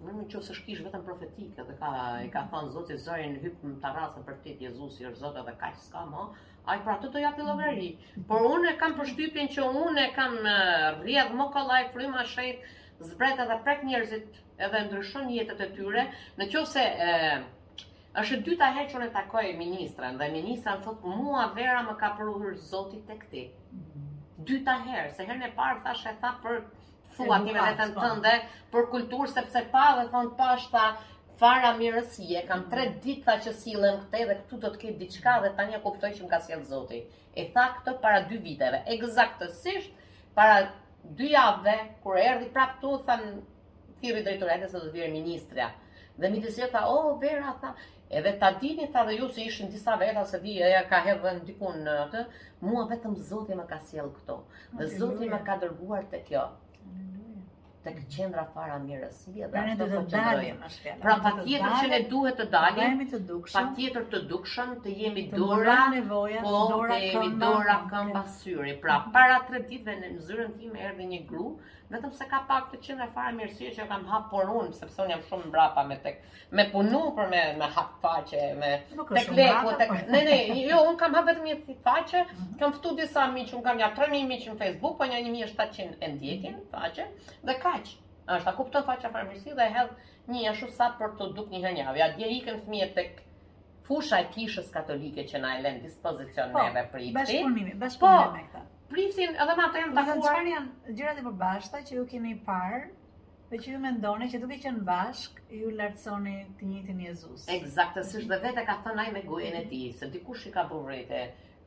Në 0.05 0.13
më 0.19 0.27
është 0.43 0.57
kishë 0.67 0.85
vetëm 0.89 1.03
profetike 1.09 1.65
dhe 1.71 1.75
ka 1.83 1.91
e 2.21 2.29
ka 2.37 2.45
thënë 2.53 2.71
Zoti 2.77 2.99
Zoti 3.07 3.27
në 3.33 3.43
hyp 3.47 3.65
në 3.71 3.75
tarrasën 3.87 4.29
për 4.29 4.39
ti 4.45 4.55
Jezusi 4.67 5.09
është 5.11 5.23
Zoti 5.25 5.45
dhe 5.51 5.57
kaq 5.65 5.83
s'ka 5.89 6.05
më, 6.15 6.29
ai 6.71 6.79
pra 6.87 6.97
të 7.03 7.11
do 7.17 7.25
ja 7.27 7.35
pi 7.41 7.49
llogari. 7.49 7.91
Por 8.31 8.47
unë 8.55 8.73
e 8.73 8.79
kam 8.85 8.97
përshtypjen 9.01 9.51
që 9.57 9.67
unë 9.85 10.07
e 10.09 10.09
kam 10.21 10.39
rrjedhë 10.53 11.41
më 11.43 11.49
kollaj 11.59 11.83
fryma 11.97 12.23
a 12.23 12.29
shejt 12.35 12.75
zbret 13.13 13.45
edhe 13.47 13.59
prek 13.67 13.85
njerëzit 13.91 14.41
edhe 14.69 14.85
ndryshon 14.87 15.33
jetët 15.35 15.67
e 15.67 15.71
tyre, 15.81 16.07
në 16.39 16.53
qofë 16.57 16.89
është 18.19 18.37
e 18.37 18.43
dyta 18.49 18.69
herë 18.77 18.91
që 18.93 18.97
unë 18.99 19.09
takoj 19.17 19.43
ministrën 19.59 20.17
dhe 20.21 20.27
ministra 20.33 20.73
më 20.77 20.85
thot 20.85 21.05
mua 21.11 21.43
vera 21.59 21.83
më 21.89 21.93
ka 22.01 22.09
prur 22.19 22.57
zoti 22.71 22.99
tek 23.11 23.23
ti. 23.35 23.43
Mm. 23.73 24.09
Dyta 24.49 24.75
herë, 24.87 25.13
se 25.19 25.27
herën 25.29 25.45
e 25.49 25.53
parë 25.59 25.85
thashë 25.85 26.11
e 26.11 26.17
tha 26.25 26.33
për 26.47 26.59
thua 27.19 27.39
ti 27.45 27.55
me 27.57 27.67
tënde 27.79 28.35
për 28.73 28.89
kulturë 28.97 29.31
sepse 29.37 29.63
pa 29.75 29.85
dhe 30.01 30.09
thon 30.15 30.33
pa 30.41 30.51
fara 31.43 31.71
mirësie 31.79 32.43
kam 32.51 32.65
tre 32.73 32.89
mm. 32.89 32.97
ditë 33.05 33.27
tha 33.29 33.37
që 33.45 33.53
silem 33.63 34.01
këte 34.03 34.25
dhe 34.33 34.37
këtu 34.41 34.59
do 34.65 34.73
të 34.75 34.81
ketë 34.87 34.99
diçka 35.05 35.39
dhe 35.47 35.53
tani 35.61 35.79
e 35.79 35.83
kuptoj 35.87 36.11
që 36.17 36.25
më 36.27 36.33
ka 36.35 36.41
sjell 36.49 36.65
zoti. 36.73 37.03
E 37.35 37.47
tha 37.55 37.69
këtë 37.77 37.97
para 38.03 38.25
dy 38.33 38.41
viteve, 38.49 38.83
eksaktësisht 38.91 39.95
para 40.41 40.59
dy 41.21 41.31
javëve 41.37 41.77
kur 42.03 42.19
erdhi 42.25 42.51
prapë 42.59 42.77
tu 42.83 42.97
thën 43.07 43.25
thirrri 44.03 44.27
drejtoresës 44.27 44.73
se 44.75 44.81
do 44.83 44.91
të 44.91 44.99
vijë 44.99 45.15
ministra. 45.15 45.71
Dhe 46.21 46.29
mi 46.29 46.43
të 46.45 46.53
si 46.53 46.67
tha, 46.75 46.83
o, 46.91 46.97
oh, 46.99 47.15
Vera, 47.23 47.55
tha, 47.63 47.73
Edhe 48.11 48.33
ta 48.39 48.51
dini 48.61 48.89
ta 48.93 49.05
dhe 49.07 49.17
ju 49.19 49.29
se 49.29 49.41
ishin 49.45 49.71
disa 49.71 49.95
veta 49.97 50.25
se 50.25 50.39
di 50.43 50.63
ajo 50.65 50.81
ka 50.91 50.99
hedhën 51.09 51.37
dikun 51.51 51.77
në 51.87 51.93
atë, 52.07 52.23
mua 52.69 52.83
vetëm 52.93 53.13
Zoti 53.29 53.59
më 53.59 53.67
ka 53.73 53.79
sjell 53.91 54.09
këto. 54.17 54.37
Dhe 54.81 54.89
Zoti 54.97 55.29
më 55.31 55.39
ka 55.47 55.55
dërguar 55.65 56.09
te 56.15 56.25
kjo. 56.31 56.49
këtë 57.91 58.03
qendra 58.15 58.43
para 58.55 58.75
mirës, 58.81 59.21
mbi 59.31 59.43
edhe 59.45 59.61
ato 59.61 61.31
që 61.45 61.87
ne 61.95 62.01
duhet 62.11 62.37
të 62.41 62.45
dalim, 62.55 62.83
jemi 62.83 63.07
tjetër 63.13 63.47
Patjetër 63.55 64.05
të 64.13 64.21
dukshëm, 64.33 64.75
të 64.85 64.97
jemi 65.01 65.25
dora, 65.37 65.77
nevoja, 65.95 66.43
po, 66.45 66.53
dora, 66.75 66.99
kemi 67.15 67.31
dora 67.45 67.77
këmbë 67.95 68.25
syri. 68.37 68.75
Pra 68.85 68.99
para 69.17 69.39
3 69.53 69.65
ditëve 69.73 69.97
në 70.03 70.13
zyrën 70.29 70.55
tim, 70.61 70.77
erdhi 70.91 71.09
një 71.15 71.23
gru. 71.33 71.49
Vetëm 71.91 72.11
se 72.17 72.27
ka 72.31 72.39
pak 72.49 72.67
të 72.73 72.79
qendra 72.87 73.07
fare 73.15 73.31
mirësie 73.37 73.71
që 73.77 73.85
kam 73.93 74.03
hap 74.09 74.27
por 74.33 74.51
unë 74.59 74.75
sepse 74.81 75.01
un 75.05 75.09
jam 75.13 75.23
shumë 75.31 75.49
mbrapa 75.49 75.83
me 75.89 75.97
tek 76.05 76.21
me 76.59 76.67
punu 76.75 77.01
për 77.17 77.31
me 77.33 77.41
me 77.63 77.69
hap 77.79 77.97
faqe 78.05 78.43
me 78.61 78.69
tek 78.93 79.33
leku. 79.39 79.73
tek 79.81 79.91
po. 79.95 79.97
ne 80.15 80.21
ne 80.29 80.37
jo 80.69 80.79
un 80.91 81.01
kam 81.03 81.17
hap 81.19 81.27
vetëm 81.33 81.49
një 81.51 81.57
faqe 81.89 82.23
mhm. 82.23 82.47
kam 82.63 82.77
ftu 82.79 82.93
disa 83.01 83.25
miq 83.35 83.51
un 83.59 83.67
kam 83.67 83.83
ja 83.85 83.89
3000 83.99 84.31
miq 84.35 84.47
në 84.53 84.57
Facebook 84.63 84.97
po 85.03 85.09
një 85.15 85.19
1700 85.27 85.99
e 85.99 86.13
ndjekin 86.15 86.57
mhm. 86.61 86.65
faqe 86.71 87.11
dhe 87.51 87.59
kaq 87.67 87.93
është 88.37 88.47
ta 88.47 88.55
kupton 88.61 88.87
faqja 88.93 89.11
fare 89.17 89.27
mirësie 89.33 89.59
dhe 89.59 89.67
e 89.69 89.75
hedh 89.79 90.01
një 90.37 90.47
ashtu 90.53 90.73
sa 90.81 90.91
për 91.03 91.19
të 91.19 91.33
duk 91.41 91.51
një 91.57 91.65
herë 91.67 91.79
javë 91.83 92.05
ja 92.23 92.31
ikën 92.41 92.65
fëmijët 92.69 92.97
tek 93.03 93.23
fusha 93.91 94.23
e 94.27 94.31
kishës 94.39 94.71
katolike 94.81 95.27
që 95.35 95.43
na 95.47 95.57
e 95.59 95.63
lën 95.67 95.83
dispozicion 95.89 96.57
neve 96.63 96.85
po, 96.87 96.93
për 96.97 97.09
i. 97.09 97.13
Bashkëpunimi 97.23 97.81
bashkëpunimi 97.81 98.29
po, 98.29 98.37
me 98.39 98.49
këtë 98.55 98.70
prisin 98.91 99.35
edhe 99.43 99.55
me 99.59 99.65
ata 99.67 99.81
janë 99.81 99.95
takuar. 99.97 100.17
Dhe 100.17 100.25
çfarë 100.25 100.55
janë 100.57 100.95
gjërat 101.01 101.21
e 101.21 101.27
përbashkëta 101.27 101.81
që 101.89 101.97
ju 101.99 102.05
keni 102.13 102.33
parë? 102.49 102.81
Dhe 103.51 103.59
që 103.63 103.73
ju 103.75 103.79
mendoni 103.85 104.29
që 104.33 104.41
duke 104.45 104.59
qenë 104.65 104.83
bashk, 104.89 105.39
ju 105.61 105.71
lartësoni 105.81 106.35
të 106.59 106.69
njëjtin 106.71 107.01
Jezus. 107.07 107.47
Eksaktësisht 107.57 108.31
dhe 108.31 108.39
vete 108.45 108.65
ka 108.69 108.77
thënë 108.85 109.05
ai 109.05 109.15
me 109.17 109.23
gojen 109.31 109.57
e 109.61 109.65
tij, 109.73 109.89
se 110.01 110.11
dikush 110.15 110.47
i 110.51 110.53
ka 110.57 110.67
burrëte. 110.73 111.23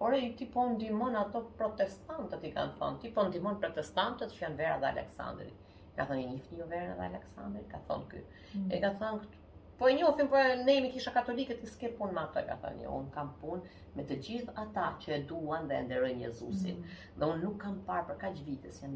Ore, 0.08 0.20
ti 0.40 0.48
po 0.54 0.66
ndihmon 0.74 1.16
ato 1.24 1.42
protestantët 1.60 2.48
i 2.50 2.54
kanë 2.56 2.76
thënë, 2.80 3.02
ti 3.04 3.12
po 3.16 3.26
ndihmon 3.30 3.60
protestantët 3.64 4.36
që 4.36 4.46
janë 4.46 4.60
vera 4.62 4.78
dhe 4.84 4.90
Aleksandri. 4.92 5.52
Ka 5.98 6.08
thënë 6.10 6.24
i 6.24 6.28
njihni 6.32 6.62
ju 6.62 6.70
vera 6.76 6.96
dhe 7.00 7.08
Aleksandri, 7.10 7.64
ka 7.74 7.84
thënë 7.90 8.10
ky. 8.14 8.24
Mm. 8.58 8.70
E 8.78 8.82
ka 8.84 8.94
thënë 9.04 9.43
Po 9.80 9.88
e 9.90 9.94
njofim, 9.94 10.28
po 10.28 10.38
ne 10.66 10.74
jemi 10.74 10.92
kisha 10.92 11.12
katolike, 11.12 11.56
ti 11.58 11.66
s'ke 11.68 11.90
pun 11.98 12.14
më 12.16 12.28
të 12.36 12.42
ka 12.50 12.56
thënë, 12.62 12.84
un 12.84 12.84
jo, 12.84 12.98
unë 13.02 13.14
kam 13.16 13.30
pun 13.42 13.64
me 13.98 14.04
të 14.10 14.18
gjithë 14.28 14.54
ata 14.66 14.84
që 15.06 15.14
e 15.18 15.20
duan 15.32 15.68
dhe 15.72 15.80
nderojnë 15.88 16.26
Jezusin. 16.26 16.78
Mm 16.78 16.84
-hmm. 16.84 17.18
Dhe 17.18 17.26
unë 17.34 17.44
nuk 17.46 17.58
kam 17.64 17.80
parë 17.88 18.06
për 18.12 18.18
kaq 18.24 18.44
vite, 18.50 18.72
si 18.76 18.84
jam 18.86 18.94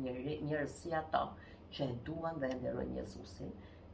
njërë 0.50 0.68
si 0.78 0.94
ata 1.00 1.24
që 1.74 1.88
e 1.90 1.96
duan 2.10 2.40
dhe 2.44 2.52
nderojnë 2.60 2.98
Jezusin. 3.00 3.52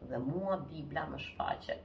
Dhe 0.09 0.17
mua 0.25 0.57
Biblia 0.71 1.07
më 1.13 1.17
shfaqet 1.25 1.83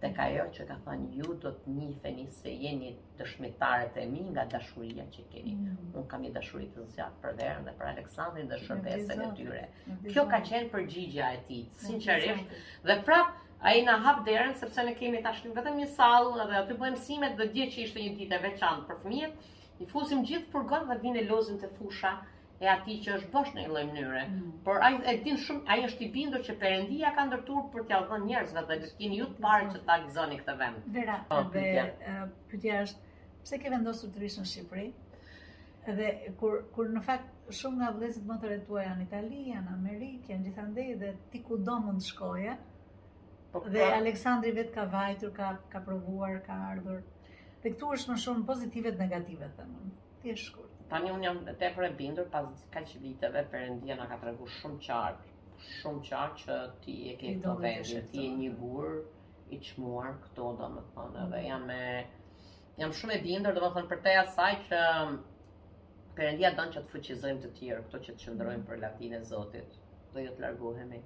dhe 0.00 0.08
ka 0.16 0.26
jo 0.32 0.44
që 0.56 0.66
ka 0.68 0.76
thënë 0.84 1.06
ju 1.16 1.34
do 1.42 1.50
të 1.50 1.66
njifeni 1.76 2.26
se 2.30 2.48
jeni 2.64 2.90
dëshmitarët 3.18 3.96
e 4.02 4.06
mi 4.06 4.20
nga 4.30 4.44
dashuria 4.44 5.04
që 5.14 5.22
keni. 5.30 5.54
Mm 5.54 5.64
-hmm. 5.66 5.98
Unë 5.98 6.06
kam 6.06 6.24
i 6.24 6.30
dashurit 6.32 6.76
të 6.76 6.86
zjatë 6.86 7.20
për 7.22 7.36
dherën 7.40 7.64
dhe 7.64 7.72
për 7.78 7.86
Aleksandrin 7.92 8.48
dhe 8.48 8.56
shërbesën 8.58 9.20
e 9.28 9.34
tyre. 9.36 9.68
Kjo 10.12 10.22
ka 10.32 10.40
qenë 10.48 10.70
përgjigja 10.70 11.32
e 11.36 11.40
ti, 11.48 11.68
sinqerisht. 11.70 12.46
Dhe 12.82 12.96
prapë, 13.06 13.32
A 13.68 13.72
i 13.72 13.82
nga 13.82 13.94
hap 14.04 14.20
derën, 14.26 14.50
sepse 14.60 14.82
ne 14.86 14.92
kemi 14.98 15.20
tash 15.26 15.40
vetëm 15.58 15.76
një 15.80 15.84
salë 15.96 16.42
dhe 16.50 16.56
aty 16.58 16.74
bëjmë 16.80 16.98
simet 17.06 17.36
dhe 17.40 17.44
dje 17.52 17.66
që 17.74 17.84
ishte 17.88 18.02
një 18.18 18.36
e 18.36 18.40
veçantë 18.44 18.86
për 18.88 18.98
fëmijet, 19.04 19.46
i 19.82 19.86
fusim 19.92 20.24
gjithë 20.30 20.50
furgon 20.54 20.84
dhe 20.90 20.96
vine 21.04 21.22
lozën 21.28 21.60
të 21.62 21.70
fusha 21.78 22.10
e 22.64 22.68
ati 22.72 22.96
që 23.06 23.14
është 23.14 23.30
bosh 23.36 23.52
në 23.58 23.62
i 23.64 23.70
lojë 23.76 24.26
mm. 24.26 24.50
Por 24.66 24.82
a, 24.84 24.90
e 25.12 25.14
din 25.28 25.40
shumë, 25.46 25.64
a 25.72 25.78
është 25.88 26.04
i 26.04 26.08
bindur 26.16 26.44
që 26.48 26.56
perendia 26.64 27.14
ka 27.20 27.24
ndërtur 27.30 27.64
për 27.76 27.86
t'ja 27.88 28.02
dhe 28.12 28.18
njerëzve 28.26 28.66
dhe 28.72 28.78
dhe 28.82 28.90
kini 28.98 29.22
ju 29.22 29.30
të 29.32 29.46
pare 29.46 29.70
që 29.72 29.80
t'a 29.88 29.96
gëzoni 30.04 30.38
këtë 30.42 30.56
vend. 30.60 30.84
Vera, 30.98 31.16
o, 31.22 31.40
po, 31.40 31.42
dhe 31.56 32.18
pytja 32.52 32.82
është, 32.82 33.16
pse 33.46 33.60
ke 33.64 33.72
vendosur 33.76 34.12
të 34.18 34.24
rishë 34.26 34.44
në 34.44 34.50
Shqipëri? 34.52 34.86
Dhe 36.02 36.12
kur, 36.42 36.60
kur 36.76 36.92
në 36.92 37.00
fakt 37.08 37.56
shumë 37.62 37.80
nga 37.80 37.90
vlesit 37.96 38.28
më 38.32 38.38
të 38.44 38.52
retuaj 38.56 38.84
janë 38.90 39.08
Italia, 39.08 39.64
në 39.64 39.74
Amerikë, 39.78 40.30
janë 40.36 40.48
gjithandej 40.50 40.96
dhe 41.04 41.14
ti 41.32 41.40
ku 41.48 41.58
do 41.70 41.80
mund 41.88 42.04
shkoje, 42.12 42.60
Po, 43.54 43.60
dhe 43.60 43.78
pra- 43.84 43.96
Aleksandri 44.02 44.50
vet 44.54 44.72
ka 44.74 44.84
vajtur, 44.92 45.30
ka 45.36 45.48
ka 45.70 45.78
provuar, 45.88 46.30
ka 46.46 46.54
ardhur. 46.70 47.02
Dhe 47.62 47.70
këtu 47.74 47.90
është 47.96 48.10
më 48.12 48.16
shumë 48.22 48.46
pozitivet, 48.48 48.96
negativet, 49.02 49.52
negative, 49.58 49.68
mund. 49.74 50.00
Ti 50.22 50.30
e 50.30 50.34
shkurt. 50.44 50.72
Tani 50.92 51.10
un 51.16 51.22
jam 51.26 51.38
tepër 51.62 51.86
e 51.90 51.90
bindur 52.00 52.26
pas 52.32 52.64
kaq 52.74 52.96
viteve, 53.04 53.44
Perëndia 53.52 53.96
na 54.00 54.08
ka 54.12 54.18
treguar 54.24 54.50
shumë 54.56 54.80
qartë, 54.88 55.30
shumë 55.76 56.02
qartë 56.08 56.40
që 56.42 56.56
ti 56.82 56.96
e 57.12 57.14
ke 57.20 57.30
këtë 57.44 57.54
vesh, 57.62 57.94
ti 58.10 58.24
je 58.24 58.32
një 58.42 58.50
gur 58.58 58.90
i 59.54 59.60
çmuar 59.68 60.18
këto, 60.24 60.50
domethënë, 60.62 61.26
edhe 61.26 61.42
mm. 61.42 61.48
jam 61.52 61.70
e 61.70 62.84
jam 62.84 62.98
shumë 63.02 63.18
e 63.18 63.22
bindur, 63.28 63.54
domethënë 63.60 63.90
për 63.94 64.02
te 64.08 64.16
asaj 64.24 64.54
që 64.68 64.82
Perëndia 66.18 66.50
don 66.58 66.74
që 66.74 66.80
të 66.88 66.92
fuqizojmë 66.96 67.40
të 67.46 67.54
tjerë, 67.60 67.82
këto 67.86 68.02
që 68.08 68.14
të 68.16 68.22
qëndrojmë 68.26 68.62
mm. 68.64 68.68
për 68.72 68.84
latinë 68.88 69.20
e 69.22 69.28
Zotit. 69.30 69.80
Do 70.18 70.26
të 70.34 70.46
largohemi. 70.46 71.04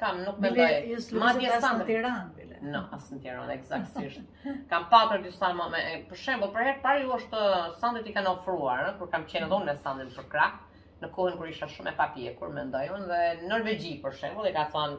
Kam, 0.00 0.20
nuk 0.26 0.38
me 0.42 0.50
dojë. 0.54 0.98
Ma 1.20 1.32
dje 1.38 1.58
sa 1.62 1.70
në 1.78 1.86
Tiran. 1.88 2.28
bile. 2.36 2.58
No, 2.74 2.80
asë 2.96 3.14
në 3.16 3.20
Tiranë, 3.24 3.54
eksaktisht. 3.56 4.42
kam 4.70 4.88
patër 4.92 5.22
disa 5.24 5.50
më 5.56 5.68
Për 6.10 6.20
shembol, 6.24 6.52
për 6.56 6.68
herë 6.70 6.82
pari 6.84 7.06
u 7.08 7.14
është 7.16 7.42
uh, 7.48 7.68
sandit 7.82 8.08
i 8.10 8.14
kanë 8.16 8.32
ofruar, 8.34 8.90
kur 8.98 9.10
kam 9.14 9.24
qenë 9.30 9.48
dhonë 9.52 9.70
në 9.70 9.76
sandin 9.84 10.10
për 10.16 10.28
krak, 10.32 10.58
në 11.02 11.10
kohën 11.14 11.38
kur 11.38 11.48
isha 11.52 11.70
shumë 11.70 11.92
e 11.92 11.96
papje, 12.02 12.34
kur 12.40 12.52
me 12.56 12.64
ndojë, 12.68 12.98
dhe 13.12 13.20
Norvegji, 13.52 13.94
për 14.04 14.16
shembol, 14.20 14.50
i 14.50 14.54
ka 14.58 14.66
thonë, 14.74 14.98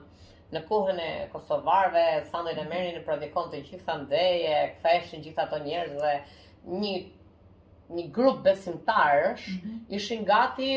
në 0.55 0.63
kohën 0.71 1.03
e 1.05 1.09
Kosovarve, 1.33 2.05
sandit 2.31 2.63
e 2.63 2.67
merin 2.71 2.95
në 2.99 3.03
prodikon 3.09 3.51
të 3.53 3.63
gjitha 3.69 3.99
ndeje, 4.05 4.57
këfeshin 4.79 5.25
gjitha 5.27 5.49
të 5.51 5.61
njerëz, 5.67 5.95
dhe 6.01 6.15
një 6.79 6.95
një 7.97 8.03
grup 8.15 8.41
besimtarësh 8.47 9.45
mm 9.53 9.61
-hmm. 9.61 9.79
ishin 9.99 10.25
gati 10.27 10.69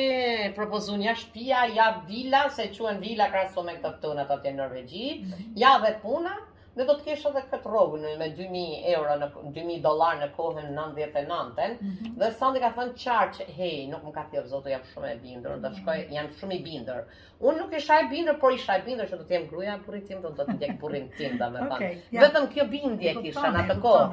propozuan 0.60 1.00
një 1.04 1.14
shtëpia, 1.22 1.64
ja 1.80 1.88
vila, 2.08 2.42
se 2.60 2.68
quhen 2.78 3.02
vila 3.06 3.28
krahasuar 3.36 3.66
me 3.70 3.76
këtë 3.86 3.98
punë 4.06 4.24
atje 4.28 4.48
në 4.52 4.58
Norvegji, 4.62 5.10
mm 5.14 5.28
-hmm. 5.28 5.52
ja 5.66 5.74
dhe 5.86 5.92
puna, 6.06 6.36
dhe 6.78 6.84
do 6.88 6.94
të 6.98 7.04
kesh 7.06 7.24
edhe 7.28 7.40
këtë 7.50 7.70
rogën 7.72 8.04
me 8.20 8.28
2000 8.36 8.86
euro 8.94 9.16
në 9.22 9.26
2000 9.32 9.82
dollar 9.86 10.18
në 10.20 10.28
kohën 10.36 10.68
99-ën. 10.68 11.74
Mm 11.74 11.90
-hmm. 11.96 12.14
Dhe 12.22 12.30
Sandi 12.38 12.60
ka 12.62 12.70
thënë 12.78 12.94
çarç, 13.02 13.40
"Hey, 13.58 13.74
nuk 13.94 14.04
më 14.08 14.12
ka 14.18 14.24
thënë 14.32 14.46
zoti 14.52 14.70
jam 14.74 14.84
shumë 14.94 15.10
e 15.12 15.16
bindur, 15.24 15.58
do 15.64 15.68
shkoj, 15.78 15.98
jam 16.16 16.28
shumë 16.38 16.54
i 16.58 16.62
bindur." 16.68 17.00
Unë 17.48 17.58
nuk 17.62 17.76
isha 17.80 17.98
e 18.04 18.08
bindur, 18.12 18.36
por 18.44 18.52
isha 18.58 18.72
e 18.78 18.82
bindur 18.86 19.06
që 19.10 19.18
do 19.20 19.24
të 19.24 19.30
jem 19.36 19.46
gruaja 19.50 19.74
e 19.78 19.82
burrit 19.84 20.06
tim, 20.08 20.18
do 20.22 20.28
të 20.36 20.42
ndjek 20.54 20.74
burrin 20.80 21.06
tim 21.18 21.32
dhe 21.40 21.46
më 21.54 21.58
thënë. 21.68 21.90
Vetëm 22.24 22.46
kjo 22.52 22.64
bindje 22.74 23.10
kisha 23.22 23.46
në 23.52 23.58
atë 23.62 23.76
kohë. 23.84 24.08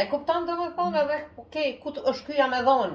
E 0.00 0.08
kupton 0.12 0.46
domethënë 0.48 1.02
edhe, 1.04 1.16
"Okay, 1.42 1.68
ku 1.82 1.88
është 2.10 2.26
ky 2.26 2.32
jam 2.40 2.52
e 2.52 2.62
dhon?" 2.68 2.92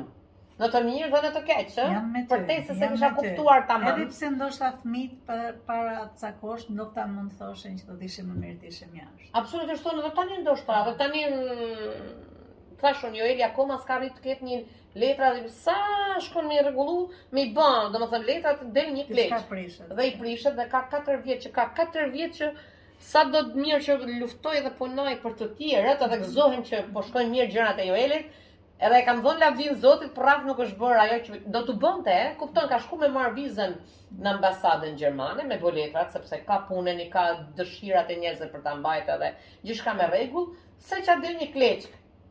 në 0.60 0.68
të 0.74 0.80
mirë 0.86 1.10
dhe 1.12 1.20
në 1.24 1.30
të 1.36 1.42
keqë, 1.48 1.84
Për 2.30 2.42
te 2.48 2.56
se 2.70 2.74
se 2.80 2.88
kisha 2.94 3.10
kuptuar 3.18 3.62
tamam. 3.70 3.92
Edhe 3.94 4.08
pse 4.12 4.30
ndoshta 4.34 4.72
fëmit 4.82 5.16
para 5.26 5.54
ca 5.66 6.10
cakosht, 6.24 6.70
nuk 6.80 6.90
ta 6.98 7.06
mund 7.12 7.32
thoshen 7.42 7.78
që 7.80 7.88
do 7.92 7.96
të 8.02 8.08
ishim 8.10 8.28
më 8.34 8.40
mirë 8.42 8.58
të 8.64 8.72
ishim 8.74 8.98
jashtë. 9.00 9.30
Absolutisht 9.42 9.86
thonë 9.88 10.04
edhe 10.04 10.12
tani 10.18 10.40
ndoshta, 10.42 10.82
edhe 10.82 10.96
tani 11.04 11.22
mm, 11.28 12.10
thash 12.82 13.06
unë 13.10 13.22
Joeli 13.22 13.46
akoma 13.48 13.78
s'ka 13.86 14.00
rrit 14.02 14.18
të 14.20 14.26
ketë 14.26 14.50
një 14.50 14.58
letra 15.04 15.32
dhe 15.38 15.46
sa 15.62 15.78
shkon 16.28 16.50
me 16.52 16.60
rregullu, 16.66 17.06
me 17.32 17.46
i 17.48 17.54
bën, 17.56 17.94
domethënë 17.96 18.30
letrat 18.32 18.68
del 18.80 18.92
një 18.98 19.08
pleqë, 19.14 19.90
Dhe 20.02 20.10
i 20.12 20.14
prishet 20.20 20.60
dhe 20.60 20.68
ka 20.76 20.84
4 20.98 21.22
vjet 21.28 21.48
që 21.48 21.54
ka 21.60 21.70
4 21.80 22.10
vjet 22.18 22.36
që 22.42 22.52
sa 23.14 23.24
do 23.32 23.46
të 23.48 23.64
mirë 23.64 23.80
që 23.88 23.98
luftoj 24.20 24.60
dhe 24.66 24.74
punoj 24.82 25.14
për 25.24 25.40
të 25.40 25.50
tjerët, 25.62 26.04
edhe 26.10 26.20
mhm. 26.20 26.28
gëzohem 26.28 26.64
që 26.72 26.84
po 26.98 27.06
shkojnë 27.10 27.34
mirë 27.38 27.52
gjërat 27.56 27.80
e 27.80 27.88
Joelit, 27.94 28.30
edhe 28.80 28.98
e 29.00 29.06
kam 29.08 29.20
dhënë 29.24 29.42
lavdin 29.44 29.78
Zotit, 29.82 30.14
por 30.16 30.26
rraf 30.26 30.46
nuk 30.48 30.60
është 30.64 30.80
bër 30.80 31.00
ajo 31.04 31.16
që 31.28 31.40
do 31.56 31.62
të 31.68 31.76
bënte, 31.84 32.14
eh? 32.18 32.30
kupton, 32.40 32.68
ka 32.72 32.78
shku 32.86 33.00
me 33.02 33.10
marr 33.16 33.34
vizën 33.36 33.74
në 34.26 34.32
ambasadën 34.36 34.96
gjermane 35.00 35.44
me 35.50 35.58
boletrat 35.62 36.12
sepse 36.16 36.40
ka 36.48 36.62
punën 36.70 37.02
i 37.04 37.10
ka 37.14 37.26
dëshirat 37.60 38.12
e 38.16 38.20
njerëzve 38.24 38.48
për 38.54 38.64
ta 38.66 38.76
mbajtur 38.80 39.16
edhe 39.18 39.32
gjithçka 39.68 39.96
me 40.00 40.08
rregull, 40.10 40.48
se 40.80 41.02
ça 41.06 41.18
del 41.22 41.36
një 41.42 41.50
kleç, 41.56 41.90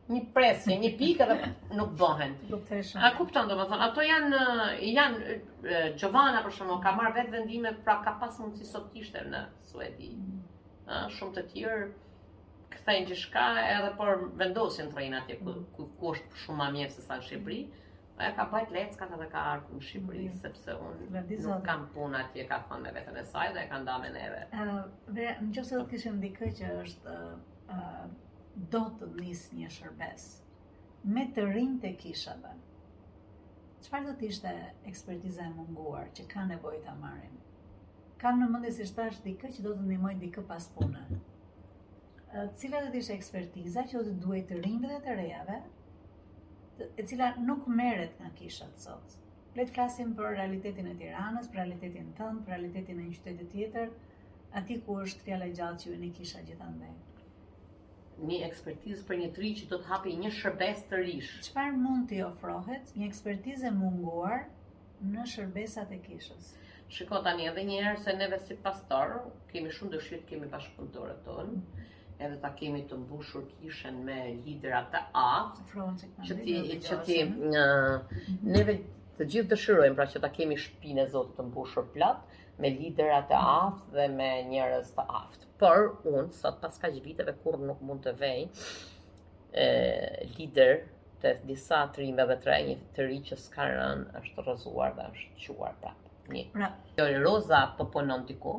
një 0.09 0.23
presje, 0.33 0.79
një 0.81 0.89
pikë 1.01 1.27
edhe 1.27 1.53
nuk 1.77 1.93
bëhen. 2.01 2.33
A 3.05 3.11
kupton 3.19 3.47
domethënë, 3.51 3.81
ato 3.85 4.07
janë 4.09 4.35
eh, 4.41 4.83
janë 4.89 5.23
eh, 5.29 5.87
Giovanna 6.01 6.41
për 6.47 6.57
shkakun 6.57 6.81
ka 6.85 6.95
marr 6.97 7.13
vetë 7.19 7.35
vendime, 7.37 7.75
pra 7.85 7.99
ka 8.03 8.15
pas 8.23 8.41
mundësi 8.41 8.65
sot 8.73 8.89
ishte 8.97 9.21
në 9.29 9.45
Suedi. 9.69 10.09
Ëh, 10.89 10.93
mm. 11.03 11.13
shumë 11.13 11.37
të 11.37 11.45
tjerë 11.53 11.81
kthejnë 12.73 13.07
që 13.09 13.15
shka, 13.21 13.43
edhe 13.75 13.87
por 13.99 14.19
vendosin 14.41 14.89
të 14.91 14.97
rejnë 14.99 15.19
atje, 15.19 15.37
ku, 15.41 15.53
ku, 15.77 15.85
ku 16.01 16.11
është 16.17 16.41
shumë 16.43 16.57
ma 16.61 16.67
mjefë 16.75 16.95
se 16.95 17.05
sa 17.05 17.17
në 17.19 17.25
Shqipëri, 17.27 17.59
dhe 18.19 18.27
ja 18.27 18.35
ka 18.39 18.45
bajt 18.53 18.73
leckat 18.75 19.13
edhe 19.17 19.27
ka 19.33 19.43
arku 19.53 19.77
në 19.79 19.85
Shqipëri, 19.87 20.25
mm. 20.27 20.35
sepse 20.43 20.75
unë 20.85 21.23
nuk 21.45 21.63
kam 21.69 21.87
punë 21.95 22.19
atje, 22.23 22.45
ka 22.51 22.59
thonë 22.67 22.85
me 22.87 22.93
vetën 22.97 23.17
e 23.21 23.25
saj 23.31 23.47
dhe 23.55 23.63
e 23.63 23.71
ka 23.71 23.79
nda 23.83 23.95
me 24.03 24.11
neve. 24.17 24.43
Uh, 24.65 24.81
dhe 25.17 25.31
në 25.39 25.49
që 25.57 25.65
do 25.71 25.79
të 25.83 25.89
kishë 25.95 26.13
ndikë 26.19 26.51
që 26.61 26.69
është 26.83 27.17
uh, 27.77 28.05
do 28.75 28.83
të 29.01 29.09
njës 29.17 29.43
një 29.61 29.71
shërbes, 29.79 30.29
me 31.17 31.25
të 31.37 31.47
rinjë 31.53 31.81
të 31.85 32.35
dhe, 32.43 32.53
qëfar 33.81 34.07
do 34.09 34.15
të 34.21 34.29
ishte 34.29 34.53
ekspertiza 34.93 35.45
e 35.49 35.53
munguar 35.57 36.09
që 36.19 36.27
ka 36.35 36.43
nevojë 36.53 36.83
të 36.85 36.95
marim? 37.01 37.35
Kam 38.21 38.41
në 38.43 38.49
mëndës 38.53 38.81
i 38.83 38.85
shtash 38.93 39.21
dikë 39.25 39.49
që 39.57 39.61
do 39.63 39.71
të 39.79 39.85
ndimoj 39.89 40.17
dikë 40.27 40.41
pas 40.49 40.65
punës 40.77 41.28
cilat 42.61 42.83
e 42.87 42.91
tishtë 42.93 43.13
ekspertiza 43.15 43.83
që 43.91 44.01
të 44.07 44.11
duhet 44.23 44.49
të 44.51 44.57
rinjë 44.65 44.89
dhe 44.91 44.97
të 45.05 45.13
rejave, 45.19 45.53
e 46.99 47.05
cila 47.11 47.29
nuk 47.45 47.63
meret 47.79 48.13
nga 48.23 48.27
kisha 48.41 48.67
sot. 48.83 49.15
Le 49.59 49.65
të 49.69 49.73
flasim 49.77 50.11
për 50.19 50.27
realitetin 50.37 50.89
e 50.91 50.95
Tiranës, 50.99 51.47
për 51.53 51.59
realitetin 51.61 52.11
të 52.11 52.17
tëmë, 52.19 52.43
për 52.49 52.53
realitetin 52.55 53.01
e 53.01 53.07
një 53.07 53.15
qytetit 53.15 53.49
tjetër, 53.55 53.89
aty 54.61 54.77
ku 54.89 54.99
është 55.05 55.25
fjala 55.29 55.47
gjallë 55.61 55.81
që 55.85 55.89
ju 55.89 55.95
e 55.95 56.11
kisha 56.19 56.43
gjithandaj. 56.51 56.91
Një 58.29 58.39
ekspertizë 58.49 59.05
për 59.09 59.19
një 59.23 59.31
tri 59.39 59.49
që 59.61 59.67
do 59.73 59.77
të 59.81 59.89
hapi 59.89 60.13
një 60.21 60.31
shërbes 60.41 60.85
të 60.91 60.99
rishë. 61.01 61.41
Çfarë 61.47 61.75
mund 61.81 62.07
të 62.11 62.21
ofrohet 62.27 62.93
një 62.95 63.09
ekspertizë 63.09 63.69
e 63.71 63.75
munguar 63.81 64.45
në 65.15 65.25
shërbesat 65.33 65.95
e 65.97 66.01
kishës? 66.05 66.53
Shiko 66.99 67.23
tani 67.29 67.47
edhe 67.53 67.63
një 67.71 67.77
herë 67.87 68.01
se 68.05 68.13
neve 68.21 68.37
si 68.45 68.57
pastor 68.69 69.15
kemi 69.55 69.71
shumë 69.79 69.95
dëshirë 69.97 70.27
kemi 70.33 70.49
bashkëpunëtorët 70.57 71.23
tonë. 71.31 71.53
Mm 71.53 71.75
-hmm 71.75 71.95
edhe 72.25 72.37
ta 72.43 72.51
kemi 72.59 72.81
të 72.89 72.97
mbushur 73.03 73.45
kishën 73.61 73.99
me 74.07 74.15
lidera 74.47 74.79
të 74.93 75.01
aftë, 75.25 75.83
që 76.29 76.37
ti, 76.41 76.55
që 76.87 76.97
ti, 77.07 77.19
mhm. 77.23 78.43
neve 78.55 78.75
të 79.19 79.27
gjithë 79.33 79.51
dëshirojmë, 79.53 79.95
pra 79.99 80.07
që 80.13 80.21
ta 80.25 80.31
kemi 80.35 80.57
shpine 80.65 81.05
zotë 81.13 81.37
të 81.37 81.45
mbushur 81.51 81.87
platë, 81.95 82.43
me 82.63 82.73
lidera 82.75 83.21
të 83.31 83.39
aftë 83.53 83.95
dhe 83.97 84.07
me 84.17 84.29
njerës 84.51 84.91
të 84.97 85.07
aftë. 85.21 85.47
Por, 85.61 85.87
unë, 86.11 86.25
sot 86.41 86.59
pas 86.63 86.81
ka 86.83 86.91
që 86.97 87.03
viteve 87.07 87.35
kur 87.43 87.57
nuk 87.69 87.79
mund 87.87 88.03
të 88.07 88.13
vej, 88.21 88.43
e, 89.51 89.67
lider 90.35 90.75
të 91.23 91.33
disa 91.47 91.81
të 91.91 92.03
rime 92.03 92.25
dhe 92.29 92.39
të 92.43 92.51
rejnjë 92.51 92.77
të 92.95 93.07
ri 93.09 93.21
që 93.31 93.39
s'ka 93.47 93.65
rënë 93.73 94.19
është 94.21 94.45
rëzuar 94.49 94.93
dhe 94.99 95.09
është 95.15 95.55
quar 95.61 95.79
prapë. 95.83 96.05
Pra, 96.53 96.67
Roza 97.25 97.59
po 97.79 97.87
t'i 97.95 98.19
diku, 98.31 98.51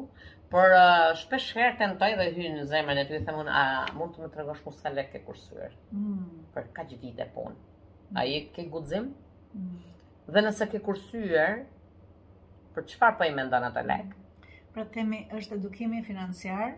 por 0.51 0.69
uh, 0.75 1.13
shpesh 1.19 1.53
herë 1.55 1.77
tentoj 1.79 2.09
dhe 2.19 2.25
hyj 2.35 2.49
në 2.57 2.63
zemrën 2.73 2.99
e 2.99 3.05
ty 3.07 3.21
them 3.23 3.37
un 3.43 3.49
a 3.57 3.61
mund 3.95 4.17
të 4.17 4.25
më 4.25 4.31
tregosh 4.37 4.65
mos 4.65 4.81
sa 4.83 4.91
lekë 4.91 5.21
kursyer. 5.27 5.77
Mm. 5.95 6.17
Për 6.57 6.67
kaç 6.75 6.95
vite 6.99 7.27
pun. 7.37 7.55
Mm. 8.09 8.17
A 8.19 8.25
je 8.27 8.41
ke 8.57 8.65
guxim? 8.73 9.07
Mm. 9.55 9.77
Dhe 10.35 10.43
nëse 10.47 10.67
ke 10.73 10.81
kursyer, 10.89 11.61
për 12.75 12.87
çfarë 12.93 13.19
po 13.21 13.29
i 13.31 13.35
mendon 13.37 13.69
atë 13.69 13.85
lekë? 13.93 14.11
Mm. 14.11 14.59
Pra 14.75 14.89
themi 14.97 15.23
është 15.39 15.59
edukimi 15.61 16.03
financiar 16.09 16.75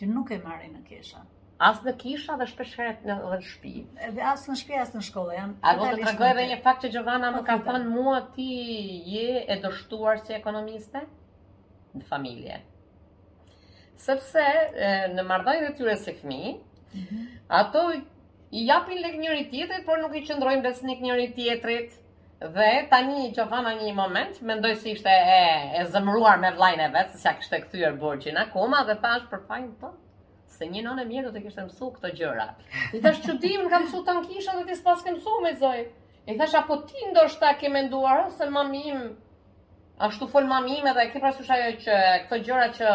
që 0.00 0.08
nuk 0.08 0.32
e 0.32 0.40
marrin 0.46 0.72
në 0.78 0.82
kisha. 0.88 1.24
As 1.68 1.84
në 1.84 1.96
kisha 2.00 2.38
dhe 2.40 2.48
shpesh 2.50 2.72
herë 2.80 2.98
në 3.12 3.18
dhe 3.30 3.38
shtëpi. 3.50 3.74
Edhe 4.08 4.24
as 4.32 4.48
në 4.48 4.56
shtëpi 4.62 4.80
as 4.86 4.92
në 4.96 5.02
shkollë 5.10 5.36
janë. 5.42 5.58
A 5.62 5.76
do 5.78 5.90
të 5.92 6.06
tregoj 6.08 6.30
edhe 6.32 6.48
një 6.54 6.58
fakt 6.64 6.86
që 6.88 6.94
Giovanna 6.96 7.34
po 7.36 7.42
më 7.42 7.46
ka 7.52 7.60
thënë 7.68 7.90
mua 7.92 8.20
ti 8.34 8.46
je 9.12 9.28
e 9.44 9.60
dështuar 9.64 10.24
si 10.24 10.34
ekonomiste? 10.40 11.04
në 11.94 12.02
familje 12.10 12.56
sepse 14.00 14.42
në 15.14 15.22
marrëdhënien 15.28 15.68
e 15.70 15.74
tyre 15.78 15.96
si 16.00 16.14
fëmijë, 16.20 16.54
mhm. 16.98 17.20
ato 17.60 17.82
i 17.94 18.64
japin 18.68 19.00
lek 19.02 19.18
njëri 19.20 19.44
tjetrit, 19.52 19.84
por 19.86 20.00
nuk 20.02 20.14
i 20.20 20.24
qëndrojnë 20.28 20.64
besnik 20.64 21.04
njëri 21.04 21.28
tjetrit. 21.36 22.00
Dhe 22.54 22.68
tani 22.90 23.28
që 23.36 23.44
fama 23.48 23.70
një 23.78 23.92
moment, 23.96 24.40
mendoj 24.50 24.72
si 24.80 24.92
ishte 24.96 25.08
e, 25.08 25.36
e 25.80 25.84
zëmruar 25.94 26.40
me 26.42 26.50
vlajnë 26.56 26.82
e 26.84 26.88
vetë, 26.92 27.18
se 27.22 27.28
a 27.30 27.32
kështë 27.38 27.56
e 27.56 27.60
këtyrë 27.62 27.92
borgjin 28.02 28.36
akoma, 28.40 28.82
dhe 28.88 28.96
thash 29.04 29.28
për 29.30 29.44
fajnë 29.48 29.70
të 29.82 29.90
se 30.56 30.68
një 30.72 30.82
nënë 30.86 31.04
e 31.04 31.06
mirë 31.12 31.24
do 31.28 31.30
të 31.36 31.44
kishtë 31.44 31.64
mësu 31.68 31.88
këto 31.94 32.10
gjëra. 32.18 32.44
I 32.98 33.00
thash 33.06 33.22
që 33.24 33.36
ti 33.42 33.54
më 33.62 33.70
kam 33.72 33.86
mësu 33.86 34.02
të 34.06 34.16
në 34.16 34.24
dhe 34.26 34.66
ti 34.68 34.76
s'pas 34.80 35.06
ke 35.06 35.14
mësu 35.16 35.38
me 35.46 35.54
zoj. 35.62 35.80
I 36.32 36.36
thash 36.42 36.58
apo 36.60 36.76
ti 36.90 37.06
ndoshta 37.14 37.54
ke 37.62 37.70
menduar, 37.78 38.26
se 38.36 38.50
mamim, 38.58 39.00
ashtu 40.08 40.28
fol 40.34 40.46
mamim 40.52 40.90
edhe 40.92 41.08
ke 41.14 41.24
prasusha 41.24 41.58
jo 41.62 41.72
që 41.86 42.00
këto 42.26 42.42
gjëra 42.50 42.68
që 42.80 42.92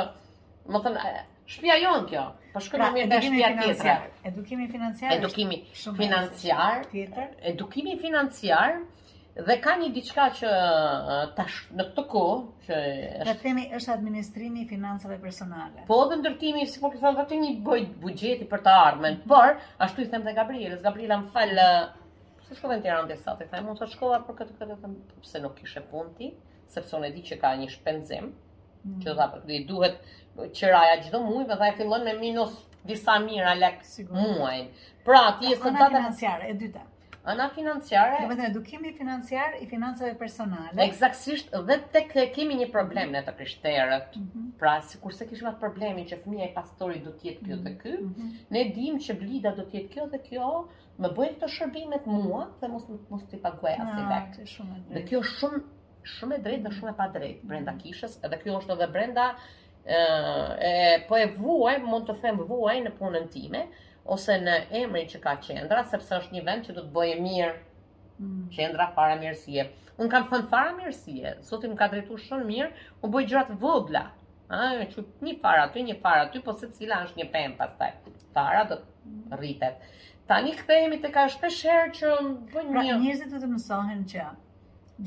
më 0.70 0.84
thënë, 0.86 1.10
shpia 1.54 1.78
jonë 1.82 2.06
kjo, 2.12 2.24
për 2.42 2.54
po 2.56 2.62
shkënë 2.66 2.82
pra, 2.82 2.90
mirë 2.96 3.12
nga 3.14 3.20
shpia 3.26 3.50
tjetër. 3.58 4.08
Edukimi 4.30 4.68
financiar, 4.74 5.14
edukimi 5.18 5.58
financiar, 6.00 6.88
tjetër. 6.94 7.30
edukimi 7.52 7.96
financiar, 8.04 8.78
dhe 9.48 9.56
ka 9.64 9.76
një 9.82 9.90
diçka 9.96 10.26
që 10.40 10.50
tash 11.38 11.60
në 11.78 11.86
këtë 11.92 12.04
kohë 12.12 12.66
që 12.68 12.80
është 13.24 13.30
ne 13.30 13.36
themi 13.44 13.62
është 13.78 13.94
administrimi 13.94 14.64
i 14.66 14.68
financave 14.72 15.16
personale. 15.24 15.86
Po 15.92 16.00
dhe 16.10 16.18
ndërtimi, 16.22 16.66
si 16.68 16.82
po 16.84 16.90
të 16.94 17.00
thonë 17.04 17.20
vetë 17.22 17.38
një 17.44 17.52
boj 17.68 17.86
buxheti 18.04 18.48
për 18.52 18.66
të 18.66 18.76
ardhmen. 18.82 19.18
Mhm. 19.20 19.30
Por 19.30 19.56
ashtu 19.86 20.04
i 20.06 20.10
them 20.12 20.28
te 20.28 20.36
Gabrielës, 20.40 20.84
Gabriela 20.88 21.22
më 21.24 21.32
fal, 21.32 21.56
pse 22.44 22.60
shkova 22.60 22.78
në 22.80 22.84
Tiranë 22.86 23.12
disa 23.14 23.38
të 23.40 23.48
them, 23.52 23.70
mos 23.72 23.82
e 23.82 23.88
shkova 23.94 24.22
për 24.28 24.40
këtë 24.42 24.60
këtë 24.60 24.94
pse 25.24 25.42
nuk 25.46 25.56
kishe 25.62 25.86
punti, 25.92 26.34
sepse 26.76 26.96
unë 27.00 27.14
di 27.16 27.24
që 27.32 27.40
ka 27.42 27.54
një 27.62 27.70
shpenzim. 27.74 28.32
Mm. 28.80 29.02
Që 29.04 29.22
i 29.60 29.64
duhet, 29.68 29.98
qëraja 30.60 30.96
gjithë 31.04 31.20
muaj, 31.26 31.48
dhe 31.50 31.58
e 31.68 31.74
fillon 31.80 32.06
me 32.08 32.14
minus 32.20 32.54
disa 32.88 33.18
mira 33.20 33.54
lek 33.60 33.82
muaj. 34.12 34.62
Pra, 35.04 35.24
ti 35.40 35.52
je 35.52 35.58
sonda 35.62 35.90
financiare 35.92 36.48
e 36.50 36.56
dytë. 36.56 36.86
Ana 37.30 37.50
financiare. 37.54 38.22
Do 38.24 38.30
vetëm 38.32 38.46
edukimi 38.50 38.92
financiar 38.96 39.58
i 39.62 39.66
financave 39.70 40.14
personale. 40.18 40.80
Eksaktësisht 40.86 41.52
dhe 41.68 41.76
tek 41.94 42.16
kemi 42.34 42.56
një 42.62 42.70
problem 42.74 43.12
ne 43.14 43.22
të 43.28 43.34
krishterët. 43.42 44.16
Mm 44.18 44.28
-hmm. 44.34 44.54
Pra, 44.60 44.80
sikurse 44.82 45.28
kishim 45.30 45.48
atë 45.52 45.60
problemin 45.60 46.06
që 46.08 46.18
fëmia 46.24 46.46
e 46.48 46.54
pastorit 46.56 47.04
do 47.04 47.12
të 47.12 47.26
jetë 47.28 47.46
kjo 47.50 47.58
dhe 47.66 47.76
kjo, 47.84 47.98
mm 48.02 48.14
-hmm. 48.14 48.38
ne 48.50 48.64
dimë 48.76 49.00
që 49.08 49.20
blida 49.20 49.52
do 49.56 49.62
të 49.64 49.76
jetë 49.78 49.94
kjo 49.94 50.08
dhe 50.08 50.18
kjo, 50.30 50.66
më 51.00 51.08
bëjnë 51.16 51.36
këto 51.36 51.48
shërbimet 51.48 52.06
mua 52.06 52.48
dhe 52.62 52.68
mos 52.68 52.84
mos 53.10 53.24
ti 53.30 53.38
paguaj 53.38 53.74
atë 53.74 54.04
ah, 54.04 54.10
lekë. 54.12 54.94
Dhe 54.94 55.04
kjo 55.08 55.22
shumë 55.24 55.62
shumë 56.16 56.36
e 56.36 56.42
drejtë 56.46 56.64
dhe 56.68 56.74
shumë 56.76 56.90
e 56.92 56.98
padrejtë 56.98 57.48
brenda 57.48 57.72
mhm. 57.72 57.80
kishës, 57.82 58.20
edhe 58.24 58.38
kjo 58.44 58.58
është 58.60 58.74
edhe 58.74 58.88
brenda 58.88 59.26
e, 59.86 61.00
po 61.10 61.18
e 61.20 61.28
vuaj, 61.38 61.76
mund 61.86 62.08
të 62.10 62.16
them 62.22 62.40
vuaj 62.50 62.76
në 62.86 62.92
punën 63.00 63.28
time, 63.36 63.62
ose 64.16 64.36
në 64.42 64.56
emri 64.84 65.04
që 65.12 65.20
ka 65.24 65.36
qendra, 65.46 65.84
sepse 65.92 66.16
është 66.22 66.38
një 66.38 66.44
vend 66.50 66.68
që 66.70 66.76
do 66.80 66.84
të 66.88 66.94
bëje 66.98 67.20
mirë 67.26 67.52
mm. 67.56 68.48
qendra 68.56 68.90
para 68.98 69.18
mirësie. 69.22 69.68
Unë 70.00 70.12
kam 70.14 70.28
thënë 70.32 70.48
fara 70.54 70.74
mirësie, 70.80 71.36
zoti 71.52 71.68
më 71.74 71.78
ka 71.82 71.90
drejtu 71.94 72.18
shumë 72.26 72.48
mirë, 72.50 72.70
unë 73.04 73.14
bëjë 73.16 73.30
gjëratë 73.34 73.56
vogla, 73.62 74.04
a, 74.48 74.60
që 74.94 75.06
një 75.28 75.36
para 75.44 75.68
ty, 75.76 75.86
një 75.90 75.98
para 76.08 76.26
ty, 76.34 76.42
po 76.48 76.56
se 76.58 76.72
cila 76.78 77.02
është 77.06 77.22
një 77.24 77.30
pemë 77.36 77.60
pastaj. 77.60 77.94
taj, 78.06 78.20
para 78.38 78.64
do 78.72 78.80
rritet. 79.38 79.84
Ta 80.30 80.38
pra, 80.40 80.78
një 80.86 81.00
tek 81.02 81.08
të 81.08 81.12
ka 81.16 81.28
shpesh 81.36 81.64
herë 81.70 81.92
që 81.98 82.14
unë 82.16 82.34
bëjë 82.54 82.68
një... 82.70 82.80
Pra 82.80 82.98
njërzit 83.04 83.30
të 83.34 83.42
të 83.44 83.52
mësohen 83.56 84.04
që, 84.14 84.28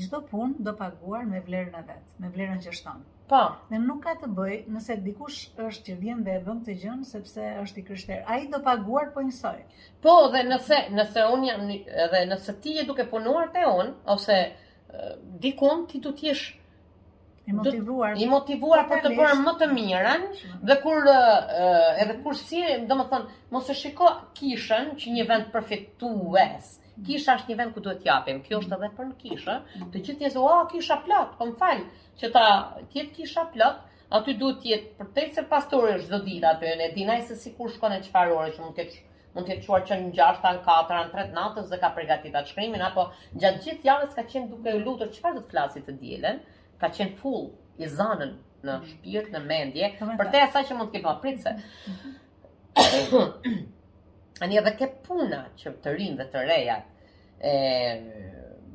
çdo 0.03 0.19
punë 0.31 0.65
do 0.67 0.73
paguar 0.79 1.25
me 1.29 1.41
vlerën 1.47 1.75
e 1.79 1.83
vet, 1.91 2.05
me 2.19 2.31
vlerën 2.35 2.59
që 2.65 2.73
shton. 2.79 3.03
Po, 3.33 3.39
ne 3.73 3.79
nuk 3.81 4.03
ka 4.05 4.11
të 4.21 4.27
bëj 4.37 4.55
nëse 4.73 4.95
dikush 5.03 5.37
është 5.67 5.83
që 5.87 5.93
vjen 6.01 6.19
dhe 6.25 6.33
e 6.37 6.41
bën 6.47 6.57
të 6.67 6.73
gjën 6.83 6.99
sepse 7.11 7.45
është 7.63 7.79
i 7.79 7.83
krishter. 7.87 8.19
Ai 8.33 8.43
do 8.51 8.59
paguar 8.67 9.07
po 9.15 9.23
njësoj. 9.25 9.55
Po, 10.05 10.13
dhe 10.35 10.43
nëse 10.49 10.77
nëse 10.97 11.23
un 11.37 11.47
jam 11.47 11.63
edhe 12.03 12.19
nëse 12.29 12.53
ti 12.61 12.75
je 12.77 12.83
duke 12.91 13.07
punuar 13.09 13.49
te 13.55 13.63
un 13.71 13.89
ose 14.15 14.37
dikon 15.47 15.81
ti 15.89 16.03
do 16.05 16.13
të 16.19 16.27
jesh 16.29 16.43
i 17.49 17.57
motivuar. 17.57 18.13
I 18.21 18.29
motivuar 18.35 18.85
për 18.93 19.01
të 19.07 19.13
bërë 19.17 19.39
më 19.47 19.55
të 19.63 19.69
mirën 19.73 20.29
dhe 20.69 20.77
kur 20.85 21.09
edhe 21.15 22.19
kur 22.21 22.37
si, 22.45 22.61
domethënë, 22.93 23.39
mos 23.57 23.73
e 23.73 23.79
shikoj 23.81 24.13
kishën 24.41 24.93
që 25.01 25.17
një 25.17 25.29
vend 25.33 25.49
përfitues. 25.57 26.73
Ëh, 26.73 26.82
Kisha 27.01 27.33
është 27.39 27.49
një 27.51 27.55
vend 27.59 27.73
ku 27.75 27.81
duhet 27.85 28.01
të 28.01 28.07
japim. 28.09 28.39
Kjo 28.47 28.57
është 28.63 28.75
edhe 28.77 28.89
për 28.97 29.05
në 29.07 29.15
kishë, 29.21 29.53
mm. 29.77 29.85
të 29.93 30.01
gjithë 30.07 30.23
njerëzit, 30.23 30.41
o, 30.41 30.59
kisha 30.73 30.97
plot, 31.07 31.31
po 31.39 31.47
mfal, 31.51 31.81
që 32.21 32.29
ta 32.35 32.43
tjetë 32.75 32.97
jetë 32.99 33.13
kisha 33.17 33.45
plot, 33.55 33.79
aty 34.19 34.35
duhet 34.41 34.59
të 34.65 34.69
jetë 34.73 35.07
se 35.07 35.07
tërë 35.39 35.47
pastorë 35.53 35.95
çdo 36.03 36.19
ditë 36.27 36.49
aty, 36.51 36.69
ne 36.81 36.91
dinaj 36.97 37.17
se 37.31 37.39
sikur 37.45 37.73
shkon 37.77 37.95
në 37.95 37.99
çfarë 38.07 38.37
ore 38.41 38.53
që 38.57 38.63
mund 38.65 38.77
të 38.77 38.85
mund 39.33 39.49
të 39.49 39.49
ketë 39.49 39.65
çuar 39.65 39.85
që 39.89 39.97
në 40.05 40.13
6:00, 40.13 40.55
në 40.61 41.03
3:00 41.17 41.29
natës 41.39 41.69
dhe 41.73 41.77
ka 41.85 41.89
përgatitur 41.95 42.39
atë 42.43 42.51
shkrimin 42.53 42.83
apo 42.89 43.07
gjatë 43.41 43.61
gjithë 43.65 43.87
javës 43.89 44.11
ka 44.19 44.23
qenë 44.33 44.49
duke 44.53 44.69
e 44.77 44.81
lutur 44.85 45.09
çfarë 45.17 45.39
do 45.39 45.41
të 45.41 45.49
klasi 45.55 45.81
të 45.87 45.95
dielën, 46.03 46.37
ka 46.83 46.91
qenë 46.99 47.17
full 47.17 47.47
i 47.81 47.89
zanën 47.95 48.35
në 48.67 48.75
mm. 48.75 48.91
shpirt, 48.91 49.31
në 49.33 49.43
mendje, 49.49 49.91
për 50.23 50.29
të 50.35 50.43
asaj 50.47 50.67
që 50.69 50.77
mund 50.81 50.91
të 50.93 50.99
kepa 51.01 51.15
pritse. 51.25 51.55
Mm-hmm. 51.93 53.63
Ani 54.43 54.57
edhe 54.59 54.71
ke 54.79 54.87
puna 55.07 55.37
që 55.59 55.71
të 55.83 55.91
rinë 55.97 56.15
dhe 56.19 56.23
të 56.31 56.39
reja 56.47 56.73
e 57.49 57.51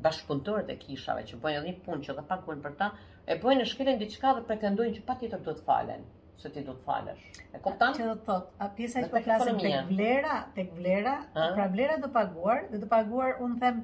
bashkëpunëtorët 0.05 0.69
e 0.73 0.77
kishave 0.83 1.25
që 1.31 1.37
bojnë 1.43 1.59
edhe 1.59 1.67
një 1.69 1.75
punë 1.87 2.05
që 2.07 2.15
dhe 2.19 2.23
pak 2.31 2.39
punë 2.47 2.63
për 2.63 2.77
ta, 2.79 2.87
e 3.29 3.35
bojnë 3.43 3.61
në 3.61 3.67
shkelen 3.71 3.99
diçka 3.99 4.31
dhe 4.37 4.45
pretendojnë 4.47 4.95
që 4.95 5.03
pa 5.09 5.15
tjetër 5.19 5.43
të 5.47 5.53
falen 5.67 6.07
se 6.43 6.49
ti 6.55 6.63
do 6.69 6.73
të 6.79 6.85
falesh. 6.87 7.23
E 7.53 7.61
kuptan? 7.67 7.93
Që 7.99 8.07
do 8.07 8.15
të 8.17 8.23
thot, 8.31 8.47
a 8.63 8.69
pjesa 8.79 9.03
që 9.03 9.09
po 9.13 9.21
flasim 9.27 9.59
tek 9.65 9.77
vlera, 9.91 10.39
tek 10.57 10.71
vlera, 10.79 11.13
pra 11.37 11.67
vlera 11.77 11.99
do 12.05 12.09
paguar, 12.17 12.63
dhe 12.71 12.81
do 12.85 12.89
paguar, 12.95 13.35
unë 13.47 13.59
them, 13.65 13.81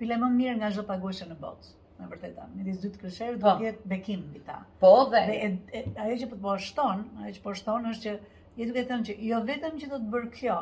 pile 0.00 0.18
më 0.24 0.32
mirë 0.40 0.56
nga 0.62 0.72
çdo 0.74 0.86
paguese 0.90 1.28
në 1.30 1.36
botë. 1.44 1.70
Në 2.00 2.08
vërtetë, 2.14 2.48
në 2.56 2.66
disë 2.70 2.84
dytë 2.86 3.04
kryshere 3.04 3.36
do 3.44 3.54
të 3.60 3.66
jetë 3.68 3.92
bekim 3.94 4.26
mbi 4.32 4.42
ta. 4.48 4.58
Po 4.82 4.92
dhe. 5.14 5.22
ajo 6.02 6.18
që 6.24 6.32
po 6.32 6.38
të 6.38 6.42
po 6.48 6.56
ashton, 6.58 7.06
ajo 7.22 7.34
që 7.38 7.44
po 7.46 7.54
ashton 7.54 7.88
është 7.94 8.08
që 8.08 8.36
jetë 8.62 8.68
duke 8.74 8.86
thënë 8.90 9.08
që 9.12 9.18
jo 9.30 9.40
vetëm 9.52 9.80
që 9.84 9.90
do 9.94 10.00
të 10.04 10.12
bërë 10.16 10.34
kjo, 10.40 10.60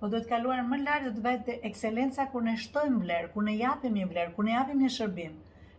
po 0.00 0.10
do 0.12 0.18
të 0.22 0.28
kaluar 0.30 0.60
më 0.66 0.76
lart 0.84 1.06
do 1.08 1.12
të 1.14 1.22
vetë 1.24 1.54
ekselenca 1.70 2.24
kur 2.32 2.44
ne 2.48 2.52
shtojmë 2.64 3.00
vlerë, 3.04 3.30
kur 3.34 3.46
ne 3.46 3.54
japim 3.60 3.96
një 4.00 4.04
vlerë, 4.12 4.34
kur 4.36 4.46
ne 4.48 4.54
japim 4.54 4.82
një 4.84 4.90
shërbim. 4.98 5.32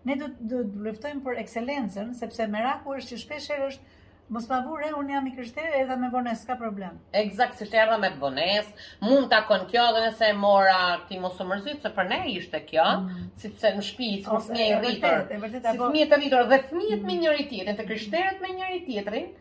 Ne 0.09 0.17
do 0.21 0.27
të 0.39 0.59
luftojmë 0.87 1.23
për 1.27 1.39
ekselencën 1.45 2.11
sepse 2.23 2.47
meraku 2.55 2.97
është 2.99 3.13
që 3.15 3.21
shpeshherë 3.25 3.71
është 3.73 3.97
Mos 4.35 4.43
pa 4.49 4.57
vure, 4.61 4.85
unë 4.93 5.09
jam 5.11 5.25
i 5.25 5.31
kështere 5.35 5.69
edhe 5.77 5.95
me 5.97 6.05
bones 6.15 6.43
ka 6.45 6.53
problem. 6.57 6.97
Eksakt, 7.17 7.55
si 7.59 7.65
shterra 7.65 7.95
me 8.03 8.11
bones. 8.21 8.67
mund 9.01 9.25
të 9.31 9.37
akon 9.39 9.63
kjo 9.71 9.85
dhe 9.95 10.03
nëse 10.03 10.27
e 10.27 10.35
mora 10.41 10.75
ti 11.07 11.17
mos 11.23 11.39
u 11.41 11.47
mërzit, 11.49 11.79
se 11.85 11.89
për 11.95 12.05
ne 12.11 12.19
ishte 12.35 12.59
kjo, 12.69 12.85
mm. 12.99 13.23
si 13.41 13.49
në 13.55 13.85
shtëpi 13.87 14.11
si 14.49 14.53
një 14.59 14.67
e 14.67 14.77
rritër, 14.83 15.25
si 15.31 15.41
pëse 15.47 15.63
një 15.63 15.63
e 15.63 15.63
rritër, 16.11 16.45
dhe 16.53 16.61
fëmijët 16.69 17.07
me 17.09 17.17
njëri 17.23 17.47
tjetër, 17.55 17.79
të 17.81 17.87
kështeret 17.89 18.45
me 18.45 18.53
njëri 18.59 18.79
tjetrin, 18.91 19.31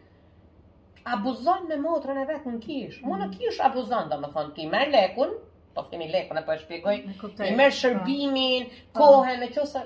abuzon 1.14 1.58
me 1.68 1.76
motrën 1.82 2.18
e 2.22 2.24
vet 2.28 2.46
në 2.48 2.58
kish. 2.64 2.96
më 3.02 3.12
në 3.20 3.26
mhm. 3.28 3.36
kish 3.38 3.58
abuzon, 3.66 4.10
do 4.10 4.16
të 4.24 4.30
thonë 4.34 4.54
ti 4.56 4.66
merr 4.72 4.90
lekun, 4.94 5.30
po 5.76 5.84
kemi 5.90 6.08
lekun 6.12 6.40
apo 6.40 6.54
e 6.54 6.58
shpjegoj. 6.64 6.98
Ti 7.22 7.54
merr 7.60 7.72
po. 7.72 7.78
shërbimin, 7.80 8.68
kohën, 8.98 9.44
po. 9.44 9.48
e 9.48 9.50
çësa 9.56 9.82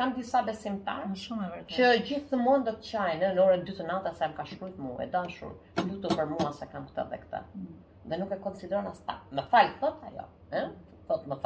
kam 0.00 0.14
disa 0.16 0.42
besimtar. 0.48 1.04
Shumë 1.24 1.46
e 1.46 1.50
vërtetë. 1.52 1.78
Që 1.78 1.92
gjithmonë 2.10 2.68
do 2.70 2.76
të 2.78 2.88
çajnë 2.88 3.20
në, 3.22 3.30
në 3.38 3.44
orën 3.46 3.64
2 3.70 3.76
të 3.80 3.88
natës 3.92 4.20
sa 4.22 4.30
më 4.32 4.38
ka 4.40 4.46
shkrujt 4.52 4.78
mua, 4.86 4.98
e 5.06 5.10
dashur, 5.14 5.54
lutu 5.80 6.02
të 6.08 6.18
për 6.20 6.30
mua 6.34 6.50
sa 6.58 6.70
kam 6.74 6.88
këtë 6.90 7.06
dhe 7.12 7.20
këtë. 7.24 7.42
Mm. 7.60 7.74
Dhe 8.10 8.18
nuk 8.24 8.32
e 8.34 8.40
konsideron 8.48 8.90
as 8.92 9.02
ta. 9.06 9.20
Më 9.38 9.46
fal 9.52 9.70
thot 9.82 10.02
ajo, 10.10 10.26
ëh? 10.62 10.68
Thot 11.08 11.28
më 11.34 11.38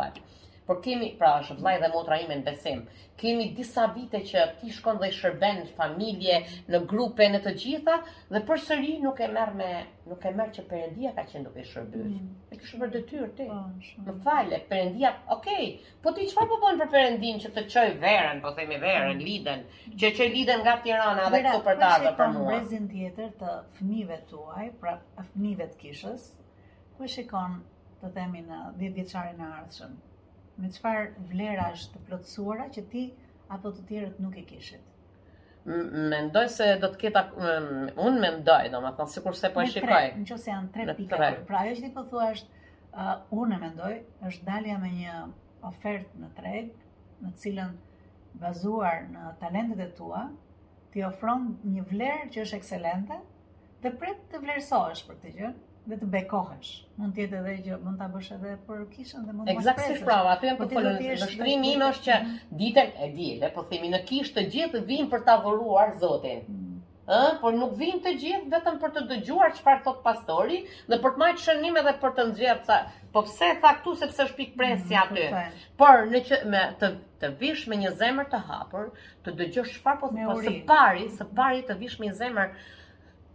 por 0.68 0.76
kemi 0.84 1.14
pra 1.18 1.28
është 1.42 1.54
vllai 1.62 1.78
dhe 1.82 1.88
motra 1.94 2.16
ime 2.22 2.34
në 2.38 2.44
besim. 2.46 2.80
Kemi 3.20 3.44
disa 3.58 3.84
vite 3.94 4.18
që 4.30 4.42
ti 4.60 4.70
shkon 4.78 4.98
dhe 5.00 5.08
shërben 5.18 5.62
familje 5.78 6.40
në 6.68 6.80
grupe 6.90 7.24
në 7.32 7.40
të 7.46 7.54
gjitha 7.62 7.94
dhe 8.34 8.42
përsëri 8.50 8.90
nuk 9.04 9.22
e 9.26 9.30
merr 9.36 9.54
me 9.60 9.70
nuk 10.10 10.26
e 10.28 10.32
merr 10.40 10.52
që 10.58 10.64
perëndia 10.72 11.14
ka 11.20 11.24
qenë 11.30 11.46
duke 11.48 11.64
shërbyer. 11.70 12.10
Mm. 12.10 12.28
E 12.52 12.60
kështë 12.60 12.80
për 12.82 12.90
detyrë 12.98 13.28
ti. 13.38 13.46
Në 13.48 14.04
po, 14.10 14.14
fale, 14.26 14.58
perëndia, 14.74 15.12
okay, 15.38 15.70
po 16.04 16.12
ti 16.18 16.28
çfarë 16.34 16.50
po 16.52 16.58
bën 16.66 16.82
për 16.84 16.90
perëndin 16.96 17.40
që 17.46 17.52
të 17.56 17.64
çoj 17.76 17.86
verën, 18.04 18.42
po 18.44 18.52
themi 18.60 18.76
verën, 18.84 19.14
mm. 19.16 19.24
lidhen, 19.24 19.64
që 20.02 20.10
që 20.18 20.28
lidhen 20.36 20.64
nga 20.66 20.76
Tirana 20.84 21.30
dhe 21.32 21.40
këtu 21.46 21.62
për 21.70 21.80
dalë 21.86 22.12
për 22.20 22.30
mua. 22.36 22.50
Brezin 22.52 22.90
tjetër 22.92 23.32
të 23.40 23.54
fëmijëve 23.78 24.20
tuaj, 24.34 24.68
pra 24.84 24.98
fëmijëve 25.22 25.70
të 25.72 25.80
kishës. 25.86 26.28
Ku 26.98 27.08
shikon 27.16 27.56
të 28.04 28.12
themi 28.20 28.44
në 28.52 28.60
10 28.84 28.94
vjeçarin 29.00 29.42
e 29.42 29.48
ardhshëm? 29.62 29.96
me 30.58 30.70
qëfar 30.74 30.98
vlera 31.30 31.68
është 31.76 31.92
të 31.94 32.00
plotësuara 32.08 32.64
që 32.76 32.82
ti 32.92 33.02
apo 33.56 33.70
të 33.76 33.84
tjerët 33.90 34.16
nuk 34.24 34.36
e 34.40 34.44
kishit? 34.50 34.84
Mendoj 36.10 36.44
se 36.56 36.66
do 36.82 36.88
të 36.94 37.00
keta, 37.02 37.22
unë 37.36 38.22
mendoj, 38.24 38.62
do 38.72 38.80
më 38.84 38.92
thonë, 38.98 39.12
si 39.14 39.22
kurse 39.26 39.50
po 39.54 39.62
e 39.64 39.68
shikoj. 39.68 39.88
Tre, 39.90 40.22
në 40.22 40.26
që 40.30 40.38
se 40.44 40.50
janë 40.52 40.70
tre 40.76 40.94
pika, 40.98 41.18
pra 41.50 41.60
ajo 41.64 41.74
që 41.78 41.84
ti 41.84 41.90
po 41.98 42.04
thua 42.12 42.30
është, 42.34 42.72
uh, 42.90 43.14
unë 43.44 43.58
mendoj, 43.64 43.92
është 44.30 44.46
dalja 44.48 44.78
me 44.84 44.92
një 44.96 45.18
ofertë 45.72 46.22
në 46.22 46.30
treg, 46.40 46.70
në 47.24 47.32
cilën 47.42 47.76
bazuar 48.44 49.02
në 49.12 49.32
talentet 49.44 49.84
e 49.84 49.88
tua, 50.00 50.24
ti 50.94 51.04
ofron 51.10 51.50
një 51.76 51.84
vlerë 51.92 52.28
që 52.34 52.46
është 52.46 52.60
ekselente, 52.62 53.20
dhe 53.84 53.92
prit 54.00 54.22
të 54.32 54.40
vlerësohesh 54.44 55.04
për 55.08 55.20
të 55.24 55.36
gjënë, 55.36 55.56
dhe 55.88 55.96
të 56.02 56.06
bekohesh. 56.14 56.70
Mund 57.00 57.14
të 57.16 57.22
jetë 57.22 57.38
edhe 57.40 57.52
që 57.66 57.76
mund 57.84 57.98
ta 58.00 58.08
bësh 58.12 58.30
edhe 58.36 58.54
për 58.66 58.82
kishën 58.94 59.22
dhe 59.28 59.34
mund 59.36 59.48
të 59.48 59.54
bësh. 59.54 59.60
Eksaktësisht 59.62 60.04
prava, 60.08 60.32
aty 60.36 60.48
janë 60.50 60.60
të 60.60 60.68
folën. 60.74 61.04
Dështrimi 61.22 61.70
im 61.76 61.84
është 61.88 62.02
që 62.08 62.16
mm. 62.16 62.38
ditën 62.62 62.92
e 62.92 63.08
diele, 63.16 63.50
po 63.54 63.64
themi 63.70 63.92
në 63.94 64.02
kishë 64.10 64.36
të 64.38 64.44
gjithë 64.54 64.82
vijnë 64.90 65.08
për 65.14 65.24
ta 65.28 65.38
adhuruar 65.40 65.94
Zotin. 66.02 66.42
Mm. 66.48 66.64
Ë, 67.08 67.22
por 67.40 67.54
nuk 67.56 67.70
vijnë 67.80 68.02
të 68.04 68.12
gjithë 68.22 68.50
vetëm 68.54 68.74
për 68.84 68.90
të 68.98 69.02
dëgjuar 69.14 69.54
çfarë 69.56 69.84
thot 69.86 70.02
pastori 70.04 70.58
dhe 70.90 70.98
për 71.06 71.14
të 71.14 71.22
marrë 71.24 71.42
shënim 71.46 71.78
edhe 71.80 71.94
për 72.02 72.12
të 72.18 72.26
nxjerrë 72.34 72.66
sa. 72.68 72.76
Po 73.14 73.22
pse 73.24 73.48
tha 73.62 73.70
këtu 73.78 73.94
sepse 74.02 74.26
është 74.28 74.38
pikpresja 74.42 75.06
mm, 75.08 75.20
aty. 75.24 75.70
Por 75.80 76.02
në 76.10 76.20
që 76.28 76.40
me 76.52 76.66
të 76.82 76.92
të 77.22 77.30
vish 77.40 77.64
me 77.66 77.74
një 77.80 77.94
zemër 78.02 78.28
të 78.34 78.38
hapur, 78.50 78.90
të 79.26 79.32
dëgjosh 79.40 79.78
çfarë 79.78 80.00
po 80.04 80.10
thot 80.12 80.44
po 80.44 80.52
pari, 80.74 81.08
së 81.16 81.24
pari 81.40 81.64
të 81.70 81.78
vish 81.80 81.96
me 82.02 82.10
një 82.10 82.18
zemër 82.20 82.52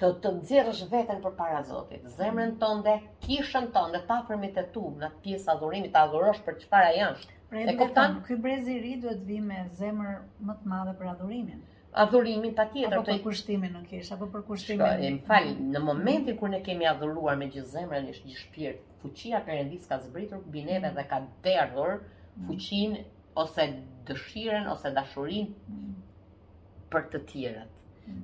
të 0.01 0.09
të 0.23 0.29
nxjerrësh 0.37 0.81
veten 0.91 1.19
përpara 1.23 1.59
Zotit, 1.67 2.05
zemrën 2.17 2.55
tënde, 2.61 2.95
kishën 3.25 3.67
tënde, 3.75 4.01
pa 4.09 4.21
fërmit 4.27 4.57
e 4.59 4.63
tu, 4.75 4.87
në 5.03 5.09
pjesë 5.25 5.51
adhurimit 5.53 5.93
të 5.93 6.01
adhurosh 6.07 6.39
për 6.47 6.57
çfarë 6.63 6.87
ajo 6.95 7.09
është. 7.17 7.37
Prandaj 7.53 7.73
e 7.73 7.77
kupton? 7.83 8.17
Ky 8.27 8.37
brez 8.45 8.69
i 8.73 8.79
ri 8.81 8.95
duhet 9.03 9.19
të 9.21 9.29
vijë 9.29 9.43
me 9.51 9.59
zemër 9.81 10.17
më 10.49 10.55
të 10.61 10.71
madhe 10.71 10.95
për 11.01 11.11
adhurimin. 11.13 11.61
Adhurimin 12.03 12.55
patjetër 12.57 13.03
të 13.05 13.17
kushtimin 13.25 13.75
në 13.77 13.81
kish, 13.91 14.09
apo 14.15 14.27
për 14.33 14.45
kushtimin. 14.47 14.85
Shkoj, 14.85 15.09
më 15.17 15.27
fal, 15.27 15.49
në 15.75 15.81
momentin 15.87 16.37
kur 16.39 16.49
ne 16.49 16.63
kemi 16.65 16.87
adhuruar 16.89 17.37
me 17.37 17.51
gjithë 17.53 17.69
zemrën, 17.75 18.07
është 18.15 18.29
një 18.31 18.37
shpirt. 18.39 18.81
Fuqia 19.03 19.43
perëndis 19.45 19.85
ka 19.89 19.99
zbritur 20.01 20.41
bineve 20.55 20.87
mm. 20.89 20.95
dhe 20.97 21.03
ka 21.11 21.19
derdhur 21.45 21.99
mm. 21.99 22.47
fuqinë 22.47 23.03
ose 23.43 23.67
dëshirën 24.09 24.65
ose 24.73 24.89
dashurinë 24.97 25.75
mm. 25.75 26.89
për 26.93 27.05
të 27.13 27.23
tjerat. 27.29 27.77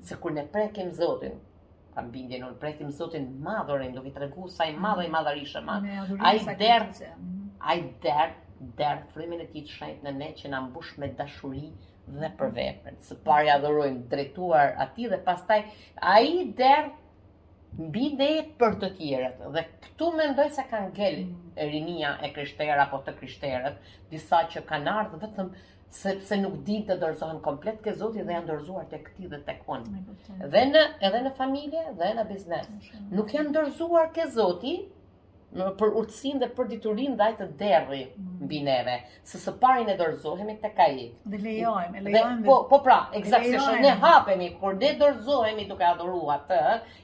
Se 0.09 0.17
kur 0.19 0.33
ne 0.35 0.47
prekem 0.55 0.89
Zotin, 0.97 1.37
ta 1.99 2.05
mbindje 2.07 2.37
në 2.39 2.49
presim 2.63 2.89
zotin 2.95 3.25
madhore, 3.43 3.89
në 3.89 3.97
duke 3.99 4.13
të 4.15 4.21
regu 4.25 4.47
sa 4.55 4.67
i 4.71 4.75
madhore 4.75 5.07
i 5.07 5.09
mm. 5.11 5.15
madharishë, 5.19 5.61
ma. 5.69 5.77
A 6.23 6.31
i 6.37 7.89
dert, 8.05 8.39
a 8.79 8.93
i 8.93 8.99
frimin 9.13 9.43
e 9.43 9.47
ti 9.51 9.65
të 9.67 9.91
në 10.07 10.13
ne 10.21 10.31
që 10.39 10.51
në 10.53 10.61
mbush 10.69 10.93
me 11.03 11.11
dashuri 11.19 11.67
dhe 12.09 12.31
për 12.39 12.55
vepër. 12.55 12.95
Së 13.07 13.19
pari 13.27 13.51
adhurojmë 13.55 14.03
drejtuar 14.13 14.73
ati 14.85 15.09
dhe 15.11 15.19
pastaj, 15.27 15.59
a 16.13 16.15
i 16.25 16.45
dert, 16.61 16.95
mbi 17.79 18.05
dhe 18.19 18.29
për 18.61 18.79
të 18.83 18.89
tjerët. 18.99 19.43
Dhe 19.55 19.65
këtu 19.87 20.11
mendoj 20.21 20.47
se 20.55 20.65
kanë 20.71 20.93
gëllë 21.01 21.25
mm. 21.25 21.73
rinia 21.73 22.15
e 22.27 22.31
krishterë 22.37 22.79
apo 22.87 23.03
të 23.09 23.17
krishterët, 23.19 23.91
disa 24.15 24.45
që 24.55 24.63
kanë 24.71 24.95
ardhë 25.03 25.21
vetëm 25.27 25.51
sepse 25.97 26.35
nuk 26.41 26.57
din 26.67 26.83
të 26.89 26.95
dorëzohen 27.03 27.39
komplet 27.47 27.79
ke 27.87 27.93
Zotit 28.01 28.27
dhe 28.27 28.35
janë 28.35 28.47
dorëzuar 28.49 28.85
tek 28.91 29.07
këti 29.07 29.29
dhe 29.31 29.39
tek 29.47 29.63
kënë. 29.67 30.01
Dhe 30.55 30.63
në 30.73 30.83
edhe 31.09 31.23
në 31.27 31.31
familje 31.41 31.83
dhe 32.01 32.11
në 32.19 32.25
biznes. 32.33 32.69
Nuk 33.21 33.33
janë 33.39 33.55
dorëzuar 33.57 34.13
ke 34.19 34.27
zoti, 34.37 34.75
për 35.57 35.93
urtësin 35.99 36.39
dhe 36.43 36.47
për 36.57 36.67
diturin 36.71 37.15
dhe 37.19 37.23
ajtë 37.31 37.45
derri 37.59 37.99
mm. 38.05 38.41
bineve, 38.51 38.97
se 39.29 39.39
së 39.43 39.53
pari 39.63 39.85
ne 39.87 39.95
dorëzohemi 40.01 40.55
të 40.65 40.69
ka 40.79 40.85
i. 40.93 41.05
Dhe 41.31 41.39
lejojmë, 41.45 41.97
e 41.97 42.03
lejojmë. 42.07 42.43
Po, 42.49 42.57
po 42.73 42.79
pra, 42.87 42.97
exakt, 43.19 43.49
se 43.69 43.79
ne 43.85 43.93
hapemi, 44.03 44.51
por 44.63 44.77
ne 44.83 44.91
dorëzohemi 44.99 45.65
duke 45.71 45.85
adhurua 45.87 46.37
të, 46.51 46.59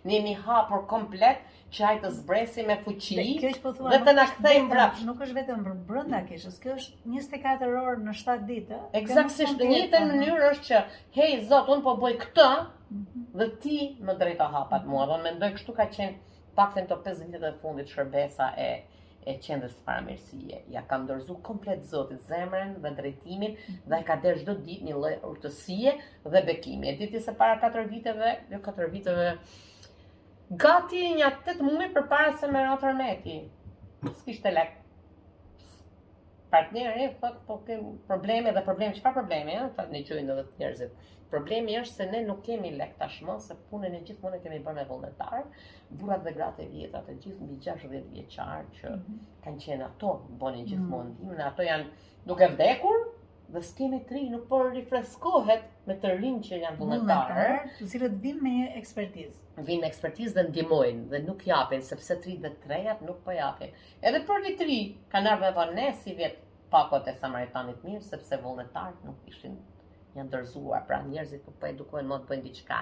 ne 0.06 0.18
jemi 0.20 0.36
hapur 0.46 0.84
komplet, 0.94 1.42
që 1.76 1.84
ajtë 1.88 2.04
të 2.06 2.12
zbresi 2.20 2.64
me 2.68 2.76
fuqi 2.86 3.18
dhe, 3.20 3.50
po 3.64 3.72
të 3.80 4.14
nakthejmë 4.20 4.70
vrap. 4.76 5.02
Nuk 5.08 5.26
është 5.26 5.38
vetëm 5.40 5.66
për 5.66 5.74
brënda 5.90 6.22
kishës, 6.30 6.62
kjo 6.64 6.78
është 6.82 7.16
24 7.42 7.82
orë 7.82 8.04
në 8.06 8.14
7 8.22 8.46
ditë. 8.52 8.80
Exakt, 9.02 9.42
një 9.74 9.82
të 9.96 10.04
mënyrë 10.12 10.52
është 10.54 10.70
që, 10.70 10.84
hej, 11.18 11.36
zotë, 11.50 11.76
unë 11.76 11.86
po 11.90 11.98
bëj 12.06 12.14
këtë, 12.22 12.48
mhm. 12.94 13.28
dhe 13.42 13.50
ti 13.66 13.82
më 14.12 14.16
drejta 14.22 14.54
hapat 14.58 14.88
mua, 14.94 15.10
dhe 15.14 15.20
me 15.28 15.34
ndoj 15.40 15.52
kështu 15.58 15.76
ka 15.82 15.90
qenë 15.98 16.35
faktën 16.56 16.86
të 16.90 16.98
50 17.06 17.32
vitet 17.32 17.48
e 17.50 17.60
fundit 17.62 17.92
shërbesa 17.94 18.52
e 18.68 18.72
e 19.32 19.34
qendrës 19.42 19.72
së 19.74 19.82
paramirësie. 19.86 20.58
Ja 20.74 20.82
ka 20.90 21.00
ndërzu 21.02 21.38
komplet 21.48 21.80
zotit 21.92 22.28
zemrën 22.32 22.76
dhe 22.84 22.92
drejtimin 23.00 23.56
dhe 23.92 23.98
ka 24.10 24.18
dhënë 24.26 24.44
çdo 24.44 24.54
ditë 24.68 24.86
një 24.90 24.98
lloj 25.00 25.14
urtësie 25.32 25.96
dhe 26.36 26.42
bekimi. 26.50 26.92
Edhe 26.92 27.24
se 27.28 27.34
para 27.42 27.56
4 27.64 27.88
viteve, 27.94 28.36
jo 28.54 28.60
4 28.68 28.86
viteve 28.94 29.26
gati 30.66 31.02
një 31.18 31.32
atë 31.32 31.42
të 31.58 31.58
për 31.66 31.90
përpara 31.98 32.38
se 32.42 32.52
më 32.54 32.64
ra 32.68 32.78
tërmeti. 32.84 33.40
Sikisht 34.12 34.46
e 34.46 34.54
lekë 34.60 34.85
partneri 36.56 37.08
thotë 37.22 37.42
po 37.48 37.58
kem 37.68 37.82
probleme 38.10 38.54
dhe 38.56 38.62
probleme 38.66 38.96
çfar 38.98 39.16
probleme 39.18 39.56
ja 39.58 39.66
thotë 39.78 39.94
ne 39.98 40.02
qojnë 40.08 40.34
edhe 40.36 40.46
njerëzit 40.62 41.12
problemi 41.34 41.76
është 41.82 41.96
se 42.00 42.06
ne 42.12 42.22
nuk 42.28 42.40
kemi 42.46 42.70
lek 42.80 42.94
tashmë 43.00 43.36
se 43.44 43.58
punën 43.72 43.96
e 43.98 44.04
gjithmonë 44.08 44.40
kemi 44.44 44.60
bënë 44.68 44.86
vullnetar 44.92 45.50
burrat 46.00 46.24
dhe 46.28 46.36
gratë 46.38 46.66
e 46.66 46.70
vjetra 46.76 47.02
të 47.08 47.18
gjithë 47.26 47.48
mbi 47.48 47.58
60 47.68 48.08
vjeçar 48.14 48.64
që 48.78 48.94
mhm. 48.94 49.18
kanë 49.46 49.66
qenë 49.66 49.90
ato 49.90 50.14
bonin 50.44 50.64
mhm. 50.64 50.72
gjithmonë 50.72 51.14
mm. 51.26 51.36
në 51.42 51.50
ato 51.50 51.68
janë 51.70 52.10
duke 52.30 52.52
vdekur 52.54 53.04
dhe 53.56 53.62
skemi 53.62 54.00
të 54.08 54.16
rinj 54.16 54.30
nuk 54.36 54.46
po 54.50 54.62
rifreskohet 54.70 55.66
me 55.86 55.98
të 56.02 56.14
rinj 56.22 56.40
që 56.48 56.62
janë 56.64 56.80
vullnetar 56.80 57.68
të 57.82 57.90
cilët 57.92 58.16
vinë 58.24 58.46
me 58.48 58.56
ekspertizë 58.80 59.66
vinë 59.68 59.84
me 59.84 59.92
ekspertizë 59.92 60.38
dhe 60.40 60.48
ndihmojnë 60.52 61.04
dhe 61.12 61.22
nuk 61.28 61.44
japin 61.50 61.84
sepse 61.90 62.18
33-at 62.24 63.04
nuk 63.10 63.22
po 63.28 63.36
japin 63.38 63.76
edhe 64.02 64.24
për 64.32 64.42
vitri 64.48 64.80
kanë 65.14 65.36
ardhur 65.36 65.54
vonë 65.60 65.92
si 66.04 66.18
vet 66.22 66.42
pakot 66.76 67.08
e 67.12 67.16
samaritanit 67.22 67.84
mirë, 67.88 68.04
sepse 68.12 68.38
vullnetarët 68.44 69.06
nuk 69.08 69.30
ishin 69.32 69.56
një 70.16 70.26
ndërzuar, 70.28 70.84
pra 70.90 70.98
njerëzit 71.08 71.44
po 71.46 71.54
po 71.62 71.70
edukohen 71.72 72.10
më 72.10 72.20
të 72.24 72.30
bëjnë 72.32 72.46
diçka 72.50 72.82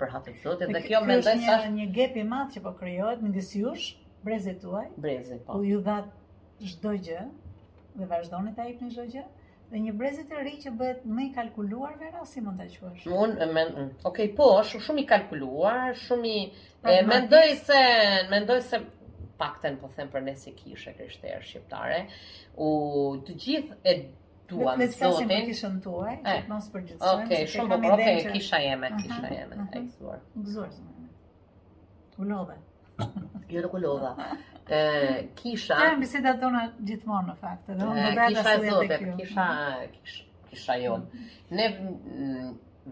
për 0.00 0.12
hatë 0.14 0.34
të 0.34 0.42
zotit, 0.42 0.72
dhe 0.74 0.82
kjo 0.86 1.00
mendoj 1.04 1.22
sa... 1.26 1.38
Kjo 1.44 1.56
është 1.60 1.72
një 1.78 1.88
gap 1.96 2.18
i 2.18 2.26
madhë 2.32 2.52
që 2.56 2.62
po 2.66 2.72
kryohet 2.82 3.24
në 3.26 3.32
disi 3.38 3.64
ush, 3.72 3.86
brezit 4.26 4.60
tuaj, 4.62 4.84
Brezi, 5.06 5.40
po. 5.46 5.56
u 5.58 5.64
ju 5.66 5.80
dhatë 5.86 6.68
zhdojgjë, 6.74 7.18
gjë, 7.24 7.82
dhe 7.98 8.10
vazhdojnë 8.12 8.54
të 8.58 8.66
ajpë 8.66 8.86
një 8.88 8.92
zhdojgjë, 8.96 9.22
gjë, 9.24 9.56
dhe 9.72 9.80
një 9.86 9.94
brezit 10.02 10.34
e 10.38 10.42
ri 10.46 10.54
që 10.64 10.74
bëhet 10.80 11.06
më 11.16 11.26
i 11.28 11.30
kalkuluar 11.40 11.96
vera, 12.02 12.22
si 12.30 12.42
mund 12.46 12.62
të 12.62 12.68
qëshë? 12.74 13.16
Unë, 13.22 13.50
me, 13.54 13.66
mm, 13.82 13.90
okay, 14.10 14.30
po, 14.38 14.50
shumë 14.86 15.04
i 15.04 15.08
kalkuluar, 15.14 15.90
shumë 16.06 16.34
i... 16.36 16.38
mendoj 17.10 17.48
se, 17.66 17.82
mendoj 18.34 18.62
se 18.70 18.82
pakten 19.38 19.76
po 19.80 19.88
them 19.94 20.08
për 20.12 20.24
ne 20.26 20.32
se 20.38 20.52
kishe 20.56 20.92
krishterë 20.96 21.42
shqiptare, 21.46 22.00
u 22.56 22.68
të 23.28 23.36
gjithë 23.44 23.76
e 23.84 23.94
duan 24.50 24.74
zotin. 24.78 24.78
Ne 24.82 24.88
të 24.88 25.00
kasim 25.02 25.32
për 25.32 25.48
kishën 25.48 25.78
të 25.86 25.96
që 26.10 26.36
të 26.36 26.52
mos 26.52 26.68
përgjithësojmë. 26.74 27.26
Ok, 27.30 27.50
shumë 27.54 27.78
bëmë, 27.86 28.12
kisha 28.36 28.60
jeme, 28.66 28.92
kisha 29.02 29.32
jeme, 29.36 29.56
uh 29.56 29.76
-huh. 29.78 30.14
Gëzuar, 30.36 30.78
u 32.18 32.30
lodhe. 32.32 32.56
Jo 33.48 33.60
nuk 33.62 33.74
u 33.74 33.78
lodha. 33.78 34.16
Ë 34.66 34.78
kisha. 35.42 35.74
Ja, 35.84 35.96
biseda 35.98 36.34
tona 36.40 36.72
gjithmonë 36.80 37.28
në 37.30 37.36
fakt, 37.40 37.68
edhe 37.68 37.84
unë 37.84 38.06
vetë 38.06 38.28
kisha 38.28 38.58
zotë, 38.70 39.16
kisha 39.18 39.52
kisha 40.50 40.74
jon. 40.76 41.06
Ne 41.50 41.66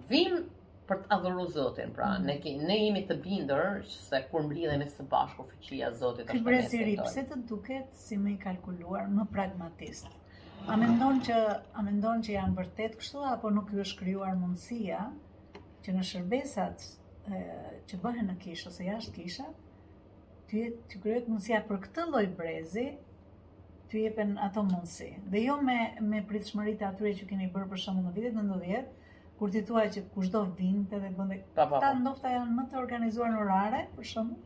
vim 0.08 0.46
për 0.88 0.98
të 1.04 1.08
adhuru 1.16 1.44
Zotin. 1.54 1.92
Pra, 1.94 2.08
mhm. 2.18 2.28
ne 2.58 2.66
ne 2.68 2.74
jemi 2.80 3.00
të 3.08 3.14
bindur 3.22 3.70
se 3.92 4.20
kur 4.32 4.44
mbledhemi 4.48 4.86
së 4.92 5.06
bashku 5.14 5.46
fuqia 5.52 5.88
e 5.92 5.96
Zotit 6.02 6.28
është 6.30 6.44
më 6.48 6.52
e 6.58 6.66
sigurt. 6.74 7.00
pse 7.10 7.24
të 7.30 7.38
duket 7.52 7.98
si 8.06 8.18
më 8.26 8.34
i 8.34 8.36
kalkuluar, 8.44 9.08
më 9.18 9.24
pragmatist. 9.32 10.08
A 10.66 10.76
mendon 10.82 11.18
që 11.26 11.38
a 11.80 11.82
mendon 11.88 12.22
që 12.26 12.32
janë 12.36 12.58
vërtet 12.60 12.94
kështu 13.00 13.22
apo 13.32 13.50
nuk 13.56 13.70
ju 13.74 13.82
është 13.86 13.98
krijuar 14.02 14.38
mundësia 14.40 15.00
që 15.86 15.94
në 15.96 16.04
shërbesat 16.10 16.86
e, 16.86 17.40
që 17.90 17.98
bëhen 18.04 18.30
në 18.30 18.36
kishë, 18.44 18.70
ose 18.70 18.86
jashtë 18.86 19.12
kishës, 19.18 19.58
ti 20.50 20.62
ti 20.90 21.00
kryet 21.04 21.28
mundësia 21.30 21.60
për 21.68 21.80
këtë 21.84 22.06
lloj 22.14 22.24
brezi, 22.40 22.86
ti 23.90 24.02
jepen 24.06 24.34
ato 24.48 24.64
mundësi. 24.70 25.10
Dhe 25.34 25.44
jo 25.46 25.56
me 25.68 25.78
me 26.14 26.22
pritshmëritë 26.32 26.88
atyre 26.90 27.14
që 27.20 27.30
keni 27.34 27.50
bërë 27.58 27.70
për 27.74 27.82
shkak 27.84 28.02
në 28.06 28.14
vitit 28.18 28.38
90 28.38 28.94
kur 29.38 29.52
ti 29.52 29.62
thua 29.68 29.82
që 29.94 30.02
kushdo 30.14 30.40
vinte 30.58 30.98
dhe 31.02 31.08
bënte 31.16 31.64
ta 31.78 31.88
ndofta 32.00 32.30
janë 32.34 32.58
më 32.58 32.64
të 32.72 32.78
organizuar 32.82 33.32
në 33.34 33.40
orare 33.46 33.80
për 33.96 34.10
shemb 34.12 34.36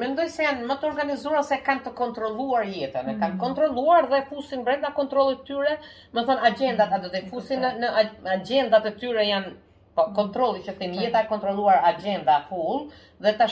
Mendoj 0.00 0.24
se 0.32 0.44
janë 0.44 0.66
më 0.68 0.74
të 0.80 0.84
organizuar 0.90 1.44
se 1.48 1.56
kanë 1.66 1.80
të 1.86 1.92
kontrolluar 1.98 2.66
jetën, 2.70 3.06
e 3.08 3.12
mm. 3.14 3.20
kanë 3.22 3.38
kontrolluar 3.42 4.08
dhe 4.10 4.18
fusin 4.30 4.60
brenda 4.66 4.90
kontrollit 4.98 5.46
tyre, 5.48 5.78
më 6.16 6.24
thon 6.28 6.42
agjendat 6.50 6.92
ato 6.98 7.08
dhe 7.14 7.22
fusin 7.30 7.64
në, 7.64 7.70
në 7.84 7.92
agjendat 8.34 8.90
e 8.90 8.92
tyre 9.00 9.24
janë 9.28 9.54
po 10.00 10.06
kontrolli 10.18 10.60
që 10.66 10.74
thënë 10.82 10.90
mm. 10.98 11.06
jeta 11.06 11.22
e 11.24 11.30
kontrolluar 11.32 11.80
agjenda 11.94 12.36
full 12.50 12.84
dhe 13.26 13.32
ta 13.40 13.48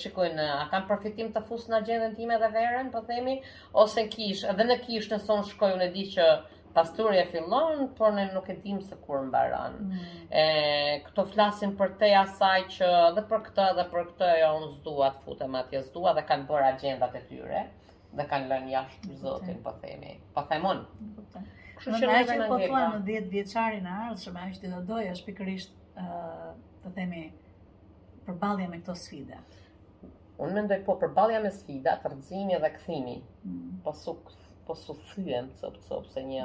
shikojnë 0.00 0.48
a 0.56 0.66
kanë 0.74 0.90
përfitim 0.90 1.30
të 1.38 1.44
fusin 1.52 1.78
agjendën 1.78 2.18
time 2.18 2.40
dhe 2.44 2.50
verën, 2.58 2.90
po 2.96 3.04
themi, 3.12 3.38
ose 3.86 4.08
kish, 4.16 4.42
edhe 4.54 4.66
në 4.72 4.80
kish 4.88 5.06
në 5.14 5.22
son 5.30 5.46
shkoj 5.52 5.76
unë 5.78 5.92
di 5.94 6.08
që 6.16 6.30
pasturja 6.74 7.26
fillon, 7.32 7.88
por 7.96 8.12
ne 8.14 8.28
nuk 8.34 8.48
e 8.48 8.54
dim 8.64 8.80
se 8.82 8.96
kur 9.06 9.20
mbaron. 9.28 9.72
Mm. 9.88 10.24
këto 11.06 11.24
flasin 11.32 11.72
për 11.76 11.94
te 12.00 12.10
asaj 12.20 12.62
që 12.76 12.88
edhe 13.08 13.24
për 13.30 13.44
këtë 13.48 13.66
edhe 13.72 13.84
për 13.92 14.08
këtë 14.10 14.28
ja, 14.30 14.36
jo, 14.42 14.50
unë 14.60 14.70
s'dua 14.76 15.10
të 15.16 15.24
futem 15.28 15.56
atje, 15.60 15.82
s'dua 15.88 16.14
dhe 16.18 16.24
kanë 16.30 16.48
bërë 16.50 16.68
agjendat 16.72 17.14
e 17.14 17.22
tyre 17.30 17.62
dhe 18.18 18.24
kanë 18.32 18.48
lënë 18.52 18.72
jashtë 18.74 19.08
për 19.10 19.20
zotin, 19.22 19.60
po 19.66 19.74
themi. 19.84 20.14
Po 20.36 20.44
themon. 20.52 20.84
Kështu 21.78 22.00
që 22.02 22.08
ne 22.12 22.22
që 22.32 22.38
po 22.50 22.56
thua 22.66 22.80
në 22.96 23.02
10 23.10 23.28
vjeçarin 23.36 23.86
e 23.86 23.96
ardhshëm, 24.08 24.38
ajo 24.44 24.60
që 24.60 24.72
do 24.74 24.80
doja 24.92 25.12
është 25.16 25.28
pikërisht 25.28 25.76
ë 26.00 26.50
të 26.84 26.94
themi 26.98 27.24
përballje 28.26 28.68
me 28.72 28.80
këto 28.82 28.96
sfida. 29.02 29.40
Unë 30.38 30.54
mendoj 30.56 30.80
po 30.86 30.94
përballja 31.02 31.42
me 31.44 31.50
sfida, 31.54 31.98
rrëzimi 32.06 32.58
dhe 32.64 32.72
kthimi. 32.76 33.18
mm. 33.44 33.80
po 33.84 33.92
su 33.92 34.14
po 34.68 34.74
së 34.82 34.94
thyem 35.10 35.48
cop 35.62 35.78
cop 35.88 36.10
se 36.12 36.20
një 36.30 36.42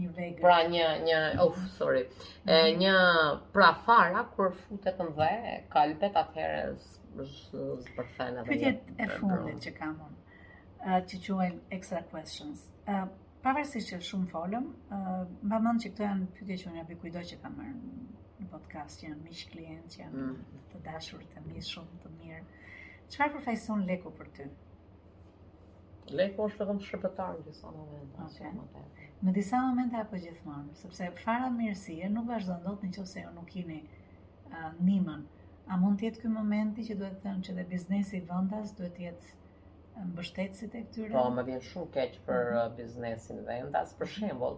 një 0.00 0.08
vegë. 0.16 0.36
Pra 0.40 0.56
një 0.72 0.86
një 1.06 1.18
uf, 1.44 1.58
sorry. 1.76 2.02
E, 2.04 2.50
mhm. 2.50 2.76
një 2.82 2.92
pra 3.54 3.68
fara 3.86 4.22
kur 4.34 4.52
futet 4.64 5.00
në 5.02 5.06
dhe 5.18 5.30
kalpet 5.72 6.18
atëherë 6.22 6.66
zbërthen 6.76 8.42
edhe. 8.42 8.46
Pyetjet 8.48 8.90
e 9.02 9.08
fundit 9.16 9.60
që 9.68 9.74
kam 9.78 9.94
unë, 10.08 10.98
që 11.12 11.20
quajnë 11.28 11.60
extra 11.78 12.02
questions. 12.12 12.66
Uh, 12.90 13.06
pavarësisht 13.44 13.90
që 13.92 13.98
shumë 14.10 14.30
folëm, 14.32 14.68
uh, 14.94 15.26
mba 15.46 15.74
që 15.84 15.92
këto 15.94 16.06
janë 16.08 16.30
pyetje 16.38 16.58
që 16.64 16.70
unë 16.72 16.80
ja 16.82 16.88
bekujdoj 16.92 17.24
që 17.32 17.40
kam 17.44 17.58
marrë 17.58 17.74
në 17.74 18.48
podcast, 18.56 19.00
që 19.02 19.10
janë 19.12 19.22
miq 19.26 19.44
klient, 19.54 19.92
që 19.94 20.02
janë 20.04 20.22
mm. 20.22 20.40
të 20.72 20.82
dashur 20.86 21.26
të 21.34 21.44
mi 21.48 21.62
shumë 21.70 22.02
të 22.06 22.14
mirë. 22.20 22.42
Çfarë 23.10 23.38
përfaqëson 23.40 23.86
leku 23.90 24.16
për 24.20 24.34
ty? 24.38 24.48
Lejko 26.18 26.44
është 26.50 26.64
vetëm 26.64 26.78
shërbëtar 26.86 27.34
në 27.38 27.44
disa 27.48 27.70
momente. 27.70 28.24
Okay. 28.92 29.08
Në 29.26 29.32
disa 29.38 29.58
momente 29.64 29.98
apo 30.02 30.18
gjithmonë, 30.22 30.76
sepse 30.82 31.08
fara 31.20 31.50
mirësie 31.56 32.08
nuk 32.14 32.26
vazhdon 32.30 32.62
dot 32.66 32.82
nëse 32.86 33.20
ajo 33.22 33.30
nuk 33.36 33.50
keni 33.54 33.80
uh, 34.50 35.18
A 35.70 35.76
mund 35.78 36.00
të 36.00 36.04
jetë 36.08 36.20
ky 36.22 36.28
momenti 36.34 36.82
që 36.88 36.94
duhet 36.98 37.18
të 37.18 37.22
them 37.24 37.42
që 37.46 37.52
dhe 37.56 37.64
biznesi 37.72 38.16
i 38.18 38.20
vendas 38.28 38.72
duhet 38.74 38.94
të 38.96 39.02
jetë 39.04 40.04
mbështetësi 40.06 40.68
te 40.72 40.80
këtyre? 40.86 41.10
Po, 41.12 41.26
më 41.36 41.44
vjen 41.50 41.60
shumë 41.66 41.90
keq 41.96 42.16
për 42.26 42.40
mm 42.40 42.56
-hmm. 42.56 42.74
biznesin 42.78 43.44
vendas, 43.46 43.92
për 44.00 44.10
shembull. 44.14 44.56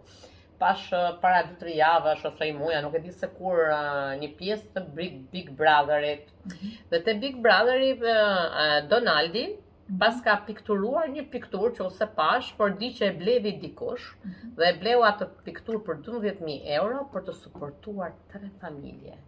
Pash 0.62 0.86
para 1.24 1.43
2-3 1.51 1.74
javësh 1.81 2.24
ose 2.31 2.48
i 2.48 2.55
muaja, 2.60 2.81
nuk 2.86 2.94
e 2.94 3.02
di 3.09 3.12
se 3.12 3.28
kur 3.36 3.60
uh, 3.74 4.16
një 4.23 4.31
pjesë 4.39 4.73
të 4.77 4.81
Big 5.36 5.51
Brotherit. 5.60 6.32
Mm 6.32 6.48
-hmm. 6.51 6.81
Dhe 6.90 7.02
te 7.05 7.19
Big 7.27 7.36
Brotheri 7.44 7.93
uh, 8.14 8.78
Donaldi, 8.94 9.44
Pas 10.01 10.16
ka 10.24 10.36
pikturuar 10.48 11.09
një 11.12 11.23
piktur 11.32 11.73
që 11.77 11.85
ose 11.86 12.06
pash, 12.19 12.48
por 12.60 12.73
di 12.82 12.89
që 12.98 13.09
e 13.10 13.16
blevi 13.19 13.51
dikush 13.64 14.05
mhm. 14.24 14.52
dhe 14.60 14.69
e 14.70 14.77
blevi 14.82 15.05
atë 15.09 15.27
piktur 15.48 15.81
për 15.89 15.98
12.000 16.06 16.70
euro 16.78 17.02
për 17.16 17.27
të 17.28 17.35
suportuar 17.40 18.14
tre 18.32 18.48
familje. 18.62 19.19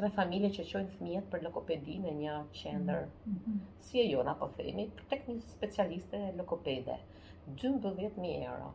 Tre 0.00 0.10
familje 0.16 0.50
që 0.56 0.64
qojnë 0.72 0.90
të 0.96 1.08
mjetë 1.08 1.30
për 1.36 1.44
lokopedi 1.46 1.96
në 2.04 2.12
një 2.20 2.36
qender. 2.60 3.06
Mhm. 3.32 3.56
Si 3.88 4.02
e 4.02 4.06
jona, 4.10 4.34
po 4.42 4.50
themi, 4.58 4.86
tek 5.12 5.24
një 5.30 5.38
specialiste 5.54 6.20
lokopede. 6.40 6.98
12.000 7.62 8.34
euro. 8.52 8.72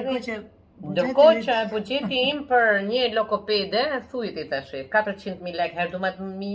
Edhe 0.00 0.16
që... 0.28 0.40
Ndërko 0.88 1.26
që 1.44 1.54
bugjeti 1.70 2.18
im 2.32 2.42
për 2.50 2.68
një 2.88 3.06
lokopede, 3.14 3.84
thujti 4.10 4.44
të 4.52 4.60
shi, 4.68 4.82
400.000 4.92 5.54
lek, 5.60 5.78
herë 5.80 6.02
me 6.04 6.10
të 6.18 6.26
mi, 6.42 6.50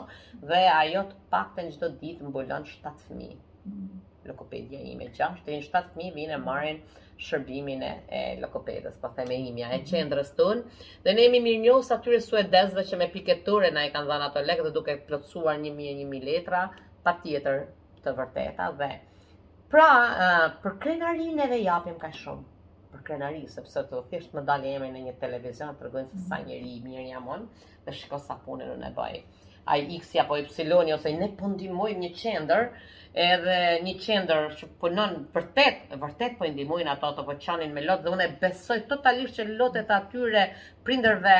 dhe 0.43 0.67
ajo 0.83 1.03
të 1.09 1.15
pak 1.31 1.53
të 1.55 1.65
një 1.69 1.91
ditë 2.03 2.23
mbulon 2.27 2.65
7.000. 2.67 3.37
Hmm. 3.63 4.01
Lokopedia 4.27 4.79
ime 4.91 5.07
gjashtë, 5.15 5.45
dhe 5.47 5.55
në 5.61 5.69
7.000 5.69 6.11
vinë 6.15 6.35
e 6.37 6.41
marrin 6.47 6.81
shërbimin 7.21 7.83
e, 7.85 8.19
lokopedës, 8.41 8.95
po 9.01 9.11
theme 9.13 9.35
imja, 9.45 9.67
e 9.75 9.79
mm. 9.79 9.83
qendrës 9.91 10.31
tonë. 10.33 10.63
Dhe 11.05 11.13
ne 11.13 11.27
jemi 11.27 11.41
mirë 11.45 11.59
njohës 11.67 11.91
atyre 11.93 12.17
suedezve 12.25 12.81
që 12.89 12.97
me 12.97 13.07
piketore 13.13 13.69
na 13.75 13.83
e 13.85 13.91
kanë 13.93 14.09
dhënë 14.09 14.25
ato 14.27 14.41
lekë 14.47 14.65
dhe 14.65 14.71
duke 14.77 14.95
plotësuar 15.05 15.59
1.000 15.61 15.99
1.000 15.99 16.25
letra, 16.31 16.63
pa 17.05 17.13
tjetër 17.21 17.59
të 18.07 18.15
vërteta 18.17 18.71
dhe. 18.81 18.89
Pra, 19.69 19.89
për 20.17 20.63
për 20.65 20.79
krenarin 20.81 21.45
edhe 21.45 21.61
japim 21.61 22.01
ka 22.01 22.09
shumë 22.23 22.47
krenari, 23.05 23.45
sepse 23.51 23.81
të 23.91 23.99
thjesht 24.09 24.33
më 24.37 24.43
dalë 24.49 24.71
emri 24.77 24.89
në 24.95 25.01
një 25.07 25.13
televizion, 25.21 25.77
të 25.79 25.87
rëgënë 25.87 26.09
se 26.15 26.25
sa 26.27 26.37
mhm. 26.39 26.49
njëri 26.49 26.73
i 26.77 26.81
mirë 26.87 27.05
një 27.09 27.17
amon, 27.21 27.45
dhe 27.85 27.95
shiko 27.99 28.19
sa 28.25 28.37
punën 28.45 28.71
në 28.73 28.77
në 28.83 28.91
bëjë. 28.99 29.21
A 29.71 29.77
i 29.77 29.97
x-i 29.99 30.19
apo 30.23 30.35
y 30.41 30.45
-i, 30.47 30.93
ose 30.95 31.13
ne 31.17 31.29
pëndimojmë 31.37 31.97
po 31.97 32.03
një 32.03 32.11
qender, 32.21 32.69
edhe 33.25 33.57
një 33.85 33.93
qender 34.05 34.47
që 34.59 34.69
punon 34.83 35.17
vërtet, 35.35 35.83
vërtet 36.01 36.37
po 36.39 36.47
ndimojnë 36.49 36.93
ato 36.95 37.11
të 37.19 37.25
po 37.27 37.35
qanin 37.45 37.73
me 37.75 37.83
lotë, 37.85 38.03
dhe 38.07 38.13
unë 38.15 38.25
e 38.29 38.35
besoj 38.41 38.79
totalisht 38.89 39.37
që 39.37 39.47
lotet 39.61 39.91
atyre 39.97 40.45
prinderve 40.87 41.35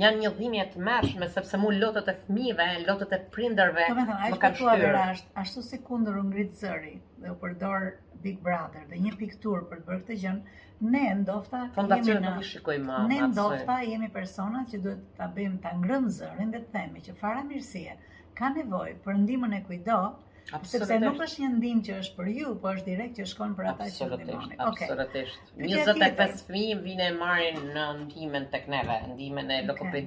janë 0.00 0.20
një 0.22 0.30
dhimje 0.38 0.64
të 0.72 0.84
mërshme, 0.86 1.28
sepse 1.36 1.60
mu 1.60 1.70
lotet 1.76 2.08
e 2.08 2.14
fmive, 2.24 2.68
lotet 2.88 3.12
e 3.12 3.20
prinderve 3.36 3.88
po, 3.90 4.06
më 4.32 4.38
kanë 4.46 4.60
shtyrë. 4.62 4.92
Po 4.94 5.42
ashtu 5.44 5.66
si 5.68 5.82
unë 5.98 6.46
zëri 6.62 6.96
dhe 7.20 7.34
u 7.34 7.36
përdor 7.42 7.90
Big 8.24 8.40
Brother 8.40 8.88
dhe 8.88 8.96
një 9.04 9.12
piktur 9.20 9.68
për 9.68 9.80
të 9.82 9.84
bërë 9.90 10.02
këtë 10.06 10.16
gjënë, 10.22 10.56
ne 10.80 11.14
ndofta 11.20 11.60
jemi 11.80 12.20
në 12.22 12.44
shikoj 12.52 12.74
më 12.84 13.00
ne 13.12 13.16
ndofta 13.32 13.74
jemi 13.88 14.06
persona 14.14 14.62
që 14.72 14.80
duhet 14.86 15.02
ta 15.18 15.26
bëjmë 15.38 15.58
ta 15.66 15.72
ngrëm 15.82 16.06
zërin 16.18 16.54
dhe 16.54 16.60
të 16.66 16.70
themi 16.76 17.02
që 17.08 17.16
fara 17.20 17.42
mirësie 17.48 17.96
ka 18.40 18.50
nevojë 18.56 18.96
për 19.06 19.20
ndihmën 19.24 19.56
e 19.60 19.62
kujdo 19.68 19.98
Sepse 20.70 20.96
nuk 21.02 21.18
është 21.26 21.42
një 21.44 21.48
ndim 21.56 21.80
që 21.88 21.96
është 22.04 22.16
për 22.20 22.28
ju, 22.36 22.52
po 22.62 22.70
është 22.76 22.86
direkt 22.90 23.18
që 23.20 23.26
shkon 23.32 23.52
për 23.58 23.66
ata 23.70 23.86
që 23.96 24.06
ndimoni. 24.12 24.56
Absolutisht. 24.68 25.50
Okay. 25.52 25.72
25 25.72 26.40
fëmijë 26.48 26.78
vinë 26.86 27.10
marrin 27.20 27.60
në 27.76 27.84
ndimin 28.00 28.48
tek 28.54 28.66
neve, 28.72 28.96
ndimin 29.12 29.52
e 29.54 29.60
okay. 29.70 30.06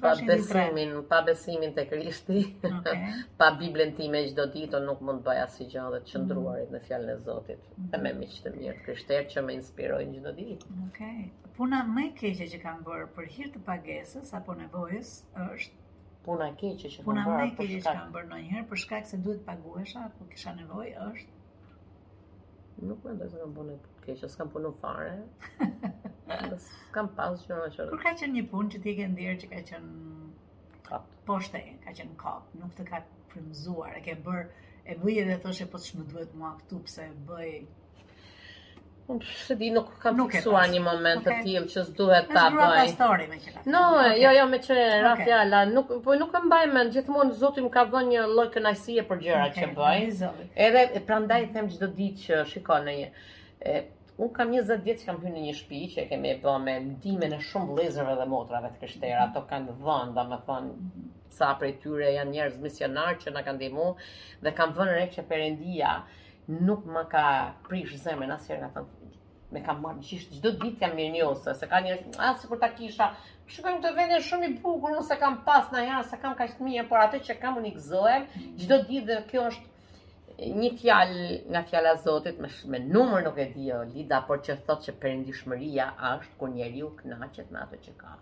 pa 0.00 0.14
besimin, 0.26 0.94
pa 1.10 1.18
besimin 1.26 1.72
të 1.74 1.84
krishti, 1.92 2.42
okay. 2.68 3.14
pa 3.40 3.48
biblen 3.60 3.90
ti 3.98 4.06
me 4.12 4.20
ditë, 4.28 4.44
dito, 4.54 4.80
nuk 4.86 5.00
mund 5.08 5.22
të 5.22 5.28
baja 5.28 5.46
si 5.50 5.66
gjadhe 5.72 5.98
të 6.04 6.12
qëndruarit 6.12 6.70
mm. 6.70 6.76
në 6.78 6.82
fjallën 6.86 7.14
e 7.14 7.18
Zotit, 7.26 7.64
mm. 7.74 7.88
dhe 7.94 8.00
me 8.04 8.12
mm. 8.12 8.22
miqë 8.22 8.42
të 8.44 8.52
mirë 8.58 8.76
të 8.78 8.84
krishterë 8.86 9.26
që 9.34 9.44
me 9.48 9.56
inspirojnë 9.58 10.22
do 10.28 10.34
ditë. 10.38 10.72
Okay. 10.88 11.18
Puna 11.58 11.82
më 11.98 12.06
keqe 12.22 12.48
që 12.54 12.62
kam 12.62 12.82
bërë 12.86 13.10
për 13.16 13.30
hirtë 13.36 13.54
të 13.58 13.64
pagesës 13.70 14.32
apo 14.38 14.56
nevojës 14.62 15.12
është? 15.48 15.80
Puna 16.28 16.52
keqe 16.62 16.88
që 16.94 17.04
kam 17.04 17.12
bërë 17.12 17.26
për 17.26 17.26
shkak? 17.26 17.26
Puna 17.26 17.52
keqe 17.58 17.82
që 17.84 17.96
kam 17.98 18.16
bërë 18.16 18.42
në 18.46 18.66
për 18.72 18.82
shkak 18.86 19.10
se 19.10 19.20
duhet 19.26 19.42
paguesha 19.50 20.06
apo 20.08 20.30
kisha 20.30 20.56
nevojë 20.62 20.96
është? 21.10 21.32
nuk 22.86 23.02
me 23.04 23.12
ndoj 23.14 23.28
se 23.32 23.38
kam 23.42 23.52
punë 23.56 23.74
keqe, 24.04 24.28
s'kam 24.34 24.48
punu 24.54 24.70
fare. 24.82 25.12
s'kam 26.64 27.10
pas 27.18 27.44
që 27.46 27.56
në 27.56 27.68
qërë. 27.76 27.88
Kur 27.92 28.02
ka 28.06 28.14
qenë 28.22 28.38
një 28.38 28.42
punë 28.54 28.74
që 28.74 28.80
ti 28.86 28.94
ke 29.00 29.06
ndirë 29.12 29.36
që 29.42 29.50
ka 29.52 29.60
qenë... 29.70 29.92
Kap. 30.88 31.06
Po 31.28 31.38
shte, 31.46 31.60
ka 31.84 31.94
qenë 32.00 32.18
kap, 32.24 32.50
nuk 32.62 32.74
të 32.78 32.88
ka 32.90 33.02
frimzuar, 33.32 33.94
e 34.00 34.02
ke 34.08 34.16
bërë... 34.26 34.68
E 34.92 34.96
bëjë 35.02 35.22
edhe 35.26 35.38
thoshe 35.44 35.68
po 35.72 35.78
të 35.82 35.92
shmë 35.92 36.08
duhet 36.12 36.34
mua 36.40 36.56
këtu 36.62 36.80
pëse 36.88 37.06
bëj 37.30 37.52
se 39.20 39.56
di 39.56 39.70
nuk 39.72 39.88
kam 40.02 40.16
nuk 40.16 40.32
një 40.34 40.80
moment 40.84 41.24
të 41.26 41.34
tillë 41.44 41.68
që 41.72 41.84
s'duhet 41.88 42.28
ta 42.32 42.46
bëj. 42.52 42.76
Është 42.84 43.72
jo 44.22 44.32
jo 44.38 44.44
me 44.52 44.60
që 44.64 44.76
ra 45.02 45.12
okay. 45.16 45.24
fjala, 45.26 45.64
nuk 45.72 45.90
po 46.04 46.16
nuk 46.20 46.34
e 46.34 46.40
mbaj 46.46 46.66
mend, 46.72 46.92
gjithmonë 46.96 47.36
Zoti 47.40 47.64
më 47.66 47.72
ka 47.74 47.84
dhënë 47.92 48.10
një 48.14 48.24
lloj 48.36 48.48
kënaqësie 48.54 49.04
për 49.10 49.22
gjërat 49.24 49.58
që 49.58 49.70
bëj. 49.76 50.30
Edhe 50.66 50.84
prandaj 51.08 51.48
them 51.54 51.68
çdo 51.74 51.90
ditë 51.96 52.22
që 52.24 52.42
shikon 52.54 52.88
në 52.88 52.96
një 53.02 53.78
Unë 54.22 54.32
kam 54.36 54.50
20 54.52 54.82
vjet 54.84 55.00
që 55.00 55.06
kam 55.08 55.18
hyrë 55.22 55.32
në 55.32 55.42
një 55.46 55.52
shtëpi 55.56 55.78
që 55.94 56.00
e 56.02 56.02
kemi 56.10 56.32
bë 56.42 56.52
me 56.62 56.72
ndihmën 56.84 57.32
e 57.32 57.38
shumë 57.48 57.70
vëllezërve 57.78 58.16
dhe 58.18 58.26
motrave 58.28 58.68
të 58.74 58.82
krishterë. 58.82 59.22
Ato 59.24 59.40
kanë 59.48 59.72
dhënë, 59.80 60.12
domethënë, 60.18 61.00
sa 61.32 61.48
prej 61.58 61.72
tyre 61.82 62.10
janë 62.18 62.30
njerëz 62.34 62.58
misionar 62.62 63.16
që 63.24 63.32
na 63.32 63.42
kanë 63.46 63.56
ndihmuar 63.56 64.12
dhe 64.44 64.52
kanë 64.60 64.76
vënë 64.78 64.98
rreth 64.98 65.22
që 65.22 66.00
nuk 66.68 66.84
më 66.92 67.02
ka 67.08 67.24
prish 67.68 67.94
zemrën 68.02 68.32
asherë, 68.34 68.58
na 68.60 68.68
thonë, 68.76 69.01
me 69.52 69.60
kam 69.66 69.80
marrë 69.84 70.00
një 70.00 70.06
qishë, 70.08 70.30
gjithë 70.38 70.50
ditë 70.62 70.84
jam 70.86 70.92
mirë 70.98 71.12
njose, 71.14 71.52
se 71.58 71.68
ka 71.72 71.80
njërë, 71.84 72.12
a, 72.16 72.30
si 72.40 72.48
për 72.50 72.60
ta 72.62 72.70
kisha, 72.76 73.08
shukëm 73.54 73.82
të 73.84 73.90
vendin 73.98 74.24
shumë 74.28 74.48
i 74.48 74.54
bukur, 74.64 74.94
unë 74.96 75.04
se 75.10 75.18
kam 75.20 75.38
pas 75.48 75.68
në 75.74 75.84
janë, 75.88 76.06
se 76.12 76.20
kam 76.22 76.34
kashtë 76.38 76.66
mija, 76.68 76.86
por 76.92 77.02
atë 77.04 77.20
që 77.28 77.36
kam 77.42 77.60
unë 77.60 77.70
i 77.70 77.76
gëzohem, 77.76 78.26
gjithë 78.62 78.80
ditë 78.88 79.06
dhe 79.10 79.18
kjo 79.30 79.44
është 79.52 79.70
një 80.62 80.70
fjalë 80.80 81.22
nga 81.52 81.64
fjala 81.70 81.92
Zotit, 82.06 82.40
me, 82.42 82.48
me 82.72 82.80
numër 82.88 83.24
nuk 83.28 83.36
e 83.44 83.48
di, 83.52 83.68
Lida, 83.92 84.22
por 84.26 84.40
që 84.46 84.56
thot 84.66 84.84
që 84.88 84.94
perindishmëria 85.02 85.90
është 86.16 86.38
kur 86.40 86.52
njeri 86.54 86.84
u 86.86 86.92
knaqet 87.02 87.52
me 87.54 87.62
atë 87.66 87.82
që 87.86 87.94
ka. 88.00 88.14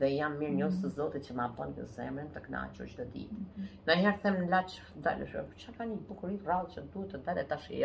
Dhe 0.00 0.08
jam 0.14 0.38
mirë 0.40 0.54
njësë 0.62 0.78
të 0.80 0.88
mhm. 0.88 0.94
Zotit 0.96 1.26
që 1.28 1.34
ma 1.36 1.50
bënë 1.58 1.76
të 1.78 1.84
zemrën 1.94 2.30
të 2.32 2.40
knaqër 2.46 2.88
që 2.94 3.00
të 3.02 3.06
ditë. 3.14 3.66
Në 3.90 3.98
njerë 4.02 4.22
them 4.22 4.38
në 4.40 4.48
laqë, 4.54 4.86
dalë 5.08 5.28
shërë, 5.34 5.58
që 5.62 5.76
ka 5.76 5.86
një 5.92 6.00
bukurit 6.08 6.48
rralë 6.48 6.72
që 6.78 6.86
duhet 6.94 7.12
të 7.12 7.20
dalë 7.28 7.44
e 7.44 7.50
tashë 7.52 7.74
i 7.76 7.82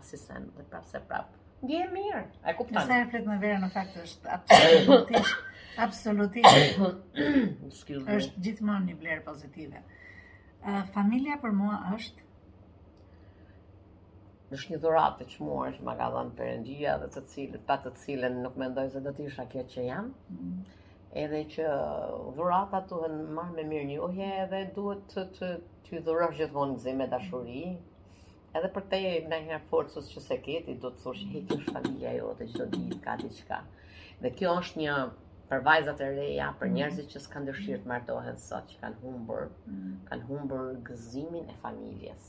asisen 0.00 0.50
dhe 0.56 0.66
prapë 0.72 0.90
se 0.94 1.02
prapë. 1.10 1.39
Ndje 1.60 1.80
mirë. 1.92 2.20
Ai 2.48 2.54
kuptan. 2.56 2.86
Sa 2.88 3.00
e 3.02 3.06
flet 3.12 3.26
me 3.28 3.34
vera 3.40 3.56
në 3.62 3.68
fakt 3.74 3.96
është 4.02 4.30
absolutisht 4.36 5.48
absolutisht. 5.84 6.80
Është 8.16 8.44
gjithmonë 8.46 8.86
një 8.88 8.94
blerë 9.02 9.24
pozitive. 9.26 9.82
uh, 10.60 10.82
familja 10.94 11.38
për 11.42 11.54
mua 11.58 11.76
është 11.96 12.24
është 14.56 14.72
një 14.72 14.78
dhuratë 14.84 15.18
të 15.20 15.26
çmuar 15.34 15.76
që 15.76 15.84
ma 15.88 15.92
ka 15.98 16.08
dhënë 16.14 16.34
Perëndia 16.40 16.94
dhe 17.02 17.08
të 17.14 17.22
cilët 17.32 17.62
pa 17.70 17.76
të 17.84 17.92
cilën 18.02 18.36
nuk 18.44 18.56
mendoj 18.62 18.84
se 18.94 19.00
do 19.06 19.12
të 19.18 19.28
isha 19.30 19.46
kjo 19.54 19.64
që 19.74 19.86
jam. 19.90 20.12
Mm 20.36 20.60
Edhe 21.20 21.38
që 21.52 21.70
dhurata 22.36 22.80
tu 22.90 22.98
dhe 23.04 23.08
marr 23.38 23.54
me 23.56 23.62
mirë 23.70 23.86
një 23.86 24.02
ohje 24.08 24.26
edhe 24.42 24.58
duhet 24.76 25.00
të 25.12 25.24
të, 25.38 25.48
të 25.86 26.02
dhurosh 26.08 26.36
gjithmonë 26.40 26.92
me 27.00 27.06
dashuri, 27.14 27.62
edhe 28.58 28.68
për 28.76 28.84
te 28.92 28.98
në 29.32 29.36
një 29.48 29.56
forcës 29.70 30.06
që 30.12 30.22
se 30.26 30.36
keti, 30.44 30.72
do 30.84 30.88
të 30.94 31.02
thosh, 31.04 31.24
heti 31.32 31.56
është 31.58 31.74
familja 31.76 32.14
jo, 32.18 32.30
të 32.38 32.48
që 32.54 32.64
ditë 32.74 32.96
ka 33.04 33.14
diçka. 33.20 33.58
Dhe 34.24 34.32
kjo 34.40 34.54
është 34.62 34.80
një 34.82 34.94
për 35.50 35.62
vajzat 35.68 36.02
e 36.02 36.08
reja, 36.16 36.48
për 36.62 36.68
mhm. 36.70 36.76
njerëzit 36.80 37.12
që 37.14 37.22
s'kan 37.26 37.46
dëshirë 37.50 37.80
të 37.84 37.90
martohen 37.92 38.40
sot, 38.46 38.68
që 38.72 38.80
kanë 38.84 38.98
humbër, 39.04 39.46
mhm. 39.68 39.92
kanë 40.10 40.26
humbër 40.28 40.76
gëzimin 40.90 41.48
e 41.48 41.56
familjes. 41.62 42.28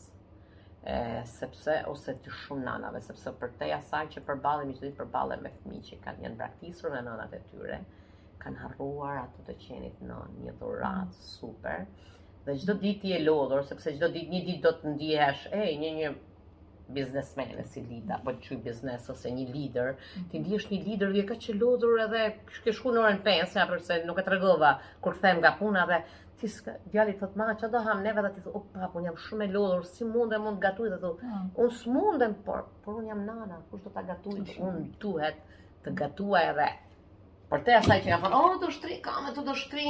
E, 0.91 0.97
sepse 1.31 1.75
ose 1.95 2.13
të 2.25 2.35
shumë 2.43 2.65
nanave, 2.67 3.01
sepse 3.07 3.33
për 3.41 3.51
te 3.61 3.69
asaj 3.79 4.13
që 4.15 4.23
përballem, 4.29 4.71
i 4.71 4.77
thotë 4.79 4.97
përballem 5.01 5.43
me 5.47 5.53
fëmijë 5.59 5.87
që 5.89 5.99
kanë 6.05 6.25
janë 6.27 6.39
braktisur 6.43 6.93
me 6.95 7.01
nanat 7.09 7.35
e 7.37 7.41
tyre, 7.51 7.81
kanë 8.45 8.63
harruar 8.65 9.21
atë 9.27 9.45
të 9.49 9.57
qenit 9.65 10.01
në 10.11 10.21
një 10.45 10.55
dhuratë 10.63 11.23
super 11.35 11.85
dhe 12.45 12.55
çdo 12.59 12.73
ditë 12.81 13.01
ti 13.01 13.09
e 13.15 13.19
lodhur 13.25 13.63
sepse 13.71 13.91
çdo 13.97 14.07
ditë 14.13 14.31
një 14.33 14.39
ditë 14.47 14.61
do 14.65 14.69
të 14.77 14.93
ndihesh 14.93 15.43
e 15.57 15.65
një 15.83 15.89
një 15.99 16.11
biznesmen 16.95 17.51
si 17.73 17.83
lida, 17.89 18.17
apo 18.17 18.33
që 18.45 18.57
biznes 18.65 19.05
ose 19.13 19.29
një 19.35 19.43
lider, 19.53 19.91
ti 20.15 20.21
mhm. 20.21 20.41
ndihesh 20.43 20.65
një 20.71 20.79
lider 20.87 21.13
dhe 21.17 21.25
ka 21.31 21.37
që 21.45 21.55
lodhur 21.61 22.01
edhe 22.07 22.23
ke 22.65 22.73
shku 22.79 22.95
në 22.95 23.03
orën 23.05 23.21
pensë, 23.27 23.59
ja 23.61 23.67
përse 23.69 23.99
nuk 24.07 24.19
e 24.19 24.25
të 24.25 24.33
regova 24.35 24.71
kur 25.05 25.19
them 25.25 25.39
nga 25.43 25.51
puna 25.59 25.85
dhe 25.91 26.01
ti 26.41 26.49
s'ka, 26.49 26.73
djali 26.89 27.13
thot 27.21 27.35
ma, 27.37 27.51
që 27.61 27.69
do 27.75 27.79
ham 27.85 28.01
neve 28.03 28.21
dhe 28.25 28.31
ti 28.35 28.41
thot, 28.47 28.55
o 28.57 28.91
unë 28.99 29.11
jam 29.11 29.17
shumë 29.27 29.45
e 29.45 29.49
lodhur, 29.55 29.85
si 29.87 30.07
mund 30.15 30.33
e 30.33 30.39
mund 30.41 30.59
gatuj 30.65 30.89
dhe 30.89 30.97
thot, 31.03 31.19
mm. 31.21 31.51
unë 31.65 32.29
më 32.31 32.37
por, 32.47 32.63
por 32.83 32.97
unë 33.01 33.11
jam 33.11 33.21
nana, 33.27 33.59
kush 33.69 33.83
do 33.85 33.93
ta 33.93 34.01
gatuj, 34.07 34.39
mm. 34.39 34.63
unë 34.69 34.81
duhet 35.03 35.37
të 35.85 35.93
gatuaj 36.03 36.47
edhe 36.55 36.71
Por 37.51 37.59
te 37.67 37.73
asaj 37.75 37.97
që 38.03 38.09
ka 38.15 38.19
thonë, 38.23 38.37
o, 38.37 38.51
oh, 38.65 38.69
shtri, 38.73 38.93
kam 39.03 39.25
e 39.27 39.33
të 39.35 39.41
do 39.43 39.53
shtri, 39.59 39.83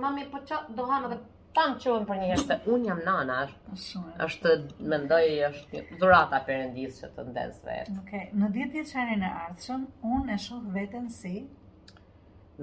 mami, 0.00 0.22
po 0.32 0.38
qa, 0.48 0.62
do 0.78 0.86
dhe 1.10 1.18
tan 1.56 1.76
qohen 1.84 2.04
për 2.08 2.18
një 2.20 2.26
herë 2.30 2.42
se 2.48 2.54
un 2.72 2.82
jam 2.86 2.98
nana 3.06 3.36
është 3.44 4.24
është 4.26 4.50
mendoj 4.92 5.22
është 5.50 5.78
dhurata 6.00 6.40
perëndisë 6.48 6.98
që 7.02 7.08
të 7.18 7.24
ndez 7.30 7.60
vetë. 7.68 7.94
Okej, 8.02 8.24
okay. 8.26 8.26
në 8.40 8.50
10 8.56 8.74
vjet 8.74 8.96
e 9.28 9.30
ardhshëm 9.44 9.86
un 10.16 10.34
e 10.34 10.40
shoh 10.46 10.66
veten 10.76 11.08
si 11.18 11.32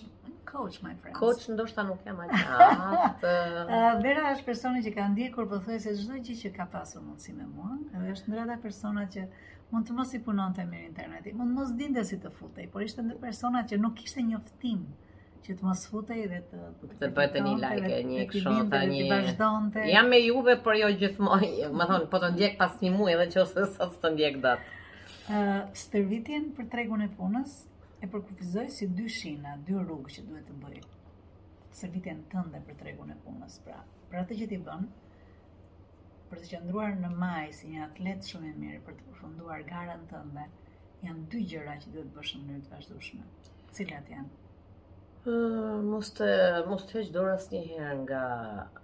coach, 0.58 0.82
my 0.82 0.96
friends. 1.02 1.20
Coach 1.20 1.50
ndoshta 1.50 1.84
nuk 1.88 2.00
jam 2.06 2.20
atë. 2.26 3.36
Vera 4.04 4.28
është 4.34 4.46
personi 4.48 4.84
që 4.86 4.94
ka 4.98 5.08
ndjekur 5.12 5.50
pothuajse 5.52 5.94
çdo 6.02 6.20
gjë 6.26 6.36
që 6.44 6.52
ka 6.60 6.68
pasur 6.76 7.04
mundësi 7.06 7.36
me 7.38 7.48
mua, 7.56 7.74
edhe 7.98 8.14
është 8.16 8.32
ndër 8.32 8.44
ata 8.46 8.58
persona 8.68 9.08
që 9.16 9.26
mund 9.72 9.88
të 9.90 9.96
mos 9.98 10.14
i 10.16 10.22
punonte 10.28 10.66
mirë 10.70 10.90
interneti, 10.92 11.34
mund 11.40 11.58
mos 11.58 11.74
dinte 11.80 12.04
si 12.08 12.20
të 12.24 12.32
futej, 12.38 12.70
por 12.74 12.86
ishte 12.86 13.04
ndër 13.06 13.20
persona 13.26 13.66
që 13.70 13.82
nuk 13.84 13.98
kishte 14.02 14.24
njoftim 14.30 14.86
që 15.46 15.56
të 15.60 15.66
mos 15.68 15.84
futej 15.92 16.24
dhe 16.32 16.40
të 16.50 16.72
të 17.04 17.12
bëte 17.20 17.44
një 17.46 17.58
like, 17.66 18.00
një 18.14 18.24
kshota, 18.32 18.80
një 18.94 19.04
vazhdonte. 19.12 19.84
Jam 19.94 20.08
me 20.12 20.18
juve 20.24 20.56
por 20.66 20.74
jo 20.80 20.88
gjithmonë. 21.04 21.52
Më 21.78 21.86
thon, 21.92 22.08
po 22.10 22.18
të 22.24 22.32
ndjek 22.34 22.56
pas 22.64 22.80
një 22.82 22.90
muaji 22.96 23.18
edhe 23.20 23.28
nëse 23.36 23.68
sot 23.76 24.00
të 24.02 24.10
ndjek 24.16 24.40
datë. 24.48 24.74
Ë, 25.30 25.38
uh, 25.38 25.62
stërvitjen 25.78 26.48
për 26.58 26.70
tregun 26.74 27.02
e 27.02 27.08
punës 27.18 27.60
e 28.04 28.08
përkufizoj 28.14 28.66
si 28.78 28.86
dy 28.98 29.04
shina, 29.18 29.52
dy 29.68 29.76
rrugë 29.82 30.14
që 30.18 30.24
duhet 30.30 30.48
të 30.50 30.56
bëj. 30.64 30.78
Servitjen 31.82 32.24
tënde 32.34 32.60
për 32.70 32.80
tregun 32.82 33.12
e 33.14 33.18
punës, 33.28 33.58
pra, 33.68 33.78
për 34.12 34.22
atë 34.24 34.40
që 34.42 34.48
ti 34.54 34.60
bën, 34.68 34.88
për 36.32 36.42
të 36.44 36.50
qëndruar 36.54 36.96
në 37.04 37.12
maj 37.26 37.46
si 37.60 37.72
një 37.74 37.84
atlet 37.90 38.32
shumë 38.32 38.52
i 38.54 38.56
mirë 38.64 38.80
për 38.88 38.98
të 39.02 39.08
përfunduar 39.12 39.64
në 39.70 40.00
tënde, 40.12 40.46
janë 41.06 41.26
dy 41.34 41.44
gjëra 41.52 41.76
që 41.84 41.92
duhet 41.96 42.12
bësh 42.18 42.34
në 42.38 42.42
mënyrë 42.50 42.66
të 42.68 42.74
vazhdueshme. 42.76 43.28
Cilat 43.78 44.10
janë? 44.14 44.42
Uh, 45.26 45.82
mos 45.90 46.12
të 46.14 46.26
mos 46.70 46.84
të 46.86 47.00
heq 47.00 47.08
dorë 47.14 47.32
asnjëherë 47.36 47.96
nga 48.04 48.20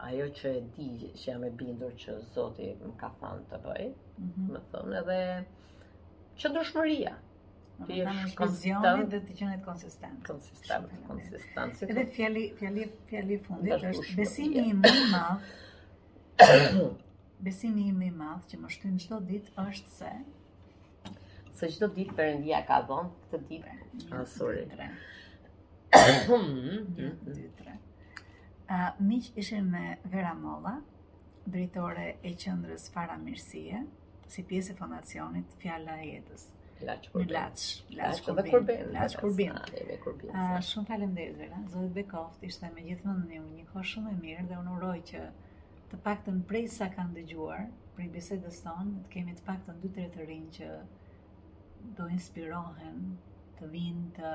ajo 0.07 0.27
që 0.39 0.53
e 0.57 0.61
di 0.77 0.87
që 1.21 1.27
jam 1.27 1.43
e 1.45 1.51
bindur 1.59 1.91
që 2.03 2.15
Zoti 2.33 2.71
më 2.79 2.93
ka 3.01 3.11
thënë 3.19 3.43
të 3.51 3.59
bëj. 3.67 3.83
Mhm. 4.27 4.47
Më 4.55 4.61
thon 4.71 4.95
edhe 5.01 5.19
qëndrueshmëria 6.41 7.13
pjesë 7.87 8.31
konsistent 8.37 9.11
dhe 9.13 9.19
të 9.27 9.35
qenë 9.39 9.59
konsistent. 9.65 10.19
Konsistent, 10.29 10.91
konsistent. 11.09 11.77
Si 11.79 11.87
edhe 11.93 12.03
fjali 12.15 12.43
fjali 12.59 12.87
fjali 13.11 13.37
fundit 13.45 13.85
është 13.91 14.15
besimi 14.19 14.65
i 14.71 14.75
më 14.81 14.91
i 14.97 15.07
madh. 15.13 15.47
besimi 17.47 17.85
i 17.89 18.11
më 18.23 18.31
që 18.51 18.61
më 18.63 18.73
shtyn 18.75 18.99
çdo 19.05 19.21
ditë 19.31 19.65
është 19.65 19.95
se 19.97 20.11
se 21.59 21.67
çdo 21.75 21.87
ditë 21.95 22.15
Perëndia 22.19 22.59
ka 22.67 22.81
dhënë 22.89 23.09
këtë 23.23 23.43
ditë. 23.47 23.73
Ah, 23.73 24.21
oh, 24.21 24.27
sorry. 24.37 24.67
Uh, 28.71 28.87
Miq 29.07 29.27
ishe 29.41 29.59
me 29.67 29.85
Vera 30.13 30.31
Molla, 30.41 30.75
drejtore 31.51 32.07
e 32.23 32.31
qëndrës 32.43 32.85
Fara 32.93 33.17
Mirësie, 33.21 33.81
si 34.31 34.45
pjesë 34.49 34.73
e 34.75 34.79
fondacionit 34.79 35.53
Fjalla 35.61 35.99
e 36.01 36.07
Jetës. 36.13 36.47
Laç 36.85 37.09
kurbin. 37.11 37.33
Laç, 37.33 37.83
laç 37.91 38.21
kurbin. 38.21 38.53
Laç 38.93 39.15
kurbin. 39.17 39.51
Laç 39.53 39.99
kurbin. 40.03 40.29
Ah, 40.33 40.57
shumë 40.69 40.85
faleminderit 40.87 41.37
Vera. 41.41 41.59
Zoti 41.73 41.95
be 41.95 42.03
koft, 42.07 42.41
ishte 42.49 42.71
me 42.75 42.85
gjithmonë 42.87 43.25
një 43.33 43.41
një 43.49 43.65
kohë 43.73 43.83
shumë 43.91 44.13
e 44.15 44.17
mirë 44.23 44.45
dhe 44.51 44.57
unë 44.63 44.73
uroj 44.79 44.95
që 45.11 45.25
të 45.91 45.99
paktën 46.07 46.39
prej 46.51 46.63
sa 46.77 46.87
kanë 46.95 47.13
dëgjuar 47.19 47.67
prej 47.97 48.09
bisedës 48.17 48.63
tonë, 48.65 49.03
të 49.03 49.13
kemi 49.17 49.37
të 49.39 49.45
paktën 49.51 49.83
2-3 49.85 50.09
të 50.17 50.27
rinj 50.31 50.49
që 50.57 50.71
do 51.99 52.09
inspirohen 52.17 52.99
të 53.59 53.71
vinë 53.77 54.07
të 54.19 54.33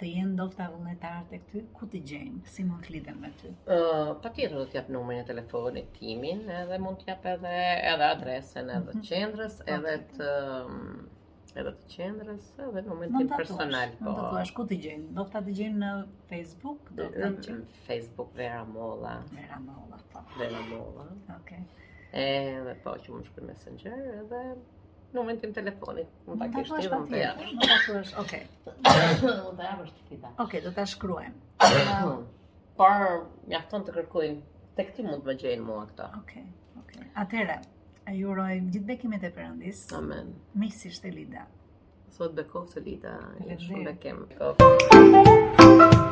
të 0.00 0.08
jenë 0.08 0.30
do 0.36 0.44
të 0.50 0.62
avullnetarë 0.64 1.24
të 1.30 1.38
këty, 1.46 1.60
ku 1.78 1.86
të 1.92 1.98
gjenë, 2.10 2.38
si 2.50 2.62
mund 2.68 2.86
të 2.86 2.92
lidhen 2.94 3.18
me 3.22 3.28
ty? 3.40 3.50
Uh, 3.66 4.14
pa 4.24 4.30
tjetër 4.36 4.54
do 4.58 4.62
t'jap 4.72 4.86
numërin 4.94 5.20
e 5.22 5.26
telefonit 5.30 5.90
timin, 5.98 6.40
edhe 6.60 6.78
mund 6.80 7.02
të 7.02 7.10
t'jap 7.10 7.26
edhe, 7.34 7.52
edhe 7.90 8.06
adresen 8.06 8.70
edhe 8.78 8.86
mm 8.94 9.02
-hmm. 9.02 9.02
qendrës, 9.10 9.58
edhe 9.74 9.98
të, 10.14 10.30
edhe 11.58 11.70
të 11.76 11.84
qendrës, 11.92 12.48
edhe 12.64 12.80
në 12.82 12.88
momentin 12.88 13.30
personal. 13.32 13.94
Po. 14.00 14.12
Do 14.20 14.24
të 14.34 14.42
shkoj 14.50 14.66
të 14.70 14.76
gjejmë. 14.84 15.06
Do 15.16 15.24
ta 15.32 15.40
dëgjojmë 15.46 15.78
në 15.84 15.90
Facebook, 16.30 16.90
do 16.98 17.06
të 17.14 17.22
gjejmë 17.46 17.62
në 17.62 17.86
Facebook 17.86 18.34
Vera 18.40 18.60
Molla. 18.72 19.14
Vera 19.32 19.58
Molla, 19.64 19.98
po. 20.12 20.22
Vera 20.38 20.60
Molla. 20.68 21.06
Okej. 21.38 21.64
Okay. 21.68 21.88
Edhe 22.20 22.76
po 22.84 22.94
që 23.02 23.12
mund 23.14 23.22
të 23.26 23.30
shkruaj 23.32 23.46
Messenger 23.46 23.98
edhe 24.12 24.38
në 24.50 25.18
momentin 25.18 25.52
telefonit. 25.58 26.12
Mund 26.28 26.42
ta 26.44 26.48
kesh 26.54 26.70
ti 26.78 26.90
vonë. 26.94 27.24
Do 27.34 27.66
ta 27.66 27.80
shkruash. 27.84 28.14
Okej. 28.24 28.46
Mund 28.68 29.60
ta 29.60 29.68
japësh 29.68 29.92
ti 30.10 30.20
ta. 30.26 30.32
Okej, 30.46 30.64
do 30.68 30.74
ta 30.78 30.86
shkruajmë. 30.94 32.06
Por 32.80 33.04
mjafton 33.50 33.82
të 33.86 33.98
kërkojnë 33.98 34.64
tek 34.78 34.94
ti 34.96 35.04
mund 35.06 35.22
të 35.26 35.30
më 35.32 35.36
gjejnë 35.44 35.68
mua 35.70 35.82
këta. 35.90 36.08
Okej. 36.22 36.46
Okay. 36.48 36.50
Okay. 36.80 37.06
Atëherë, 37.20 37.58
E 38.08 38.12
jurojmë 38.18 38.70
gjithë 38.74 38.86
bekimet 38.90 39.26
e 39.28 39.32
përëndis. 39.38 39.82
Amen. 39.98 40.30
Misi 40.62 40.92
Lida. 41.16 41.44
Sot 42.16 42.34
bekov 42.38 42.70
të 42.72 42.84
Lida. 42.88 43.14
Shumë 43.68 43.84
bekim. 43.92 44.24
Bekov. 44.32 46.09